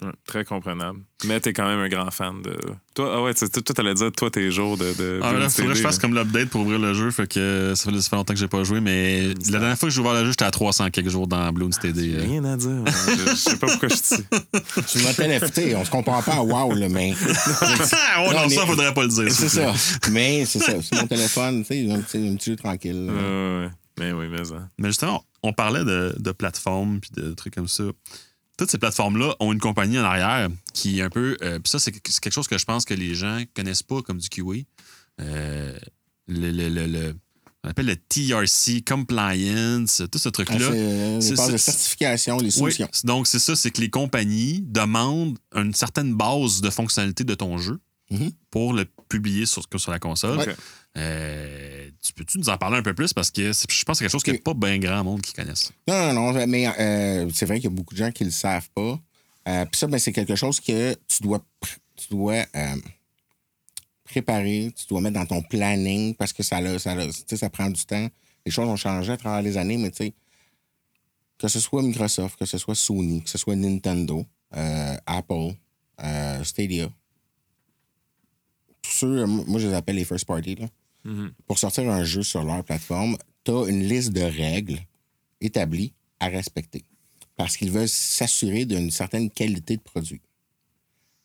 Ouais, 0.00 0.12
très 0.26 0.44
comprenable. 0.44 1.00
Mais 1.24 1.40
t'es 1.40 1.52
quand 1.52 1.66
même 1.66 1.80
un 1.80 1.88
grand 1.88 2.08
fan 2.12 2.40
de. 2.42 2.56
Toi, 2.94 3.12
ah 3.16 3.22
ouais, 3.22 3.34
tu- 3.34 3.48
toi, 3.48 3.62
t'allais 3.74 3.94
dire, 3.94 4.12
toi, 4.12 4.30
tes 4.30 4.48
jours 4.52 4.76
de. 4.78 4.92
de 4.96 5.18
Ah, 5.24 5.32
là, 5.32 5.48
faudrait 5.48 5.72
que 5.72 5.74
je 5.74 5.82
fasse 5.82 5.96
là. 5.96 6.00
comme 6.02 6.14
l'update 6.14 6.50
pour 6.50 6.60
ouvrir 6.60 6.78
le 6.78 6.94
jeu. 6.94 7.10
Fait 7.10 7.26
que 7.26 7.72
ça 7.74 7.90
fait, 7.90 8.14
longtemps 8.16 8.32
que 8.32 8.38
j'ai 8.38 8.46
pas 8.46 8.62
joué, 8.62 8.80
mais 8.80 9.28
la 9.50 9.58
dernière 9.58 9.76
fois 9.78 9.88
que 9.88 9.94
j'ai 9.94 10.00
ouvert 10.00 10.12
le 10.14 10.24
jeu, 10.26 10.30
j'étais 10.30 10.44
à 10.44 10.52
300 10.52 10.90
quelques 10.90 11.08
jours 11.08 11.26
dans 11.26 11.52
Bloons 11.52 11.70
TD. 11.70 12.14
euh. 12.14 12.22
Rien 12.22 12.44
à 12.44 12.56
dire. 12.56 12.68
man. 12.70 12.84
je, 13.08 13.30
je 13.30 13.34
sais 13.34 13.56
pas 13.56 13.66
pourquoi 13.66 13.88
je 13.88 13.94
suis 13.96 14.14
ici. 14.14 14.24
Tu 14.86 14.98
m'as 15.02 15.26
NFT, 15.26 15.74
on 15.76 15.84
se 15.84 15.90
compare 15.90 16.22
pas 16.22 16.34
à 16.36 16.42
WoW, 16.42 16.74
là, 16.74 16.88
mais. 16.88 17.14
Ah, 17.60 18.22
Non, 18.24 18.32
non, 18.32 18.46
mais- 18.48 18.54
ça, 18.54 18.66
faudrait 18.66 18.94
pas 18.94 19.02
le 19.02 19.08
dire. 19.08 19.32
c'est 19.32 19.48
ça. 19.48 19.72
Mais 20.12 20.44
c'est 20.46 20.60
ça. 20.60 20.74
C'est 20.80 20.94
mon 21.00 21.06
téléphone, 21.08 21.62
tu 21.64 21.68
sais, 21.74 21.90
un 21.92 22.00
petit, 22.00 22.18
un 22.28 22.36
petit 22.36 22.50
jeu 22.50 22.56
tranquille. 22.56 23.06
là. 23.06 23.12
Ouais, 23.12 23.64
ouais. 23.64 23.70
Mais 23.98 24.12
oui, 24.12 24.26
mais 24.30 24.44
ça. 24.44 24.68
Mais 24.78 24.88
justement, 24.90 25.24
on 25.42 25.52
parlait 25.52 25.84
de, 25.84 26.14
de 26.18 26.30
plateformes 26.30 27.00
puis 27.00 27.10
de 27.16 27.32
trucs 27.34 27.54
comme 27.56 27.66
ça. 27.66 27.82
Toutes 28.58 28.70
ces 28.70 28.76
plateformes-là 28.78 29.34
ont 29.40 29.52
une 29.52 29.60
compagnie 29.60 29.98
en 29.98 30.04
arrière 30.04 30.48
qui 30.74 30.98
est 30.98 31.02
un 31.02 31.10
peu. 31.10 31.36
euh, 31.42 31.58
puis 31.58 31.70
ça, 31.70 31.78
c'est 31.78 31.92
quelque 31.92 32.30
chose 32.34 32.48
que 32.48 32.58
je 32.58 32.64
pense 32.66 32.84
que 32.84 32.92
les 32.94 33.14
gens 33.14 33.42
connaissent 33.54 33.82
pas 33.82 34.02
comme 34.02 34.18
du 34.18 34.28
QA. 34.28 34.42
Euh, 35.20 35.78
le, 36.26 36.50
le, 36.50 36.68
le, 36.68 36.86
le- 36.86 37.14
on 37.64 37.70
appelle 37.70 37.86
le 37.86 37.96
TRC 37.96 38.84
Compliance, 38.86 40.02
tout 40.12 40.18
ce 40.18 40.28
Ah, 40.28 40.32
truc-là. 40.32 40.58
c'est 40.58 40.66
euh, 40.78 41.20
c'est 41.20 41.46
les 41.46 41.52
de 41.52 41.56
certification, 41.56 42.36
les 42.38 42.44
Oui, 42.46 42.72
solutions. 42.72 42.88
donc 43.04 43.26
c'est 43.26 43.38
ça, 43.40 43.56
c'est 43.56 43.70
que 43.70 43.80
les 43.80 43.90
compagnies 43.90 44.60
demandent 44.62 45.38
une 45.54 45.74
certaine 45.74 46.14
base 46.14 46.60
de 46.60 46.70
fonctionnalité 46.70 47.24
de 47.24 47.34
ton 47.34 47.58
jeu 47.58 47.78
Mhm. 48.10 48.30
pour 48.50 48.72
le 48.72 48.86
publier 49.10 49.44
sur, 49.44 49.62
sur 49.76 49.90
la 49.90 49.98
console. 49.98 50.38
Euh, 50.96 51.90
tu 52.02 52.12
peux-tu 52.12 52.38
nous 52.38 52.48
en 52.48 52.56
parler 52.56 52.78
un 52.78 52.82
peu 52.82 52.94
plus? 52.94 53.12
Parce 53.12 53.30
que 53.30 53.52
je 53.52 53.84
pense 53.84 53.98
que 53.98 53.98
c'est 53.98 54.04
quelque 54.04 54.10
chose 54.10 54.22
qu'il 54.22 54.32
n'y 54.32 54.38
a 54.38 54.42
pas 54.42 54.54
bien 54.54 54.78
grand 54.78 55.04
monde 55.04 55.22
qui 55.22 55.32
connaisse. 55.32 55.72
Non, 55.86 56.12
non, 56.12 56.32
non, 56.32 56.46
mais 56.46 56.66
euh, 56.66 57.28
c'est 57.32 57.46
vrai 57.46 57.56
qu'il 57.56 57.70
y 57.70 57.72
a 57.72 57.76
beaucoup 57.76 57.94
de 57.94 57.98
gens 57.98 58.10
qui 58.10 58.24
le 58.24 58.30
savent 58.30 58.68
pas. 58.74 58.98
Euh, 59.48 59.64
Puis 59.66 59.78
ça, 59.78 59.86
ben, 59.86 59.98
c'est 59.98 60.12
quelque 60.12 60.34
chose 60.34 60.60
que 60.60 60.94
tu 61.06 61.22
dois, 61.22 61.40
tu 61.96 62.08
dois 62.10 62.44
préparer, 64.04 64.72
tu 64.76 64.86
dois 64.86 65.00
mettre 65.00 65.14
dans 65.18 65.26
ton 65.26 65.42
planning 65.42 66.14
parce 66.14 66.32
que 66.32 66.42
ça, 66.42 66.60
ça, 66.78 66.96
ça 67.36 67.50
prend 67.50 67.70
du 67.70 67.84
temps. 67.84 68.08
Les 68.46 68.52
choses 68.52 68.68
ont 68.68 68.76
changé 68.76 69.12
à 69.12 69.16
travers 69.16 69.42
les 69.42 69.56
années, 69.56 69.76
mais 69.76 69.90
tu 69.90 70.04
sais, 70.04 70.14
que 71.38 71.48
ce 71.48 71.60
soit 71.60 71.82
Microsoft, 71.82 72.38
que 72.38 72.46
ce 72.46 72.58
soit 72.58 72.74
Sony, 72.74 73.22
que 73.22 73.30
ce 73.30 73.38
soit 73.38 73.54
Nintendo, 73.54 74.26
Apple, 75.06 75.52
Stadia, 76.42 76.88
euh, 79.06 79.26
moi 79.26 79.60
je 79.60 79.68
les 79.68 79.74
appelle 79.74 79.96
les 79.96 80.04
first 80.04 80.24
party, 80.24 80.56
là. 80.56 80.66
Mhm. 81.04 81.30
pour 81.46 81.58
sortir 81.58 81.88
un 81.88 82.02
jeu 82.02 82.22
sur 82.22 82.42
leur 82.42 82.64
plateforme, 82.64 83.16
tu 83.44 83.52
as 83.52 83.66
une 83.68 83.84
liste 83.84 84.12
de 84.12 84.20
règles 84.20 84.78
établies 85.40 85.92
à 86.18 86.26
respecter. 86.26 86.84
Parce 87.36 87.56
qu'ils 87.56 87.70
veulent 87.70 87.88
s'assurer 87.88 88.64
d'une 88.64 88.90
certaine 88.90 89.30
qualité 89.30 89.76
de 89.76 89.82
produit. 89.82 90.20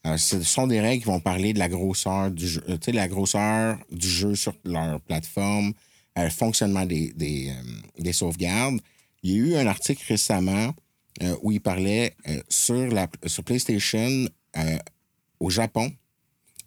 Euh, 0.06 0.18
ce 0.18 0.41
sont 0.44 0.68
des 0.68 0.80
règles 0.80 1.04
qui 1.04 1.10
vont 1.10 1.20
parler 1.20 1.54
de 1.54 1.60
la 1.60 1.70
grosseur 1.70 2.30
du 2.30 2.48
jeu, 2.48 2.64
euh, 2.70 2.78
la 2.94 3.08
grosseur 3.08 3.80
du 3.91 4.08
jeu 4.08 4.36
sur 4.36 4.54
leur 4.64 5.02
plateforme, 5.02 5.74
euh, 6.18 6.26
le 6.26 6.30
fonctionnement 6.30 6.86
des, 6.86 7.12
des, 7.14 7.50
euh, 7.50 8.02
des 8.02 8.14
sauvegardes. 8.14 8.80
Il 9.24 9.32
y 9.32 9.34
a 9.34 9.38
eu 9.38 9.56
un 9.56 9.66
article 9.66 10.04
récemment 10.08 10.74
euh, 11.22 11.36
où 11.41 11.52
il 11.52 11.62
parlait 11.62 12.16
euh, 12.28 12.41
sur, 12.50 12.88
la, 12.88 13.08
sur 13.28 13.44
PlayStation 13.44 14.28
euh, 14.58 14.78
au 15.40 15.50
Japon. 15.50 15.91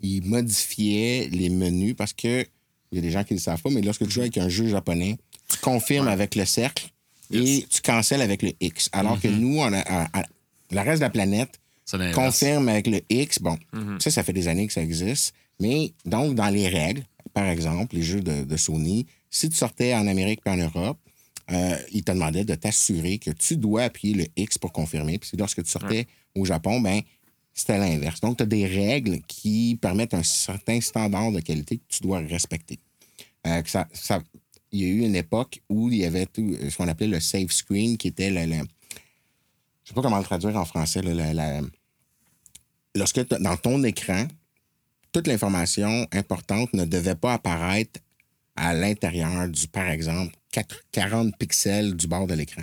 Il 0.01 0.25
modifiait 0.25 1.29
les 1.31 1.49
menus 1.49 1.95
parce 1.97 2.13
que 2.13 2.47
il 2.93 2.97
y 2.97 2.99
a 2.99 3.03
des 3.03 3.11
gens 3.11 3.25
qui 3.25 3.35
ne 3.35 3.39
le 3.39 3.43
savent 3.43 3.61
pas, 3.61 3.71
mais 3.71 3.81
lorsque 3.83 4.05
tu 4.05 4.11
joues 4.11 4.21
avec 4.21 4.39
un 4.39 4.49
jeu 4.49 4.69
japonais, 4.69 5.17
tu 5.51 5.59
confirmes 5.59 6.09
avec 6.09 6.35
le 6.35 6.45
cercle 6.45 6.89
et 7.33 7.67
tu 7.69 7.81
cancelles 7.83 8.23
avec 8.23 8.43
le 8.43 8.53
X. 8.61 8.89
Alors 8.93 9.21
que 9.21 9.29
nous, 9.29 9.59
on 9.59 9.73
a, 9.73 10.09
le 10.71 10.81
reste 10.81 10.99
de 10.99 11.05
la 11.05 11.11
planète, 11.11 11.59
confirme 12.15 12.69
avec 12.69 12.87
le 12.87 13.01
X. 13.11 13.41
Bon, 13.41 13.59
ça, 13.99 14.11
ça 14.11 14.23
fait 14.23 14.33
des 14.33 14.49
années 14.49 14.67
que 14.67 14.73
ça 14.73 14.83
existe. 14.83 15.35
Mais 15.61 15.93
donc, 16.05 16.35
dans 16.35 16.49
les 16.49 16.69
règles, 16.69 17.03
par 17.35 17.47
exemple, 17.47 17.97
les 17.97 18.03
jeux 18.03 18.21
de, 18.21 18.45
de 18.45 18.57
Sony, 18.57 19.07
si 19.31 19.49
tu 19.49 19.57
sortais 19.57 19.95
en 19.95 20.07
Amérique 20.07 20.41
et 20.47 20.51
en 20.51 20.57
Europe, 20.57 20.99
euh, 21.51 21.77
ils 21.93 22.03
te 22.03 22.13
demandaient 22.13 22.45
de 22.45 22.55
t'assurer 22.55 23.19
que 23.19 23.31
tu 23.31 23.57
dois 23.57 23.85
appuyer 23.85 24.15
le 24.15 24.27
X 24.37 24.59
pour 24.59 24.73
confirmer. 24.73 25.19
Puis 25.19 25.31
lorsque 25.39 25.63
tu 25.63 25.71
sortais 25.71 26.07
au 26.35 26.45
Japon, 26.45 26.81
ben 26.81 27.03
c'était 27.57 27.79
l'inverse. 27.79 28.21
Donc, 28.21 28.37
tu 28.37 28.43
as 28.43 28.47
des 28.47 28.67
règles 28.67 29.21
qui 29.27 29.79
permettent 29.81 30.15
un 30.15 30.23
certain 30.23 30.81
standard 30.81 31.33
de 31.33 31.41
qualité 31.41 31.79
que 31.79 31.85
tu 31.89 32.03
dois 32.03 32.19
respecter. 32.19 32.79
Euh, 33.47 33.63
ça, 33.67 33.89
ça- 33.93 34.23
il 34.73 34.81
y 34.81 34.85
a 34.85 34.89
eu 34.89 35.01
une 35.01 35.17
époque 35.17 35.61
où 35.69 35.89
il 35.91 35.99
y 35.99 36.05
avait 36.05 36.27
tout, 36.27 36.43
euh, 36.61 36.69
ce 36.71 36.77
qu'on 36.77 36.87
appelait 36.89 37.07
le 37.09 37.19
safe 37.21 37.51
screen, 37.53 37.97
qui 37.97 38.09
était 38.09 38.31
le, 38.31 38.45
le- 38.45 38.67
je 39.85 39.89
sais 39.89 39.95
pas 39.95 40.03
comment 40.03 40.19
le 40.19 40.25
traduire 40.25 40.57
en 40.57 40.65
français, 40.65 41.01
lorsque 42.95 43.27
dans 43.29 43.57
ton 43.57 43.83
écran, 43.85 44.27
toute 45.13 45.27
l'information 45.27 46.07
importante 46.13 46.73
ne 46.75 46.85
devait 46.85 47.15
pas 47.15 47.35
apparaître 47.35 48.01
à 48.57 48.75
l'intérieur 48.75 49.49
du, 49.49 49.67
par 49.69 49.89
exemple, 49.89 50.35
4 50.53 50.83
40 50.93 51.37
pixels 51.39 51.95
du 51.97 52.07
bord 52.07 52.27
de 52.27 52.35
l'écran. 52.35 52.63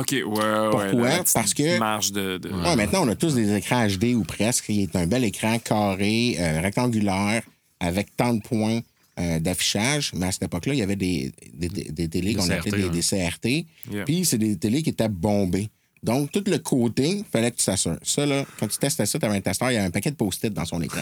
OK, 0.00 0.10
ouais, 0.12 0.22
ouais. 0.24 0.90
Pourquoi? 0.90 1.10
Parce 1.34 1.54
que- 1.54 1.78
Marge 1.78 2.12
de. 2.12 2.38
de- 2.38 2.50
Ouais, 2.50 2.76
maintenant, 2.76 3.04
on 3.04 3.08
a 3.08 3.14
tous 3.14 3.34
des 3.34 3.54
écrans 3.56 3.86
HD 3.86 4.14
ou 4.14 4.22
presque. 4.24 4.64
Il 4.68 4.82
est 4.82 4.96
un 4.96 5.06
bel 5.06 5.24
écran 5.24 5.58
carré, 5.58 6.36
euh, 6.38 6.60
rectangulaire, 6.60 7.42
avec 7.80 8.14
tant 8.16 8.34
de 8.34 8.40
points 8.42 8.80
euh, 9.18 9.38
d'affichage. 9.40 10.12
Mais 10.14 10.26
à 10.26 10.32
cette 10.32 10.42
époque-là, 10.44 10.74
il 10.74 10.78
y 10.78 10.82
avait 10.82 10.96
des, 10.96 11.32
des, 11.54 11.68
des- 11.70 11.90
des 11.90 12.08
télés 12.08 12.34
qu'on 12.34 12.42
CRT, 12.46 12.52
appelait 12.68 12.82
des, 12.82 12.90
des 12.90 13.00
CRT. 13.00 13.66
Yeah. 13.90 14.04
Puis, 14.04 14.24
c'est 14.26 14.38
des 14.38 14.56
télés 14.56 14.82
qui 14.82 14.90
étaient 14.90 15.08
bombées. 15.08 15.70
Donc, 16.02 16.30
tout 16.30 16.44
le 16.46 16.58
côté, 16.58 17.08
il 17.08 17.24
fallait 17.32 17.50
que 17.50 17.56
tu 17.56 17.64
t'assures. 17.64 17.96
Ça, 18.02 18.26
là, 18.26 18.44
quand 18.60 18.68
tu 18.68 18.76
testais 18.78 19.06
ça, 19.06 19.18
tu 19.18 19.24
avais 19.24 19.36
un 19.36 19.40
testeur, 19.40 19.70
il 19.70 19.74
y 19.74 19.76
avait 19.78 19.86
un 19.86 19.90
paquet 19.90 20.10
de 20.10 20.16
post-it 20.16 20.52
dans 20.52 20.66
son 20.66 20.82
écran. 20.82 21.00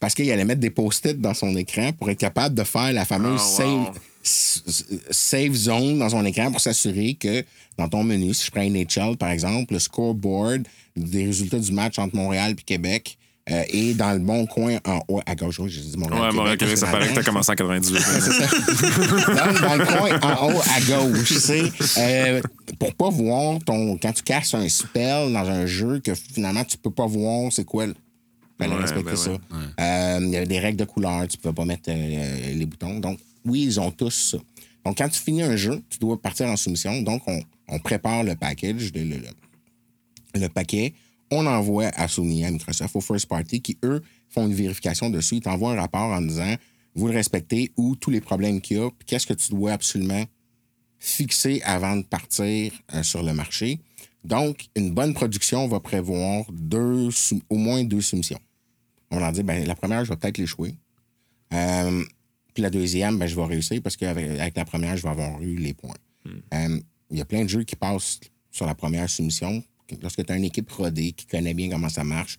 Parce 0.00 0.14
qu'il 0.14 0.30
allait 0.30 0.44
mettre 0.44 0.60
des 0.60 0.70
post-it 0.70 1.18
dans 1.20 1.32
son 1.34 1.56
écran 1.56 1.92
pour 1.92 2.10
être 2.10 2.18
capable 2.18 2.54
de 2.54 2.64
faire 2.64 2.92
la 2.92 3.04
fameuse 3.04 3.40
Oh, 3.40 3.62
wow. 3.62 3.86
save, 3.86 3.98
s- 4.24 4.62
s- 4.66 4.84
save 5.10 5.52
zone 5.54 5.98
dans 5.98 6.08
son 6.08 6.24
écran 6.24 6.50
pour 6.50 6.60
s'assurer 6.60 7.14
que 7.14 7.44
dans 7.78 7.88
ton 7.88 8.02
menu, 8.04 8.32
si 8.34 8.46
je 8.46 8.50
prends 8.50 8.62
NHL, 8.62 9.16
par 9.16 9.30
exemple, 9.30 9.74
le 9.74 9.78
scoreboard 9.78 10.62
des 10.96 11.26
résultats 11.26 11.58
du 11.58 11.72
match 11.72 11.98
entre 11.98 12.16
Montréal 12.16 12.52
et 12.58 12.62
Québec 12.62 13.18
euh, 13.50 13.62
est 13.68 13.92
dans 13.94 14.12
le 14.12 14.20
bon 14.20 14.46
coin 14.46 14.78
en 14.86 15.00
haut 15.08 15.20
à 15.26 15.34
gauche. 15.34 15.58
Oui, 15.58 15.68
j'ai 15.68 15.80
dit 15.82 15.96
Montréal. 15.98 16.22
Ouais, 16.22 16.32
Montréal, 16.32 16.56
Québec, 16.56 16.78
ça 16.78 16.86
paraît 16.86 17.08
que 17.08 17.14
t'as 17.14 17.22
commencé 17.22 17.52
en 17.52 17.54
98. 17.54 17.92
dans, 17.92 19.60
dans 19.68 19.76
le 19.76 19.84
coin 19.84 20.20
en 20.30 20.52
haut 20.52 20.60
à 20.60 20.80
gauche, 20.80 21.28
tu 21.28 21.34
sais. 21.34 21.62
Euh, 21.98 22.40
pour 22.78 22.94
pas 22.94 23.10
voir 23.10 23.58
ton. 23.64 23.98
Quand 23.98 24.12
tu 24.12 24.22
casses 24.22 24.54
un 24.54 24.68
spell 24.68 25.32
dans 25.32 25.48
un 25.48 25.66
jeu 25.66 26.00
que 26.00 26.14
finalement 26.14 26.64
tu 26.64 26.78
peux 26.78 26.90
pas 26.90 27.06
voir, 27.06 27.52
c'est 27.52 27.64
quoi. 27.64 27.86
le- 27.86 27.94
Fallait 28.56 28.72
Ouais, 28.76 28.80
respecter 28.82 29.04
ben 29.10 29.16
ça. 29.16 29.30
ouais. 29.32 29.38
Euh, 29.80 30.18
Il 30.22 30.28
y 30.30 30.36
avait 30.36 30.46
des 30.46 30.60
règles 30.60 30.78
de 30.78 30.84
couleur, 30.84 31.26
tu 31.26 31.36
pouvais 31.36 31.52
pas 31.54 31.64
mettre 31.64 31.88
euh, 31.88 32.54
les 32.54 32.64
boutons. 32.66 33.00
Donc, 33.00 33.18
oui, 33.44 33.62
ils 33.62 33.80
ont 33.80 33.90
tous 33.90 34.10
ça. 34.10 34.38
Donc, 34.84 34.98
quand 34.98 35.08
tu 35.08 35.20
finis 35.20 35.42
un 35.42 35.56
jeu, 35.56 35.82
tu 35.88 35.98
dois 35.98 36.20
partir 36.20 36.46
en 36.46 36.56
soumission. 36.56 37.02
Donc, 37.02 37.22
on, 37.26 37.78
prépare 37.78 38.22
le 38.22 38.34
package, 38.34 38.92
le, 38.94 40.48
paquet, 40.48 40.94
on 41.30 41.46
envoie 41.46 41.86
à 41.94 42.08
Sony, 42.08 42.44
à 42.44 42.50
Microsoft, 42.50 42.94
au 42.94 43.00
First 43.00 43.26
Party, 43.26 43.62
qui, 43.62 43.78
eux, 43.82 44.02
font 44.28 44.46
une 44.46 44.54
vérification 44.54 45.10
dessus. 45.10 45.36
Ils 45.36 45.40
t'envoient 45.40 45.72
un 45.72 45.80
rapport 45.80 46.12
en 46.12 46.20
disant 46.20 46.54
vous 46.94 47.08
le 47.08 47.14
respectez 47.14 47.72
ou 47.76 47.96
tous 47.96 48.10
les 48.10 48.20
problèmes 48.20 48.60
qu'il 48.60 48.76
y 48.76 48.80
a, 48.80 48.88
qu'est-ce 49.06 49.26
que 49.26 49.34
tu 49.34 49.50
dois 49.50 49.72
absolument 49.72 50.24
fixer 50.98 51.60
avant 51.64 51.96
de 51.96 52.02
partir 52.02 52.72
euh, 52.94 53.02
sur 53.02 53.22
le 53.22 53.34
marché. 53.34 53.80
Donc, 54.24 54.68
une 54.74 54.92
bonne 54.92 55.12
production 55.12 55.68
va 55.68 55.80
prévoir 55.80 56.44
deux, 56.50 57.10
au 57.50 57.56
moins 57.56 57.84
deux 57.84 58.00
soumissions. 58.00 58.40
On 59.10 59.22
en 59.22 59.32
dire, 59.32 59.44
ben, 59.44 59.66
la 59.66 59.74
première, 59.74 60.04
je 60.04 60.10
vais 60.10 60.16
peut-être 60.16 60.38
l'échouer. 60.38 60.74
Euh, 61.52 62.04
puis 62.54 62.62
la 62.62 62.70
deuxième, 62.70 63.18
ben, 63.18 63.26
je 63.26 63.34
vais 63.36 63.44
réussir 63.44 63.82
parce 63.82 63.96
qu'avec 63.96 64.38
avec 64.40 64.56
la 64.56 64.64
première, 64.64 64.96
je 64.96 65.02
vais 65.02 65.08
avoir 65.10 65.42
eu 65.42 65.56
les 65.56 65.74
points. 65.74 65.96
Euh, 66.54 66.80
Il 67.10 67.18
y 67.18 67.20
a 67.20 67.24
plein 67.24 67.42
de 67.44 67.48
jeux 67.48 67.64
qui 67.64 67.76
passent 67.76 68.20
sur 68.50 68.64
la 68.66 68.74
première 68.74 69.10
soumission. 69.10 69.62
Lorsque 70.00 70.24
tu 70.24 70.32
as 70.32 70.36
une 70.36 70.44
équipe 70.44 70.70
rodée 70.70 71.12
qui 71.12 71.26
connaît 71.26 71.52
bien 71.54 71.68
comment 71.68 71.88
ça 71.90 72.04
marche, 72.04 72.38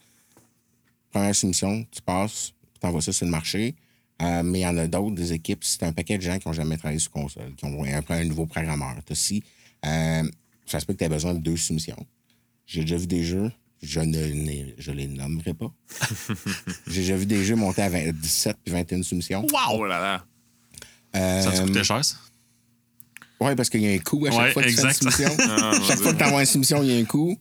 première 1.11 1.35
soumission, 1.35 1.85
tu 1.91 2.01
passes, 2.01 2.53
tu 2.79 2.87
envoies 2.87 3.01
ça 3.01 3.13
sur 3.13 3.25
le 3.25 3.31
marché. 3.31 3.75
Euh, 4.21 4.43
mais 4.43 4.59
il 4.59 4.61
y 4.63 4.65
en 4.65 4.77
a 4.77 4.87
d'autres, 4.87 5.13
des 5.15 5.33
équipes, 5.33 5.63
c'est 5.63 5.83
un 5.83 5.91
paquet 5.91 6.17
de 6.17 6.23
gens 6.23 6.39
qui 6.39 6.47
n'ont 6.47 6.53
jamais 6.53 6.77
travaillé 6.77 6.99
sur 6.99 7.11
console, 7.11 7.53
qui 7.55 7.65
ont 7.65 7.83
un, 7.83 8.01
un 8.07 8.23
nouveau 8.23 8.45
programmeur. 8.45 8.95
T'as 9.05 9.11
aussi, 9.11 9.43
euh, 9.85 10.23
ça 10.65 10.79
se 10.79 10.85
peut 10.85 10.93
que 10.93 10.99
tu 10.99 11.03
aies 11.03 11.09
besoin 11.09 11.33
de 11.33 11.39
deux 11.39 11.57
soumissions. 11.57 12.05
J'ai 12.65 12.81
déjà 12.81 12.97
vu 12.97 13.07
des 13.07 13.23
jeux, 13.23 13.51
je 13.81 13.99
ne 13.99 14.17
les- 14.17 14.75
je 14.77 14.91
les 14.91 15.07
nommerai 15.07 15.53
pas. 15.53 15.71
J'ai 16.87 17.01
déjà 17.01 17.15
vu 17.15 17.25
des 17.25 17.43
jeux 17.43 17.55
monter 17.55 17.81
à 17.83 17.89
20 17.89 18.11
17 18.13 18.57
puis 18.63 18.73
21 18.73 19.03
soumissions. 19.03 19.45
Oh 19.71 19.85
là 19.85 19.99
là. 19.99 20.25
Euh, 21.15 21.41
Ça 21.41 21.51
te 21.51 21.61
coûtait 21.67 21.83
cher, 21.83 22.03
ça? 22.03 22.15
Oui, 23.39 23.53
parce 23.55 23.69
qu'il 23.69 23.81
y 23.81 23.87
a 23.87 23.91
un 23.93 23.99
coût 23.99 24.25
à 24.25 24.31
chaque 24.31 24.39
Ouais, 24.39 24.51
fois 24.51 24.63
que 24.63 24.69
tu 24.69 24.75
fais 24.75 24.87
une 24.87 24.93
soumission. 24.93 25.29
Ah, 25.39 25.73
chaque 25.87 25.99
fois 25.99 26.13
que 26.13 26.17
tu 26.17 26.23
envoies 26.23 26.39
une 26.41 26.45
soumission, 26.45 26.83
il 26.83 26.91
y 26.91 26.95
a 26.97 26.99
un 26.99 27.05
coût. 27.05 27.37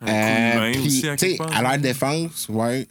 Un 0.00 0.06
coup 0.06 0.58
humain 0.58 0.72
puis, 0.72 1.08
aussi, 1.08 1.38
à 1.40 1.56
à 1.58 1.62
leur 1.62 1.78
défense, 1.78 2.48
ouais. 2.48 2.86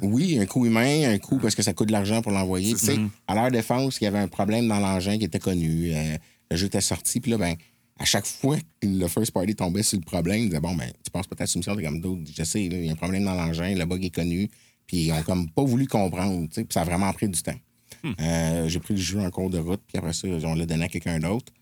Oui, 0.00 0.38
un 0.38 0.46
coût 0.46 0.64
humain, 0.64 1.12
un 1.12 1.18
coût 1.18 1.38
parce 1.38 1.54
que 1.56 1.62
ça 1.62 1.72
coûte 1.72 1.88
de 1.88 1.92
l'argent 1.92 2.22
pour 2.22 2.30
l'envoyer. 2.32 2.74
C'est 2.76 2.94
Tu 2.94 3.00
sais, 3.00 3.00
À 3.26 3.34
leur 3.34 3.50
défense, 3.50 3.98
il 4.00 4.04
y 4.04 4.06
avait 4.06 4.18
un 4.20 4.28
problème 4.28 4.68
dans 4.68 4.78
l'engin 4.78 5.18
qui 5.18 5.24
était 5.24 5.40
connu. 5.40 5.92
euh, 5.92 6.16
le 6.50 6.56
jeu 6.56 6.66
était 6.66 6.80
sorti, 6.80 7.18
puis 7.20 7.30
là, 7.32 7.38
ben, 7.38 7.56
à 7.98 8.04
chaque 8.04 8.26
fois 8.26 8.56
que 8.80 8.86
le 8.86 9.06
first 9.08 9.30
party 9.32 9.54
tombait 9.54 9.82
sur 9.82 9.98
le 9.98 10.04
problème, 10.04 10.40
ils 10.42 10.48
disaient 10.48 10.60
Bon, 10.60 10.74
ben, 10.74 10.90
tu 11.04 11.10
passes 11.10 11.26
pas 11.26 11.36
ta 11.36 11.46
soumission, 11.46 11.76
t'es 11.76 11.82
comme 11.84 12.00
d'autres. 12.00 12.22
Je 12.34 12.42
sais, 12.44 12.64
il 12.64 12.84
y 12.84 12.88
a 12.88 12.92
un 12.92 12.96
problème 12.96 13.24
dans 13.24 13.34
l'engin, 13.34 13.74
le 13.74 13.84
bug 13.84 14.04
est 14.04 14.10
connu, 14.14 14.48
puis 14.86 15.04
ils 15.06 15.12
ont 15.12 15.22
comme 15.22 15.50
pas 15.50 15.62
voulu 15.64 15.86
comprendre, 15.86 16.46
tu 16.48 16.54
sais, 16.54 16.64
puis 16.64 16.72
ça 16.74 16.82
a 16.82 16.84
vraiment 16.84 17.12
pris 17.12 17.28
du 17.28 17.40
temps. 17.42 17.58
Euh, 18.20 18.68
J'ai 18.68 18.80
pris 18.80 18.94
le 18.94 19.00
jeu 19.00 19.20
en 19.20 19.30
cours 19.30 19.50
de 19.50 19.58
route, 19.58 19.80
puis 19.86 19.96
après 19.98 20.12
ça, 20.12 20.26
on 20.28 20.54
l'a 20.54 20.66
donné 20.66 20.84
à 20.84 20.88
quelqu'un 20.88 21.18
d'autre. 21.20 21.52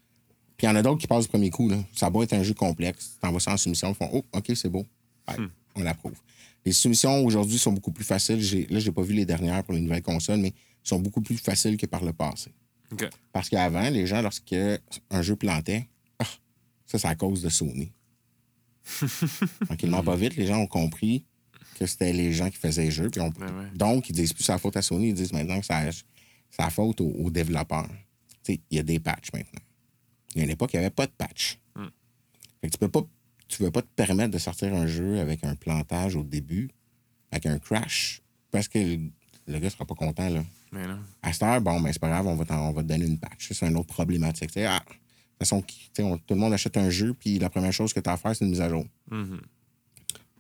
Puis 0.57 0.67
il 0.67 0.71
y 0.71 0.73
en 0.73 0.77
a 0.77 0.83
d'autres 0.83 0.99
qui 1.01 1.07
passent 1.07 1.25
le 1.25 1.29
premier 1.31 1.51
coup. 1.51 1.69
Là. 1.69 1.77
Ça 1.95 2.09
va 2.11 2.23
être 2.23 2.33
un 2.35 2.43
jeu 2.43 2.55
complexe. 2.55 3.17
Tu 3.21 3.27
envoies 3.27 3.41
ça 3.41 3.53
en 3.53 3.57
soumission, 3.57 3.91
ils 3.91 3.95
font 3.95 4.11
Oh, 4.13 4.25
OK, 4.33 4.53
c'est 4.55 4.69
beau. 4.69 4.87
Ouais, 5.29 5.37
On 5.75 5.83
l'approuve. 5.83 6.15
Les 6.65 6.73
soumissions 6.73 7.25
aujourd'hui 7.25 7.59
sont 7.59 7.73
beaucoup 7.73 7.93
plus 7.93 8.05
faciles. 8.05 8.41
J'ai- 8.43 8.67
Là, 8.69 8.79
je 8.79 8.87
n'ai 8.87 8.93
pas 8.93 9.03
vu 9.03 9.15
les 9.15 9.25
dernières 9.25 9.65
pour 9.65 9.73
les 9.75 9.81
nouvelles 9.81 10.03
consoles, 10.03 10.39
mais 10.39 10.53
sont 10.83 10.99
beaucoup 10.99 11.21
plus 11.23 11.37
faciles 11.39 11.77
que 11.79 11.87
par 11.87 12.05
le 12.05 12.13
passé. 12.13 12.51
Parce 13.33 13.49
qu'avant, 13.49 13.89
les 13.89 14.07
gens, 14.07 14.21
lorsqu'un 14.21 14.79
jeu 15.21 15.37
plantait, 15.37 15.87
ça, 16.91 16.99
c'est 16.99 17.09
à 17.09 17.15
cause 17.15 17.43
de 17.43 17.49
Sony. 17.49 17.93
Tranquillement, 19.67 20.03
pas 20.03 20.17
vite, 20.17 20.37
les 20.37 20.47
gens 20.47 20.59
ont 20.59 20.67
compris 20.67 21.25
que 21.79 21.87
c'était 21.87 22.13
les 22.13 22.33
gens 22.33 22.51
qui 22.51 22.57
faisaient 22.57 22.85
les 22.85 22.91
jeux. 22.91 23.11
puis 23.11 23.21
on- 23.21 23.31
Ben 23.31 23.47
ouais. 23.57 23.67
Donc, 23.75 24.09
ils 24.09 24.13
disent 24.15 24.33
plus 24.33 24.45
c'est 24.45 24.53
la 24.53 24.59
faute 24.59 24.77
à 24.77 24.83
Sony, 24.83 25.09
ils 25.09 25.15
disent 25.15 25.33
maintenant 25.33 25.61
que 25.61 25.67
c'est 25.67 26.03
la 26.59 26.71
faute 26.71 27.01
aux, 27.01 27.11
aux 27.13 27.31
développeurs. 27.31 27.89
Tu 28.43 28.55
sais, 28.55 28.61
il 28.71 28.77
y 28.77 28.81
a 28.81 28.83
des 28.83 28.99
patchs 28.99 29.33
maintenant. 29.33 29.61
Il 30.35 30.39
y 30.39 30.41
a 30.43 30.45
une 30.45 30.51
époque, 30.51 30.71
il 30.73 30.77
n'y 30.79 30.85
avait 30.85 30.95
pas 30.95 31.07
de 31.07 31.13
patch. 31.13 31.59
Fait 32.61 32.67
que 32.69 32.73
tu 32.73 32.79
peux 32.79 32.89
pas 32.89 33.03
tu 33.49 33.63
veux 33.65 33.71
pas 33.73 33.83
te 33.83 33.89
permettre 33.97 34.31
de 34.33 34.39
sortir 34.39 34.73
un 34.75 34.87
jeu 34.87 35.19
avec 35.19 35.43
un 35.43 35.57
plantage 35.57 36.15
au 36.15 36.23
début, 36.23 36.71
avec 37.33 37.47
un 37.47 37.59
crash, 37.59 38.23
parce 38.53 38.69
que 38.69 38.79
le, 38.79 39.11
le 39.49 39.59
gars 39.59 39.71
sera 39.71 39.85
pas 39.85 39.97
content, 39.97 40.29
là. 40.29 40.45
Mais 40.71 40.87
non. 40.87 41.01
À 41.23 41.33
cette 41.33 41.43
heure, 41.43 41.61
bon, 41.61 41.81
ben, 41.81 41.93
c'est 41.93 41.99
pas 41.99 42.09
grave, 42.11 42.29
on 42.29 42.37
va, 42.37 42.45
on 42.61 42.71
va 42.73 42.83
te 42.85 42.87
donner 42.87 43.07
une 43.07 43.19
patch. 43.19 43.49
C'est 43.53 43.67
une 43.67 43.77
autre 43.77 43.89
problématique. 43.93 44.51
Ah, 44.59 44.85
façon, 45.41 45.63
qui- 45.63 45.79
tu 45.87 45.91
sais, 45.97 46.03
on- 46.03 46.19
tout 46.19 46.35
le 46.35 46.41
monde 46.41 46.53
achète 46.53 46.77
un 46.77 46.91
jeu, 46.91 47.15
puis 47.15 47.39
la 47.39 47.51
première 47.51 47.73
chose 47.73 47.93
que 47.93 48.01
tu 48.01 48.09
as 48.09 48.13
à 48.13 48.17
faire, 48.17 48.35
c'est 48.37 48.45
une 48.45 48.51
mise 48.51 48.61
à 48.61 48.69
jour. 48.69 48.85
Mhm. 49.11 49.41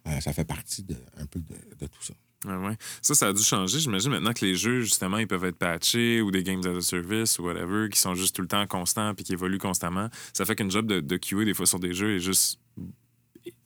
Euh, 0.09 0.21
ça 0.21 0.33
fait 0.33 0.45
partie 0.45 0.83
de, 0.83 0.97
un 1.19 1.27
peu 1.27 1.41
de, 1.41 1.55
de 1.79 1.87
tout 1.87 2.03
ça. 2.03 2.15
Ouais. 2.47 2.75
Ça, 3.03 3.15
ça 3.15 3.29
a 3.29 3.33
dû 3.35 3.43
changer. 3.43 3.79
J'imagine 3.81 4.11
maintenant 4.13 4.33
que 4.33 4.47
les 4.47 4.55
jeux, 4.55 4.81
justement, 4.81 5.19
ils 5.19 5.27
peuvent 5.27 5.45
être 5.45 5.59
patchés 5.59 6.23
ou 6.23 6.31
des 6.31 6.43
games 6.43 6.63
as 6.65 6.75
a 6.79 6.81
service 6.81 7.39
ou 7.39 7.43
whatever, 7.45 7.91
qui 7.91 8.01
sont 8.01 8.15
juste 8.15 8.35
tout 8.35 8.41
le 8.41 8.49
temps 8.49 8.67
constants 8.67 9.15
puis 9.15 9.25
qui 9.25 9.35
évoluent 9.35 9.59
constamment. 9.59 10.09
Ça 10.33 10.47
fait 10.47 10.57
qu'une 10.57 10.71
job 10.71 10.87
de, 10.87 11.01
de 11.01 11.17
QA, 11.19 11.45
des 11.45 11.53
fois, 11.53 11.67
sur 11.67 11.79
des 11.81 11.93
jeux 11.93 12.17
est 12.17 12.21
juste. 12.21 12.59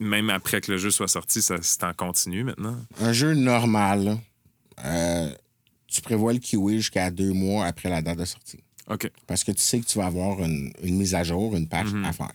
Même 0.00 0.28
après 0.28 0.60
que 0.60 0.72
le 0.72 0.78
jeu 0.78 0.90
soit 0.90 1.06
sorti, 1.06 1.40
ça, 1.40 1.58
c'est 1.62 1.84
en 1.84 1.92
continu 1.94 2.42
maintenant. 2.42 2.76
Un 3.00 3.12
jeu 3.12 3.34
normal, 3.34 4.18
euh, 4.84 5.30
tu 5.86 6.00
prévois 6.02 6.32
le 6.32 6.40
QA 6.40 6.76
jusqu'à 6.76 7.10
deux 7.12 7.32
mois 7.32 7.66
après 7.66 7.90
la 7.90 8.02
date 8.02 8.18
de 8.18 8.24
sortie. 8.24 8.63
OK. 8.88 9.10
Parce 9.26 9.44
que 9.44 9.52
tu 9.52 9.60
sais 9.62 9.80
que 9.80 9.86
tu 9.86 9.98
vas 9.98 10.06
avoir 10.06 10.42
une, 10.42 10.72
une 10.82 10.96
mise 10.96 11.14
à 11.14 11.22
jour, 11.24 11.56
une 11.56 11.66
patch 11.68 11.88
à 12.04 12.12
faire. 12.12 12.32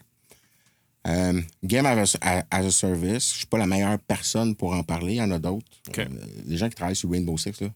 Euh, 1.07 1.41
Game 1.63 1.85
as 1.85 2.15
a, 2.21 2.43
as 2.51 2.65
a 2.65 2.71
Service, 2.71 3.31
je 3.33 3.37
suis 3.39 3.45
pas 3.47 3.57
la 3.57 3.67
meilleure 3.67 3.99
personne 3.99 4.55
pour 4.55 4.73
en 4.73 4.83
parler. 4.83 5.13
Il 5.13 5.17
y 5.17 5.21
en 5.21 5.31
a 5.31 5.39
d'autres. 5.39 5.65
Euh, 5.97 6.05
les 6.45 6.57
gens 6.57 6.67
qui 6.69 6.75
travaillent 6.75 6.95
sur 6.95 7.09
Rainbow 7.11 7.37
Six, 7.37 7.61
là, 7.61 7.69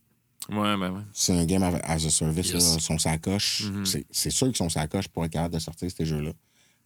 Ouais, 0.49 0.77
ben 0.77 0.91
ouais. 0.91 1.01
c'est 1.13 1.31
un 1.31 1.45
game 1.45 1.63
as 1.63 2.05
a 2.05 2.09
service, 2.09 2.49
Yes. 2.51 2.73
là, 2.73 2.79
sont 2.79 2.97
sa 2.97 3.17
coche. 3.17 3.63
Mm-hmm. 3.63 4.03
C'est- 4.11 4.29
sûr 4.29 4.47
qu'ils 4.47 4.57
sont 4.57 4.67
sa 4.69 4.87
coche 4.87 5.07
pour 5.07 5.23
être 5.23 5.31
capable 5.31 5.53
de 5.53 5.59
sortir 5.59 5.89
ces 5.89 6.05
jeux-là. 6.05 6.31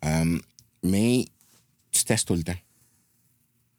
Euh, 0.06 0.40
mais 0.84 1.26
tu 1.92 2.04
testes 2.04 2.28
tout 2.28 2.36
le 2.36 2.44
temps. 2.44 2.54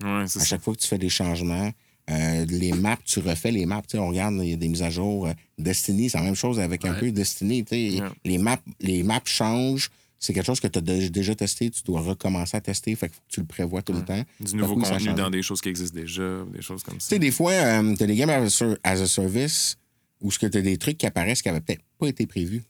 Ouais, 0.03 0.23
À 0.23 0.27
ça. 0.27 0.45
chaque 0.45 0.63
fois 0.63 0.75
que 0.75 0.81
tu 0.81 0.89
fais 0.89 0.99
des 0.99 1.09
changements, 1.09 1.71
euh, 2.11 2.45
les 2.47 2.73
maps, 2.73 2.99
tu 3.05 3.21
refais 3.21 3.51
les 3.51 3.67
maps. 3.67 3.83
Tu 3.87 3.99
on 3.99 4.09
regarde, 4.09 4.35
il 4.43 4.51
y 4.51 4.53
a 4.53 4.57
des 4.57 4.69
mises 4.69 4.83
à 4.83 4.91
jour. 4.91 5.27
euh, 5.27 5.33
Destiny, 5.59 6.09
c'est 6.11 6.19
la 6.19 6.25
même 6.25 6.35
chose 6.35 6.59
avec 6.61 6.85
un 6.85 6.95
peu 6.95 7.11
Destiny. 7.13 7.65
tu. 7.65 7.75
Ouais. 7.75 8.01
Les, 8.25 8.39
maps, 8.39 8.59
les 8.81 9.03
maps 9.03 9.21
changent. 9.25 9.91
C'est 10.21 10.33
quelque 10.33 10.47
chose 10.47 10.59
que 10.59 10.67
tu 10.67 10.79
as 10.79 10.83
déjà 10.83 11.35
testé. 11.35 11.71
Tu 11.71 11.83
dois 11.85 12.01
recommencer 12.01 12.57
à 12.57 12.61
tester. 12.61 12.95
Fait 12.97 13.09
que 13.09 13.15
faut 13.15 13.21
que 13.29 13.33
tu 13.35 13.41
le 13.41 13.47
prévois 13.47 13.83
tout 13.83 13.93
le 13.93 14.05
temps. 14.05 14.23
Du 14.41 14.57
nouveau 14.57 14.77
contenu 14.77 15.13
dans 15.15 15.31
des 15.31 15.43
choses 15.43 15.61
qui 15.61 15.69
existent 15.69 15.97
déjà, 15.99 16.45
des 16.53 16.63
choses 16.63 16.83
comme 16.83 16.95
Tu 16.95 17.01
ça. 17.01 17.09
sais, 17.11 17.19
des 17.19 17.31
fois, 17.31 17.53
tu 17.53 18.03
as 18.03 18.07
des 18.07 18.17
games 18.17 18.31
as 18.31 18.63
a, 18.63 18.75
as 18.83 19.01
a 19.01 19.07
service 19.07 19.77
où 20.21 20.33
tu 20.33 20.45
as 20.47 20.49
des 20.49 20.77
trucs 20.77 20.99
qui 20.99 21.07
apparaissent 21.07 21.41
qui 21.43 21.49
n'avaient 21.49 21.61
peut-être 21.61 21.83
pas 21.99 22.09
été 22.09 22.27
prévus. 22.27 22.65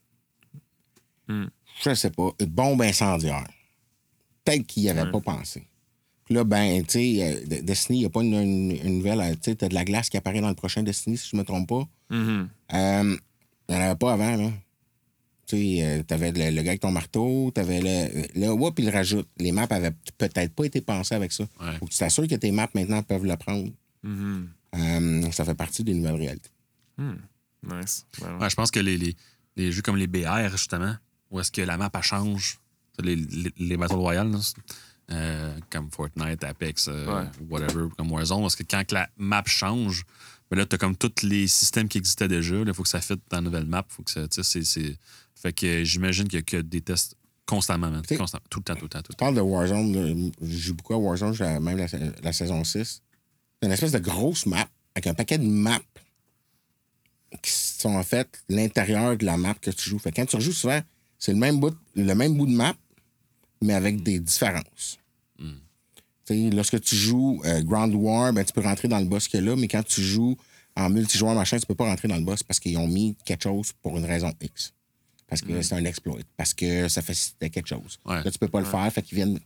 Hmm. 1.28 1.46
Je 1.84 1.94
sais 1.94 2.10
pas. 2.10 2.30
Une 2.40 2.46
bombe 2.46 2.82
incendiaire. 2.82 3.46
Peut-être 4.44 4.66
qu'ils 4.66 4.82
n'y 4.84 4.90
avaient 4.90 5.10
pas 5.10 5.20
pensé. 5.20 5.62
Puis 6.28 6.34
là, 6.34 6.44
ben, 6.44 6.82
tu 6.84 6.90
sais, 6.90 7.22
euh, 7.22 7.46
De- 7.46 7.62
Destiny, 7.62 7.98
il 7.98 8.00
n'y 8.02 8.06
a 8.06 8.10
pas 8.10 8.20
une, 8.22 8.34
une- 8.34 8.70
une 8.86 8.96
nouvelle. 8.98 9.18
euh, 9.20 9.32
Tu 9.32 9.38
sais, 9.50 9.56
tu 9.56 9.64
as 9.64 9.68
de 9.70 9.74
la 9.74 9.82
glace 9.86 10.10
qui 10.10 10.18
apparaît 10.18 10.42
dans 10.42 10.50
le 10.50 10.54
prochain 10.54 10.82
Destiny, 10.82 11.16
si 11.16 11.30
je 11.30 11.36
ne 11.36 11.40
me 11.40 11.46
trompe 11.46 11.66
pas. 11.68 11.88
Mhm. 12.10 12.48
Euh, 12.74 13.16
Il 13.70 13.74
n'y 13.74 13.80
en 13.80 13.84
avait 13.84 13.96
pas 13.96 14.12
avant, 14.12 14.36
là. 14.36 14.50
Tu 15.46 15.56
sais, 15.78 16.04
t'avais 16.06 16.32
le, 16.32 16.54
le 16.54 16.62
gars 16.62 16.72
avec 16.72 16.80
ton 16.80 16.90
marteau, 16.92 17.50
t'avais 17.54 17.80
le. 17.80 18.38
Là, 18.40 18.54
whoop, 18.54 18.78
il 18.78 18.90
rajoute. 18.90 19.26
Les 19.38 19.52
maps 19.52 19.66
avaient 19.70 19.92
peut-être 20.18 20.52
pas 20.54 20.64
été 20.66 20.82
pensées 20.82 21.14
avec 21.14 21.32
ça. 21.32 21.44
Ouais. 21.60 21.78
Faut 21.78 21.86
que 21.86 21.90
tu 21.92 21.96
t'assures 21.98 22.28
que 22.28 22.34
tes 22.34 22.50
maps 22.52 22.68
maintenant 22.74 23.02
peuvent 23.02 23.24
le 23.24 23.36
prendre. 23.38 23.70
Mhm. 24.02 24.48
Euh, 24.76 25.30
ça 25.32 25.46
fait 25.46 25.54
partie 25.54 25.82
des 25.84 25.94
nouvelles 25.94 26.16
réalités. 26.16 26.50
Nice. 26.98 28.06
Ben 28.20 28.34
ouais. 28.36 28.42
Ouais, 28.42 28.50
je 28.50 28.54
pense 28.54 28.70
que 28.70 28.80
les, 28.80 28.96
les, 28.98 29.16
les 29.56 29.72
jeux 29.72 29.82
comme 29.82 29.96
les 29.96 30.06
BR, 30.06 30.48
justement, 30.50 30.94
où 31.30 31.40
est-ce 31.40 31.50
que 31.50 31.62
la 31.62 31.76
map, 31.76 31.90
elle 31.94 32.02
change, 32.02 32.58
les, 33.02 33.16
les, 33.16 33.50
les 33.58 33.76
Battle 33.76 33.96
Royale, 33.96 34.30
là, 34.30 34.38
euh, 35.10 35.56
comme 35.70 35.90
Fortnite, 35.90 36.44
Apex, 36.44 36.88
euh, 36.88 37.06
Ouais. 37.06 37.28
whatever, 37.48 37.86
comme 37.96 38.10
Warzone, 38.12 38.42
parce 38.42 38.56
que 38.56 38.62
quand 38.64 38.90
la 38.92 39.08
map 39.16 39.42
change, 39.46 40.04
ben 40.50 40.56
là, 40.58 40.66
t'as 40.66 40.78
comme 40.78 40.96
tous 40.96 41.22
les 41.26 41.46
systèmes 41.46 41.88
qui 41.88 41.98
existaient 41.98 42.28
déjà. 42.28 42.56
Il 42.56 42.74
faut 42.74 42.82
que 42.82 42.88
ça 42.88 43.00
fitte 43.00 43.20
dans 43.30 43.38
la 43.38 43.42
nouvelle 43.42 43.66
map. 43.66 43.84
Faut 43.88 44.02
que 44.02 44.10
ça, 44.10 44.26
tu 44.28 44.42
sais, 44.42 44.42
c'est- 44.42 44.64
c'est- 44.64 44.96
Fait 45.34 45.52
que 45.52 45.84
j'imagine 45.84 46.26
qu'il 46.26 46.38
y 46.38 46.40
a 46.40 46.42
que 46.42 46.56
des 46.56 46.80
tests 46.80 47.14
constamment, 47.46 47.90
man. 47.90 48.02
Tu 48.02 48.08
sais- 48.08 48.16
Constamment. 48.16 48.42
Tout 48.50 48.58
le 48.58 48.64
temps, 48.64 48.74
tout 48.74 48.84
le 48.86 48.88
temps, 48.88 48.98
tout 49.02 49.10
le 49.10 49.14
Je 49.14 49.16
temps. 49.18 49.24
parle 49.26 49.36
de 49.36 49.40
Warzone, 49.40 50.32
je 50.42 50.56
joue 50.58 50.74
beaucoup 50.74 50.94
à 50.94 50.96
Warzone, 50.98 51.32
j'ai 51.32 51.44
même 51.60 51.76
la, 51.78 51.86
la 52.22 52.32
saison 52.32 52.64
6. 52.64 53.02
C'est 53.60 53.66
une 53.66 53.72
espèce 53.72 53.92
de 53.92 53.98
grosse 54.00 54.46
map 54.46 54.66
avec 54.96 55.06
un 55.06 55.14
paquet 55.14 55.38
de 55.38 55.44
maps 55.44 55.78
qui 57.42 57.50
sont 57.50 57.94
en 57.94 58.02
fait 58.02 58.42
l'intérieur 58.48 59.16
de 59.16 59.24
la 59.24 59.36
map 59.36 59.54
que 59.54 59.70
tu 59.70 59.90
joues. 59.90 59.98
Fait 59.98 60.10
que 60.10 60.16
quand 60.16 60.26
tu 60.26 60.36
rejoues 60.36 60.52
souvent, 60.52 60.80
c'est 61.18 61.32
le 61.32 61.38
même 61.38 61.60
bout, 61.60 61.76
le 61.94 62.14
même 62.14 62.36
bout 62.36 62.46
de 62.46 62.52
map, 62.52 62.74
mais 63.62 63.74
avec 63.74 64.02
des 64.02 64.18
différences. 64.20 64.98
Sais, 66.24 66.50
Lorsque 66.50 66.80
tu 66.82 66.94
joues 66.94 67.40
euh, 67.46 67.62
Ground 67.62 67.94
War, 67.94 68.32
ben, 68.34 68.44
tu 68.44 68.52
peux 68.52 68.60
rentrer 68.60 68.86
dans 68.86 68.98
le 68.98 69.06
boss 69.06 69.28
qu'il 69.28 69.40
y 69.40 69.42
a 69.42 69.50
là, 69.50 69.56
mais 69.56 69.66
quand 69.66 69.82
tu 69.82 70.02
joues 70.02 70.36
en 70.76 70.90
multijoueur 70.90 71.34
machin, 71.34 71.58
tu 71.58 71.64
peux 71.66 71.74
pas 71.74 71.86
rentrer 71.86 72.06
dans 72.06 72.16
le 72.16 72.22
boss 72.22 72.42
parce 72.42 72.60
qu'ils 72.60 72.76
ont 72.76 72.86
mis 72.86 73.16
quelque 73.24 73.44
chose 73.44 73.72
pour 73.82 73.96
une 73.96 74.04
raison 74.04 74.30
X. 74.40 74.74
Parce 75.26 75.40
que 75.42 75.60
c'est 75.62 75.74
un 75.74 75.84
exploit. 75.84 76.18
Parce 76.36 76.52
que 76.54 76.88
ça 76.88 77.02
facilitait 77.02 77.50
quelque 77.50 77.68
chose. 77.68 77.98
Ouais. 78.04 78.22
Là, 78.22 78.30
tu 78.30 78.38
peux 78.38 78.48
pas 78.48 78.60
le 78.60 78.66
faire, 78.66 78.90
fait 78.92 79.02
qu'ils 79.02 79.16
viennent. 79.16 79.38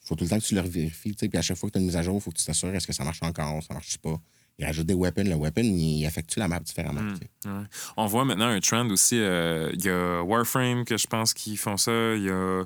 faut 0.00 0.14
tout 0.14 0.24
le 0.24 0.30
temps 0.30 0.38
que 0.38 0.44
tu 0.44 0.54
le 0.54 0.60
vérifies. 0.60 1.12
Puis 1.14 1.28
à 1.38 1.42
chaque 1.42 1.56
fois 1.56 1.68
que 1.68 1.72
tu 1.72 1.78
as 1.78 1.80
une 1.80 1.86
mise 1.86 1.96
à 1.96 2.02
jour, 2.02 2.16
il 2.16 2.20
faut 2.22 2.30
que 2.30 2.38
tu 2.38 2.44
t'assures 2.44 2.74
est-ce 2.74 2.86
que 2.86 2.92
ça 2.92 3.04
marche 3.04 3.22
encore, 3.22 3.62
ça 3.62 3.72
marche 3.74 3.96
pas? 3.98 4.20
il 4.58 4.64
rajoute 4.64 4.86
des 4.86 4.94
weapons. 4.94 5.24
Le 5.24 5.34
weapon, 5.34 5.62
il 5.62 6.04
effectue 6.06 6.38
la 6.38 6.48
map 6.48 6.60
différemment. 6.60 7.02
Hmm. 7.02 7.18
Ouais. 7.60 7.64
On 7.98 8.06
voit 8.06 8.24
maintenant 8.24 8.46
un 8.46 8.60
trend 8.60 8.88
aussi. 8.88 9.18
euh, 9.18 9.70
Il 9.74 9.84
y 9.84 9.90
a 9.90 10.22
Warframe 10.22 10.84
que 10.86 10.96
je 10.96 11.06
pense 11.06 11.34
qu'ils 11.34 11.58
font 11.58 11.76
ça. 11.76 12.14
Il 12.14 12.22
y 12.22 12.30
a 12.30 12.64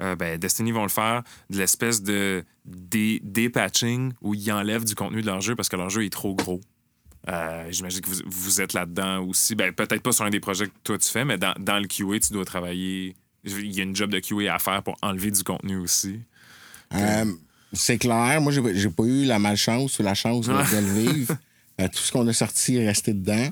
euh, 0.00 0.16
ben, 0.16 0.38
Destiny 0.38 0.72
vont 0.72 0.82
le 0.82 0.88
faire. 0.88 1.22
De 1.50 1.58
l'espèce 1.58 2.02
de 2.02 2.44
dé- 2.64 3.20
dépatching 3.22 4.12
où 4.20 4.34
ils 4.34 4.50
enlèvent 4.52 4.84
du 4.84 4.94
contenu 4.94 5.20
de 5.20 5.26
leur 5.26 5.40
jeu 5.40 5.54
parce 5.54 5.68
que 5.68 5.76
leur 5.76 5.90
jeu 5.90 6.04
est 6.04 6.10
trop 6.12 6.34
gros. 6.34 6.60
Euh, 7.28 7.66
J'imagine 7.70 8.00
que 8.00 8.10
vous, 8.10 8.20
vous 8.26 8.60
êtes 8.60 8.72
là-dedans 8.74 9.22
aussi. 9.24 9.54
Ben, 9.54 9.72
Peut-être 9.72 10.02
pas 10.02 10.12
sur 10.12 10.24
un 10.24 10.30
des 10.30 10.40
projets 10.40 10.66
que 10.66 10.72
toi 10.82 10.98
tu 10.98 11.08
fais, 11.08 11.24
mais 11.24 11.38
dans, 11.38 11.54
dans 11.58 11.78
le 11.78 11.86
QA, 11.86 12.18
tu 12.20 12.32
dois 12.32 12.44
travailler. 12.44 13.16
Il 13.44 13.72
y 13.74 13.80
a 13.80 13.82
une 13.84 13.94
job 13.96 14.10
de 14.10 14.18
QA 14.20 14.54
à 14.54 14.58
faire 14.58 14.82
pour 14.82 14.96
enlever 15.02 15.30
du 15.30 15.42
contenu 15.42 15.76
aussi. 15.76 16.20
Euh, 16.94 17.24
c'est 17.72 17.98
clair. 17.98 18.40
Moi, 18.40 18.52
j'ai 18.52 18.90
pas 18.90 19.04
eu 19.04 19.24
la 19.24 19.38
malchance 19.38 19.98
ou 19.98 20.02
la 20.02 20.14
chance 20.14 20.46
de 20.46 20.52
le 20.52 20.92
vivre. 21.12 21.36
Euh, 21.80 21.88
tout 21.88 21.98
ce 21.98 22.12
qu'on 22.12 22.26
a 22.28 22.32
sorti 22.32 22.76
est 22.76 22.86
resté 22.86 23.12
dedans. 23.14 23.48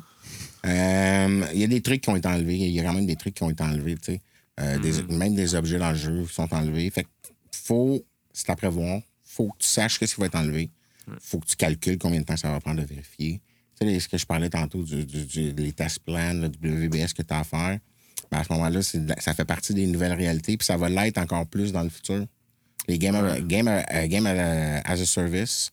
Il 0.64 1.58
y 1.58 1.64
a 1.64 1.66
des 1.66 1.80
trucs 1.82 2.02
qui 2.02 2.10
ont 2.10 2.16
été 2.16 2.28
enlevés. 2.28 2.56
Il 2.56 2.70
y 2.70 2.80
a 2.80 2.84
quand 2.84 2.92
même 2.94 3.06
des 3.06 3.16
trucs 3.16 3.34
qui 3.34 3.42
ont 3.42 3.50
été 3.50 3.62
enlevés. 3.64 3.96
sais. 4.02 4.20
Euh, 4.60 4.78
des- 4.78 5.02
même 5.14 5.34
des 5.34 5.54
objets 5.54 5.78
dans 5.78 5.90
le 5.92 5.96
jeu 5.96 6.26
sont 6.26 6.52
enlevés. 6.52 6.90
Fait 6.90 7.04
que 7.04 7.08
faut, 7.54 8.04
c'est 8.32 8.50
à 8.50 8.56
prévoir. 8.56 9.00
faut 9.24 9.48
que 9.48 9.58
tu 9.58 9.66
saches 9.66 9.98
ce 9.98 10.04
qui 10.04 10.20
va 10.20 10.26
être 10.26 10.34
enlevé. 10.36 10.70
faut 11.20 11.40
que 11.40 11.46
tu 11.46 11.56
calcules 11.56 11.98
combien 11.98 12.20
de 12.20 12.24
temps 12.26 12.36
ça 12.36 12.50
va 12.50 12.60
prendre 12.60 12.80
de 12.82 12.86
vérifier. 12.86 13.40
Tu 13.80 13.86
sais, 13.88 13.98
ce 14.00 14.08
que 14.08 14.18
je 14.18 14.26
parlais 14.26 14.50
tantôt, 14.50 14.82
du, 14.84 15.04
du- 15.04 15.24
du- 15.24 15.52
les 15.52 15.72
test 15.72 15.98
plans, 16.00 16.32
le 16.34 16.46
WBS 16.48 17.12
que 17.12 17.22
tu 17.22 17.32
as 17.34 17.40
à 17.40 17.44
faire, 17.44 17.78
ben, 18.30 18.38
à 18.38 18.44
ce 18.44 18.52
moment-là, 18.52 18.82
ça 18.82 19.34
fait 19.34 19.44
partie 19.44 19.74
des 19.74 19.86
nouvelles 19.86 20.12
réalités, 20.12 20.56
puis 20.56 20.64
ça 20.66 20.76
va 20.76 20.88
l'être 20.88 21.18
encore 21.18 21.46
plus 21.46 21.72
dans 21.72 21.82
le 21.82 21.88
futur. 21.88 22.24
Les 22.88 22.98
games, 22.98 23.16
game, 23.46 23.68
euh, 23.68 24.06
game 24.06 24.26
euh, 24.26 24.80
as 24.84 25.00
a 25.00 25.06
service, 25.06 25.70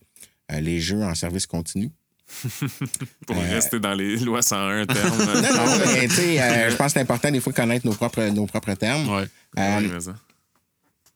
les 0.50 0.80
jeux 0.80 1.02
en 1.04 1.14
service 1.14 1.46
continu. 1.46 1.90
Pour 3.26 3.36
Euh, 3.36 3.40
rester 3.54 3.80
dans 3.80 3.94
les 3.94 4.16
lois 4.18 4.42
101 4.42 4.86
termes. 4.86 5.18
Non, 5.18 5.66
non, 5.66 5.78
mais 5.94 6.08
tu 6.08 6.14
sais, 6.14 6.40
euh, 6.42 6.70
je 6.70 6.76
pense 6.76 6.88
que 6.88 6.92
c'est 6.94 7.00
important 7.00 7.30
des 7.30 7.40
fois 7.40 7.52
de 7.52 7.56
connaître 7.56 7.86
nos 7.86 7.92
propres, 7.94 8.22
nos 8.28 8.46
propres 8.46 8.74
termes. 8.74 9.08
Ouais. 9.08 9.26
Euh, 9.58 9.80
Oui, 9.80 10.02
ça. 10.02 10.14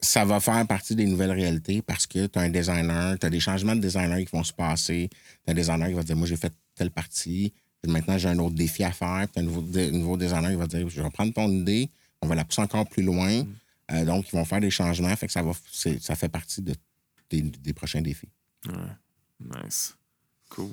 ça 0.01 0.25
va 0.25 0.41
faire 0.41 0.67
partie 0.67 0.95
des 0.95 1.07
nouvelles 1.07 1.33
réalités 1.33 1.83
parce 1.83 2.07
que 2.07 2.27
tu 2.27 2.39
as 2.39 2.43
un 2.43 2.51
designer, 2.51 3.19
tu 3.19 3.27
as 3.27 3.31
des 3.31 3.41
changements 3.41 3.75
de 3.77 3.81
designer 3.81 4.19
qui 4.19 4.29
vont 4.33 4.45
se 4.45 4.53
passer. 4.53 5.09
Tu 5.11 5.19
as 5.49 5.53
un 5.53 5.55
designer 5.55 5.89
qui 5.89 5.95
va 5.95 6.03
te 6.03 6.07
dire 6.09 6.17
Moi, 6.17 6.27
j'ai 6.27 6.37
fait 6.37 6.53
telle 6.75 6.91
partie, 6.91 7.53
maintenant 7.87 8.19
j'ai 8.19 8.29
un 8.29 8.39
autre 8.39 8.55
défi 8.57 8.83
à 8.85 8.93
faire. 8.93 9.27
Puis 9.33 9.41
un 9.43 9.47
nouveau, 9.47 9.63
nouveau 9.91 10.17
designer 10.17 10.51
qui 10.51 10.57
va 10.57 10.67
dire 10.67 10.89
Je 10.89 11.01
vais 11.03 11.11
prendre 11.11 11.33
ton 11.33 11.49
idée, 11.49 11.91
on 12.21 12.27
va 12.27 12.35
la 12.35 12.45
pousser 12.45 12.61
encore 12.63 12.89
plus 12.89 13.03
loin. 13.03 13.45
Euh, 13.93 14.05
donc, 14.07 14.27
ils 14.33 14.37
vont 14.37 14.45
faire 14.47 14.61
des 14.61 14.71
changements. 14.71 15.15
Fait 15.15 15.27
que 15.27 15.33
ça, 15.33 15.43
va, 15.43 15.53
ça 16.01 16.15
fait 16.17 16.31
partie 16.31 16.63
de, 16.63 16.75
des, 17.29 17.43
des 17.43 17.73
prochains 17.75 18.01
défis. 18.01 18.31
Nice. 19.39 19.95
Cool. 20.49 20.71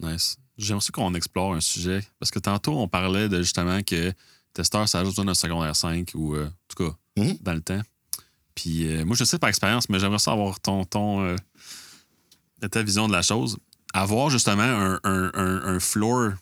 Nice. 0.00 0.36
J'aimerais 0.56 0.78
aussi 0.78 0.92
qu'on 0.92 1.14
explore 1.14 1.54
un 1.54 1.60
sujet. 1.60 2.02
Parce 2.18 2.30
que 2.30 2.38
tantôt, 2.38 2.78
on 2.78 2.88
parlait 2.88 3.28
de 3.28 3.38
justement 3.42 3.82
que 3.82 4.12
testeur, 4.52 4.88
ça 4.88 5.00
a 5.00 5.04
juste 5.04 5.16
besoin 5.16 5.26
d'un 5.26 5.34
secondaire 5.34 5.76
5 5.76 6.10
ou, 6.14 6.34
euh, 6.34 6.46
en 6.46 6.50
tout 6.74 6.84
cas, 6.84 6.96
Mhm. 7.16 7.38
dans 7.40 7.52
le 7.54 7.60
temps. 7.60 7.80
Puis 8.54 8.86
euh, 8.88 9.04
moi, 9.04 9.14
je 9.16 9.24
sais 9.24 9.38
par 9.38 9.48
expérience, 9.48 9.88
mais 9.88 9.98
j'aimerais 9.98 10.18
savoir 10.18 10.58
ton, 10.60 10.84
ton, 10.84 11.22
euh, 11.22 11.36
ta 12.70 12.82
vision 12.82 13.06
de 13.06 13.12
la 13.12 13.22
chose. 13.22 13.56
Avoir 13.94 14.30
justement 14.30 14.62
un, 14.62 15.00
un, 15.04 15.30
un, 15.34 15.62
un 15.74 15.80
floor, 15.80 16.32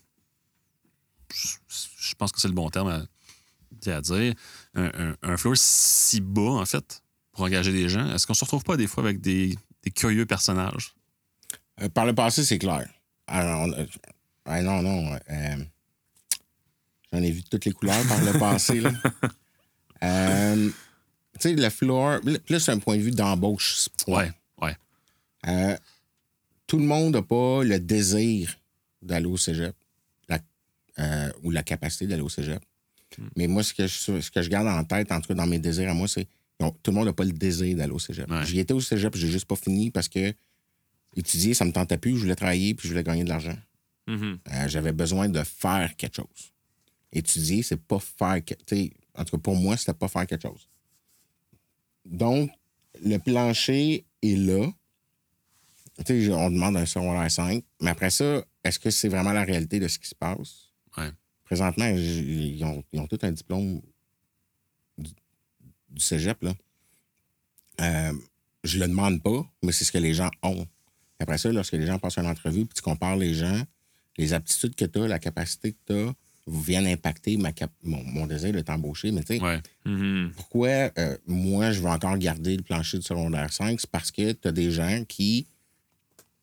je, 1.33 2.15
pense 2.17 2.33
que 2.33 2.41
c'est 2.41 2.49
le 2.49 2.55
bon 2.55 2.69
terme 2.71 2.89
à, 2.89 3.03
à 3.91 4.01
dire, 4.01 4.35
un, 4.75 5.37
floor 5.37 5.55
si 5.57 6.21
bas, 6.21 6.43
en 6.43 6.65
fait, 6.65 7.03
pour 7.33 7.45
engager 7.45 7.73
des 7.73 7.89
gens. 7.89 8.11
Est-ce 8.13 8.27
qu'on 8.27 8.35
se 8.35 8.45
retrouve 8.45 8.65
pas 8.65 8.77
des 8.77 8.87
fois 8.87 9.05
avec 9.05 9.21
des, 9.21 9.57
des 9.83 9.91
curieux 9.91 10.27
personnages? 10.27 10.95
Par 11.95 12.07
le 12.07 12.15
passé, 12.15 12.45
c'est 12.45 12.59
clair. 12.59 12.89
Alors, 13.27 13.63
on- 13.63 14.63
non, 14.63 14.83
non. 14.83 15.19
euh, 15.31 15.57
J'en 17.13 17.23
ai 17.23 17.31
vu 17.31 17.43
toutes 17.45 17.65
les 17.65 17.73
couleurs 17.73 18.05
par 18.07 18.23
le 18.25 18.39
passé. 18.39 18.81
là. 18.81 18.93
Euh, 20.03 20.69
tu 21.41 21.41
sais, 21.41 21.55
le 21.55 21.71
floor, 21.71 22.21
plus 22.45 22.69
un 22.69 22.79
point 22.79 22.97
de 22.99 23.01
vue 23.03 23.11
d'embauche. 23.13 23.89
Ouais, 24.07 24.31
ouais. 24.61 24.77
Euh, 25.49 25.75
tout 26.67 26.77
le 26.79 26.85
monde 26.85 27.15
n'a 27.15 27.23
pas 27.23 27.65
le 27.65 27.81
désir 27.81 28.59
d'aller 29.01 29.25
au 29.25 29.39
cégep 29.39 29.75
la- 30.29 30.39
euh, 30.99 31.33
ou 31.43 31.51
la 31.51 31.63
capacité 31.63 32.07
d'aller 32.07 32.21
au 32.21 32.29
cégep. 32.29 32.63
Mais 33.37 33.47
moi, 33.47 33.63
ce 33.63 33.73
que, 33.73 33.87
je, 33.87 34.21
ce 34.21 34.31
que 34.31 34.43
je 34.43 34.51
garde 34.51 34.69
en 34.69 34.85
tête, 34.85 35.11
en 35.11 35.21
tout 35.23 35.29
cas 35.29 35.35
dans 35.35 35.47
mes 35.47 35.59
désirs 35.59 35.91
à 35.91 35.95
moi, 35.95 36.09
c'est 36.09 36.27
que 36.27 36.69
tout 36.83 36.91
le 36.91 36.93
monde 36.93 37.07
n'a 37.07 37.15
pas 37.15 37.25
le 37.25 37.33
désir 37.33 37.75
d'aller 37.75 37.93
au 37.93 37.99
cégep. 37.99 38.31
Ouais. 38.31 38.45
J'y 38.45 38.61
étais 38.61 38.75
au 38.75 38.81
cégep, 38.83 39.17
j'ai 39.17 39.29
juste 39.29 39.47
pas 39.47 39.57
fini 39.57 39.91
parce 39.91 40.09
que 40.11 40.35
étudier, 41.17 41.55
ça 41.55 41.65
me 41.65 41.73
tentait 41.73 41.99
plus. 41.99 42.17
Je 42.17 42.21
voulais 42.23 42.37
travailler 42.37 42.75
puis 42.75 42.87
je 42.89 42.93
voulais 42.93 43.03
gagner 43.05 43.25
de 43.25 43.29
l'argent. 43.29 43.57
Mhm. 44.07 44.39
Euh, 44.53 44.69
J'avais 44.69 44.93
besoin 44.93 45.29
de 45.29 45.43
faire 45.43 45.97
quelque 45.97 46.17
chose. 46.17 46.53
Étudier, 47.13 47.63
c'est 47.63 47.77
pas 47.81 47.99
faire. 47.99 48.45
que- 48.45 48.55
En 49.15 49.25
tout 49.25 49.37
cas, 49.37 49.43
pour 49.43 49.57
moi, 49.57 49.77
c'était 49.77 49.95
pas 49.95 50.09
faire 50.09 50.27
quelque 50.27 50.43
chose. 50.43 50.69
Donc, 52.05 52.51
le 53.03 53.17
plancher 53.19 54.05
est 54.23 54.37
là. 54.37 54.71
On 55.99 56.51
demande 56.51 56.77
un 56.77 56.87
secondaire 56.87 57.31
5. 57.31 57.65
Mais 57.81 57.91
après 57.91 58.11
ça, 58.11 58.45
est-ce 58.63 58.79
que 58.79 58.91
c'est 58.91 59.09
vraiment 59.09 59.33
la 59.33 59.45
réalité 59.45 59.81
de 59.81 59.89
ce 59.89 59.99
qui 59.99 60.09
se 60.09 60.15
passe? 60.15 60.73
Ouais. 60.99 61.11
Présentement, 61.45 61.87
ils 61.87 62.63
ont, 62.65 62.85
ils 62.93 63.01
ont 63.01 63.07
tous 63.07 63.19
un 63.25 63.33
diplôme 63.33 63.81
du, 64.99 65.11
du 65.91 66.01
cégep, 66.01 66.43
là. 66.43 66.55
Euh, 67.81 68.13
je 68.65 68.79
le 68.79 68.89
demande 68.89 69.23
pas, 69.23 69.45
mais 69.63 69.73
c'est 69.73 69.85
ce 69.85 69.93
que 69.93 69.99
les 69.99 70.13
gens 70.15 70.31
ont. 70.43 70.67
Après 71.19 71.39
ça, 71.39 71.51
lorsque 71.53 71.73
les 71.73 71.87
gens 71.87 71.99
passent 71.99 72.19
une 72.19 72.27
entrevue, 72.27 72.67
puis 72.67 72.75
tu 72.77 72.83
compares 72.83 73.17
les 73.17 73.35
gens, 73.35 73.63
les 74.19 74.33
aptitudes 74.33 74.75
que 74.75 74.85
tu 74.85 74.99
as, 75.01 75.09
la 75.09 75.19
capacité 75.19 75.73
que 75.73 75.79
tu 75.87 75.93
as, 75.95 76.15
viennent 76.49 76.87
impacter 76.87 77.37
ma 77.37 77.53
cap- 77.53 77.73
mon, 77.83 78.03
mon 78.05 78.27
désir 78.27 78.53
de 78.53 78.61
t'embaucher. 78.61 79.11
Mais 79.11 79.23
tu 79.25 79.37
sais, 79.39 79.43
Ouais. 79.43 79.61
Mhm. 79.85 80.33
pourquoi 80.37 80.69
euh, 80.99 81.17
moi, 81.27 81.73
je 81.73 81.81
veux 81.81 81.89
encore 81.89 82.17
garder 82.19 82.57
le 82.57 82.63
plancher 82.63 82.99
du 82.99 83.05
secondaire 83.05 83.53
5? 83.53 83.81
C'est 83.81 83.91
parce 83.91 84.11
que 84.13 84.33
tu 84.33 84.47
as 84.49 84.53
des 84.53 84.71
gens 84.71 85.05
qui 85.09 85.47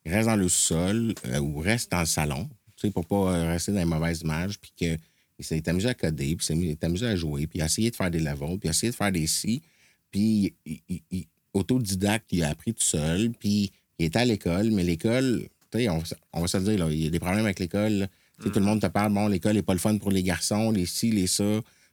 restent 0.04 0.28
dans 0.28 0.36
le 0.36 0.48
sol 0.50 1.14
euh, 1.26 1.38
ou 1.40 1.58
restent 1.58 1.90
dans 1.90 2.00
le 2.00 2.06
salon, 2.06 2.48
tu 2.76 2.88
sais, 2.88 2.90
pour 2.90 3.06
pas 3.06 3.32
euh, 3.34 3.48
rester 3.52 3.72
dans 3.72 3.78
les 3.78 3.84
mauvaises 3.86 4.20
images, 4.20 4.58
puis 4.60 4.72
qu'ils 4.76 4.98
s'est 5.40 5.66
amusé 5.68 5.88
à 5.88 5.94
coder, 5.94 6.36
puis 6.36 6.44
s'est 6.44 6.84
amusé 6.84 7.06
à 7.06 7.16
jouer, 7.16 7.46
puis 7.46 7.60
essayer 7.60 7.90
de 7.90 7.96
faire 7.96 8.10
des 8.10 8.20
levels, 8.20 8.58
puis 8.58 8.68
essayer 8.68 8.90
de 8.90 8.96
faire 8.96 9.10
des 9.12 9.26
si, 9.26 9.62
puis 10.10 10.54
il- 10.66 10.80
il- 10.88 11.02
il- 11.10 11.26
autodidacte, 11.54 12.26
il 12.32 12.42
a 12.44 12.50
appris 12.50 12.74
tout 12.74 12.84
seul, 12.84 13.30
puis 13.30 13.72
il 13.98 14.06
était 14.06 14.18
à 14.20 14.24
l'école, 14.24 14.70
mais 14.70 14.82
l'école, 14.82 15.48
tu 15.70 15.78
sais, 15.78 15.88
on, 15.88 15.98
va 15.98 16.04
se- 16.04 16.14
on 16.32 16.40
va 16.40 16.46
se 16.48 16.56
le 16.58 16.64
dire, 16.64 16.78
là, 16.78 16.90
il 16.92 17.02
y 17.04 17.06
a 17.06 17.10
des 17.10 17.18
problèmes 17.20 17.44
avec 17.44 17.58
l'école. 17.60 18.08
Tout 18.42 18.50
le 18.54 18.60
monde 18.60 18.80
te 18.80 18.86
parle, 18.88 19.12
bon, 19.14 19.28
l'école 19.28 19.54
n'est 19.54 19.62
pas 19.62 19.72
le 19.74 19.78
fun 19.78 19.96
pour 19.98 20.10
les 20.10 20.22
garçons, 20.22 20.70
les 20.72 20.86
ci, 20.86 21.10
les 21.12 21.26
ça. 21.28 21.44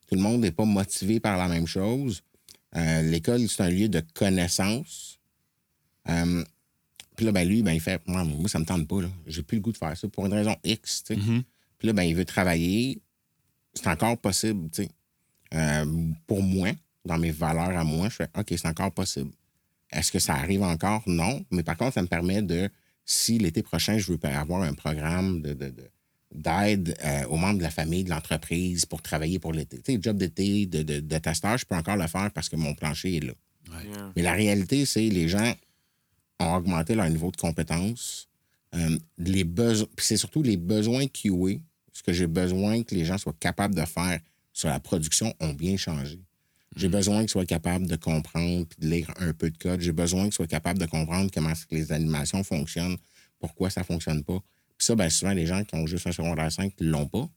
Tout 0.07 0.15
le 0.15 0.22
monde 0.22 0.41
n'est 0.41 0.52
pas 0.52 0.65
motivé 0.65 1.19
par 1.19 1.38
la 1.38 1.48
même 1.48 1.68
chose. 1.68 2.22
Euh, 2.76 3.02
l'école, 3.03 3.48
c'est 3.48 3.61
un 3.64 3.69
lieu 3.69 3.90
de 3.90 4.02
connaissance. 4.14 5.19
Euh, 6.10 6.44
puis 7.15 7.26
là, 7.26 7.32
ben 7.32 7.48
lui, 7.48 7.61
ben, 7.61 7.73
il 7.73 7.80
fait 7.82 8.02
Moi, 8.07 8.23
moi, 8.23 8.49
ça 8.49 8.57
me 8.60 8.65
tente 8.65 8.88
pas. 8.88 9.02
là. 9.02 9.10
J'ai 9.28 9.44
plus 9.44 9.57
le 9.57 9.61
goût 9.61 9.72
de 9.72 9.78
faire 9.78 9.95
ça 9.95 10.07
pour 10.07 10.26
une 10.26 10.34
raison 10.34 10.56
X. 10.64 11.03
tu 11.03 11.14
sais. 11.14 11.19
Mhm. 11.22 11.44
Puis 11.78 11.88
là, 11.88 11.94
ben, 11.94 12.03
il 12.03 12.15
veut 12.15 12.26
travailler. 12.26 12.99
C'est 13.73 13.88
encore 13.88 14.18
possible. 14.18 14.69
tu 14.72 14.84
sais. 14.84 14.90
Euh, 15.53 15.86
pour 16.28 16.41
moi, 16.41 16.69
dans 17.06 17.18
mes 17.19 17.32
valeurs 17.32 17.78
à 17.78 17.84
moi, 17.84 18.10
je 18.10 18.15
fais 18.15 18.28
OK, 18.38 18.48
c'est 18.49 18.65
encore 18.68 18.91
possible. 18.91 19.32
Est-ce 19.91 20.11
que 20.11 20.19
ça 20.19 20.34
arrive 20.35 20.63
encore? 20.63 21.03
Non. 21.07 21.43
Mais 21.51 21.63
par 21.63 21.77
contre, 21.77 21.93
ça 21.95 22.01
me 22.01 22.07
permet 22.07 22.41
de, 22.41 22.69
si 23.05 23.38
l'été 23.38 23.61
prochain, 23.63 23.97
je 23.97 24.11
veux 24.11 24.19
avoir 24.23 24.61
un 24.63 24.73
programme 24.73 25.41
de, 25.41 25.53
de- 25.53 25.69
de- 25.69 25.89
d'aide 26.34 26.95
euh, 27.03 27.26
aux 27.26 27.35
membres 27.38 27.57
de 27.57 27.63
la 27.63 27.69
famille, 27.72 28.05
de 28.05 28.09
l'entreprise 28.09 28.85
pour 28.85 29.01
travailler 29.01 29.38
pour 29.38 29.51
l'été. 29.51 29.80
Tu 29.81 29.93
sais, 29.93 29.99
job 30.01 30.18
d'été, 30.18 30.65
de, 30.65 30.81
de, 30.81 30.99
de 31.01 31.18
testeur, 31.18 31.57
je 31.57 31.65
peux 31.65 31.76
encore 31.76 31.97
le 31.97 32.07
faire 32.07 32.31
parce 32.31 32.47
que 32.47 32.55
mon 32.55 32.73
plancher 32.73 33.18
est 33.18 33.19
là. 33.19 33.34
Yeah. 33.84 34.11
Mais 34.15 34.22
la 34.22 34.31
réalité, 34.34 34.85
c'est 34.85 35.07
que 35.09 35.13
les 35.13 35.27
gens 35.27 35.53
ont 36.39 36.55
augmenté 36.55 36.95
leur 36.95 37.09
niveau 37.09 37.31
de 37.31 37.38
compétence. 37.38 38.30
Euh, 38.73 38.97
les 39.18 39.43
besoins, 39.43 39.88
puis 39.95 40.05
c'est 40.05 40.15
surtout 40.18 40.41
les 40.41 40.55
besoins 40.57 41.05
QA, 41.07 41.59
ce 41.91 42.01
que 42.01 42.13
j'ai 42.13 42.27
besoin 42.27 42.84
que 42.84 42.95
les 42.95 43.03
gens 43.03 43.18
soient 43.18 43.35
capables 43.39 43.76
de 43.76 43.84
faire 43.85 44.19
sur 44.53 44.69
la 44.69 44.80
production 44.80 45.34
ont 45.41 45.53
bien 45.53 45.76
changé. 45.76 46.19
J'ai 46.76 46.88
besoin 46.88 47.19
qu'ils 47.22 47.30
soient 47.30 47.45
capables 47.45 47.85
de 47.88 47.95
comprendre 47.98 48.65
puis 48.65 48.80
de 48.80 48.88
lire 48.89 49.11
un 49.19 49.34
peu 49.34 49.49
de 49.52 49.57
code. 49.57 49.81
J'ai 49.81 49.91
besoin 49.91 50.23
qu'ils 50.26 50.34
soient 50.34 50.48
capables 50.48 50.80
de 50.80 50.85
comprendre 50.85 51.30
comment 51.34 51.49
est-ce 51.49 51.65
que 51.65 51.76
les 51.76 51.91
animations 51.91 52.43
fonctionnent, 52.43 52.98
pourquoi 53.39 53.69
ça 53.69 53.81
ne 53.81 53.85
fonctionne 53.85 54.23
pas. 54.23 54.39
Puis 54.77 54.85
ça, 54.85 54.95
bien 54.95 55.10
souvent, 55.10 55.34
les 55.34 55.45
gens 55.45 55.64
qui 55.65 55.76
ont 55.76 55.85
juste 55.85 56.07
un 56.07 56.11
secondaire 56.11 56.52
5 56.52 56.73
ne 56.80 56.88
l'ont 56.89 57.07
pas. 57.07 57.30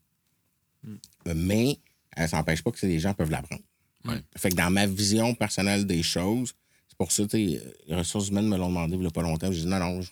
Euh, 0.86 1.34
Mais 1.34 1.78
euh, 2.18 2.26
ça 2.26 2.36
n'empêche 2.36 2.62
pas 2.62 2.70
que 2.70 2.86
les 2.86 3.00
gens 3.00 3.12
peuvent 3.14 3.30
l'apprendre. 3.30 3.62
Ouais. 4.04 4.20
Fait 4.36 4.50
que 4.50 4.54
dans 4.54 4.70
ma 4.70 4.86
vision 4.86 5.34
personnelle 5.34 5.86
des 5.86 6.02
choses, 6.02 6.52
c'est 6.88 6.96
pour 6.98 7.10
ça, 7.10 7.28
sais, 7.28 7.60
les 7.88 7.94
ressources 7.94 8.28
humaines 8.28 8.48
me 8.48 8.56
l'ont 8.56 8.68
demandé 8.68 8.94
il 8.94 9.00
n'y 9.00 9.06
a 9.06 9.10
pas 9.10 9.22
longtemps. 9.22 9.50
Je 9.50 9.60
dis 9.60 9.66
non, 9.66 9.78
non. 9.78 10.00
je- 10.02 10.10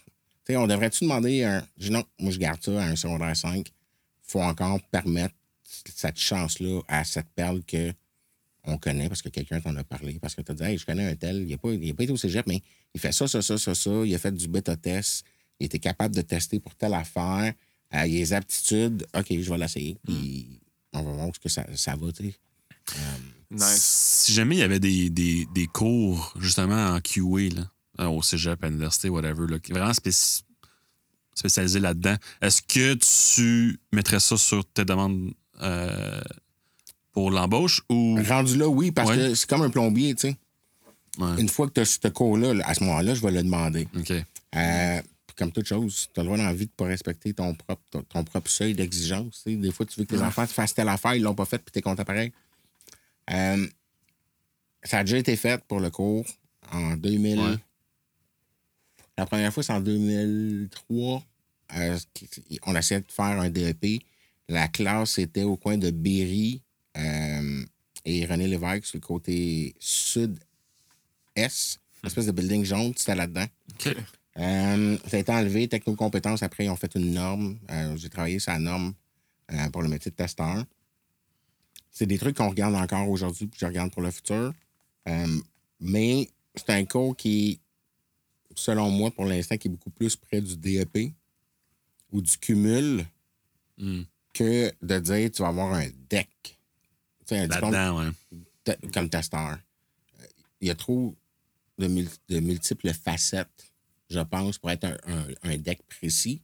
on 0.56 0.66
devrait-tu 0.66 1.04
demander 1.04 1.44
un. 1.44 1.64
Je 1.78 1.86
dis 1.86 1.90
non, 1.92 2.02
moi, 2.18 2.32
je 2.32 2.38
garde 2.38 2.62
ça 2.62 2.82
à 2.82 2.86
un 2.86 2.96
secondaire 2.96 3.36
5. 3.36 3.68
Il 3.68 3.72
faut 4.22 4.42
encore 4.42 4.80
permettre 4.90 5.34
cette 5.94 6.18
chance-là 6.18 6.80
à 6.88 7.04
cette 7.04 7.28
perle 7.34 7.62
que 7.64 7.92
on 8.64 8.78
connaît 8.78 9.08
parce 9.08 9.22
que 9.22 9.28
quelqu'un 9.28 9.60
t'en 9.60 9.74
a 9.76 9.84
parlé. 9.84 10.18
Parce 10.20 10.34
que 10.34 10.42
tu 10.42 10.52
as 10.52 10.54
dit, 10.54 10.62
hey, 10.62 10.78
je 10.78 10.86
connais 10.86 11.06
un 11.10 11.16
tel, 11.16 11.42
il 11.42 11.48
n'a 11.48 11.58
pas, 11.58 11.72
il 11.72 11.90
a 11.90 11.94
pas 11.94 12.04
été 12.04 12.12
au 12.12 12.16
cégep, 12.16 12.46
mais 12.46 12.62
il 12.94 13.00
fait 13.00 13.12
ça, 13.12 13.26
ça, 13.26 13.42
ça, 13.42 13.58
ça, 13.58 13.74
ça. 13.74 13.90
Il 14.04 14.14
a 14.14 14.18
fait 14.18 14.32
du 14.32 14.48
bêta-test. 14.48 15.24
Il 15.60 15.66
était 15.66 15.78
capable 15.78 16.14
de 16.14 16.22
tester 16.22 16.60
pour 16.60 16.74
telle 16.74 16.94
affaire. 16.94 17.52
Euh, 17.94 18.06
il 18.06 18.16
a 18.16 18.18
les 18.18 18.32
aptitudes. 18.32 19.06
OK, 19.14 19.26
je 19.30 19.50
vais 19.50 19.58
l'essayer. 19.58 19.96
Puis 20.04 20.60
on 20.92 21.02
va 21.02 21.12
voir 21.12 21.30
ce 21.34 21.40
que 21.40 21.48
ça, 21.48 21.64
ça 21.74 21.96
va, 21.96 22.12
tu 22.12 22.24
sais. 22.24 22.34
Nice. 23.50 24.22
Si 24.24 24.32
jamais 24.32 24.56
il 24.56 24.58
y 24.60 24.62
avait 24.62 24.80
des, 24.80 25.10
des, 25.10 25.46
des 25.54 25.66
cours, 25.66 26.34
justement, 26.40 26.94
en 26.94 27.00
QA, 27.00 27.54
là, 27.54 27.70
euh, 28.00 28.06
au 28.06 28.22
cégep, 28.22 28.62
à 28.64 28.68
l'université, 28.68 29.08
whatever, 29.08 29.46
là, 29.46 29.58
qui 29.58 29.72
est 29.72 29.74
vraiment 29.74 29.92
spéci- 29.92 30.42
spécialisé 31.34 31.78
là-dedans, 31.80 32.16
est-ce 32.40 32.62
que 32.62 32.94
tu 32.94 33.78
mettrais 33.92 34.20
ça 34.20 34.36
sur 34.36 34.64
tes 34.64 34.84
demandes 34.84 35.32
euh, 35.60 36.20
pour 37.12 37.30
l'embauche 37.30 37.82
ou? 37.88 38.18
Rendu 38.26 38.56
là, 38.56 38.68
oui, 38.68 38.90
parce 38.90 39.10
Ouais. 39.10 39.16
que 39.16 39.34
c'est 39.34 39.48
comme 39.48 39.62
un 39.62 39.70
plombier, 39.70 40.14
tu 40.14 40.28
sais. 40.28 40.36
Ouais. 41.18 41.40
Une 41.40 41.48
fois 41.48 41.68
que 41.68 41.74
tu 41.74 41.80
as 41.80 41.84
ce 41.84 42.08
cours-là, 42.08 42.54
là, 42.54 42.64
à 42.66 42.74
ce 42.74 42.82
moment-là, 42.84 43.14
je 43.14 43.20
vais 43.20 43.30
le 43.32 43.42
demander. 43.42 43.86
OK. 43.96 44.12
Euh, 44.54 45.02
comme 45.36 45.52
toute 45.52 45.66
chose, 45.66 46.08
tu 46.12 46.20
as 46.20 46.22
le 46.22 46.28
droit 46.28 46.38
d'envie 46.38 46.66
de 46.66 46.70
ne 46.72 46.76
pas 46.76 46.84
respecter 46.86 47.34
ton 47.34 47.54
propre, 47.54 47.82
ton, 47.90 48.02
ton 48.02 48.24
propre 48.24 48.50
seuil 48.50 48.74
d'exigence. 48.74 49.42
Des 49.46 49.72
fois, 49.72 49.84
tu 49.86 49.98
veux 50.00 50.06
que 50.06 50.14
tes 50.16 50.22
enfants 50.22 50.46
te 50.46 50.52
fassent 50.52 50.74
telle 50.74 50.88
affaire, 50.88 51.14
ils 51.14 51.22
l'ont 51.22 51.34
pas 51.34 51.44
fait, 51.44 51.58
puis 51.58 51.70
tu 51.72 51.78
es 51.78 51.82
content 51.82 52.04
pareil. 52.04 52.32
Euh, 53.30 53.66
ça 54.82 54.98
a 54.98 55.04
déjà 55.04 55.18
été 55.18 55.36
fait 55.36 55.62
pour 55.64 55.80
le 55.80 55.90
cours 55.90 56.26
en 56.72 56.96
2000. 56.96 57.38
Ouais. 57.40 57.56
La 59.18 59.26
première 59.26 59.52
fois, 59.52 59.62
c'est 59.62 59.72
en 59.72 59.80
2003. 59.80 61.22
Euh, 61.76 61.98
on 62.66 62.74
essayait 62.76 63.00
de 63.00 63.10
faire 63.12 63.24
un 63.40 63.50
DEP. 63.50 64.02
La 64.48 64.68
classe 64.68 65.18
était 65.18 65.44
au 65.44 65.56
coin 65.56 65.76
de 65.78 65.90
Berry 65.90 66.62
et 68.04 68.24
René 68.26 68.46
Lévesque 68.48 68.86
sur 68.86 68.96
le 68.98 69.06
côté 69.06 69.74
sud-est. 69.78 70.40
Une 72.02 72.06
espèce 72.06 72.26
de 72.26 72.32
building 72.32 72.64
jaune, 72.64 72.92
c'était 72.96 73.14
là-dedans. 73.14 73.46
OK. 73.74 73.96
Euh, 74.38 74.98
ça 75.06 75.16
a 75.16 75.20
été 75.20 75.30
enlevé, 75.32 75.68
technocompétences. 75.68 76.42
Après, 76.42 76.64
ils 76.64 76.70
ont 76.70 76.76
fait 76.76 76.94
une 76.94 77.12
norme. 77.12 77.58
Euh, 77.70 77.96
J'ai 77.96 78.08
travaillé 78.08 78.38
sur 78.38 78.52
la 78.52 78.58
norme 78.58 78.94
euh, 79.52 79.68
pour 79.70 79.82
le 79.82 79.88
métier 79.88 80.10
de 80.10 80.16
testeur. 80.16 80.64
C'est 81.90 82.06
des 82.06 82.18
trucs 82.18 82.36
qu'on 82.38 82.48
regarde 82.48 82.74
encore 82.74 83.08
aujourd'hui, 83.08 83.46
puis 83.46 83.58
je 83.60 83.66
regarde 83.66 83.92
pour 83.92 84.00
le 84.02 84.10
futur. 84.10 84.52
Mais 85.80 86.28
c'est 86.54 86.70
un 86.70 86.84
cours 86.86 87.14
qui, 87.16 87.60
selon 88.54 88.90
moi, 88.90 89.10
pour 89.10 89.24
l'instant, 89.26 89.56
qui 89.58 89.68
est 89.68 89.70
beaucoup 89.70 89.90
plus 89.90 90.16
près 90.16 90.40
du 90.40 90.56
DEP 90.56 91.12
ou 92.10 92.22
du 92.22 92.36
cumul 92.38 93.04
Hmm. 93.78 94.02
que 94.34 94.70
de 94.82 94.98
dire 94.98 95.30
tu 95.32 95.42
vas 95.42 95.48
avoir 95.48 95.72
un 95.74 95.86
DEC. 96.10 96.58
Un 97.34 97.48
diplôme 97.48 97.72
Là-dedans, 97.72 98.12
ouais. 98.66 98.76
comme 98.92 99.08
testeur. 99.08 99.58
Il 100.60 100.68
y 100.68 100.70
a 100.70 100.74
trop 100.74 101.14
de, 101.78 101.86
mul- 101.88 102.08
de 102.28 102.40
multiples 102.40 102.92
facettes, 102.92 103.72
je 104.10 104.20
pense, 104.20 104.58
pour 104.58 104.70
être 104.70 104.84
un, 104.84 104.96
un- 105.06 105.26
un 105.50 105.56
deck 105.58 105.80
précis. 105.88 106.42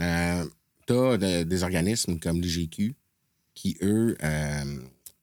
Euh, 0.00 0.44
tu 0.86 0.92
as 0.92 1.44
des 1.44 1.62
organismes 1.62 2.18
comme 2.18 2.40
l'IGQ 2.40 2.94
qui, 3.54 3.76
eux, 3.82 4.16
euh, 4.22 4.78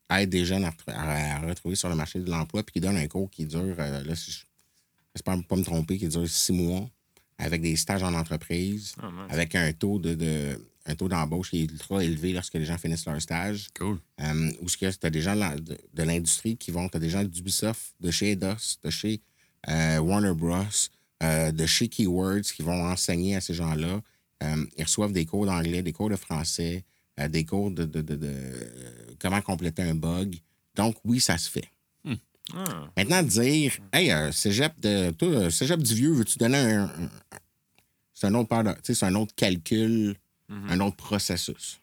aident 0.09 0.29
des 0.29 0.45
jeunes 0.45 0.63
à, 0.65 0.69
retr- 0.71 0.89
à- 0.93 1.35
à 1.35 1.39
retrouver 1.39 1.75
sur 1.75 1.89
le 1.89 1.95
marché 1.95 2.19
de 2.19 2.29
l'emploi 2.29 2.63
puis 2.63 2.73
qui 2.73 2.79
donnent 2.81 2.97
un 2.97 3.07
cours 3.07 3.29
qui 3.29 3.45
dure, 3.45 3.75
euh, 3.79 4.03
là, 4.03 4.15
si 4.15 4.31
je- 4.31 4.45
j'espère 5.15 5.41
pas 5.45 5.55
me 5.55 5.63
tromper, 5.63 5.97
qui 5.97 6.07
dure 6.07 6.27
six 6.29 6.51
mois 6.53 6.89
avec 7.37 7.61
des 7.61 7.75
stages 7.75 8.03
en 8.03 8.13
entreprise, 8.13 8.93
Ah, 9.01 9.07
nice. 9.11 9.23
avec 9.29 9.55
un 9.55 9.71
taux 9.73 9.99
de, 9.99 10.15
de- 10.15 10.59
un 10.85 10.95
taux 10.95 11.07
d'embauche 11.07 11.51
qui 11.51 11.61
est 11.61 11.63
ultra 11.71 12.03
élevé 12.03 12.33
lorsque 12.33 12.55
les 12.55 12.65
gens 12.65 12.77
finissent 12.77 13.05
leur 13.05 13.21
stage. 13.21 13.67
Cool. 13.77 13.99
Euh, 14.19 14.51
où 14.61 14.67
tu 14.69 14.85
as 14.85 15.09
des 15.09 15.21
gens 15.21 15.35
de 15.35 16.03
l'industrie 16.03 16.57
qui 16.57 16.71
vont, 16.71 16.89
tu 16.89 16.97
as 16.97 16.99
des 16.99 17.09
gens 17.09 17.23
d'Ubisoft, 17.23 17.93
de 17.99 18.09
chez 18.11 18.31
Eidos, 18.31 18.77
de 18.83 18.89
chez 18.89 19.21
euh, 19.69 19.99
Warner 19.99 20.33
Bros., 20.33 20.63
euh, 21.23 21.51
de 21.51 21.65
chez 21.67 21.87
Keywords 21.87 22.41
qui 22.41 22.63
vont 22.63 22.83
enseigner 22.85 23.35
à 23.35 23.41
ces 23.41 23.53
gens-là. 23.53 24.01
Euh, 24.43 24.65
ils 24.77 24.83
reçoivent 24.83 25.11
des 25.13 25.25
cours 25.25 25.45
d'anglais, 25.45 25.83
des 25.83 25.93
cours 25.93 26.09
de 26.09 26.15
français, 26.15 26.83
euh, 27.19 27.27
des 27.27 27.45
cours 27.45 27.69
de, 27.69 27.85
de- 27.85 28.01
de- 28.01 28.15
de, 28.15 28.41
comment 29.19 29.39
compléter 29.41 29.83
un 29.83 29.93
bug. 29.93 30.35
Donc, 30.73 30.95
oui, 31.05 31.19
ça 31.19 31.37
se 31.37 31.49
fait. 31.49 31.69
Ah. 32.55 32.89
Maintenant, 32.97 33.21
dire, 33.23 33.71
hey, 33.93 34.11
euh, 34.11 34.31
cégep, 34.31 34.73
de, 34.79 35.11
toi, 35.11 35.49
cégep 35.51 35.81
du 35.81 35.93
vieux, 35.93 36.11
veux-tu 36.11 36.37
donner 36.39 36.57
un. 36.57 36.85
un- 36.85 37.09
c'est 38.13 38.27
un 38.27 38.33
autre 38.33 38.75
c'est 38.83 39.03
un 39.03 39.15
autre 39.15 39.33
calcul, 39.35 40.15
un 40.69 40.79
autre 40.79 40.95
processus. 40.97 41.79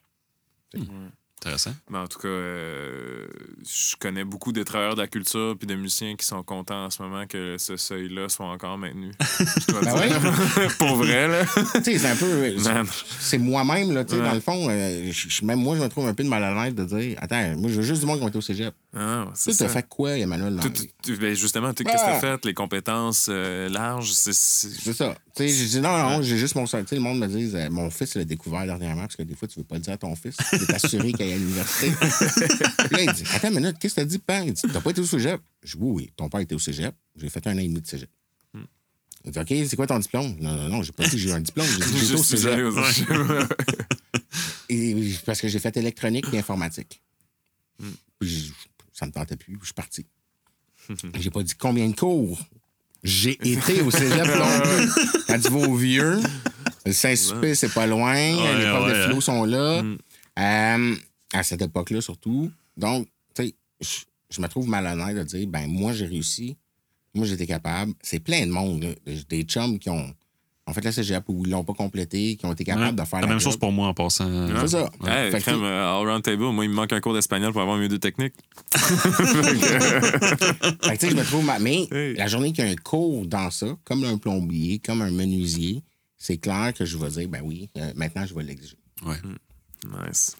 Intéressant. 1.41 1.71
Mais 1.89 1.97
en 1.99 2.07
tout 2.07 2.19
cas, 2.19 2.27
euh, 2.27 3.25
je 3.65 3.95
connais 3.95 4.25
beaucoup 4.25 4.51
de 4.51 4.61
travailleurs 4.61 4.95
de 4.95 5.01
la 5.01 5.07
culture 5.07 5.55
puis 5.57 5.67
de 5.67 5.73
musiciens 5.75 6.17
qui 6.17 6.25
sont 6.25 6.43
contents 6.43 6.83
en 6.85 6.89
ce 6.89 7.01
moment 7.01 7.25
que 7.27 7.55
ce 7.57 7.77
seuil-là 7.77 8.27
soit 8.27 8.47
encore 8.47 8.77
maintenu. 8.77 9.13
Je 9.39 9.71
dois 9.71 9.81
Ben 9.81 10.07
dire. 10.09 10.77
Pour 10.77 10.97
vrai, 10.97 11.29
là. 11.29 11.45
tu 11.45 11.81
sais, 11.83 11.97
c'est 11.97 12.07
un 12.09 12.15
peu. 12.17 12.55
Man. 12.65 12.85
C'est 13.21 13.37
moi-même, 13.37 13.93
là, 13.93 14.03
tu 14.03 14.15
sais, 14.15 14.21
Ouais. 14.21 14.27
dans 14.27 14.33
le 14.33 14.41
fond. 14.41 14.67
euh, 14.69 15.11
même 15.43 15.59
moi, 15.61 15.77
je 15.77 15.81
me 15.81 15.87
trouve 15.87 16.07
un 16.07 16.13
peu 16.13 16.25
de 16.25 16.29
mal 16.29 16.43
à 16.43 16.65
l'aise 16.65 16.75
de 16.75 16.83
dire 16.83 17.17
Attends, 17.21 17.55
moi, 17.55 17.69
je 17.71 17.75
veux 17.77 17.83
juste 17.83 18.01
du 18.01 18.05
monde 18.05 18.17
qui 18.17 18.23
va 18.23 18.27
être 18.27 18.35
au 18.35 18.41
cégep. 18.41 18.75
Ah, 18.95 19.25
Tu 19.27 19.31
c'est 19.35 19.51
sais, 19.51 19.57
t'as 19.59 19.67
ça. 19.67 19.73
fait 19.75 19.87
quoi, 19.87 20.17
Emmanuel? 20.17 20.57
Tout- 20.63 20.69
tout- 20.69 21.17
ben 21.19 21.35
justement, 21.35 21.73
tout 21.75 21.83
ce 21.85 21.91
que 21.91 21.95
t'as 21.95 22.15
Ah. 22.17 22.19
fait, 22.19 22.43
les 22.45 22.55
compétences 22.55 23.27
euh, 23.29 23.69
larges, 23.69 24.11
c'est- 24.13 24.33
ça. 24.33 25.15
Tu 25.35 25.47
sais, 25.47 25.49
j'ai 25.49 25.65
dit 25.67 25.79
non, 25.79 25.95
non, 26.09 26.21
j'ai 26.23 26.39
juste 26.39 26.55
mon 26.55 26.65
seul. 26.65 26.85
Tu 26.85 26.89
sais, 26.89 26.95
le 26.95 27.01
monde 27.01 27.19
me 27.19 27.27
dit 27.27 27.51
euh, 27.55 27.69
Mon 27.69 27.91
fils 27.91 28.15
l'a 28.15 28.25
découvert 28.25 28.65
dernièrement, 28.65 29.01
parce 29.03 29.15
que 29.15 29.21
des 29.21 29.35
fois, 29.35 29.47
tu 29.47 29.59
veux 29.59 29.63
pas 29.65 29.75
le 29.75 29.81
dire 29.81 29.93
à 29.93 29.97
ton 29.97 30.15
fils. 30.15 30.37
Tu 30.49 30.55
es 30.55 30.73
assuré 30.73 31.11
qu'il 31.13 31.21
est 31.27 31.33
à 31.33 31.37
l'université. 31.37 31.91
Puis 31.91 32.97
là, 32.97 33.01
il 33.03 33.13
dit 33.13 33.23
Attends 33.35 33.49
une 33.49 33.55
minute, 33.59 33.77
qu'est-ce 33.79 33.93
que 33.93 34.01
t'as 34.01 34.05
dit, 34.07 34.17
père? 34.17 34.43
Il 34.43 34.53
dit 34.53 34.61
T'as 34.73 34.81
pas 34.81 34.89
été 34.89 35.01
au 35.01 35.05
cégep 35.05 35.39
Je 35.63 35.77
dis 35.77 35.83
Oui, 35.83 35.91
oui, 36.05 36.11
ton 36.15 36.27
père 36.27 36.39
était 36.39 36.55
au 36.55 36.59
cégep. 36.59 36.95
J'ai 37.15 37.29
fait 37.29 37.45
un 37.45 37.55
an 37.55 37.59
et 37.59 37.67
demi 37.67 37.81
de 37.81 37.87
cégep. 37.87 38.09
Il 39.25 39.31
dit 39.31 39.37
OK, 39.39 39.47
c'est 39.69 39.75
quoi 39.75 39.85
ton 39.85 39.99
diplôme? 39.99 40.35
Non, 40.39 40.55
non, 40.55 40.69
non, 40.69 40.81
j'ai 40.81 40.93
pas 40.93 41.03
dit 41.03 41.11
que 41.11 41.17
j'ai 41.17 41.29
eu 41.29 41.33
un 41.33 41.41
diplôme. 41.41 41.67
J'ai 41.67 41.85
dit 41.91 41.99
J'étais 41.99 42.13
au 42.15 42.23
cégep. 42.23 43.53
Et, 44.69 45.13
parce 45.25 45.41
que 45.41 45.47
j'ai 45.47 45.59
fait 45.59 45.75
électronique 45.77 46.25
et 46.33 46.39
informatique. 46.39 47.01
Hmm. 47.79 47.89
Puis 48.19 48.53
ça 48.99 49.05
me 49.05 49.11
tentait 49.11 49.37
plus, 49.37 49.57
je 49.61 49.65
suis 49.65 49.73
parti. 49.73 50.05
j'ai 51.19 51.29
pas 51.29 51.43
dit 51.43 51.53
combien 51.57 51.87
de 51.87 51.95
cours. 51.95 52.39
J'ai 53.03 53.31
été 53.47 53.81
au 53.81 53.91
cégep 53.91 54.23
plus. 54.23 55.23
Quand 55.27 55.39
tu 55.39 55.49
vas 55.49 55.67
au 55.69 55.75
vieux, 55.75 56.19
le 56.85 56.91
Saint-Sulpice, 56.91 57.59
c'est 57.59 57.73
pas 57.73 57.87
loin, 57.87 58.13
les 58.13 58.67
profs 58.69 58.83
ouais, 58.87 58.97
de 58.97 59.03
philo 59.07 59.21
sont 59.21 59.45
là. 59.45 59.81
Hmm. 59.81 59.97
Euh, 60.37 60.95
à 61.33 61.43
cette 61.43 61.61
époque-là, 61.61 62.01
surtout. 62.01 62.51
Donc, 62.75 63.07
tu 63.35 63.43
sais, 63.45 63.55
je- 63.79 64.03
je 64.35 64.41
me 64.41 64.47
trouve 64.47 64.67
malhonnête 64.67 65.15
de 65.15 65.23
dire, 65.23 65.47
ben 65.47 65.67
moi, 65.67 65.93
j'ai 65.93 66.05
réussi. 66.07 66.57
Moi, 67.13 67.25
j'étais 67.25 67.47
capable. 67.47 67.93
C'est 68.01 68.19
plein 68.19 68.45
de 68.45 68.51
monde, 68.51 68.83
là. 68.83 69.13
Des 69.29 69.43
chums 69.43 69.79
qui 69.79 69.89
ont, 69.89 70.13
ont 70.69 70.73
fait 70.73 70.83
la 70.85 70.91
cégep 70.91 71.23
ou 71.27 71.43
ils 71.45 71.51
l'ont 71.51 71.63
pas 71.63 71.73
complété, 71.73 72.35
qui 72.37 72.45
ont 72.45 72.53
été 72.53 72.63
capables 72.63 72.97
de 72.97 73.03
faire 73.05 73.19
la 73.21 73.27
la 73.27 73.33
même 73.33 73.39
chose 73.39 73.57
pour 73.57 73.71
moi 73.71 73.87
en 73.87 73.93
passant. 73.93 74.29
C'est 74.61 74.67
ça. 74.67 74.89
Hey, 75.05 75.31
Fait 75.31 75.37
que, 75.39 75.43
crème, 75.43 75.63
euh, 75.63 75.99
all 75.99 76.07
round 76.07 76.23
table, 76.23 76.43
moi, 76.45 76.63
il 76.65 76.69
me 76.69 76.75
manque 76.75 76.93
un 76.93 77.01
cours 77.01 77.13
d'espagnol 77.13 77.51
pour 77.51 77.61
avoir 77.61 77.77
un 77.77 77.79
mieux 77.79 77.87
de 77.89 77.97
technique. 77.97 78.33
Fait 78.73 78.79
que, 79.69 80.91
tu 80.93 80.99
sais, 80.99 81.09
je 81.11 81.15
me 81.15 81.23
trouve. 81.23 81.45
ma- 81.45 81.59
Mais 81.59 81.87
Hey. 81.91 82.15
la 82.15 82.27
journée 82.27 82.51
qu'il 82.53 82.65
y 82.65 82.67
a 82.67 82.71
un 82.71 82.75
cours 82.75 83.25
dans 83.25 83.49
ça, 83.51 83.67
comme 83.83 84.03
un 84.03 84.17
plombier, 84.17 84.79
comme 84.79 85.01
un 85.01 85.11
menuisier, 85.11 85.83
c'est 86.17 86.37
clair 86.37 86.73
que 86.73 86.85
je 86.85 86.97
vais 86.97 87.09
dire, 87.09 87.29
ben 87.29 87.41
oui, 87.43 87.69
euh, 87.77 87.91
maintenant, 87.95 88.25
je 88.25 88.33
vais 88.33 88.43
l'exiger. 88.43 88.77
Ouais. 89.05 89.17
Nice. 90.07 90.35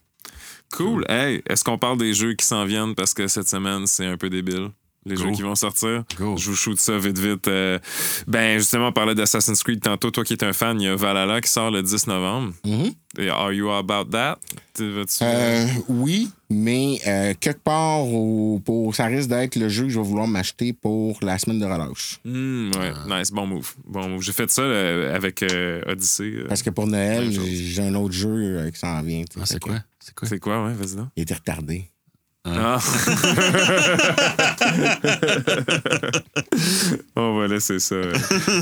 Cool. 0.72 1.06
Hey, 1.10 1.42
est-ce 1.50 1.64
qu'on 1.64 1.78
parle 1.78 1.98
des 1.98 2.14
jeux 2.14 2.34
qui 2.34 2.46
s'en 2.46 2.66
viennent 2.66 2.96
parce 2.96 3.14
que 3.14 3.28
cette 3.28 3.48
semaine, 3.48 3.88
c'est 3.88 4.06
un 4.06 4.18
peu 4.18 4.30
débile? 4.30 4.70
Les 5.06 5.16
Go. 5.16 5.24
jeux 5.24 5.32
qui 5.32 5.42
vont 5.42 5.56
sortir. 5.56 6.04
Go. 6.18 6.36
Je 6.38 6.50
vous 6.50 6.56
shoot 6.56 6.78
ça 6.78 6.98
vite, 6.98 7.18
vite. 7.18 7.48
Euh, 7.48 7.80
ben, 8.28 8.58
justement, 8.60 8.90
on 8.90 8.92
parlait 8.92 9.16
d'Assassin's 9.16 9.64
Creed 9.64 9.82
tantôt. 9.82 10.12
Toi 10.12 10.24
qui 10.26 10.34
es 10.34 10.44
un 10.44 10.52
fan, 10.54 10.80
il 10.80 10.86
y 10.86 10.88
a 10.88 10.96
Valhalla 10.96 11.40
qui 11.42 11.50
sort 11.50 11.72
le 11.72 11.82
10 11.82 12.06
novembre. 12.08 12.54
Mhm. 12.66 12.92
Et 13.18 13.30
Are 13.30 13.52
you 13.54 13.70
about 13.72 14.06
that? 14.12 14.38
Vas-tu- 14.78 15.24
Euh, 15.24 15.66
oui, 15.88 16.30
mais 16.50 17.00
euh, 17.08 17.34
quelque 17.40 17.62
part, 17.64 18.02
au- 18.06 18.62
pour, 18.64 18.94
ça 18.96 19.06
risque 19.06 19.30
d'être 19.30 19.56
le 19.56 19.68
jeu 19.68 19.84
que 19.86 19.90
je 19.90 20.00
vais 20.00 20.06
vouloir 20.06 20.28
m'acheter 20.28 20.74
pour 20.74 21.18
la 21.22 21.38
semaine 21.40 21.60
de 21.60 21.66
relâche. 21.66 22.20
Hmm, 22.26 22.70
ouais, 22.76 22.94
nice. 23.20 23.32
Bon 23.32 23.48
move. 23.48 23.74
Bon 23.86 24.08
move. 24.08 24.22
J'ai 24.22 24.32
fait 24.34 24.50
ça 24.52 24.62
euh, 24.62 25.16
avec 25.16 25.42
euh, 25.44 25.82
Odyssey. 25.88 26.24
euh. 26.36 26.46
Parce 26.48 26.62
que 26.62 26.70
pour 26.70 26.88
Noël, 26.88 27.32
j'ai 27.32 27.82
un 27.82 27.96
autre 27.96 28.14
jeu 28.14 28.30
euh, 28.30 28.70
qui 28.70 28.80
s'en 28.80 29.02
vient. 29.02 29.24
Ah, 29.40 29.46
c'est 29.46 29.60
quoi? 29.60 29.76
C'est 30.00 30.14
quoi? 30.16 30.28
C'est 30.28 30.40
quoi, 30.40 30.66
ouais? 30.66 30.74
Vas-y 30.74 30.96
donc. 30.96 31.08
Il 31.16 31.24
était 31.24 31.34
retardé. 31.36 31.90
Ah. 32.46 32.80
On 37.16 37.29
laisser 37.50 37.80
ça 37.80 37.96
euh, 37.96 38.14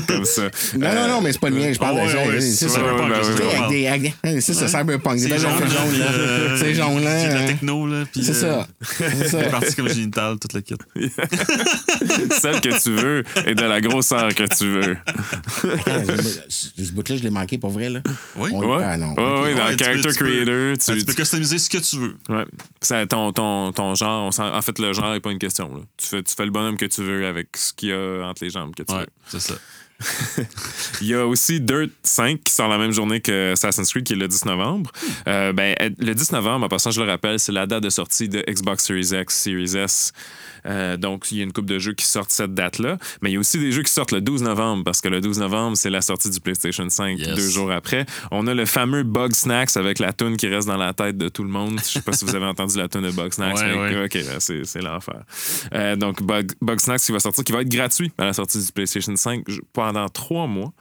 comme 0.06 0.24
ça. 0.24 0.42
Non, 0.76 0.94
non, 0.94 1.08
non, 1.08 1.20
mais 1.20 1.32
c'est 1.32 1.40
pas 1.40 1.50
le 1.50 1.56
mien, 1.56 1.72
je 1.72 1.78
parle 1.78 1.98
Ah 2.00 2.06
de 2.06 2.16
ouais, 2.16 2.28
ouais, 2.28 2.40
c'est 2.40 2.50
c'est 2.52 2.68
ça. 2.68 2.80
C'est 2.80 4.40
ça 4.40 4.52
C'est 4.54 4.68
Cyberpunk. 4.68 5.18
C'est 5.18 5.38
jaune, 5.38 5.52
euh, 6.00 6.56
C'est 6.58 6.74
jaune, 6.74 7.02
là. 7.04 7.18
C'est 7.20 7.28
de 7.28 7.34
la 7.34 7.44
techno, 7.44 7.86
là. 7.86 8.04
puis, 8.12 8.24
C'est 8.24 8.44
euh, 8.44 8.62
ça. 8.62 8.68
C'est 8.82 9.10
C'est 9.10 9.28
ça. 9.28 9.42
parti 9.50 9.74
comme 9.74 9.88
génital, 9.88 10.38
toute 10.38 10.52
la 10.52 10.62
kit. 10.62 10.74
Celle 12.40 12.60
que 12.60 12.82
tu 12.82 12.90
veux 12.92 13.24
et 13.46 13.54
de 13.54 13.64
la 13.64 13.80
grosseur 13.80 14.34
que 14.34 14.44
tu 14.56 14.66
veux. 14.68 14.96
Je- 16.48 16.84
Ce 16.84 16.92
bout-là, 16.92 17.16
je 17.16 17.22
l'ai 17.22 17.30
manqué 17.30 17.58
pour 17.58 17.70
vrai, 17.70 17.90
là. 17.90 18.00
Oui? 18.36 18.50
Ah 18.82 18.96
non. 18.96 19.14
Ouais, 19.14 19.54
dans 19.54 19.76
Character 19.76 20.10
Creator, 20.14 20.74
Ah, 20.88 20.92
tu, 20.98 21.04
peux 21.04 21.12
customiser 21.14 21.58
ce 21.58 21.68
que 21.70 21.78
tu 21.78 21.96
veux. 21.98 22.16
Ouais. 22.28 22.44
Ça, 22.80 23.06
ton, 23.06 23.32
ton, 23.32 23.72
ton 23.72 23.94
genre, 23.94 24.26
on 24.26 24.30
s'en- 24.30 24.52
en 24.54 24.62
fait, 24.62 24.78
le 24.78 24.92
genre 24.92 25.12
n'est 25.12 25.20
pas 25.20 25.30
une 25.30 25.38
question. 25.38 25.74
là. 25.74 25.80
Tu, 25.96 26.06
fais, 26.06 26.22
tu 26.22 26.34
fais 26.34 26.44
le 26.44 26.50
bonhomme 26.50 26.76
que 26.76 26.86
tu 26.86 27.02
veux 27.02 27.26
avec 27.26 27.48
ce 27.56 27.72
qu'il 27.72 27.88
y 27.90 27.92
a 27.92 28.22
entre 28.26 28.44
les 28.44 28.50
jambes 28.50 28.74
que 28.78 28.82
tu 28.88 28.94
Ouais, 28.94 29.00
veux. 29.00 29.06
c'est 29.26 29.40
ça. 29.40 29.54
Il 31.00 31.08
y 31.08 31.14
a 31.14 31.26
aussi 31.26 31.60
Dirt 31.60 31.90
5 32.04 32.42
qui 32.44 32.52
sort 32.52 32.68
la 32.68 32.78
même 32.78 32.92
journée 32.92 33.20
que 33.20 33.52
Assassin's 33.52 33.90
Creed, 33.90 34.04
qui 34.04 34.12
est 34.12 34.16
le 34.16 34.28
10 34.28 34.44
novembre. 34.44 34.92
Euh, 35.26 35.52
ben, 35.52 35.74
le 35.98 36.14
10 36.14 36.32
novembre, 36.32 36.66
en 36.66 36.68
passant, 36.68 36.90
je 36.92 37.00
le 37.02 37.08
rappelle, 37.10 37.40
c'est 37.40 37.50
la 37.52 37.66
date 37.66 37.82
de 37.82 37.90
sortie 37.90 38.28
de 38.28 38.44
Xbox 38.48 38.84
Series 38.86 39.10
X, 39.20 39.36
Series 39.36 39.76
S. 39.76 40.12
Euh, 40.66 40.96
donc, 40.96 41.30
il 41.30 41.38
y 41.38 41.40
a 41.40 41.44
une 41.44 41.52
coupe 41.52 41.66
de 41.66 41.78
jeux 41.78 41.94
qui 41.94 42.04
sortent 42.06 42.30
cette 42.30 42.54
date-là. 42.54 42.98
Mais 43.22 43.30
il 43.30 43.34
y 43.34 43.36
a 43.36 43.40
aussi 43.40 43.58
des 43.58 43.72
jeux 43.72 43.82
qui 43.82 43.92
sortent 43.92 44.12
le 44.12 44.20
12 44.20 44.42
novembre, 44.42 44.84
parce 44.84 45.00
que 45.00 45.08
le 45.08 45.20
12 45.20 45.38
novembre, 45.38 45.76
c'est 45.76 45.90
la 45.90 46.00
sortie 46.00 46.30
du 46.30 46.40
PlayStation 46.40 46.88
5 46.88 47.18
Yes. 47.18 47.34
deux 47.34 47.48
jours 47.48 47.72
après. 47.72 48.06
On 48.30 48.46
a 48.46 48.54
le 48.54 48.64
fameux 48.66 49.02
Bug 49.02 49.32
Snacks 49.34 49.76
avec 49.76 49.98
la 49.98 50.12
toune 50.12 50.36
qui 50.36 50.46
reste 50.48 50.68
dans 50.68 50.76
la 50.76 50.92
tête 50.92 51.16
de 51.16 51.28
tout 51.28 51.42
le 51.42 51.50
monde. 51.50 51.78
Je 51.78 51.84
sais 51.84 52.00
pas 52.02 52.12
si 52.12 52.24
vous 52.24 52.34
avez 52.34 52.46
entendu 52.46 52.76
la 52.78 52.88
toune 52.88 53.02
de 53.02 53.10
Bug 53.10 53.32
Snacks. 53.32 53.56
Ouais, 53.56 53.74
mais 53.76 53.96
ouais. 53.96 54.04
OK, 54.04 54.14
là, 54.14 54.38
c'est 54.40 54.82
l'enfer. 54.82 55.22
Euh, 55.74 55.96
donc, 55.96 56.22
Bug, 56.22 56.52
Bug 56.60 56.80
Snacks 56.80 57.00
qui 57.00 57.12
va 57.12 57.20
sortir, 57.20 57.44
qui 57.44 57.52
va 57.52 57.62
être 57.62 57.68
gratuit 57.68 58.12
à 58.18 58.24
la 58.26 58.32
sortie 58.32 58.58
du 58.64 58.72
PlayStation 58.72 59.14
5 59.16 59.44
j- 59.48 59.60
pendant 59.72 60.08
trois 60.08 60.46
mois. 60.46 60.72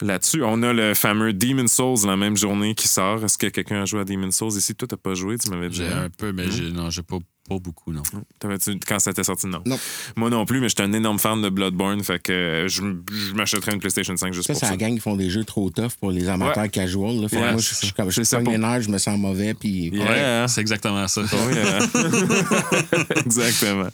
Là-dessus, 0.00 0.42
on 0.42 0.62
a 0.62 0.72
le 0.72 0.94
fameux 0.94 1.32
Demon 1.32 1.66
Souls 1.66 2.06
la 2.06 2.16
même 2.16 2.36
journée 2.36 2.74
qui 2.74 2.88
sort. 2.88 3.24
Est-ce 3.24 3.38
que 3.38 3.46
quelqu'un 3.48 3.82
a 3.82 3.84
joué 3.84 4.00
à 4.00 4.04
Demon 4.04 4.30
Souls? 4.30 4.52
Ici? 4.56 4.74
Toi, 4.74 4.88
t'as 4.88 4.96
pas 4.96 5.14
joué, 5.14 5.38
tu 5.38 5.50
m'avais 5.50 5.68
dit. 5.68 5.76
J'ai 5.78 5.86
hein? 5.88 6.04
un 6.06 6.10
peu, 6.10 6.32
mais 6.32 6.50
j'ai, 6.50 6.70
non, 6.70 6.90
j'ai 6.90 7.02
pas, 7.02 7.16
pas 7.48 7.58
beaucoup, 7.58 7.92
non. 7.92 8.02
T'avais-tu- 8.38 8.78
quand 8.86 8.98
ça 8.98 9.10
était 9.12 9.24
sorti, 9.24 9.46
non? 9.46 9.62
Non. 9.66 9.78
Moi 10.16 10.30
non 10.30 10.44
plus, 10.44 10.60
mais 10.60 10.68
j'étais 10.68 10.82
un 10.82 10.92
énorme 10.92 11.18
fan 11.18 11.40
de 11.42 11.48
Bloodborne, 11.48 12.02
fait 12.02 12.18
que 12.20 12.32
euh, 12.32 12.68
je, 12.68 12.82
je 13.12 13.34
m'achèterais 13.34 13.72
une 13.72 13.78
PlayStation 13.80 14.16
5 14.16 14.32
juste 14.32 14.46
Ça, 14.48 14.52
pour 14.52 14.60
c'est 14.60 14.66
ça. 14.66 14.72
la 14.72 14.76
gang 14.76 14.94
qui 14.94 15.00
font 15.00 15.16
des 15.16 15.30
jeux 15.30 15.44
trop 15.44 15.70
tough 15.70 15.92
pour 16.00 16.10
les 16.10 16.28
amateurs 16.28 16.64
Ouais. 16.64 16.68
casual. 16.68 17.20
Là. 17.20 17.28
Yeah, 17.30 17.52
moi, 17.52 17.60
je, 17.60 17.68
je, 17.74 17.86
je, 17.86 18.10
je, 18.10 18.22
c'est 18.22 18.42
pour- 18.42 18.58
nerfs, 18.58 18.82
je 18.82 18.90
me 18.90 18.98
sens 18.98 19.18
mauvais. 19.18 19.54
Puis... 19.54 19.90
Yeah. 19.90 20.42
Ouais, 20.42 20.48
c'est 20.48 20.60
exactement 20.60 21.06
ça. 21.08 21.22
Oui, 21.22 21.54
euh, 21.56 21.80
Exactement. 23.24 23.88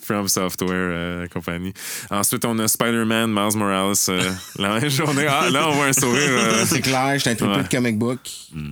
From 0.00 0.28
Software 0.28 0.70
euh, 0.72 1.26
compagnie. 1.28 1.72
Ensuite, 2.10 2.44
on 2.44 2.58
a 2.58 2.68
Spider-Man, 2.68 3.30
Miles 3.30 3.56
Morales, 3.58 3.94
euh, 4.08 4.32
la 4.58 4.78
même 4.80 4.88
journée. 4.90 5.26
Ah, 5.28 5.50
là, 5.50 5.68
on 5.68 5.72
voit 5.72 5.86
un 5.86 5.92
sourire. 5.92 6.20
euh. 6.30 6.64
C'est 6.66 6.80
clair, 6.80 7.18
j'étais 7.18 7.42
un 7.42 7.56
Ouais. 7.56 7.62
de 7.62 7.68
comic 7.68 7.98
book. 7.98 8.20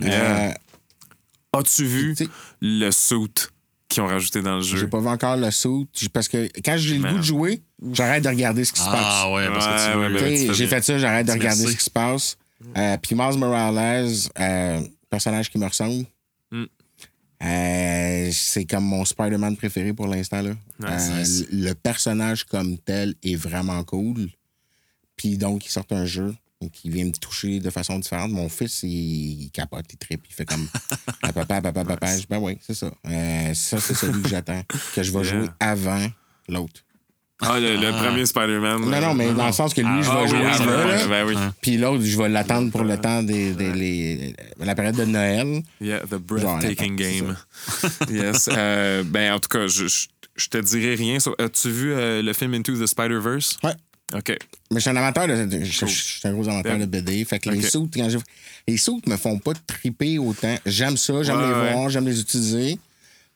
Yeah. 0.01 0.49
Euh, 0.49 0.51
As-tu 1.59 1.85
vu 1.85 2.15
le 2.61 2.89
suit? 2.91 3.29
Qu'ils 3.93 4.03
ont 4.03 4.07
rajouté 4.07 4.41
dans 4.41 4.55
le 4.55 4.61
j'ai 4.61 4.77
jeu? 4.77 4.87
pas 4.89 4.99
vu 4.99 5.07
encore 5.07 5.37
le 5.37 5.49
saut. 5.51 5.85
Parce 6.11 6.27
que 6.27 6.49
quand 6.63 6.75
j'ai 6.77 6.97
le 6.97 7.09
goût 7.11 7.17
de 7.17 7.23
jouer, 7.23 7.61
j'arrête 7.91 8.23
de 8.23 8.29
regarder 8.29 8.63
ce 8.65 8.73
qui 8.73 8.79
se 8.79 8.85
passe. 8.85 8.95
Ah 9.01 9.31
ouais, 9.31 9.47
parce 9.47 9.65
que 9.65 9.71
Ouais, 9.71 9.91
tu 9.91 9.97
veux. 10.13 10.15
ouais, 10.15 10.21
ben, 10.21 10.47
Tu 10.49 10.53
j'ai 10.53 10.67
fait 10.67 10.83
ça, 10.83 10.97
j'arrête 10.97 11.27
de 11.27 11.31
regarder 11.31 11.61
merci. 11.61 11.73
ce 11.73 11.77
qui 11.77 11.83
se 11.85 11.89
passe. 11.89 12.37
Euh, 12.77 12.97
puis 13.01 13.15
Miles 13.15 13.37
Morales, 13.39 14.09
euh, 14.39 14.81
personnage 15.09 15.49
qui 15.49 15.57
me 15.57 15.65
ressemble. 15.67 16.05
Mm. 16.51 16.63
Euh, 17.45 18.29
c'est 18.31 18.65
comme 18.65 18.85
mon 18.85 19.03
Spider-Man 19.03 19.57
préféré 19.57 19.91
pour 19.93 20.07
l'instant. 20.07 20.41
là. 20.41 20.51
Nice, 20.79 21.09
Euh, 21.11 21.19
nice. 21.19 21.45
Le 21.51 21.73
personnage 21.73 22.45
comme 22.45 22.77
tel 22.77 23.15
est 23.23 23.35
vraiment 23.35 23.83
cool. 23.83 24.29
Puis 25.17 25.37
donc, 25.37 25.65
il 25.65 25.69
sort 25.69 25.85
un 25.91 26.05
jeu 26.05 26.33
qui 26.71 26.89
vient 26.89 27.05
me 27.05 27.11
toucher 27.11 27.59
de 27.59 27.69
façon 27.69 27.99
différente. 27.99 28.31
Mon 28.31 28.49
fils, 28.49 28.83
il, 28.83 29.43
il 29.43 29.51
capote, 29.51 29.85
il 29.91 29.97
tripe, 29.97 30.21
il 30.29 30.33
fait 30.33 30.45
comme 30.45 30.67
Ah, 31.21 31.33
papa, 31.33 31.61
papa, 31.61 31.83
papa. 31.83 32.17
Je 32.17 32.23
Ben 32.29 32.39
oui, 32.39 32.57
c'est 32.61 32.73
ça. 32.75 32.91
Euh, 33.07 33.53
ça, 33.53 33.79
c'est 33.79 33.93
celui 33.93 34.21
que 34.21 34.29
j'attends, 34.29 34.61
que 34.95 35.03
je 35.03 35.11
vais 35.11 35.23
Yeah. 35.23 35.39
jouer 35.39 35.49
avant 35.59 36.05
l'autre. 36.49 36.81
Ah, 37.45 37.59
le, 37.59 37.75
le 37.75 37.91
premier 37.91 38.25
Spider-Man. 38.25 38.81
Non, 38.89 39.01
non, 39.01 39.13
mais 39.15 39.33
dans 39.33 39.47
le 39.47 39.51
sens 39.51 39.73
que 39.73 39.81
lui, 39.81 40.01
je 40.03 40.09
vais 40.09 40.15
Ah, 40.17 40.21
oui, 40.23 40.29
jouer 40.29 40.45
ah, 40.45 40.65
là, 40.65 40.85
là. 40.97 41.07
ben 41.07 41.25
oui. 41.27 41.35
Puis 41.61 41.77
l'autre, 41.77 42.03
je 42.03 42.17
vais 42.17 42.29
l'attendre 42.29 42.71
pour 42.71 42.83
le 42.83 42.97
temps 42.97 43.21
des, 43.21 43.51
des- 43.53 43.73
les- 43.73 44.35
la 44.59 44.75
période 44.75 44.95
de 44.95 45.03
Noël. 45.05 45.61
Yeah, 45.81 46.01
the 46.01 46.15
breathtaking 46.15 46.95
game. 46.95 47.35
yes. 48.09 48.47
Euh, 48.51 49.03
ben, 49.03 49.33
en 49.33 49.39
tout 49.39 49.49
cas, 49.49 49.67
je, 49.67 49.87
je, 49.87 50.07
je 50.37 50.47
te 50.47 50.57
dirai 50.59 50.95
rien. 50.95 51.17
As-tu 51.39 51.69
vu 51.69 51.91
euh, 51.93 52.21
le 52.21 52.31
film 52.33 52.53
Into 52.53 52.77
the 52.81 52.87
Spider-Verse? 52.87 53.57
Ouais. 53.63 53.73
OK. 54.13 54.29
Mais 54.29 54.75
je 54.75 54.79
suis 54.79 54.89
un 54.89 54.95
amateur 54.95 55.27
de. 55.27 55.49
Je, 55.49 55.65
je- 55.65 55.85
je 55.85 55.91
suis 55.91 56.27
un 56.27 56.33
gros 56.33 56.47
amateur 56.47 56.77
de 56.77 56.85
BD. 56.85 57.23
Fait 57.25 57.39
que 57.39 57.49
les 57.49 57.61
soutes, 57.61 57.93
quand 57.95 58.09
je. 58.09 58.17
Les 58.67 58.77
soutes 58.77 59.07
me 59.07 59.17
font 59.17 59.39
pas 59.39 59.53
triper 59.67 60.19
autant. 60.19 60.55
J'aime 60.65 60.97
ça, 60.97 61.23
j'aime 61.23 61.37
Ouais, 61.37 61.47
les 61.47 61.53
ouais. 61.53 61.71
voir, 61.73 61.89
j'aime 61.89 62.05
les 62.07 62.19
utiliser. 62.19 62.77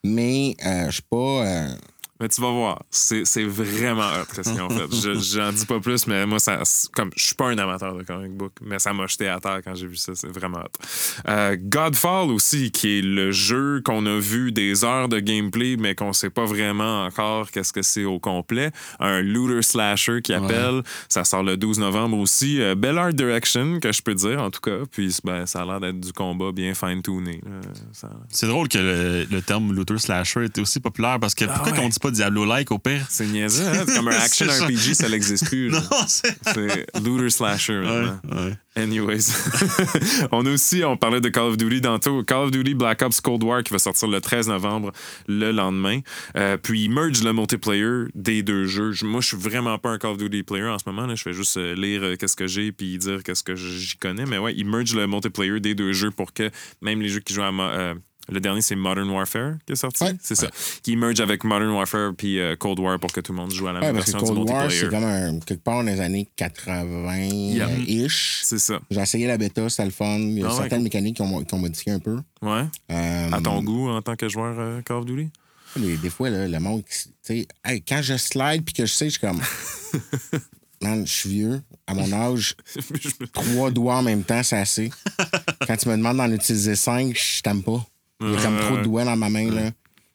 Mais 0.03 0.55
euh, 0.65 0.85
je 0.87 0.91
suis 0.91 1.01
pas. 1.09 1.17
euh, 1.45 1.75
Mais 2.19 2.27
tu 2.29 2.41
vas 2.41 2.51
voir, 2.51 2.83
c'est 2.89 3.25
c'est 3.25 3.43
vraiment 3.43 4.07
hot 4.07 4.25
qu'est-ce 4.35 4.51
qu'ils 4.51 4.61
ont 4.61 4.69
fait. 4.69 4.87
Je- 5.01 5.37
J'en 5.37 5.51
dis 5.51 5.65
pas 5.65 5.79
plus, 5.79 6.07
mais 6.07 6.25
moi, 6.25 6.39
ça, 6.39 6.61
comme 6.95 7.11
je 7.15 7.25
suis 7.25 7.35
pas 7.35 7.49
un 7.49 7.57
amateur 7.57 7.93
de 7.95 8.03
comic 8.03 8.31
book, 8.33 8.53
mais 8.61 8.79
ça 8.79 8.91
m'a 8.93 9.05
jeté 9.07 9.27
à 9.27 9.39
terre 9.39 9.59
quand 9.63 9.75
j'ai 9.75 9.87
vu 9.87 9.95
ça. 9.97 10.13
C'est 10.15 10.31
vraiment 10.31 10.59
hot. 10.59 10.87
Euh, 11.27 11.55
Godfall 11.59 12.31
aussi, 12.31 12.71
qui 12.71 12.97
est 12.99 13.01
le 13.01 13.31
jeu 13.31 13.81
qu'on 13.85 14.05
a 14.05 14.17
vu 14.19 14.51
des 14.51 14.83
heures 14.83 15.09
de 15.09 15.19
gameplay, 15.19 15.75
mais 15.77 15.93
qu'on 15.95 16.13
sait 16.13 16.29
pas 16.29 16.45
vraiment 16.45 17.05
encore 17.05 17.51
qu'est-ce 17.51 17.73
que 17.73 17.81
c'est 17.81 18.05
au 18.05 18.19
complet. 18.19 18.71
Un 18.99 19.21
looter 19.21 19.61
slasher 19.61 20.21
qui 20.21 20.33
appelle. 20.33 20.81
Ça 21.09 21.23
sort 21.23 21.43
le 21.43 21.55
12 21.57 21.79
novembre 21.79 22.17
aussi. 22.17 22.61
Euh, 22.61 22.75
belle 22.75 22.97
art 22.97 23.13
direction, 23.13 23.79
que 23.79 23.91
je 23.91 24.01
peux 24.01 24.15
dire, 24.15 24.41
en 24.41 24.49
tout 24.49 24.61
cas. 24.61 24.77
Puis 24.91 25.17
ben, 25.23 25.45
ça 25.45 25.61
a 25.61 25.65
l'air 25.65 25.79
d'être 25.79 25.99
du 25.99 26.13
combat 26.13 26.51
bien 26.51 26.73
fine-tuné. 26.73 27.41
Ça- 27.93 28.09
C'est 28.29 28.47
drôle 28.47 28.67
que 28.67 28.77
le, 28.77 29.25
le 29.29 29.41
terme 29.41 29.73
looter 29.73 29.97
slasher 29.97 30.45
était 30.45 30.61
aussi 30.61 30.79
populaire 30.79 31.19
parce 31.19 31.35
que 31.35 31.45
pourquoi 31.45 31.71
ouais. 31.71 31.77
qu'on 31.79 31.89
dit 31.89 31.99
pas 31.99 32.06
Diablo-like 32.11 32.71
au 32.71 32.79
pire? 32.79 33.05
C'est 33.09 33.25
niaiseux, 33.27 33.67
hein? 33.67 33.85
Comme 33.95 34.07
un 34.07 34.11
action. 34.19 34.45
RPG, 34.47 34.93
ça 34.93 35.09
n'existe 35.09 35.47
plus. 35.47 35.69
Non, 35.69 35.81
c'est. 36.07 36.35
C'est 36.53 36.85
looter 37.03 37.29
slasher. 37.29 37.79
Ouais, 37.79 38.35
ouais. 38.35 38.53
Anyways. 38.75 39.25
on 40.31 40.45
a 40.45 40.51
aussi, 40.51 40.83
on 40.83 40.97
parlait 40.97 41.21
de 41.21 41.29
Call 41.29 41.45
of 41.45 41.57
Duty 41.57 41.81
tantôt, 41.81 42.23
Call 42.23 42.45
of 42.45 42.51
Duty 42.51 42.73
Black 42.75 43.01
Ops 43.01 43.21
Cold 43.21 43.43
War 43.43 43.63
qui 43.63 43.71
va 43.73 43.79
sortir 43.79 44.07
le 44.07 44.21
13 44.21 44.47
novembre, 44.49 44.91
le 45.27 45.51
lendemain. 45.51 45.99
Euh, 46.35 46.57
puis 46.57 46.83
il 46.83 46.89
merge 46.91 47.23
le 47.23 47.33
multiplayer 47.33 48.05
des 48.13 48.43
deux 48.43 48.65
jeux. 48.65 48.91
Je- 48.91 49.05
Moi, 49.05 49.21
je 49.21 49.27
suis 49.29 49.37
vraiment 49.37 49.77
pas 49.79 49.89
un 49.91 49.97
Call 49.97 50.11
of 50.11 50.17
Duty 50.17 50.43
player 50.43 50.67
en 50.67 50.77
ce 50.77 50.83
moment. 50.87 51.07
là. 51.07 51.15
Je 51.15 51.21
fais 51.23 51.33
juste 51.33 51.57
euh, 51.57 51.73
lire 51.75 52.01
euh, 52.03 52.15
qu'est-ce 52.15 52.35
que 52.35 52.45
j'ai 52.47 52.71
puis 52.71 52.97
dire 52.97 53.23
qu'est-ce 53.23 53.43
que 53.43 53.55
j'y 53.55 53.97
connais. 53.97 54.25
Mais 54.25 54.37
ouais, 54.37 54.53
il 54.55 54.65
merge 54.67 54.93
le 54.93 55.07
multiplayer 55.07 55.59
des 55.59 55.73
deux 55.75 55.93
jeux 55.93 56.11
pour 56.11 56.33
que 56.33 56.49
même 56.81 57.01
les 57.01 57.09
jeux 57.09 57.19
qui 57.21 57.33
jouent 57.33 57.41
à. 57.43 57.51
euh, 57.51 57.95
le 58.29 58.39
dernier, 58.39 58.61
c'est 58.61 58.75
Modern 58.75 59.09
Warfare 59.09 59.53
qui 59.65 59.73
est 59.73 59.77
sorti. 59.77 60.03
Ouais. 60.03 60.15
C'est 60.21 60.35
ça. 60.35 60.47
Qui 60.83 60.95
merge 60.95 61.19
avec 61.19 61.43
Modern 61.43 61.69
Warfare 61.71 62.11
puis 62.17 62.39
euh, 62.39 62.55
Cold 62.55 62.79
War 62.79 62.99
pour 62.99 63.11
que 63.11 63.21
tout 63.21 63.31
le 63.31 63.37
monde 63.37 63.51
joue 63.51 63.67
à 63.67 63.73
la 63.73 63.79
même 63.79 63.95
version 63.95 64.19
du 64.19 64.25
Cold 64.25 64.49
War, 64.49 64.63
multiplayer. 64.63 64.81
c'est 64.81 64.89
comme 64.89 65.03
un, 65.03 65.39
quelque 65.39 65.63
part 65.63 65.77
dans 65.77 65.83
les 65.91 65.99
années 66.01 66.27
80-ish. 66.37 68.39
C'est 68.43 68.59
ça. 68.59 68.79
J'ai 68.91 69.01
essayé 69.01 69.27
la 69.27 69.37
bêta, 69.37 69.69
c'était 69.69 69.85
le 69.85 69.91
fun. 69.91 70.17
Il 70.19 70.39
y 70.39 70.43
a 70.43 70.47
Ah 70.49 70.53
certaines 70.55 70.83
mécaniques 70.83 71.15
qui 71.17 71.21
ont, 71.21 71.43
qui 71.43 71.53
ont 71.53 71.59
modifié 71.59 71.93
un 71.93 71.99
peu. 71.99 72.17
Ouais. 72.41 72.65
Euh, 72.91 73.29
À 73.31 73.41
ton 73.41 73.61
goût 73.61 73.89
en 73.89 74.01
tant 74.01 74.15
que 74.15 74.27
joueur 74.29 74.55
euh, 74.59 74.81
Call 74.81 74.97
of 74.97 75.05
Duty? 75.05 75.29
Des 75.77 76.09
fois, 76.09 76.29
là, 76.29 76.47
le 76.47 76.59
monde, 76.59 76.83
tu 76.89 77.09
sais, 77.21 77.47
hey, 77.63 77.81
quand 77.81 78.01
je 78.01 78.17
slide 78.17 78.63
puis 78.63 78.73
que 78.73 78.85
je 78.85 78.93
sais, 78.93 79.05
je 79.05 79.11
suis 79.11 79.19
comme. 79.21 79.41
Man, 80.81 81.05
je 81.07 81.11
suis 81.11 81.29
vieux. 81.29 81.61
À 81.87 81.93
mon 81.93 82.11
âge, 82.13 82.55
trois 83.33 83.71
doigts 83.71 83.95
en 83.97 84.03
même 84.03 84.23
temps, 84.23 84.43
c'est 84.43 84.57
assez. 84.57 84.91
Quand 85.67 85.75
tu 85.75 85.89
me 85.89 85.97
demandes 85.97 86.17
d'en 86.17 86.31
utiliser 86.31 86.75
cinq, 86.75 87.17
je 87.17 87.41
t'aime 87.41 87.63
pas. 87.63 87.83
Il 88.21 88.31
y 88.31 88.35
a 88.35 88.41
comme 88.41 88.57
trop 88.59 88.77
de 88.77 88.83
doigts 88.83 89.05
dans 89.05 89.15
ma 89.15 89.29
main, 89.29 89.51
là. 89.51 89.71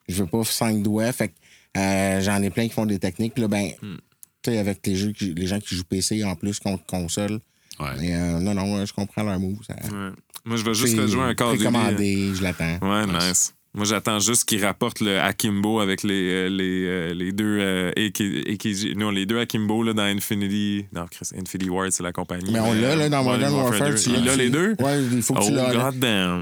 Je 0.09 0.23
veux 0.23 0.29
pas 0.29 0.43
cinq 0.45 0.83
doigts. 0.83 1.11
Fait 1.13 1.29
que 1.29 1.35
euh, 1.79 2.21
j'en 2.21 2.43
ai 2.43 2.51
plein 2.51 2.65
qui 2.69 2.75
font 2.75 2.87
des 2.87 2.99
techniques. 2.99 3.35
Puis 3.35 3.43
là, 3.43 3.49
ben, 3.49 3.71
Hmm. 3.81 3.97
tu 4.43 4.51
sais, 4.51 4.59
avec 4.59 4.87
les, 4.87 4.97
jeux 4.97 5.13
qui- 5.13 5.33
les 5.35 5.47
gens 5.47 5.61
qui 5.61 5.75
jouent 5.77 5.85
PC 5.85 6.25
en 6.25 6.35
plus 6.35 6.59
contre 6.59 6.85
console. 6.87 7.39
Ouais. 7.81 8.13
Euh, 8.13 8.39
non, 8.41 8.55
non, 8.55 8.85
je 8.85 8.93
comprends 8.93 9.23
leur 9.23 9.39
move. 9.39 9.59
Ça, 9.67 9.75
Ouais. 9.75 10.11
Moi, 10.45 10.57
je 10.57 10.65
vais 10.65 10.75
juste 10.75 10.97
c'est 10.97 11.09
jouer 11.09 11.23
un 11.23 11.35
Call 11.35 11.49
of 11.49 11.59
Duty. 11.59 12.35
je 12.35 12.43
l'attends. 12.43 12.79
Ouais, 12.83 13.07
nice. 13.07 13.55
Moi, 13.75 13.87
j'attends 13.87 14.19
juste 14.19 14.45
qu'ils 14.45 14.63
rapportent 14.65 15.01
le 15.01 15.19
Akimbo 15.19 15.81
avec 15.81 16.03
les, 16.03 16.31
euh, 16.31 16.49
les, 16.51 16.85
euh, 16.87 17.15
les 17.15 17.33
deux 17.33 17.57
euh, 17.59 17.91
AK 17.97 18.21
AKG 18.21 18.95
non, 18.97 19.11
les 19.11 19.25
deux 19.25 19.39
Akimbo 19.39 19.83
là, 19.83 19.95
dans 19.95 20.03
Infinity. 20.03 20.85
Non, 20.93 21.07
Chris, 21.11 21.29
Infinity 21.35 21.71
Ward, 21.71 21.91
c'est 21.91 22.03
la 22.03 22.13
compagnie. 22.13 22.53
Mais 22.53 22.61
on 22.61 22.75
l'a, 22.75 22.97
là, 22.97 23.09
dans 23.09 23.25
Modern 23.25 23.55
Warfare. 23.55 23.91
2. 23.91 23.95
tu 23.95 24.11
Il 24.11 24.29
a 24.29 24.37
les 24.37 24.51
deux? 24.51 24.75
Ouais, 24.79 25.03
il 25.11 25.23
faut 25.23 25.33
que 25.33 25.41
Oh, 25.43 25.47
tu 25.47 25.55
l'as. 25.55 25.73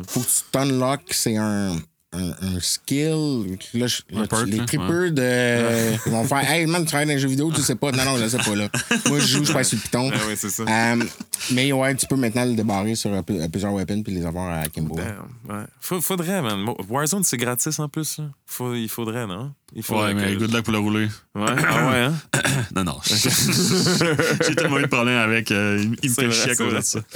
faut 0.09 0.21
que 0.21 0.27
tu 0.27 0.41
t'unlock, 0.51 1.03
c'est 1.11 1.37
un, 1.37 1.77
un, 2.13 2.31
un 2.31 2.61
skill. 2.61 3.57
Là, 3.75 3.87
je- 3.87 4.03
là, 4.11 4.27
tu- 4.27 4.45
les 4.47 4.57
là, 4.59 4.65
trippers 4.65 5.13
de. 5.13 5.95
Ils 6.07 6.13
vont 6.13 6.25
faire 6.25 6.51
Hey 6.51 6.67
man, 6.67 6.83
tu 6.83 6.89
travailles 6.89 7.07
dans 7.07 7.13
les 7.13 7.19
jeux 7.21 7.29
vidéo, 7.29 7.53
tu 7.55 7.63
sais 7.63 7.77
pas. 7.77 7.93
Non, 7.93 8.05
non, 8.05 8.17
je 8.19 8.27
sais 8.29 8.39
pas 8.39 8.55
là. 8.57 8.69
Moi, 9.09 9.21
je 9.21 9.27
joue, 9.27 9.45
je 9.45 9.53
passe 9.53 9.69
sur 9.69 9.79
le 9.79 9.83
piton. 9.83 10.11
Ah 10.13 10.27
ouais, 10.27 10.37
c'est 10.37 10.51
ça. 10.51 10.65
Euh, 10.65 11.05
mais 11.53 11.73
ouais, 11.73 11.95
tu 11.95 12.07
peux 12.07 12.17
maintenant 12.17 12.45
le 12.45 12.55
débarrer 12.55 12.95
sur 12.97 13.13
euh, 13.13 13.23
pl- 13.23 13.49
plusieurs 13.51 13.73
weapons 13.73 14.03
puis 14.03 14.13
les 14.15 14.27
avoir 14.27 14.51
à 14.59 14.69
Kimbo. 14.69 14.97
Damn, 14.97 15.29
ouais. 15.49 16.01
Faudrait, 16.01 16.43
man. 16.43 16.67
Warzone, 16.89 17.23
c'est 17.25 17.37
gratis 17.37 17.79
en 17.79 17.89
plus. 17.89 18.19
là. 18.19 18.25
Faut, 18.47 18.75
il 18.75 18.89
faudrait, 18.89 19.27
non? 19.27 19.53
Il 19.75 19.85
Ouais, 19.89 20.15
mais 20.15 20.35
que- 20.35 20.39
good 20.41 20.53
luck 20.53 20.65
pour 20.65 20.73
le 20.73 20.79
rouler. 20.81 21.07
Ouais, 21.35 21.45
ah 21.69 21.91
ouais, 21.91 21.99
hein? 21.99 22.15
Non, 22.75 22.85
non. 22.85 22.97
J'ai 23.07 24.55
tellement 24.57 24.79
eu 24.79 24.83
de 24.83 24.87
problèmes 24.89 25.19
avec. 25.19 25.51
euh, 25.53 25.83
il 26.03 26.11
me 26.11 26.15
fait 26.15 26.31
chier 26.33 26.53
à 26.53 26.55
cause 26.57 26.75
de 26.75 26.81
ça. 26.81 27.01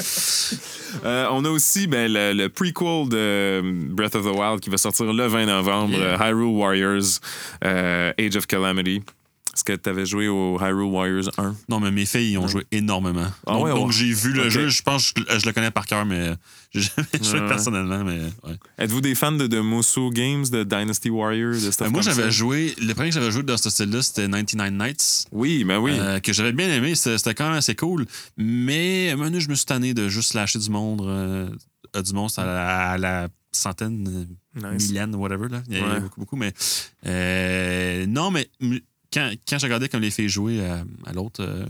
Euh, 1.04 1.26
on 1.32 1.44
a 1.44 1.48
aussi 1.50 1.88
ben, 1.88 2.08
le, 2.10 2.32
le 2.32 2.48
prequel 2.48 3.08
de 3.08 3.60
Breath 3.90 4.14
of 4.14 4.22
the 4.24 4.28
Wild 4.38 4.60
qui 4.60 4.70
va 4.70 4.76
sortir 4.76 5.12
le 5.12 5.26
20 5.26 5.46
novembre, 5.46 5.92
Yeah. 5.98 6.22
euh, 6.22 6.30
Hyrule 6.30 6.54
Warriors, 6.56 7.18
euh, 7.64 8.12
Age 8.16 8.36
of 8.36 8.46
Calamity. 8.46 9.02
Est-ce 9.54 9.62
que 9.62 9.72
tu 9.72 9.88
avais 9.88 10.04
joué 10.04 10.26
au 10.26 10.58
Hyrule 10.60 10.90
Warriors 10.92 11.30
1? 11.38 11.54
Non, 11.68 11.78
mais 11.78 11.92
mes 11.92 12.06
filles, 12.06 12.32
ils 12.32 12.38
ont 12.38 12.48
joué 12.48 12.64
énormément. 12.72 13.26
Ah 13.46 13.52
donc, 13.52 13.64
ouais, 13.64 13.70
donc 13.70 13.86
ouais. 13.88 13.92
j'ai 13.92 14.12
vu 14.12 14.32
le 14.32 14.50
jeu. 14.50 14.68
Je 14.68 14.82
pense 14.82 15.12
que 15.12 15.22
je, 15.30 15.38
je 15.38 15.46
le 15.46 15.52
connais 15.52 15.70
par 15.70 15.86
cœur, 15.86 16.04
mais 16.04 16.32
j'ai 16.72 16.80
jamais 16.82 17.06
joué 17.24 17.40
Ouais. 17.40 17.48
personnellement. 17.48 18.02
Mais. 18.02 18.20
Êtes-vous 18.78 19.00
des 19.00 19.14
fans 19.14 19.30
de, 19.30 19.46
de 19.46 19.60
Musou 19.60 20.10
Games, 20.10 20.44
de 20.50 20.64
Dynasty 20.64 21.08
Warrior, 21.08 21.52
de 21.52 21.70
stuff 21.70 21.86
Euh, 21.86 21.90
moi, 21.90 22.02
j'avais 22.02 22.32
joué. 22.32 22.74
Le 22.80 22.92
premier 22.94 23.10
que 23.10 23.14
j'avais 23.14 23.30
joué 23.30 23.44
dans 23.44 23.56
ce 23.56 23.70
style-là, 23.70 24.02
c'était 24.02 24.28
99 24.28 24.72
Nights. 24.72 25.26
Oui, 25.30 25.62
ben 25.62 25.78
oui. 25.78 25.92
euh, 26.00 26.18
que 26.18 26.32
j'avais 26.32 26.52
bien 26.52 26.68
aimé. 26.68 26.96
C'était 26.96 27.34
quand 27.34 27.44
même 27.48 27.58
assez 27.58 27.76
cool. 27.76 28.06
Mais 28.36 29.10
à 29.10 29.12
un 29.12 29.16
moment 29.16 29.28
donné, 29.30 29.40
je 29.40 29.48
me 29.48 29.54
suis 29.54 29.66
tanné 29.66 29.94
de 29.94 30.08
juste 30.08 30.34
lâcher 30.34 30.58
du 30.58 30.70
monde. 30.70 31.02
euh, 31.06 31.48
du 32.02 32.12
monstre 32.12 32.40
à 32.40 32.44
la, 32.44 32.90
à 32.90 32.98
la 32.98 33.28
centaine, 33.52 34.26
Nice. 34.56 34.92
whatever. 35.14 35.48
Là. 35.48 35.62
Il 35.68 35.78
y 35.78 35.80
a, 35.80 35.96
y 35.96 36.00
beaucoup, 36.00 36.20
beaucoup. 36.20 36.34
Mais 36.36 36.52
non, 38.06 38.32
mais 38.32 38.48
quand, 39.14 39.32
quand 39.48 39.58
j'ai 39.58 39.66
regardé 39.66 39.88
comme 39.88 40.02
les 40.02 40.10
filles 40.10 40.28
jouer 40.28 40.66
à, 40.66 40.84
à 41.06 41.12
l'autre, 41.12 41.42
euh, 41.42 41.64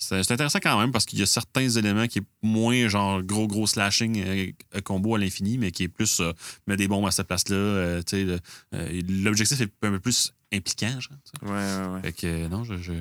c'est 0.00 0.30
intéressant 0.30 0.60
quand 0.62 0.78
même 0.78 0.92
parce 0.92 1.04
qu'il 1.06 1.18
y 1.18 1.22
a 1.22 1.26
certains 1.26 1.68
éléments 1.68 2.06
qui 2.06 2.20
est 2.20 2.24
moins 2.40 2.86
genre 2.86 3.20
gros, 3.20 3.48
gros 3.48 3.66
slashing 3.66 4.22
euh, 4.24 4.46
euh, 4.76 4.80
combo 4.80 5.16
à 5.16 5.18
l'infini, 5.18 5.58
mais 5.58 5.72
qui 5.72 5.82
est 5.82 5.88
plus 5.88 6.20
euh, 6.20 6.32
mettre 6.68 6.78
des 6.78 6.86
bombes 6.86 7.04
à 7.06 7.10
cette 7.10 7.26
place-là. 7.26 7.56
euh, 7.56 8.02
euh, 8.14 9.02
L'objectif 9.08 9.60
est 9.60 9.64
un 9.82 9.90
peu 9.90 9.98
plus 9.98 10.32
impliquant. 10.52 11.00
Genre. 11.00 11.18
Ouais, 11.42 11.50
ouais, 11.50 11.94
ouais. 11.94 12.00
fait 12.02 12.12
que 12.12 12.26
euh, 12.28 12.48
non, 12.48 12.62
je, 12.62 12.76
je- 12.76 12.92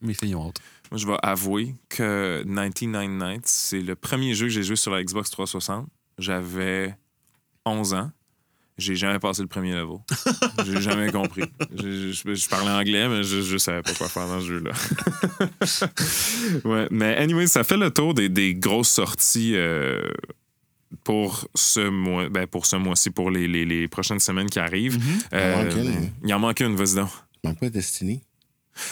mes 0.00 0.14
filles 0.14 0.36
ont 0.36 0.48
hâte. 0.48 0.60
Moi, 0.92 0.98
je 0.98 1.06
vais 1.08 1.16
avouer 1.22 1.74
que 1.88 2.44
99 2.46 3.08
Nights, 3.08 3.46
c'est 3.46 3.80
le 3.82 3.96
premier 3.96 4.34
jeu 4.34 4.46
que 4.46 4.52
j'ai 4.52 4.62
joué 4.62 4.76
sur 4.76 4.92
la 4.92 5.02
Xbox 5.02 5.30
360. 5.30 5.88
J'avais 6.18 6.96
11 7.66 7.94
ans. 7.94 8.10
J'ai 8.78 8.94
jamais 8.94 9.18
passé 9.18 9.42
le 9.42 9.48
premier 9.48 9.72
level. 9.74 9.96
J'ai 10.66 10.80
jamais 10.80 11.10
compris. 11.10 11.42
Je, 11.76 12.12
je- 12.12 12.34
je 12.34 12.48
parlais 12.48 12.70
anglais, 12.70 13.08
mais 13.08 13.24
je, 13.24 13.42
je 13.42 13.58
savais 13.58 13.82
pas 13.82 13.92
quoi 13.92 14.08
faire 14.08 14.28
dans 14.28 14.40
ce 14.40 14.46
jeu-là. 14.46 14.70
ouais, 16.64 16.86
mais 16.90 17.16
anyway, 17.16 17.46
ça 17.46 17.64
fait 17.64 17.76
le 17.76 17.90
tour 17.90 18.14
des, 18.14 18.28
des 18.28 18.54
grosses 18.54 18.88
sorties 18.90 19.52
euh, 19.56 20.00
pour 21.04 21.48
ce 21.54 21.88
mois, 21.88 22.28
ben 22.28 22.46
pour 22.46 22.66
ce 22.66 22.76
mois-ci, 22.76 23.10
pour 23.10 23.30
les, 23.30 23.48
les- 23.48 23.64
les 23.64 23.88
prochaines 23.88 24.20
semaines 24.20 24.48
qui 24.48 24.58
arrivent. 24.58 24.98
Euh, 25.32 25.54
Il 25.54 25.54
en 25.54 25.64
manque 25.64 25.76
une. 25.76 26.10
il 26.24 26.34
en 26.34 26.38
manque 26.38 26.60
une, 26.60 26.76
vas-y 26.76 26.94
donc. 26.96 27.08
Il 27.42 27.48
manque 27.50 27.60
pas 27.60 27.70
Destiny. 27.70 28.22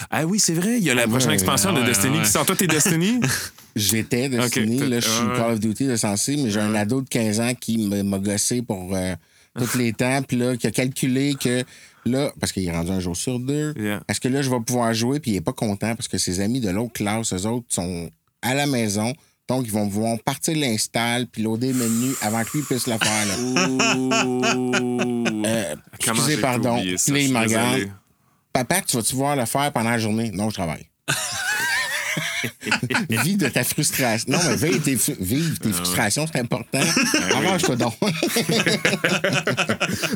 Ah 0.09 0.25
oui, 0.25 0.37
c'est 0.37 0.53
vrai, 0.53 0.77
il 0.79 0.83
y 0.83 0.89
a 0.89 0.93
la 0.93 1.07
prochaine 1.07 1.31
expansion 1.31 1.73
ouais, 1.73 1.79
de 1.81 1.85
Destiny 1.85 2.17
ouais. 2.17 2.23
qui 2.23 2.29
sort. 2.29 2.45
Toi, 2.45 2.57
t'es 2.57 2.67
Destiny? 2.67 3.21
J'étais 3.75 4.27
Destiny, 4.27 4.79
là, 4.79 4.99
je 4.99 5.07
suis. 5.07 5.25
Call 5.37 5.53
of 5.53 5.59
Duty 5.61 5.87
de 5.87 5.95
sensé, 5.95 6.35
mais 6.35 6.49
j'ai 6.49 6.59
un 6.59 6.75
ado 6.75 7.01
de 7.01 7.07
15 7.07 7.39
ans 7.39 7.53
qui 7.55 7.87
me- 7.87 8.03
m'a 8.03 8.19
gossé 8.19 8.61
pour 8.61 8.93
euh, 8.93 9.13
tous 9.57 9.77
les 9.77 9.93
temps, 9.93 10.21
puis 10.23 10.37
là, 10.37 10.55
qui 10.57 10.67
a 10.67 10.71
calculé 10.71 11.35
que 11.39 11.63
là, 12.05 12.31
parce 12.39 12.51
qu'il 12.51 12.65
est 12.65 12.71
rendu 12.71 12.91
un 12.91 12.99
jour 12.99 13.15
sur 13.17 13.39
deux, 13.39 13.73
Yeah. 13.77 14.01
est-ce 14.07 14.19
que 14.19 14.27
là, 14.29 14.41
je 14.41 14.49
vais 14.49 14.59
pouvoir 14.59 14.93
jouer, 14.93 15.19
puis 15.19 15.31
il 15.31 15.35
est 15.37 15.41
pas 15.41 15.53
content 15.53 15.95
parce 15.95 16.07
que 16.07 16.17
ses 16.17 16.39
amis 16.39 16.59
de 16.61 16.69
l'autre 16.69 16.93
classe, 16.93 17.33
eux 17.33 17.45
autres, 17.47 17.65
sont 17.69 18.09
à 18.41 18.53
la 18.53 18.65
maison. 18.67 19.13
Donc, 19.49 19.63
ils 19.65 19.71
vont 19.71 19.87
pouvoir 19.87 20.17
partir 20.25 20.57
l'install 20.57 21.25
puis 21.27 21.41
loader 21.41 21.67
le 21.71 21.73
menu 21.87 22.13
avant 22.21 22.43
que 22.43 22.57
lui 22.57 22.63
puisse 22.63 22.85
le 22.87 22.97
faire. 22.97 23.25
là. 23.25 23.35
Euh, 25.45 25.75
excusez, 25.99 26.37
pardon. 26.37 26.81
Puis 26.81 27.25
il 27.25 27.33
me 27.33 27.39
regarde. 27.39 27.89
Papa, 28.51 28.81
tu 28.81 28.97
vas-tu 28.97 29.15
voir 29.15 29.35
le 29.35 29.45
faire 29.45 29.71
pendant 29.71 29.91
la 29.91 29.97
journée? 29.99 30.31
Non, 30.31 30.49
je 30.49 30.55
travaille. 30.55 30.89
Vis 33.23 33.37
de 33.37 33.47
ta 33.49 33.63
frustration. 33.63 34.31
Non, 34.31 34.39
mais 34.47 34.55
vive 34.55 34.81
tes, 34.81 34.95
vive 35.19 35.55
Ah 35.59 35.63
tes 35.63 35.73
frustrations, 35.73 36.25
c'est 36.31 36.39
important. 36.39 36.79
Arrange-toi 37.33 37.75
donc. 37.75 37.93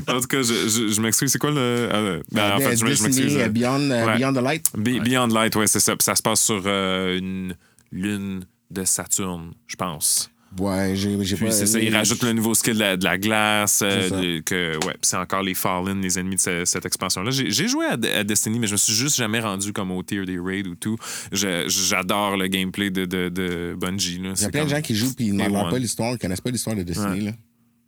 En 0.07 0.19
tout 0.21 0.27
cas, 0.27 0.41
je, 0.41 0.67
je, 0.69 0.87
je 0.93 1.01
m'excuse. 1.01 1.31
C'est 1.31 1.37
quoi 1.39 1.51
le. 1.51 1.89
ah, 1.91 2.01
ben, 2.31 2.51
en 2.55 2.59
fait, 2.59 2.77
je, 2.77 2.85
m'excuse. 2.85 3.37
euh, 3.37 3.47
Beyond, 3.49 3.89
euh, 3.91 4.05
Ouais. 4.05 4.17
Beyond 4.17 4.33
the 4.33 4.41
Light? 4.43 4.65
Be- 4.75 5.01
Beyond 5.03 5.27
Light, 5.27 5.55
ouais, 5.55 5.67
c'est 5.67 5.79
ça. 5.79 5.95
Puis 5.95 6.03
ça 6.05 6.15
se 6.15 6.21
passe 6.21 6.41
sur 6.41 6.63
euh, 6.65 7.17
une 7.17 7.55
lune 7.91 8.45
de 8.71 8.83
Saturne, 8.85 9.51
je 9.67 9.75
pense. 9.75 10.30
Ouais, 10.59 10.93
j'ai 10.95 11.23
j'ai 11.23 11.35
Puis 11.37 11.45
c'est 11.51 11.65
ça, 11.65 11.79
ils 11.79 11.95
rajoutent 11.95 12.23
le 12.23 12.33
nouveau 12.33 12.53
skill 12.53 12.73
de 12.73 12.79
la, 12.79 12.97
de 12.97 13.03
la 13.05 13.17
glace. 13.17 13.81
euh, 13.83 14.09
C'est 14.09 14.43
que, 14.43 14.75
ouais, 14.85 14.95
c'est 15.01 15.15
encore 15.15 15.43
les 15.43 15.53
Fallen, 15.53 16.01
les 16.01 16.19
ennemis 16.19 16.35
de 16.35 16.41
ce- 16.41 16.65
cette 16.65 16.85
expansion-là. 16.85 17.31
J'ai 17.31 17.49
j'ai 17.49 17.67
joué 17.69 17.85
à, 17.85 17.93
à 17.93 18.23
Destiny, 18.25 18.59
mais 18.59 18.67
je 18.67 18.73
me 18.73 18.77
suis 18.77 18.93
juste 18.93 19.15
jamais 19.15 19.39
rendu 19.39 19.71
comme 19.71 19.91
au 19.91 20.03
tier 20.03 20.25
des 20.25 20.37
raids 20.39 20.67
ou 20.67 20.75
tout. 20.75 20.97
Je- 21.31 21.65
J'adore 21.69 22.35
le 22.35 22.47
gameplay 22.47 22.89
de, 22.89 23.05
de, 23.05 23.29
de 23.29 23.75
Bungie. 23.79 24.19
là. 24.19 24.33
Il 24.35 24.41
y 24.41 24.45
a 24.45 24.49
plein 24.49 24.65
de 24.65 24.69
gens 24.69 24.81
qui 24.81 24.95
jouent 24.95 25.13
puis 25.15 25.27
ils 25.27 25.41
one. 25.41 25.69
pas 25.69 25.79
l'histoire, 25.79 26.13
ils 26.13 26.17
connaissent 26.17 26.41
pas 26.41 26.51
l'histoire 26.51 26.75
de 26.75 26.83
Destiny. 26.83 27.21
Là. 27.21 27.31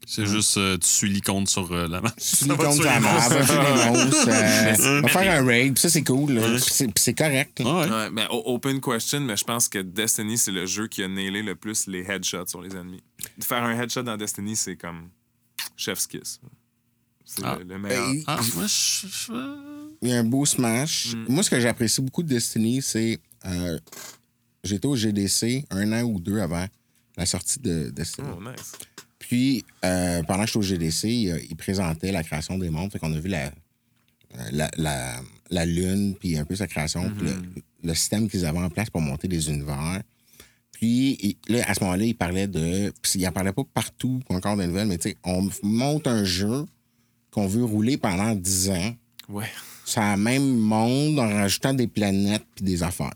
C'est 0.06 0.26
juste, 0.26 0.58
euh, 0.58 0.78
tu 0.78 0.88
suis 0.88 1.10
l'icône 1.10 1.48
sur 1.48 1.72
euh, 1.72 1.88
la 1.88 2.02
map. 2.02 2.12
Tu 2.12 2.46
lui 2.46 2.56
comptes 2.58 2.82
ta 2.82 3.00
map, 3.00 3.30
va 3.30 3.46
tuer 3.46 3.54
des 3.54 4.00
monstres, 4.00 4.30
euh, 4.30 5.02
va 5.02 5.08
faire 5.08 5.42
un 5.42 5.46
raid, 5.46 5.74
puis 5.74 5.82
ça 5.82 5.90
c'est 5.90 6.04
cool. 6.04 6.34
là. 6.34 6.42
Puis 6.50 6.90
c'est- 6.96 7.14
correct. 7.14 7.60
là. 7.60 7.66
Ouais. 7.82 7.90
Ouais, 7.90 8.10
mais 8.12 8.26
open 8.30 8.82
question, 8.82 9.22
mais 9.22 9.38
je 9.38 9.44
pense 9.44 9.68
que 9.70 9.80
Destiny, 9.80 10.38
c'est 10.38 10.52
le 10.52 10.66
jeu 10.66 10.88
qui 10.88 11.04
a 11.04 11.08
nailé 11.08 11.42
le 11.42 11.56
plus 11.56 11.88
les 11.88 12.02
headshots 12.02 12.48
sur 12.48 12.62
les 12.62 12.72
ennemis. 12.76 13.02
De 13.38 13.44
faire 13.44 13.64
un 13.64 13.80
headshot 13.82 14.04
dans 14.04 14.18
Destiny, 14.18 14.56
c'est 14.56 14.76
comme 14.76 15.10
chef's 15.78 16.06
kiss. 16.08 16.40
C'est 17.26 17.42
Ah. 17.46 17.58
le, 17.60 17.64
le 17.66 17.80
meilleur. 17.80 18.12
Ah, 18.28 18.40
moi, 18.56 18.66
je- 18.68 19.08
je- 19.08 19.32
Il 20.02 20.10
y 20.10 20.14
a 20.14 20.18
un 20.20 20.24
beau 20.26 20.46
smash. 20.46 21.14
Mm. 21.16 21.26
Moi, 21.30 21.44
ce 21.44 21.50
que 21.50 21.60
j'apprécie 21.60 22.02
beaucoup 22.02 22.22
de 22.24 22.28
Destiny, 22.28 22.82
c'est. 22.82 23.20
euh, 23.46 23.80
J'étais 24.66 24.86
au 24.86 24.96
GDC 24.96 25.66
un 25.72 25.92
an 25.92 26.04
ou 26.04 26.20
deux 26.20 26.40
avant 26.40 26.66
la 27.18 27.26
sortie 27.26 27.60
de 27.60 27.90
Destiny. 27.90 28.28
Oh, 28.34 28.42
nice. 28.42 28.72
Puis, 29.34 29.65
euh, 29.84 30.22
pendant 30.23 30.41
que 30.41 30.47
j'étais 30.47 30.60
au 30.60 30.61
GDC, 30.61 31.03
il, 31.10 31.47
il 31.49 31.55
présentait 31.55 32.11
la 32.11 32.22
création 32.23 32.55
des 32.60 32.69
mondes. 32.69 32.91
Fait 32.91 32.99
qu'on 32.99 33.11
a 33.14 33.19
vu 33.19 33.30
la, 33.30 33.51
la, 34.51 34.69
la, 34.77 35.15
la 35.49 35.65
Lune, 35.65 36.14
puis 36.19 36.38
un 36.38 36.45
peu 36.45 36.55
sa 36.55 36.68
création, 36.68 37.10
puis 37.18 37.26
le, 37.26 37.34
le 37.84 37.93
système 37.95 38.30
qu'ils 38.30 38.45
avaient 38.45 38.60
en 38.60 38.69
place 38.69 38.91
pour 38.91 39.01
monter 39.01 39.27
des 39.27 39.49
univers. 39.49 40.03
Puis, 40.72 41.18
il- 41.19 41.35
là, 41.55 41.64
à 41.68 41.73
ce 41.73 41.84
moment-là, 41.84 42.03
il 42.05 42.14
parlait 42.15 42.45
de. 42.45 42.93
Puis, 43.01 43.14
il 43.15 43.27
en 43.27 43.31
parlait 43.31 43.53
pas 43.53 43.64
partout, 43.73 44.19
encore 44.30 44.55
de 44.55 44.65
nouvelles, 44.65 44.88
mais 44.88 44.99
tu 44.99 45.10
sais, 45.10 45.18
on 45.23 45.49
monte 45.64 46.05
un 46.05 46.23
jeu 46.23 46.65
qu'on 47.31 47.47
veut 47.47 47.64
rouler 47.64 47.97
pendant 47.97 48.35
10 48.35 48.69
ans. 48.69 48.95
Ouais. 49.30 49.49
C'est 49.84 49.99
le 49.99 50.18
même 50.18 50.57
monde 50.60 51.18
en 51.18 51.27
rajoutant 51.27 51.73
des 51.73 51.88
planètes 51.88 52.45
puis 52.55 52.64
des 52.65 52.84
affaires. 52.84 53.14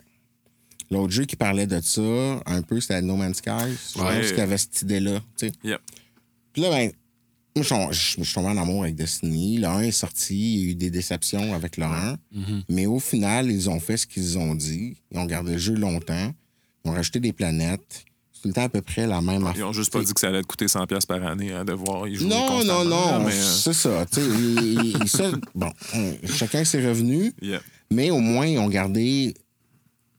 L'autre 0.90 1.12
jeu 1.14 1.26
qui 1.26 1.36
parlait 1.36 1.68
de 1.68 1.80
ça, 1.80 2.02
un 2.48 2.64
peu, 2.64 2.80
c'était 2.82 3.04
No 3.04 3.16
Man's 3.18 3.38
Sky. 3.38 3.50
Je 3.96 4.02
Ouais. 4.02 4.20
pense 4.22 4.30
qu'il 4.30 4.38
y 4.40 4.42
avait 4.42 4.58
cette 4.58 4.82
idée-là. 4.82 5.20
tu 5.38 5.48
sais. 5.48 5.52
Yep. 5.64 5.80
Puis 6.58 6.64
là, 6.64 6.72
ben, 6.72 6.92
moi, 7.56 7.92
je 7.92 8.00
suis 8.24 8.34
tombé 8.34 8.48
en 8.48 8.58
amour 8.58 8.82
avec 8.82 8.96
Destiny. 8.96 9.60
Le 9.60 9.68
1 9.68 9.80
est 9.82 9.92
sorti, 9.92 10.36
il 10.56 10.60
y 10.60 10.68
a 10.68 10.72
eu 10.72 10.76
des 10.76 10.90
déceptions 10.90 11.54
avec 11.54 11.78
le 11.78 11.84
1. 11.84 12.18
Mais 12.68 12.88
au 12.88 13.00
final, 13.00 13.52
ils 13.52 13.70
ont 13.70 13.80
fait 13.80 13.96
ce 13.98 14.08
qu'ils 14.08 14.40
ont 14.40 14.56
dit. 14.56 14.98
Ils 15.12 15.20
ont 15.20 15.26
gardé 15.26 15.52
le 15.52 15.58
jeu 15.60 15.76
longtemps. 15.76 16.34
Ils 16.84 16.90
ont 16.90 16.94
rajouté 16.94 17.20
des 17.20 17.32
planètes. 17.32 18.06
C'est 18.34 18.42
tout 18.42 18.48
le 18.48 18.54
temps 18.56 18.64
à 18.64 18.70
peu 18.70 18.82
près 18.82 19.06
la 19.06 19.22
même 19.22 19.42
Ils 19.44 19.48
affaire. 19.50 19.68
ont 19.68 19.74
juste 19.74 19.94
pas 19.94 20.02
dit 20.04 20.12
que 20.16 20.20
ça 20.20 20.30
allait 20.30 20.42
te 20.42 20.48
coûter 20.48 20.66
100$ 20.66 21.06
par 21.06 21.24
année 21.28 21.52
à 21.54 21.64
devoir 21.64 22.08
y 22.08 22.16
jouer. 22.16 22.28
Non, 22.28 22.64
non, 22.66 22.84
non, 22.86 23.24
Mais, 23.24 23.34
euh, 23.34 23.44
c'est 23.44 23.74
ça. 23.74 24.04
tu 24.12 24.20
sais, 24.20 24.26
il- 24.28 24.98
il- 25.02 25.08
ça, 25.08 25.32
bon, 25.54 25.72
chacun 26.26 26.64
ses 26.64 26.84
revenus. 26.88 27.34
yeah. 27.40 27.62
Mais 27.92 28.10
au 28.10 28.20
moins, 28.20 28.48
ils 28.48 28.58
ont 28.58 28.68
gardé 28.70 29.36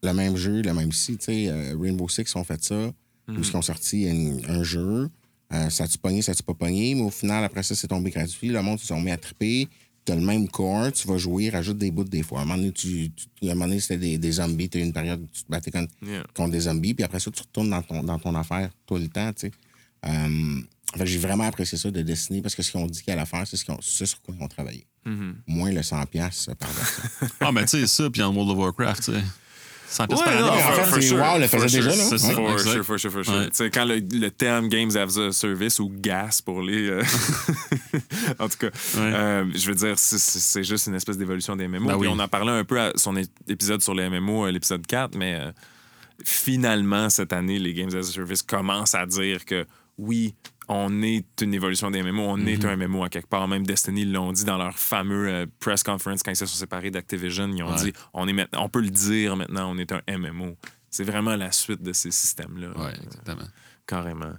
le 0.05 0.13
même 0.13 0.37
jeu, 0.37 0.63
le 0.63 0.73
même 0.73 0.93
site. 0.93 1.29
Euh, 1.29 1.75
Rainbow 1.81 2.09
Six 2.09 2.35
ont 2.37 2.45
fait 2.45 2.63
ça. 2.63 2.93
Mhm. 3.27 3.39
Où 3.39 3.41
ils 3.43 3.57
ont 3.57 3.63
sorti 3.63 4.09
un, 4.09 4.53
un 4.53 4.63
jeu. 4.63 5.09
Euh, 5.53 5.71
ça 5.71 5.85
a-tu 5.85 5.97
pogné, 5.99 6.21
ça 6.23 6.33
a-tu 6.33 6.43
pas 6.43 6.55
pogné? 6.55 6.95
Mais 6.95 7.03
au 7.03 7.11
final, 7.11 7.43
après 7.45 7.63
ça, 7.63 7.75
c'est 7.75 7.89
tombé 7.89 8.11
gratuit. 8.11 8.49
Le 8.49 8.61
monde, 8.63 8.79
ils 8.79 8.83
se 8.83 8.89
sont 8.89 9.01
mis 9.01 9.11
à 9.11 9.17
triper. 9.17 9.67
Tu 10.05 10.13
as 10.13 10.17
le 10.17 10.23
même 10.23 10.49
corps, 10.49 10.91
tu 10.93 11.07
vas 11.09 11.17
jouer, 11.19 11.51
rajoute 11.51 11.79
des 11.79 11.91
bouts 11.91 12.05
des 12.05 12.23
fois. 12.23 12.41
À 12.41 12.43
un 12.43 12.45
moment 12.47 12.59
donné, 12.59 12.73
tu, 12.73 13.11
tu- 13.11 13.49
à 13.49 13.53
un 13.53 13.55
moment 13.55 13.67
donné, 13.69 13.81
c'était 13.81 13.99
des, 13.99 14.19
des 14.19 14.33
zombies. 14.33 14.69
Tu 14.69 14.79
as 14.79 14.81
eu 14.81 14.85
une 14.85 14.93
période 14.93 15.21
où 15.23 15.27
tu 15.33 15.43
te 15.45 15.51
battais 15.51 15.71
contre, 15.71 15.93
Yeah. 16.07 16.25
contre 16.35 16.51
des 16.53 16.61
zombies. 16.61 16.95
Puis 16.95 17.05
après 17.05 17.21
ça, 17.21 17.31
tu 17.31 17.41
retournes 17.43 17.71
dans 17.71 17.83
ton, 17.83 18.03
dans 18.03 18.19
ton 18.19 18.35
affaire 18.35 18.71
tout 18.87 18.97
le 18.97 19.09
temps. 19.09 19.33
Tu 19.33 19.49
sais. 19.49 19.53
Euh, 20.07 20.61
fait 20.95 21.01
que 21.01 21.07
j'ai 21.07 21.19
vraiment 21.19 21.45
apprécié 21.45 21.77
ça 21.77 21.91
de 21.91 22.01
Destiny 22.03 22.41
parce 22.41 22.55
que 22.55 22.63
ce 22.63 22.71
qu'ils 22.71 22.81
ont 22.81 22.87
dit 22.87 23.03
qu'ils 23.03 23.13
allaient 23.13 23.27
faire, 23.27 23.47
c'est 23.47 23.57
ce, 23.57 23.65
c'est 23.83 24.07
sur 24.07 24.21
quoi 24.23 24.35
ils 24.39 24.43
ont 24.43 24.49
travaillé. 24.49 24.87
Mhm. 25.05 25.37
Moins 25.47 25.71
le 25.73 25.81
100$ 25.83 26.55
par 26.55 26.71
ça. 26.73 27.03
Ah, 27.41 27.53
mais 27.53 27.63
tu 27.65 27.71
sais, 27.81 27.87
ça, 27.87 28.09
puis 28.11 28.23
en 28.23 28.33
World 28.35 28.51
of 28.53 28.59
Warcraft, 28.59 29.03
tu 29.05 29.13
sais. 29.13 29.23
100 29.91 30.07
pièces 30.07 30.19
Ouais, 30.21 30.25
par 30.27 30.41
non, 30.41 30.47
année. 30.53 30.63
en 30.63 30.67
for- 30.67 30.95
fait, 30.95 31.01
c'est 31.03 31.15
WoW 31.15 31.39
le 31.39 31.47
faisait 31.47 31.79
déjà, 31.81 31.91
là. 31.97 32.05
For 32.05 32.19
sure, 32.61 32.85
for 32.85 32.99
sure, 32.99 33.11
for 33.13 33.25
sure. 33.25 33.71
Quand 33.73 33.85
le, 33.87 34.29
terme 34.31 34.69
Games 34.69 34.91
as 34.97 35.19
a 35.19 35.33
Service 35.33 35.81
ou 35.81 35.91
GAS 35.95 36.41
pour 36.45 36.63
les. 36.63 36.89
euh, 36.91 37.03
en 38.39 38.49
tout 38.49 38.59
cas, 38.59 38.69
euh, 38.97 39.45
je 39.55 39.69
veux 39.69 39.75
dire, 39.75 39.95
c'est- 39.99 40.63
juste 40.65 40.87
une 40.89 40.95
espèce 40.95 41.17
d'évolution 41.17 41.57
des 41.57 41.67
MMO. 41.69 41.87
Ben 41.89 41.99
Puis 41.99 42.09
on 42.09 42.19
en 42.19 42.29
parlait 42.29 42.53
un 42.53 42.65
peu 42.65 42.81
à 42.81 42.93
son 42.97 43.17
épisode 43.49 43.83
sur 43.83 43.95
les 43.95 44.09
MMO, 44.09 44.47
euh, 44.47 44.51
l'épisode 44.51 44.87
4, 44.87 45.17
mais 45.17 45.41
finalement, 46.25 47.09
cette 47.11 47.33
année, 47.33 47.59
les 47.59 47.75
Games 47.75 47.91
as 47.95 47.99
a 47.99 48.03
Service 48.13 48.43
commencent 48.43 48.95
à 48.95 49.07
dire 49.07 49.45
que 49.45 49.67
oui, 49.99 50.35
on 50.69 51.03
est 51.03 51.25
une 51.41 51.55
évolution 51.55 51.91
des 51.91 52.03
MMO, 52.03 52.23
on 52.23 52.47
est 52.47 52.65
un 52.65 52.77
MMO 52.77 53.05
à 53.05 53.09
quelque 53.09 53.29
part. 53.29 53.49
Même 53.49 53.65
Destiny 53.67 54.05
l'ont 54.05 54.33
dit 54.33 54.45
dans 54.45 54.59
leur 54.59 54.79
fameux 54.79 55.29
euh, 55.29 55.47
press 55.61 55.83
conference 55.83 56.23
quand 56.23 56.31
ils 56.31 56.37
se 56.37 56.47
sont 56.47 56.57
séparés 56.59 56.91
d'Activision. 56.91 57.49
Ils 57.49 57.63
ont 57.63 57.71
Ouais. 57.71 57.83
dit 57.85 57.93
on, 58.13 58.29
est 58.29 58.33
maintenant, 58.33 58.65
on 58.65 58.69
peut 58.69 58.81
le 58.83 58.91
dire 58.91 59.37
maintenant, 59.37 59.71
on 59.75 59.79
est 59.79 59.93
un 59.93 60.03
MMO. 60.09 60.57
C'est 60.91 61.05
vraiment 61.05 61.37
la 61.37 61.53
suite 61.53 61.83
de 61.83 61.93
ces 61.93 62.11
systèmes-là. 62.11 62.69
Ouais, 62.79 62.93
exactement. 63.03 63.49
Carrément. 63.89 64.33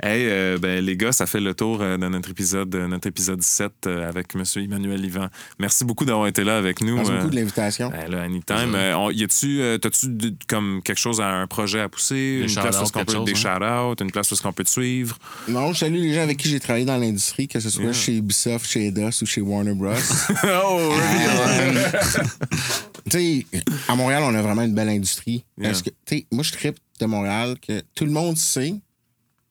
Hey, 0.00 0.26
euh, 0.28 0.58
ben, 0.58 0.82
les 0.84 0.96
gars, 0.96 1.10
ça 1.10 1.26
fait 1.26 1.40
le 1.40 1.54
tour 1.54 1.80
euh, 1.82 1.96
de 1.96 2.06
notre 2.06 2.30
épisode, 2.30 2.70
de 2.70 2.86
notre 2.86 3.08
épisode 3.08 3.40
17 3.40 3.72
euh, 3.86 4.08
avec 4.08 4.28
M. 4.36 4.44
Emmanuel 4.56 5.04
Yvan. 5.04 5.26
Merci 5.58 5.84
beaucoup 5.84 6.04
d'avoir 6.04 6.28
été 6.28 6.44
là 6.44 6.56
avec 6.56 6.80
nous. 6.80 6.94
Merci 6.94 7.10
euh, 7.10 7.16
beaucoup 7.18 7.30
de 7.30 7.34
l'invitation. 7.36 7.90
ben 7.90 8.08
là, 8.08 8.22
anytime. 8.22 8.74
Euh, 8.76 8.96
on- 8.96 9.10
y 9.10 9.24
a-tu, 9.24 9.60
euh, 9.60 9.76
t'as-tu 9.78 10.06
de- 10.08 10.34
comme 10.48 10.80
quelque 10.84 11.00
chose 11.00 11.20
à 11.20 11.26
un 11.28 11.48
projet 11.48 11.80
à 11.80 11.88
pousser? 11.88 12.42
Des 12.46 12.54
une 12.54 12.60
place 12.62 12.76
où 12.80 12.84
quelque 12.92 13.06
peut, 13.06 13.12
chose, 13.12 13.24
des 13.24 13.32
hein? 13.32 13.58
shout-outs, 13.58 14.00
une 14.04 14.12
place 14.12 14.30
où 14.30 14.34
est-ce 14.34 14.42
qu'on 14.42 14.52
peut 14.52 14.62
te 14.64 14.70
suivre? 14.70 15.18
Non, 15.48 15.72
je 15.72 15.80
salue 15.80 15.94
les 15.96 16.14
gens 16.14 16.22
avec 16.22 16.36
qui 16.36 16.48
j'ai 16.48 16.60
travaillé 16.60 16.84
dans 16.84 16.96
l'industrie, 16.96 17.48
que 17.48 17.58
ce 17.58 17.70
soit 17.70 17.82
Yeah. 17.82 17.92
chez 17.92 18.16
Ubisoft, 18.18 18.70
chez 18.70 18.86
Eidos 18.86 19.20
ou 19.22 19.26
chez 19.26 19.40
Warner 19.40 19.74
Bros. 19.74 19.94
oh, 20.44 20.92
Euh, 20.96 21.82
tu 23.10 23.18
sais, 23.18 23.46
à 23.88 23.96
Montréal, 23.96 24.22
on 24.24 24.34
a 24.34 24.42
vraiment 24.42 24.62
une 24.62 24.74
belle 24.74 24.90
industrie. 24.90 25.44
Yeah. 25.58 25.70
Parce 25.70 25.82
que, 25.82 25.90
tu 25.90 26.18
sais, 26.18 26.26
moi, 26.30 26.44
je 26.44 26.52
tripe 26.52 26.76
de 27.00 27.06
Montréal 27.06 27.56
que 27.66 27.82
tout 27.96 28.04
le 28.04 28.12
monde 28.12 28.36
sait 28.36 28.74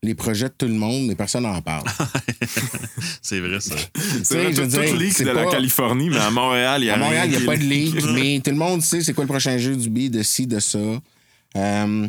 les 0.03 0.15
projets 0.15 0.49
de 0.49 0.53
tout 0.57 0.65
le 0.67 0.73
monde, 0.73 1.05
mais 1.07 1.15
personne 1.15 1.43
n'en 1.43 1.61
parle. 1.61 1.83
C'est 3.21 3.39
vrai, 3.39 3.59
ça. 3.59 3.75
C'est 4.23 4.33
vrai, 4.35 4.51
je 4.51 4.55
tout, 4.55 4.61
veux 4.67 4.77
tout 4.77 4.81
dire, 4.83 4.95
leak 4.97 5.13
c'est 5.13 5.23
de 5.25 5.29
la 5.29 5.43
pas- 5.45 5.51
Californie, 5.51 6.09
mais 6.09 6.17
à 6.17 6.31
Montréal, 6.31 6.81
il 6.81 6.85
y 6.85 6.89
a 6.89 6.95
À 6.95 6.97
Montréal, 6.97 7.29
il 7.31 7.37
n'y 7.37 7.43
a 7.43 7.45
pas 7.45 7.57
de 7.57 7.63
leak, 7.63 7.95
mais 8.13 8.39
tout 8.43 8.51
le 8.51 8.57
monde 8.57 8.81
sait 8.81 9.01
c'est 9.01 9.13
quoi 9.13 9.23
le 9.23 9.29
prochain 9.29 9.57
jeu 9.57 9.75
du 9.75 9.89
B, 9.89 10.09
de 10.09 10.23
ci, 10.23 10.47
de 10.47 10.59
ça. 10.59 10.79
Euh, 11.57 12.07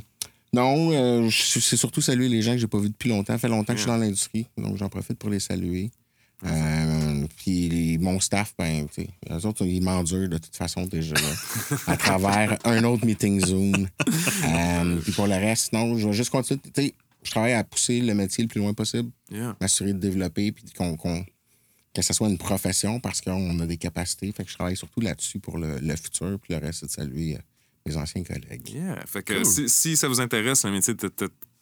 non, 0.55 0.91
euh, 0.93 1.29
je- 1.29 1.61
c'est 1.61 1.77
surtout 1.77 2.01
saluer 2.01 2.29
les 2.29 2.41
gens 2.43 2.53
que 2.53 2.59
j'ai 2.59 2.67
pas 2.67 2.79
vus 2.79 2.89
depuis 2.91 3.09
longtemps. 3.11 3.35
Ça 3.35 3.39
fait 3.39 3.49
longtemps 3.49 3.73
que 3.75 3.79
je 3.79 3.83
suis 3.83 3.91
dans 3.91 3.97
l'industrie, 3.99 4.47
donc 4.57 4.77
j'en 4.79 4.89
profite 4.89 5.19
pour 5.19 5.29
les 5.31 5.41
saluer. 5.41 5.91
Euh, 6.45 7.25
puis 7.37 7.69
les- 7.69 7.99
mon 7.99 8.19
staff, 8.19 8.53
ben, 8.59 8.87
tu 8.93 9.03
sais, 9.03 9.09
eux 9.31 9.47
autres, 9.47 9.65
ils 9.65 9.81
m'endurent 9.83 10.29
de 10.29 10.39
toute 10.39 10.57
façon 10.57 10.85
déjà 10.87 11.15
là, 11.15 11.77
à 11.87 11.97
travers 11.97 12.59
un 12.65 12.83
autre 12.85 13.05
meeting 13.07 13.45
Zoom. 13.45 13.87
Euh, 14.45 14.97
puis 15.03 15.13
pour 15.13 15.27
le 15.29 15.35
reste, 15.35 15.73
non, 15.73 15.97
je 15.97 16.07
vais 16.07 16.13
juste 16.13 16.31
continuer. 16.31 16.59
Tu 16.75 16.83
sais, 16.83 16.95
je 17.23 17.31
travaille 17.31 17.53
à 17.53 17.65
pousser 17.65 18.01
le 18.01 18.15
métier 18.15 18.43
le 18.45 18.49
plus 18.49 18.61
loin 18.61 18.75
possible, 18.75 19.11
Yeah. 19.31 19.57
m'assurer 19.61 19.93
de 19.93 19.99
développer, 19.99 20.53
puis 20.53 20.65
qu'on, 20.77 20.97
qu'on- 20.97 21.25
que 21.95 22.03
ce 22.03 22.13
soit 22.15 22.29
une 22.29 22.39
profession 22.39 23.01
parce 23.01 23.21
qu'on 23.21 23.59
a 23.61 23.67
des 23.67 23.77
capacités. 23.77 24.31
Fait 24.33 24.45
que 24.45 24.51
je 24.51 24.55
travaille 24.55 24.77
surtout 24.77 25.01
là-dessus 25.01 25.39
pour 25.41 25.59
le, 25.59 25.79
le 25.79 25.97
futur, 25.97 26.39
puis 26.41 26.55
le 26.55 26.59
reste, 26.61 26.81
c'est 26.81 26.87
de 26.87 26.91
saluer 26.91 27.37
euh, 27.37 27.39
mes 27.87 27.97
anciens 27.97 28.23
collègues. 28.25 28.69
Yeah. 28.71 29.05
Fait 29.07 29.23
que 29.23 29.45
si, 29.45 29.69
si 29.69 29.97
ça 29.97 30.09
vous 30.09 30.21
intéresse, 30.21 30.65
le 30.65 30.71
métier 30.73 30.95
de, 30.95 31.11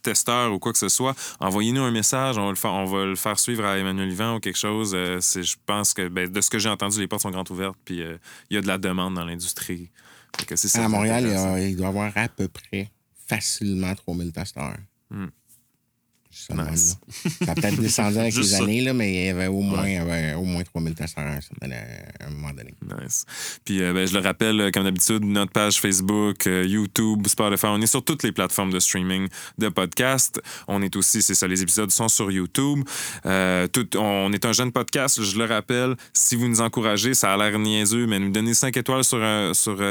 testeur 0.03 0.51
ou 0.53 0.59
quoi 0.59 0.73
que 0.73 0.78
ce 0.78 0.89
soit, 0.89 1.15
envoyez-nous 1.41 1.82
un 1.82 1.91
message. 1.91 2.39
On 2.39 2.45
va 2.45 2.51
le 2.51 2.57
faire, 2.57 2.73
on 2.73 2.87
va 2.87 3.05
le 3.05 3.16
faire 3.16 3.39
suivre 3.39 3.66
à 3.66 3.77
Emmanuel 3.77 4.11
Yvan 4.11 4.37
ou 4.37 4.41
quelque 4.41 4.57
chose. 4.57 4.93
Euh, 4.95 5.20
c'est- 5.20 5.43
je 5.43 5.57
pense 5.66 5.93
que 5.93 6.09
ben, 6.09 6.27
de 6.27 6.41
ce 6.41 6.49
que 6.49 6.59
j'ai 6.59 6.70
entendu, 6.70 6.99
les 7.01 7.07
portes 7.07 7.23
sont 7.23 7.31
grandes 7.31 7.51
ouvertes. 7.51 7.77
Puis 7.85 8.01
euh, 8.01 8.16
il 8.49 8.55
y 8.55 8.57
a 8.57 8.62
de 8.62 8.66
la 8.66 8.78
demande 8.78 9.15
dans 9.15 9.24
l'industrie. 9.27 9.91
Fait 10.39 10.47
que 10.47 10.57
si 10.57 10.69
ça 10.70 10.85
À 10.85 10.89
Montréal, 10.89 11.24
il, 11.24 11.31
y 11.31 11.35
intéresse- 11.35 11.55
a- 11.55 11.61
il 11.69 11.77
doit 11.77 11.87
y 11.87 11.89
avoir 11.91 12.12
à 12.16 12.28
peu 12.28 12.49
près 12.49 12.91
facilement 13.27 13.95
3000 13.95 14.32
testeurs. 14.32 14.77
Hmm. 15.11 15.27
Nice. 16.51 16.97
Ça 17.44 17.52
a 17.52 17.55
peut-être 17.57 17.81
descendu 17.81 18.19
avec 18.19 18.36
les 18.36 18.43
ça. 18.44 18.62
années, 18.62 18.81
là, 18.81 18.93
mais 18.93 19.12
il 19.12 19.27
y 19.27 19.28
avait 19.31 19.48
au 19.48 19.61
moins, 19.61 19.82
avait 19.82 20.35
au 20.35 20.44
moins 20.44 20.62
3000 20.62 20.94
testeurs 20.94 21.24
à 21.24 21.65
un, 21.65 22.31
moment 22.31 22.52
donné. 22.52 22.73
Nice. 23.02 23.24
Puis, 23.65 23.82
euh, 23.82 23.93
ben, 23.93 24.07
je 24.07 24.15
le 24.15 24.20
rappelle, 24.20 24.61
euh, 24.61 24.70
comme 24.70 24.85
d'habitude, 24.85 25.24
notre 25.24 25.51
page 25.51 25.81
Facebook, 25.81 26.47
euh, 26.47 26.65
YouTube, 26.65 27.27
Spotify, 27.27 27.66
on 27.66 27.81
est 27.81 27.89
sur 27.89 28.05
toutes 28.05 28.23
les 28.23 28.31
plateformes 28.31 28.73
de 28.73 28.78
streaming 28.78 29.27
de 29.59 29.69
podcasts. 29.69 30.40
On 30.69 30.82
est 30.82 30.94
aussi, 30.94 31.20
c'est 31.20 31.35
ça, 31.35 31.48
les 31.48 31.62
épisodes 31.62 31.90
sont 31.90 32.09
sur 32.09 32.31
YouTube. 32.31 32.85
Euh, 33.27 33.66
tout, 33.66 33.89
on 33.97 34.32
est 34.32 34.44
un 34.44 34.52
jeune 34.52 34.70
podcast, 34.70 35.20
je 35.20 35.36
le 35.36 35.47
rappelle. 35.47 35.97
Si 36.12 36.36
vous 36.36 36.47
nous 36.47 36.61
encouragez, 36.61 37.15
ça 37.15 37.32
a 37.32 37.36
l'air 37.36 37.59
niaiseux, 37.59 38.07
mais 38.07 38.20
nous 38.20 38.31
donner 38.31 38.55
5 38.55 38.77
étoiles 38.77 39.05
sur, 39.05 39.20
sur 39.55 39.82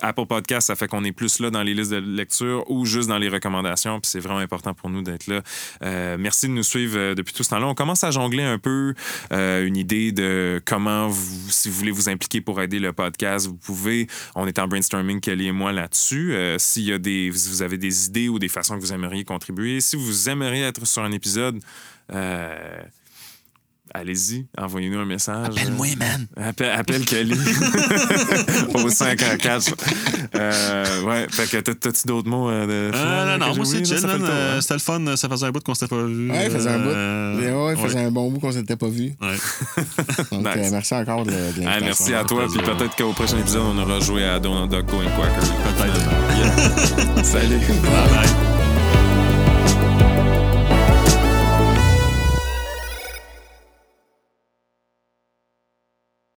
Apple 0.00 0.26
Podcast, 0.26 0.68
ça 0.68 0.74
fait 0.74 0.88
qu'on 0.88 1.04
est 1.04 1.12
plus 1.12 1.38
là 1.38 1.50
dans 1.50 1.62
les 1.62 1.74
listes 1.74 1.90
de 1.90 1.98
lecture 1.98 2.64
ou 2.70 2.86
juste 2.86 3.08
dans 3.08 3.18
les 3.18 3.28
recommandations. 3.28 4.00
Puis 4.00 4.10
c'est 4.10 4.20
vraiment 4.20 4.38
important 4.40 4.72
pour 4.72 4.88
nous 4.88 5.02
d'être 5.02 5.26
là. 5.26 5.42
Euh, 5.82 6.16
merci 6.18 6.48
de 6.48 6.52
nous 6.52 6.62
suivre 6.62 6.98
euh, 6.98 7.14
depuis 7.14 7.34
tout 7.34 7.42
ce 7.42 7.50
temps-là. 7.50 7.66
On 7.66 7.74
commence 7.74 8.04
à 8.04 8.10
jongler 8.10 8.42
un 8.42 8.58
peu 8.58 8.94
euh, 9.32 9.66
une 9.66 9.76
idée 9.76 10.12
de 10.12 10.60
comment, 10.64 11.08
vous, 11.08 11.50
si 11.50 11.68
vous 11.68 11.76
voulez 11.76 11.90
vous 11.90 12.08
impliquer 12.08 12.40
pour 12.40 12.60
aider 12.60 12.78
le 12.78 12.92
podcast, 12.92 13.46
vous 13.46 13.56
pouvez. 13.56 14.06
On 14.34 14.46
est 14.46 14.58
en 14.58 14.68
brainstorming, 14.68 15.20
Kelly 15.20 15.48
et 15.48 15.52
moi, 15.52 15.72
là-dessus. 15.72 16.34
S'il 16.58 16.84
y 16.84 16.92
a 16.92 16.98
des, 16.98 17.30
si 17.34 17.48
vous 17.48 17.62
avez 17.62 17.78
des 17.78 18.06
idées 18.06 18.28
ou 18.28 18.38
des 18.38 18.48
façons 18.48 18.76
que 18.76 18.80
vous 18.80 18.92
aimeriez 18.92 19.24
contribuer, 19.24 19.80
si 19.80 19.96
vous 19.96 20.28
aimeriez 20.28 20.62
être 20.62 20.86
sur 20.86 21.02
un 21.02 21.12
épisode, 21.12 21.60
allez-y, 23.94 24.46
envoyez-nous 24.58 24.98
un 24.98 25.04
message. 25.04 25.48
Appelle-moi, 25.56 25.86
man. 25.98 26.26
Appelle, 26.36 26.70
appelle 26.70 27.04
Kelly 27.04 27.34
au 28.74 28.88
514. 28.88 29.74
Euh, 30.34 31.02
ouais, 31.02 31.26
fait 31.30 31.50
que 31.50 31.56
t'as- 31.58 31.74
t'as-tu 31.74 32.06
d'autres 32.06 32.28
mots 32.28 32.48
euh, 32.50 32.66
de 32.66 32.96
Euh, 32.96 33.38
non, 33.38 33.46
non, 33.46 33.56
moi, 33.56 33.64
c'est 33.64 33.84
chill, 33.84 33.96
le 34.02 34.08
Euh, 34.24 34.56
hein? 34.56 34.60
C'était 34.60 34.74
le 34.74 34.80
fun. 34.80 35.16
Ça 35.16 35.28
faisait 35.28 35.46
un 35.46 35.50
bout 35.50 35.62
qu'on 35.62 35.74
s'était 35.74 35.88
pas 35.94 36.02
vu. 36.04 36.30
Ouais, 36.30 36.46
il 36.46 36.50
faisait 36.50 36.70
un 36.70 36.78
bout. 36.78 36.88
Euh, 36.90 37.66
Ouais, 37.66 37.74
il 37.76 37.82
faisait 37.82 38.00
un 38.04 38.10
bon 38.10 38.30
bout 38.30 38.40
qu'on 38.40 38.52
s'était 38.52 38.76
pas 38.76 38.88
vu. 38.88 39.12
ouais. 39.20 39.36
Donc, 40.32 40.40
Nice. 40.44 40.52
euh, 40.56 40.68
merci 40.72 40.94
encore 40.94 41.24
de, 41.24 41.30
de 41.30 41.36
Ah, 41.36 41.80
l'invitation. 41.80 41.84
merci 41.84 42.14
à 42.14 42.24
toi, 42.24 42.46
puis 42.52 42.62
peut-être 42.62 42.96
qu'au 42.96 43.12
prochain 43.12 43.38
épisode, 43.38 43.62
on 43.74 43.78
aura 43.82 44.00
joué 44.00 44.24
à 44.24 44.38
Donald 44.40 44.70
Duck 44.70 44.86
Going 44.86 45.04
Quacker. 45.16 45.48
Peut-être. 45.76 46.00
Yeah. 46.32 47.22
Salut. 47.24 47.58
Bye 47.58 48.08
bye. 48.10 48.51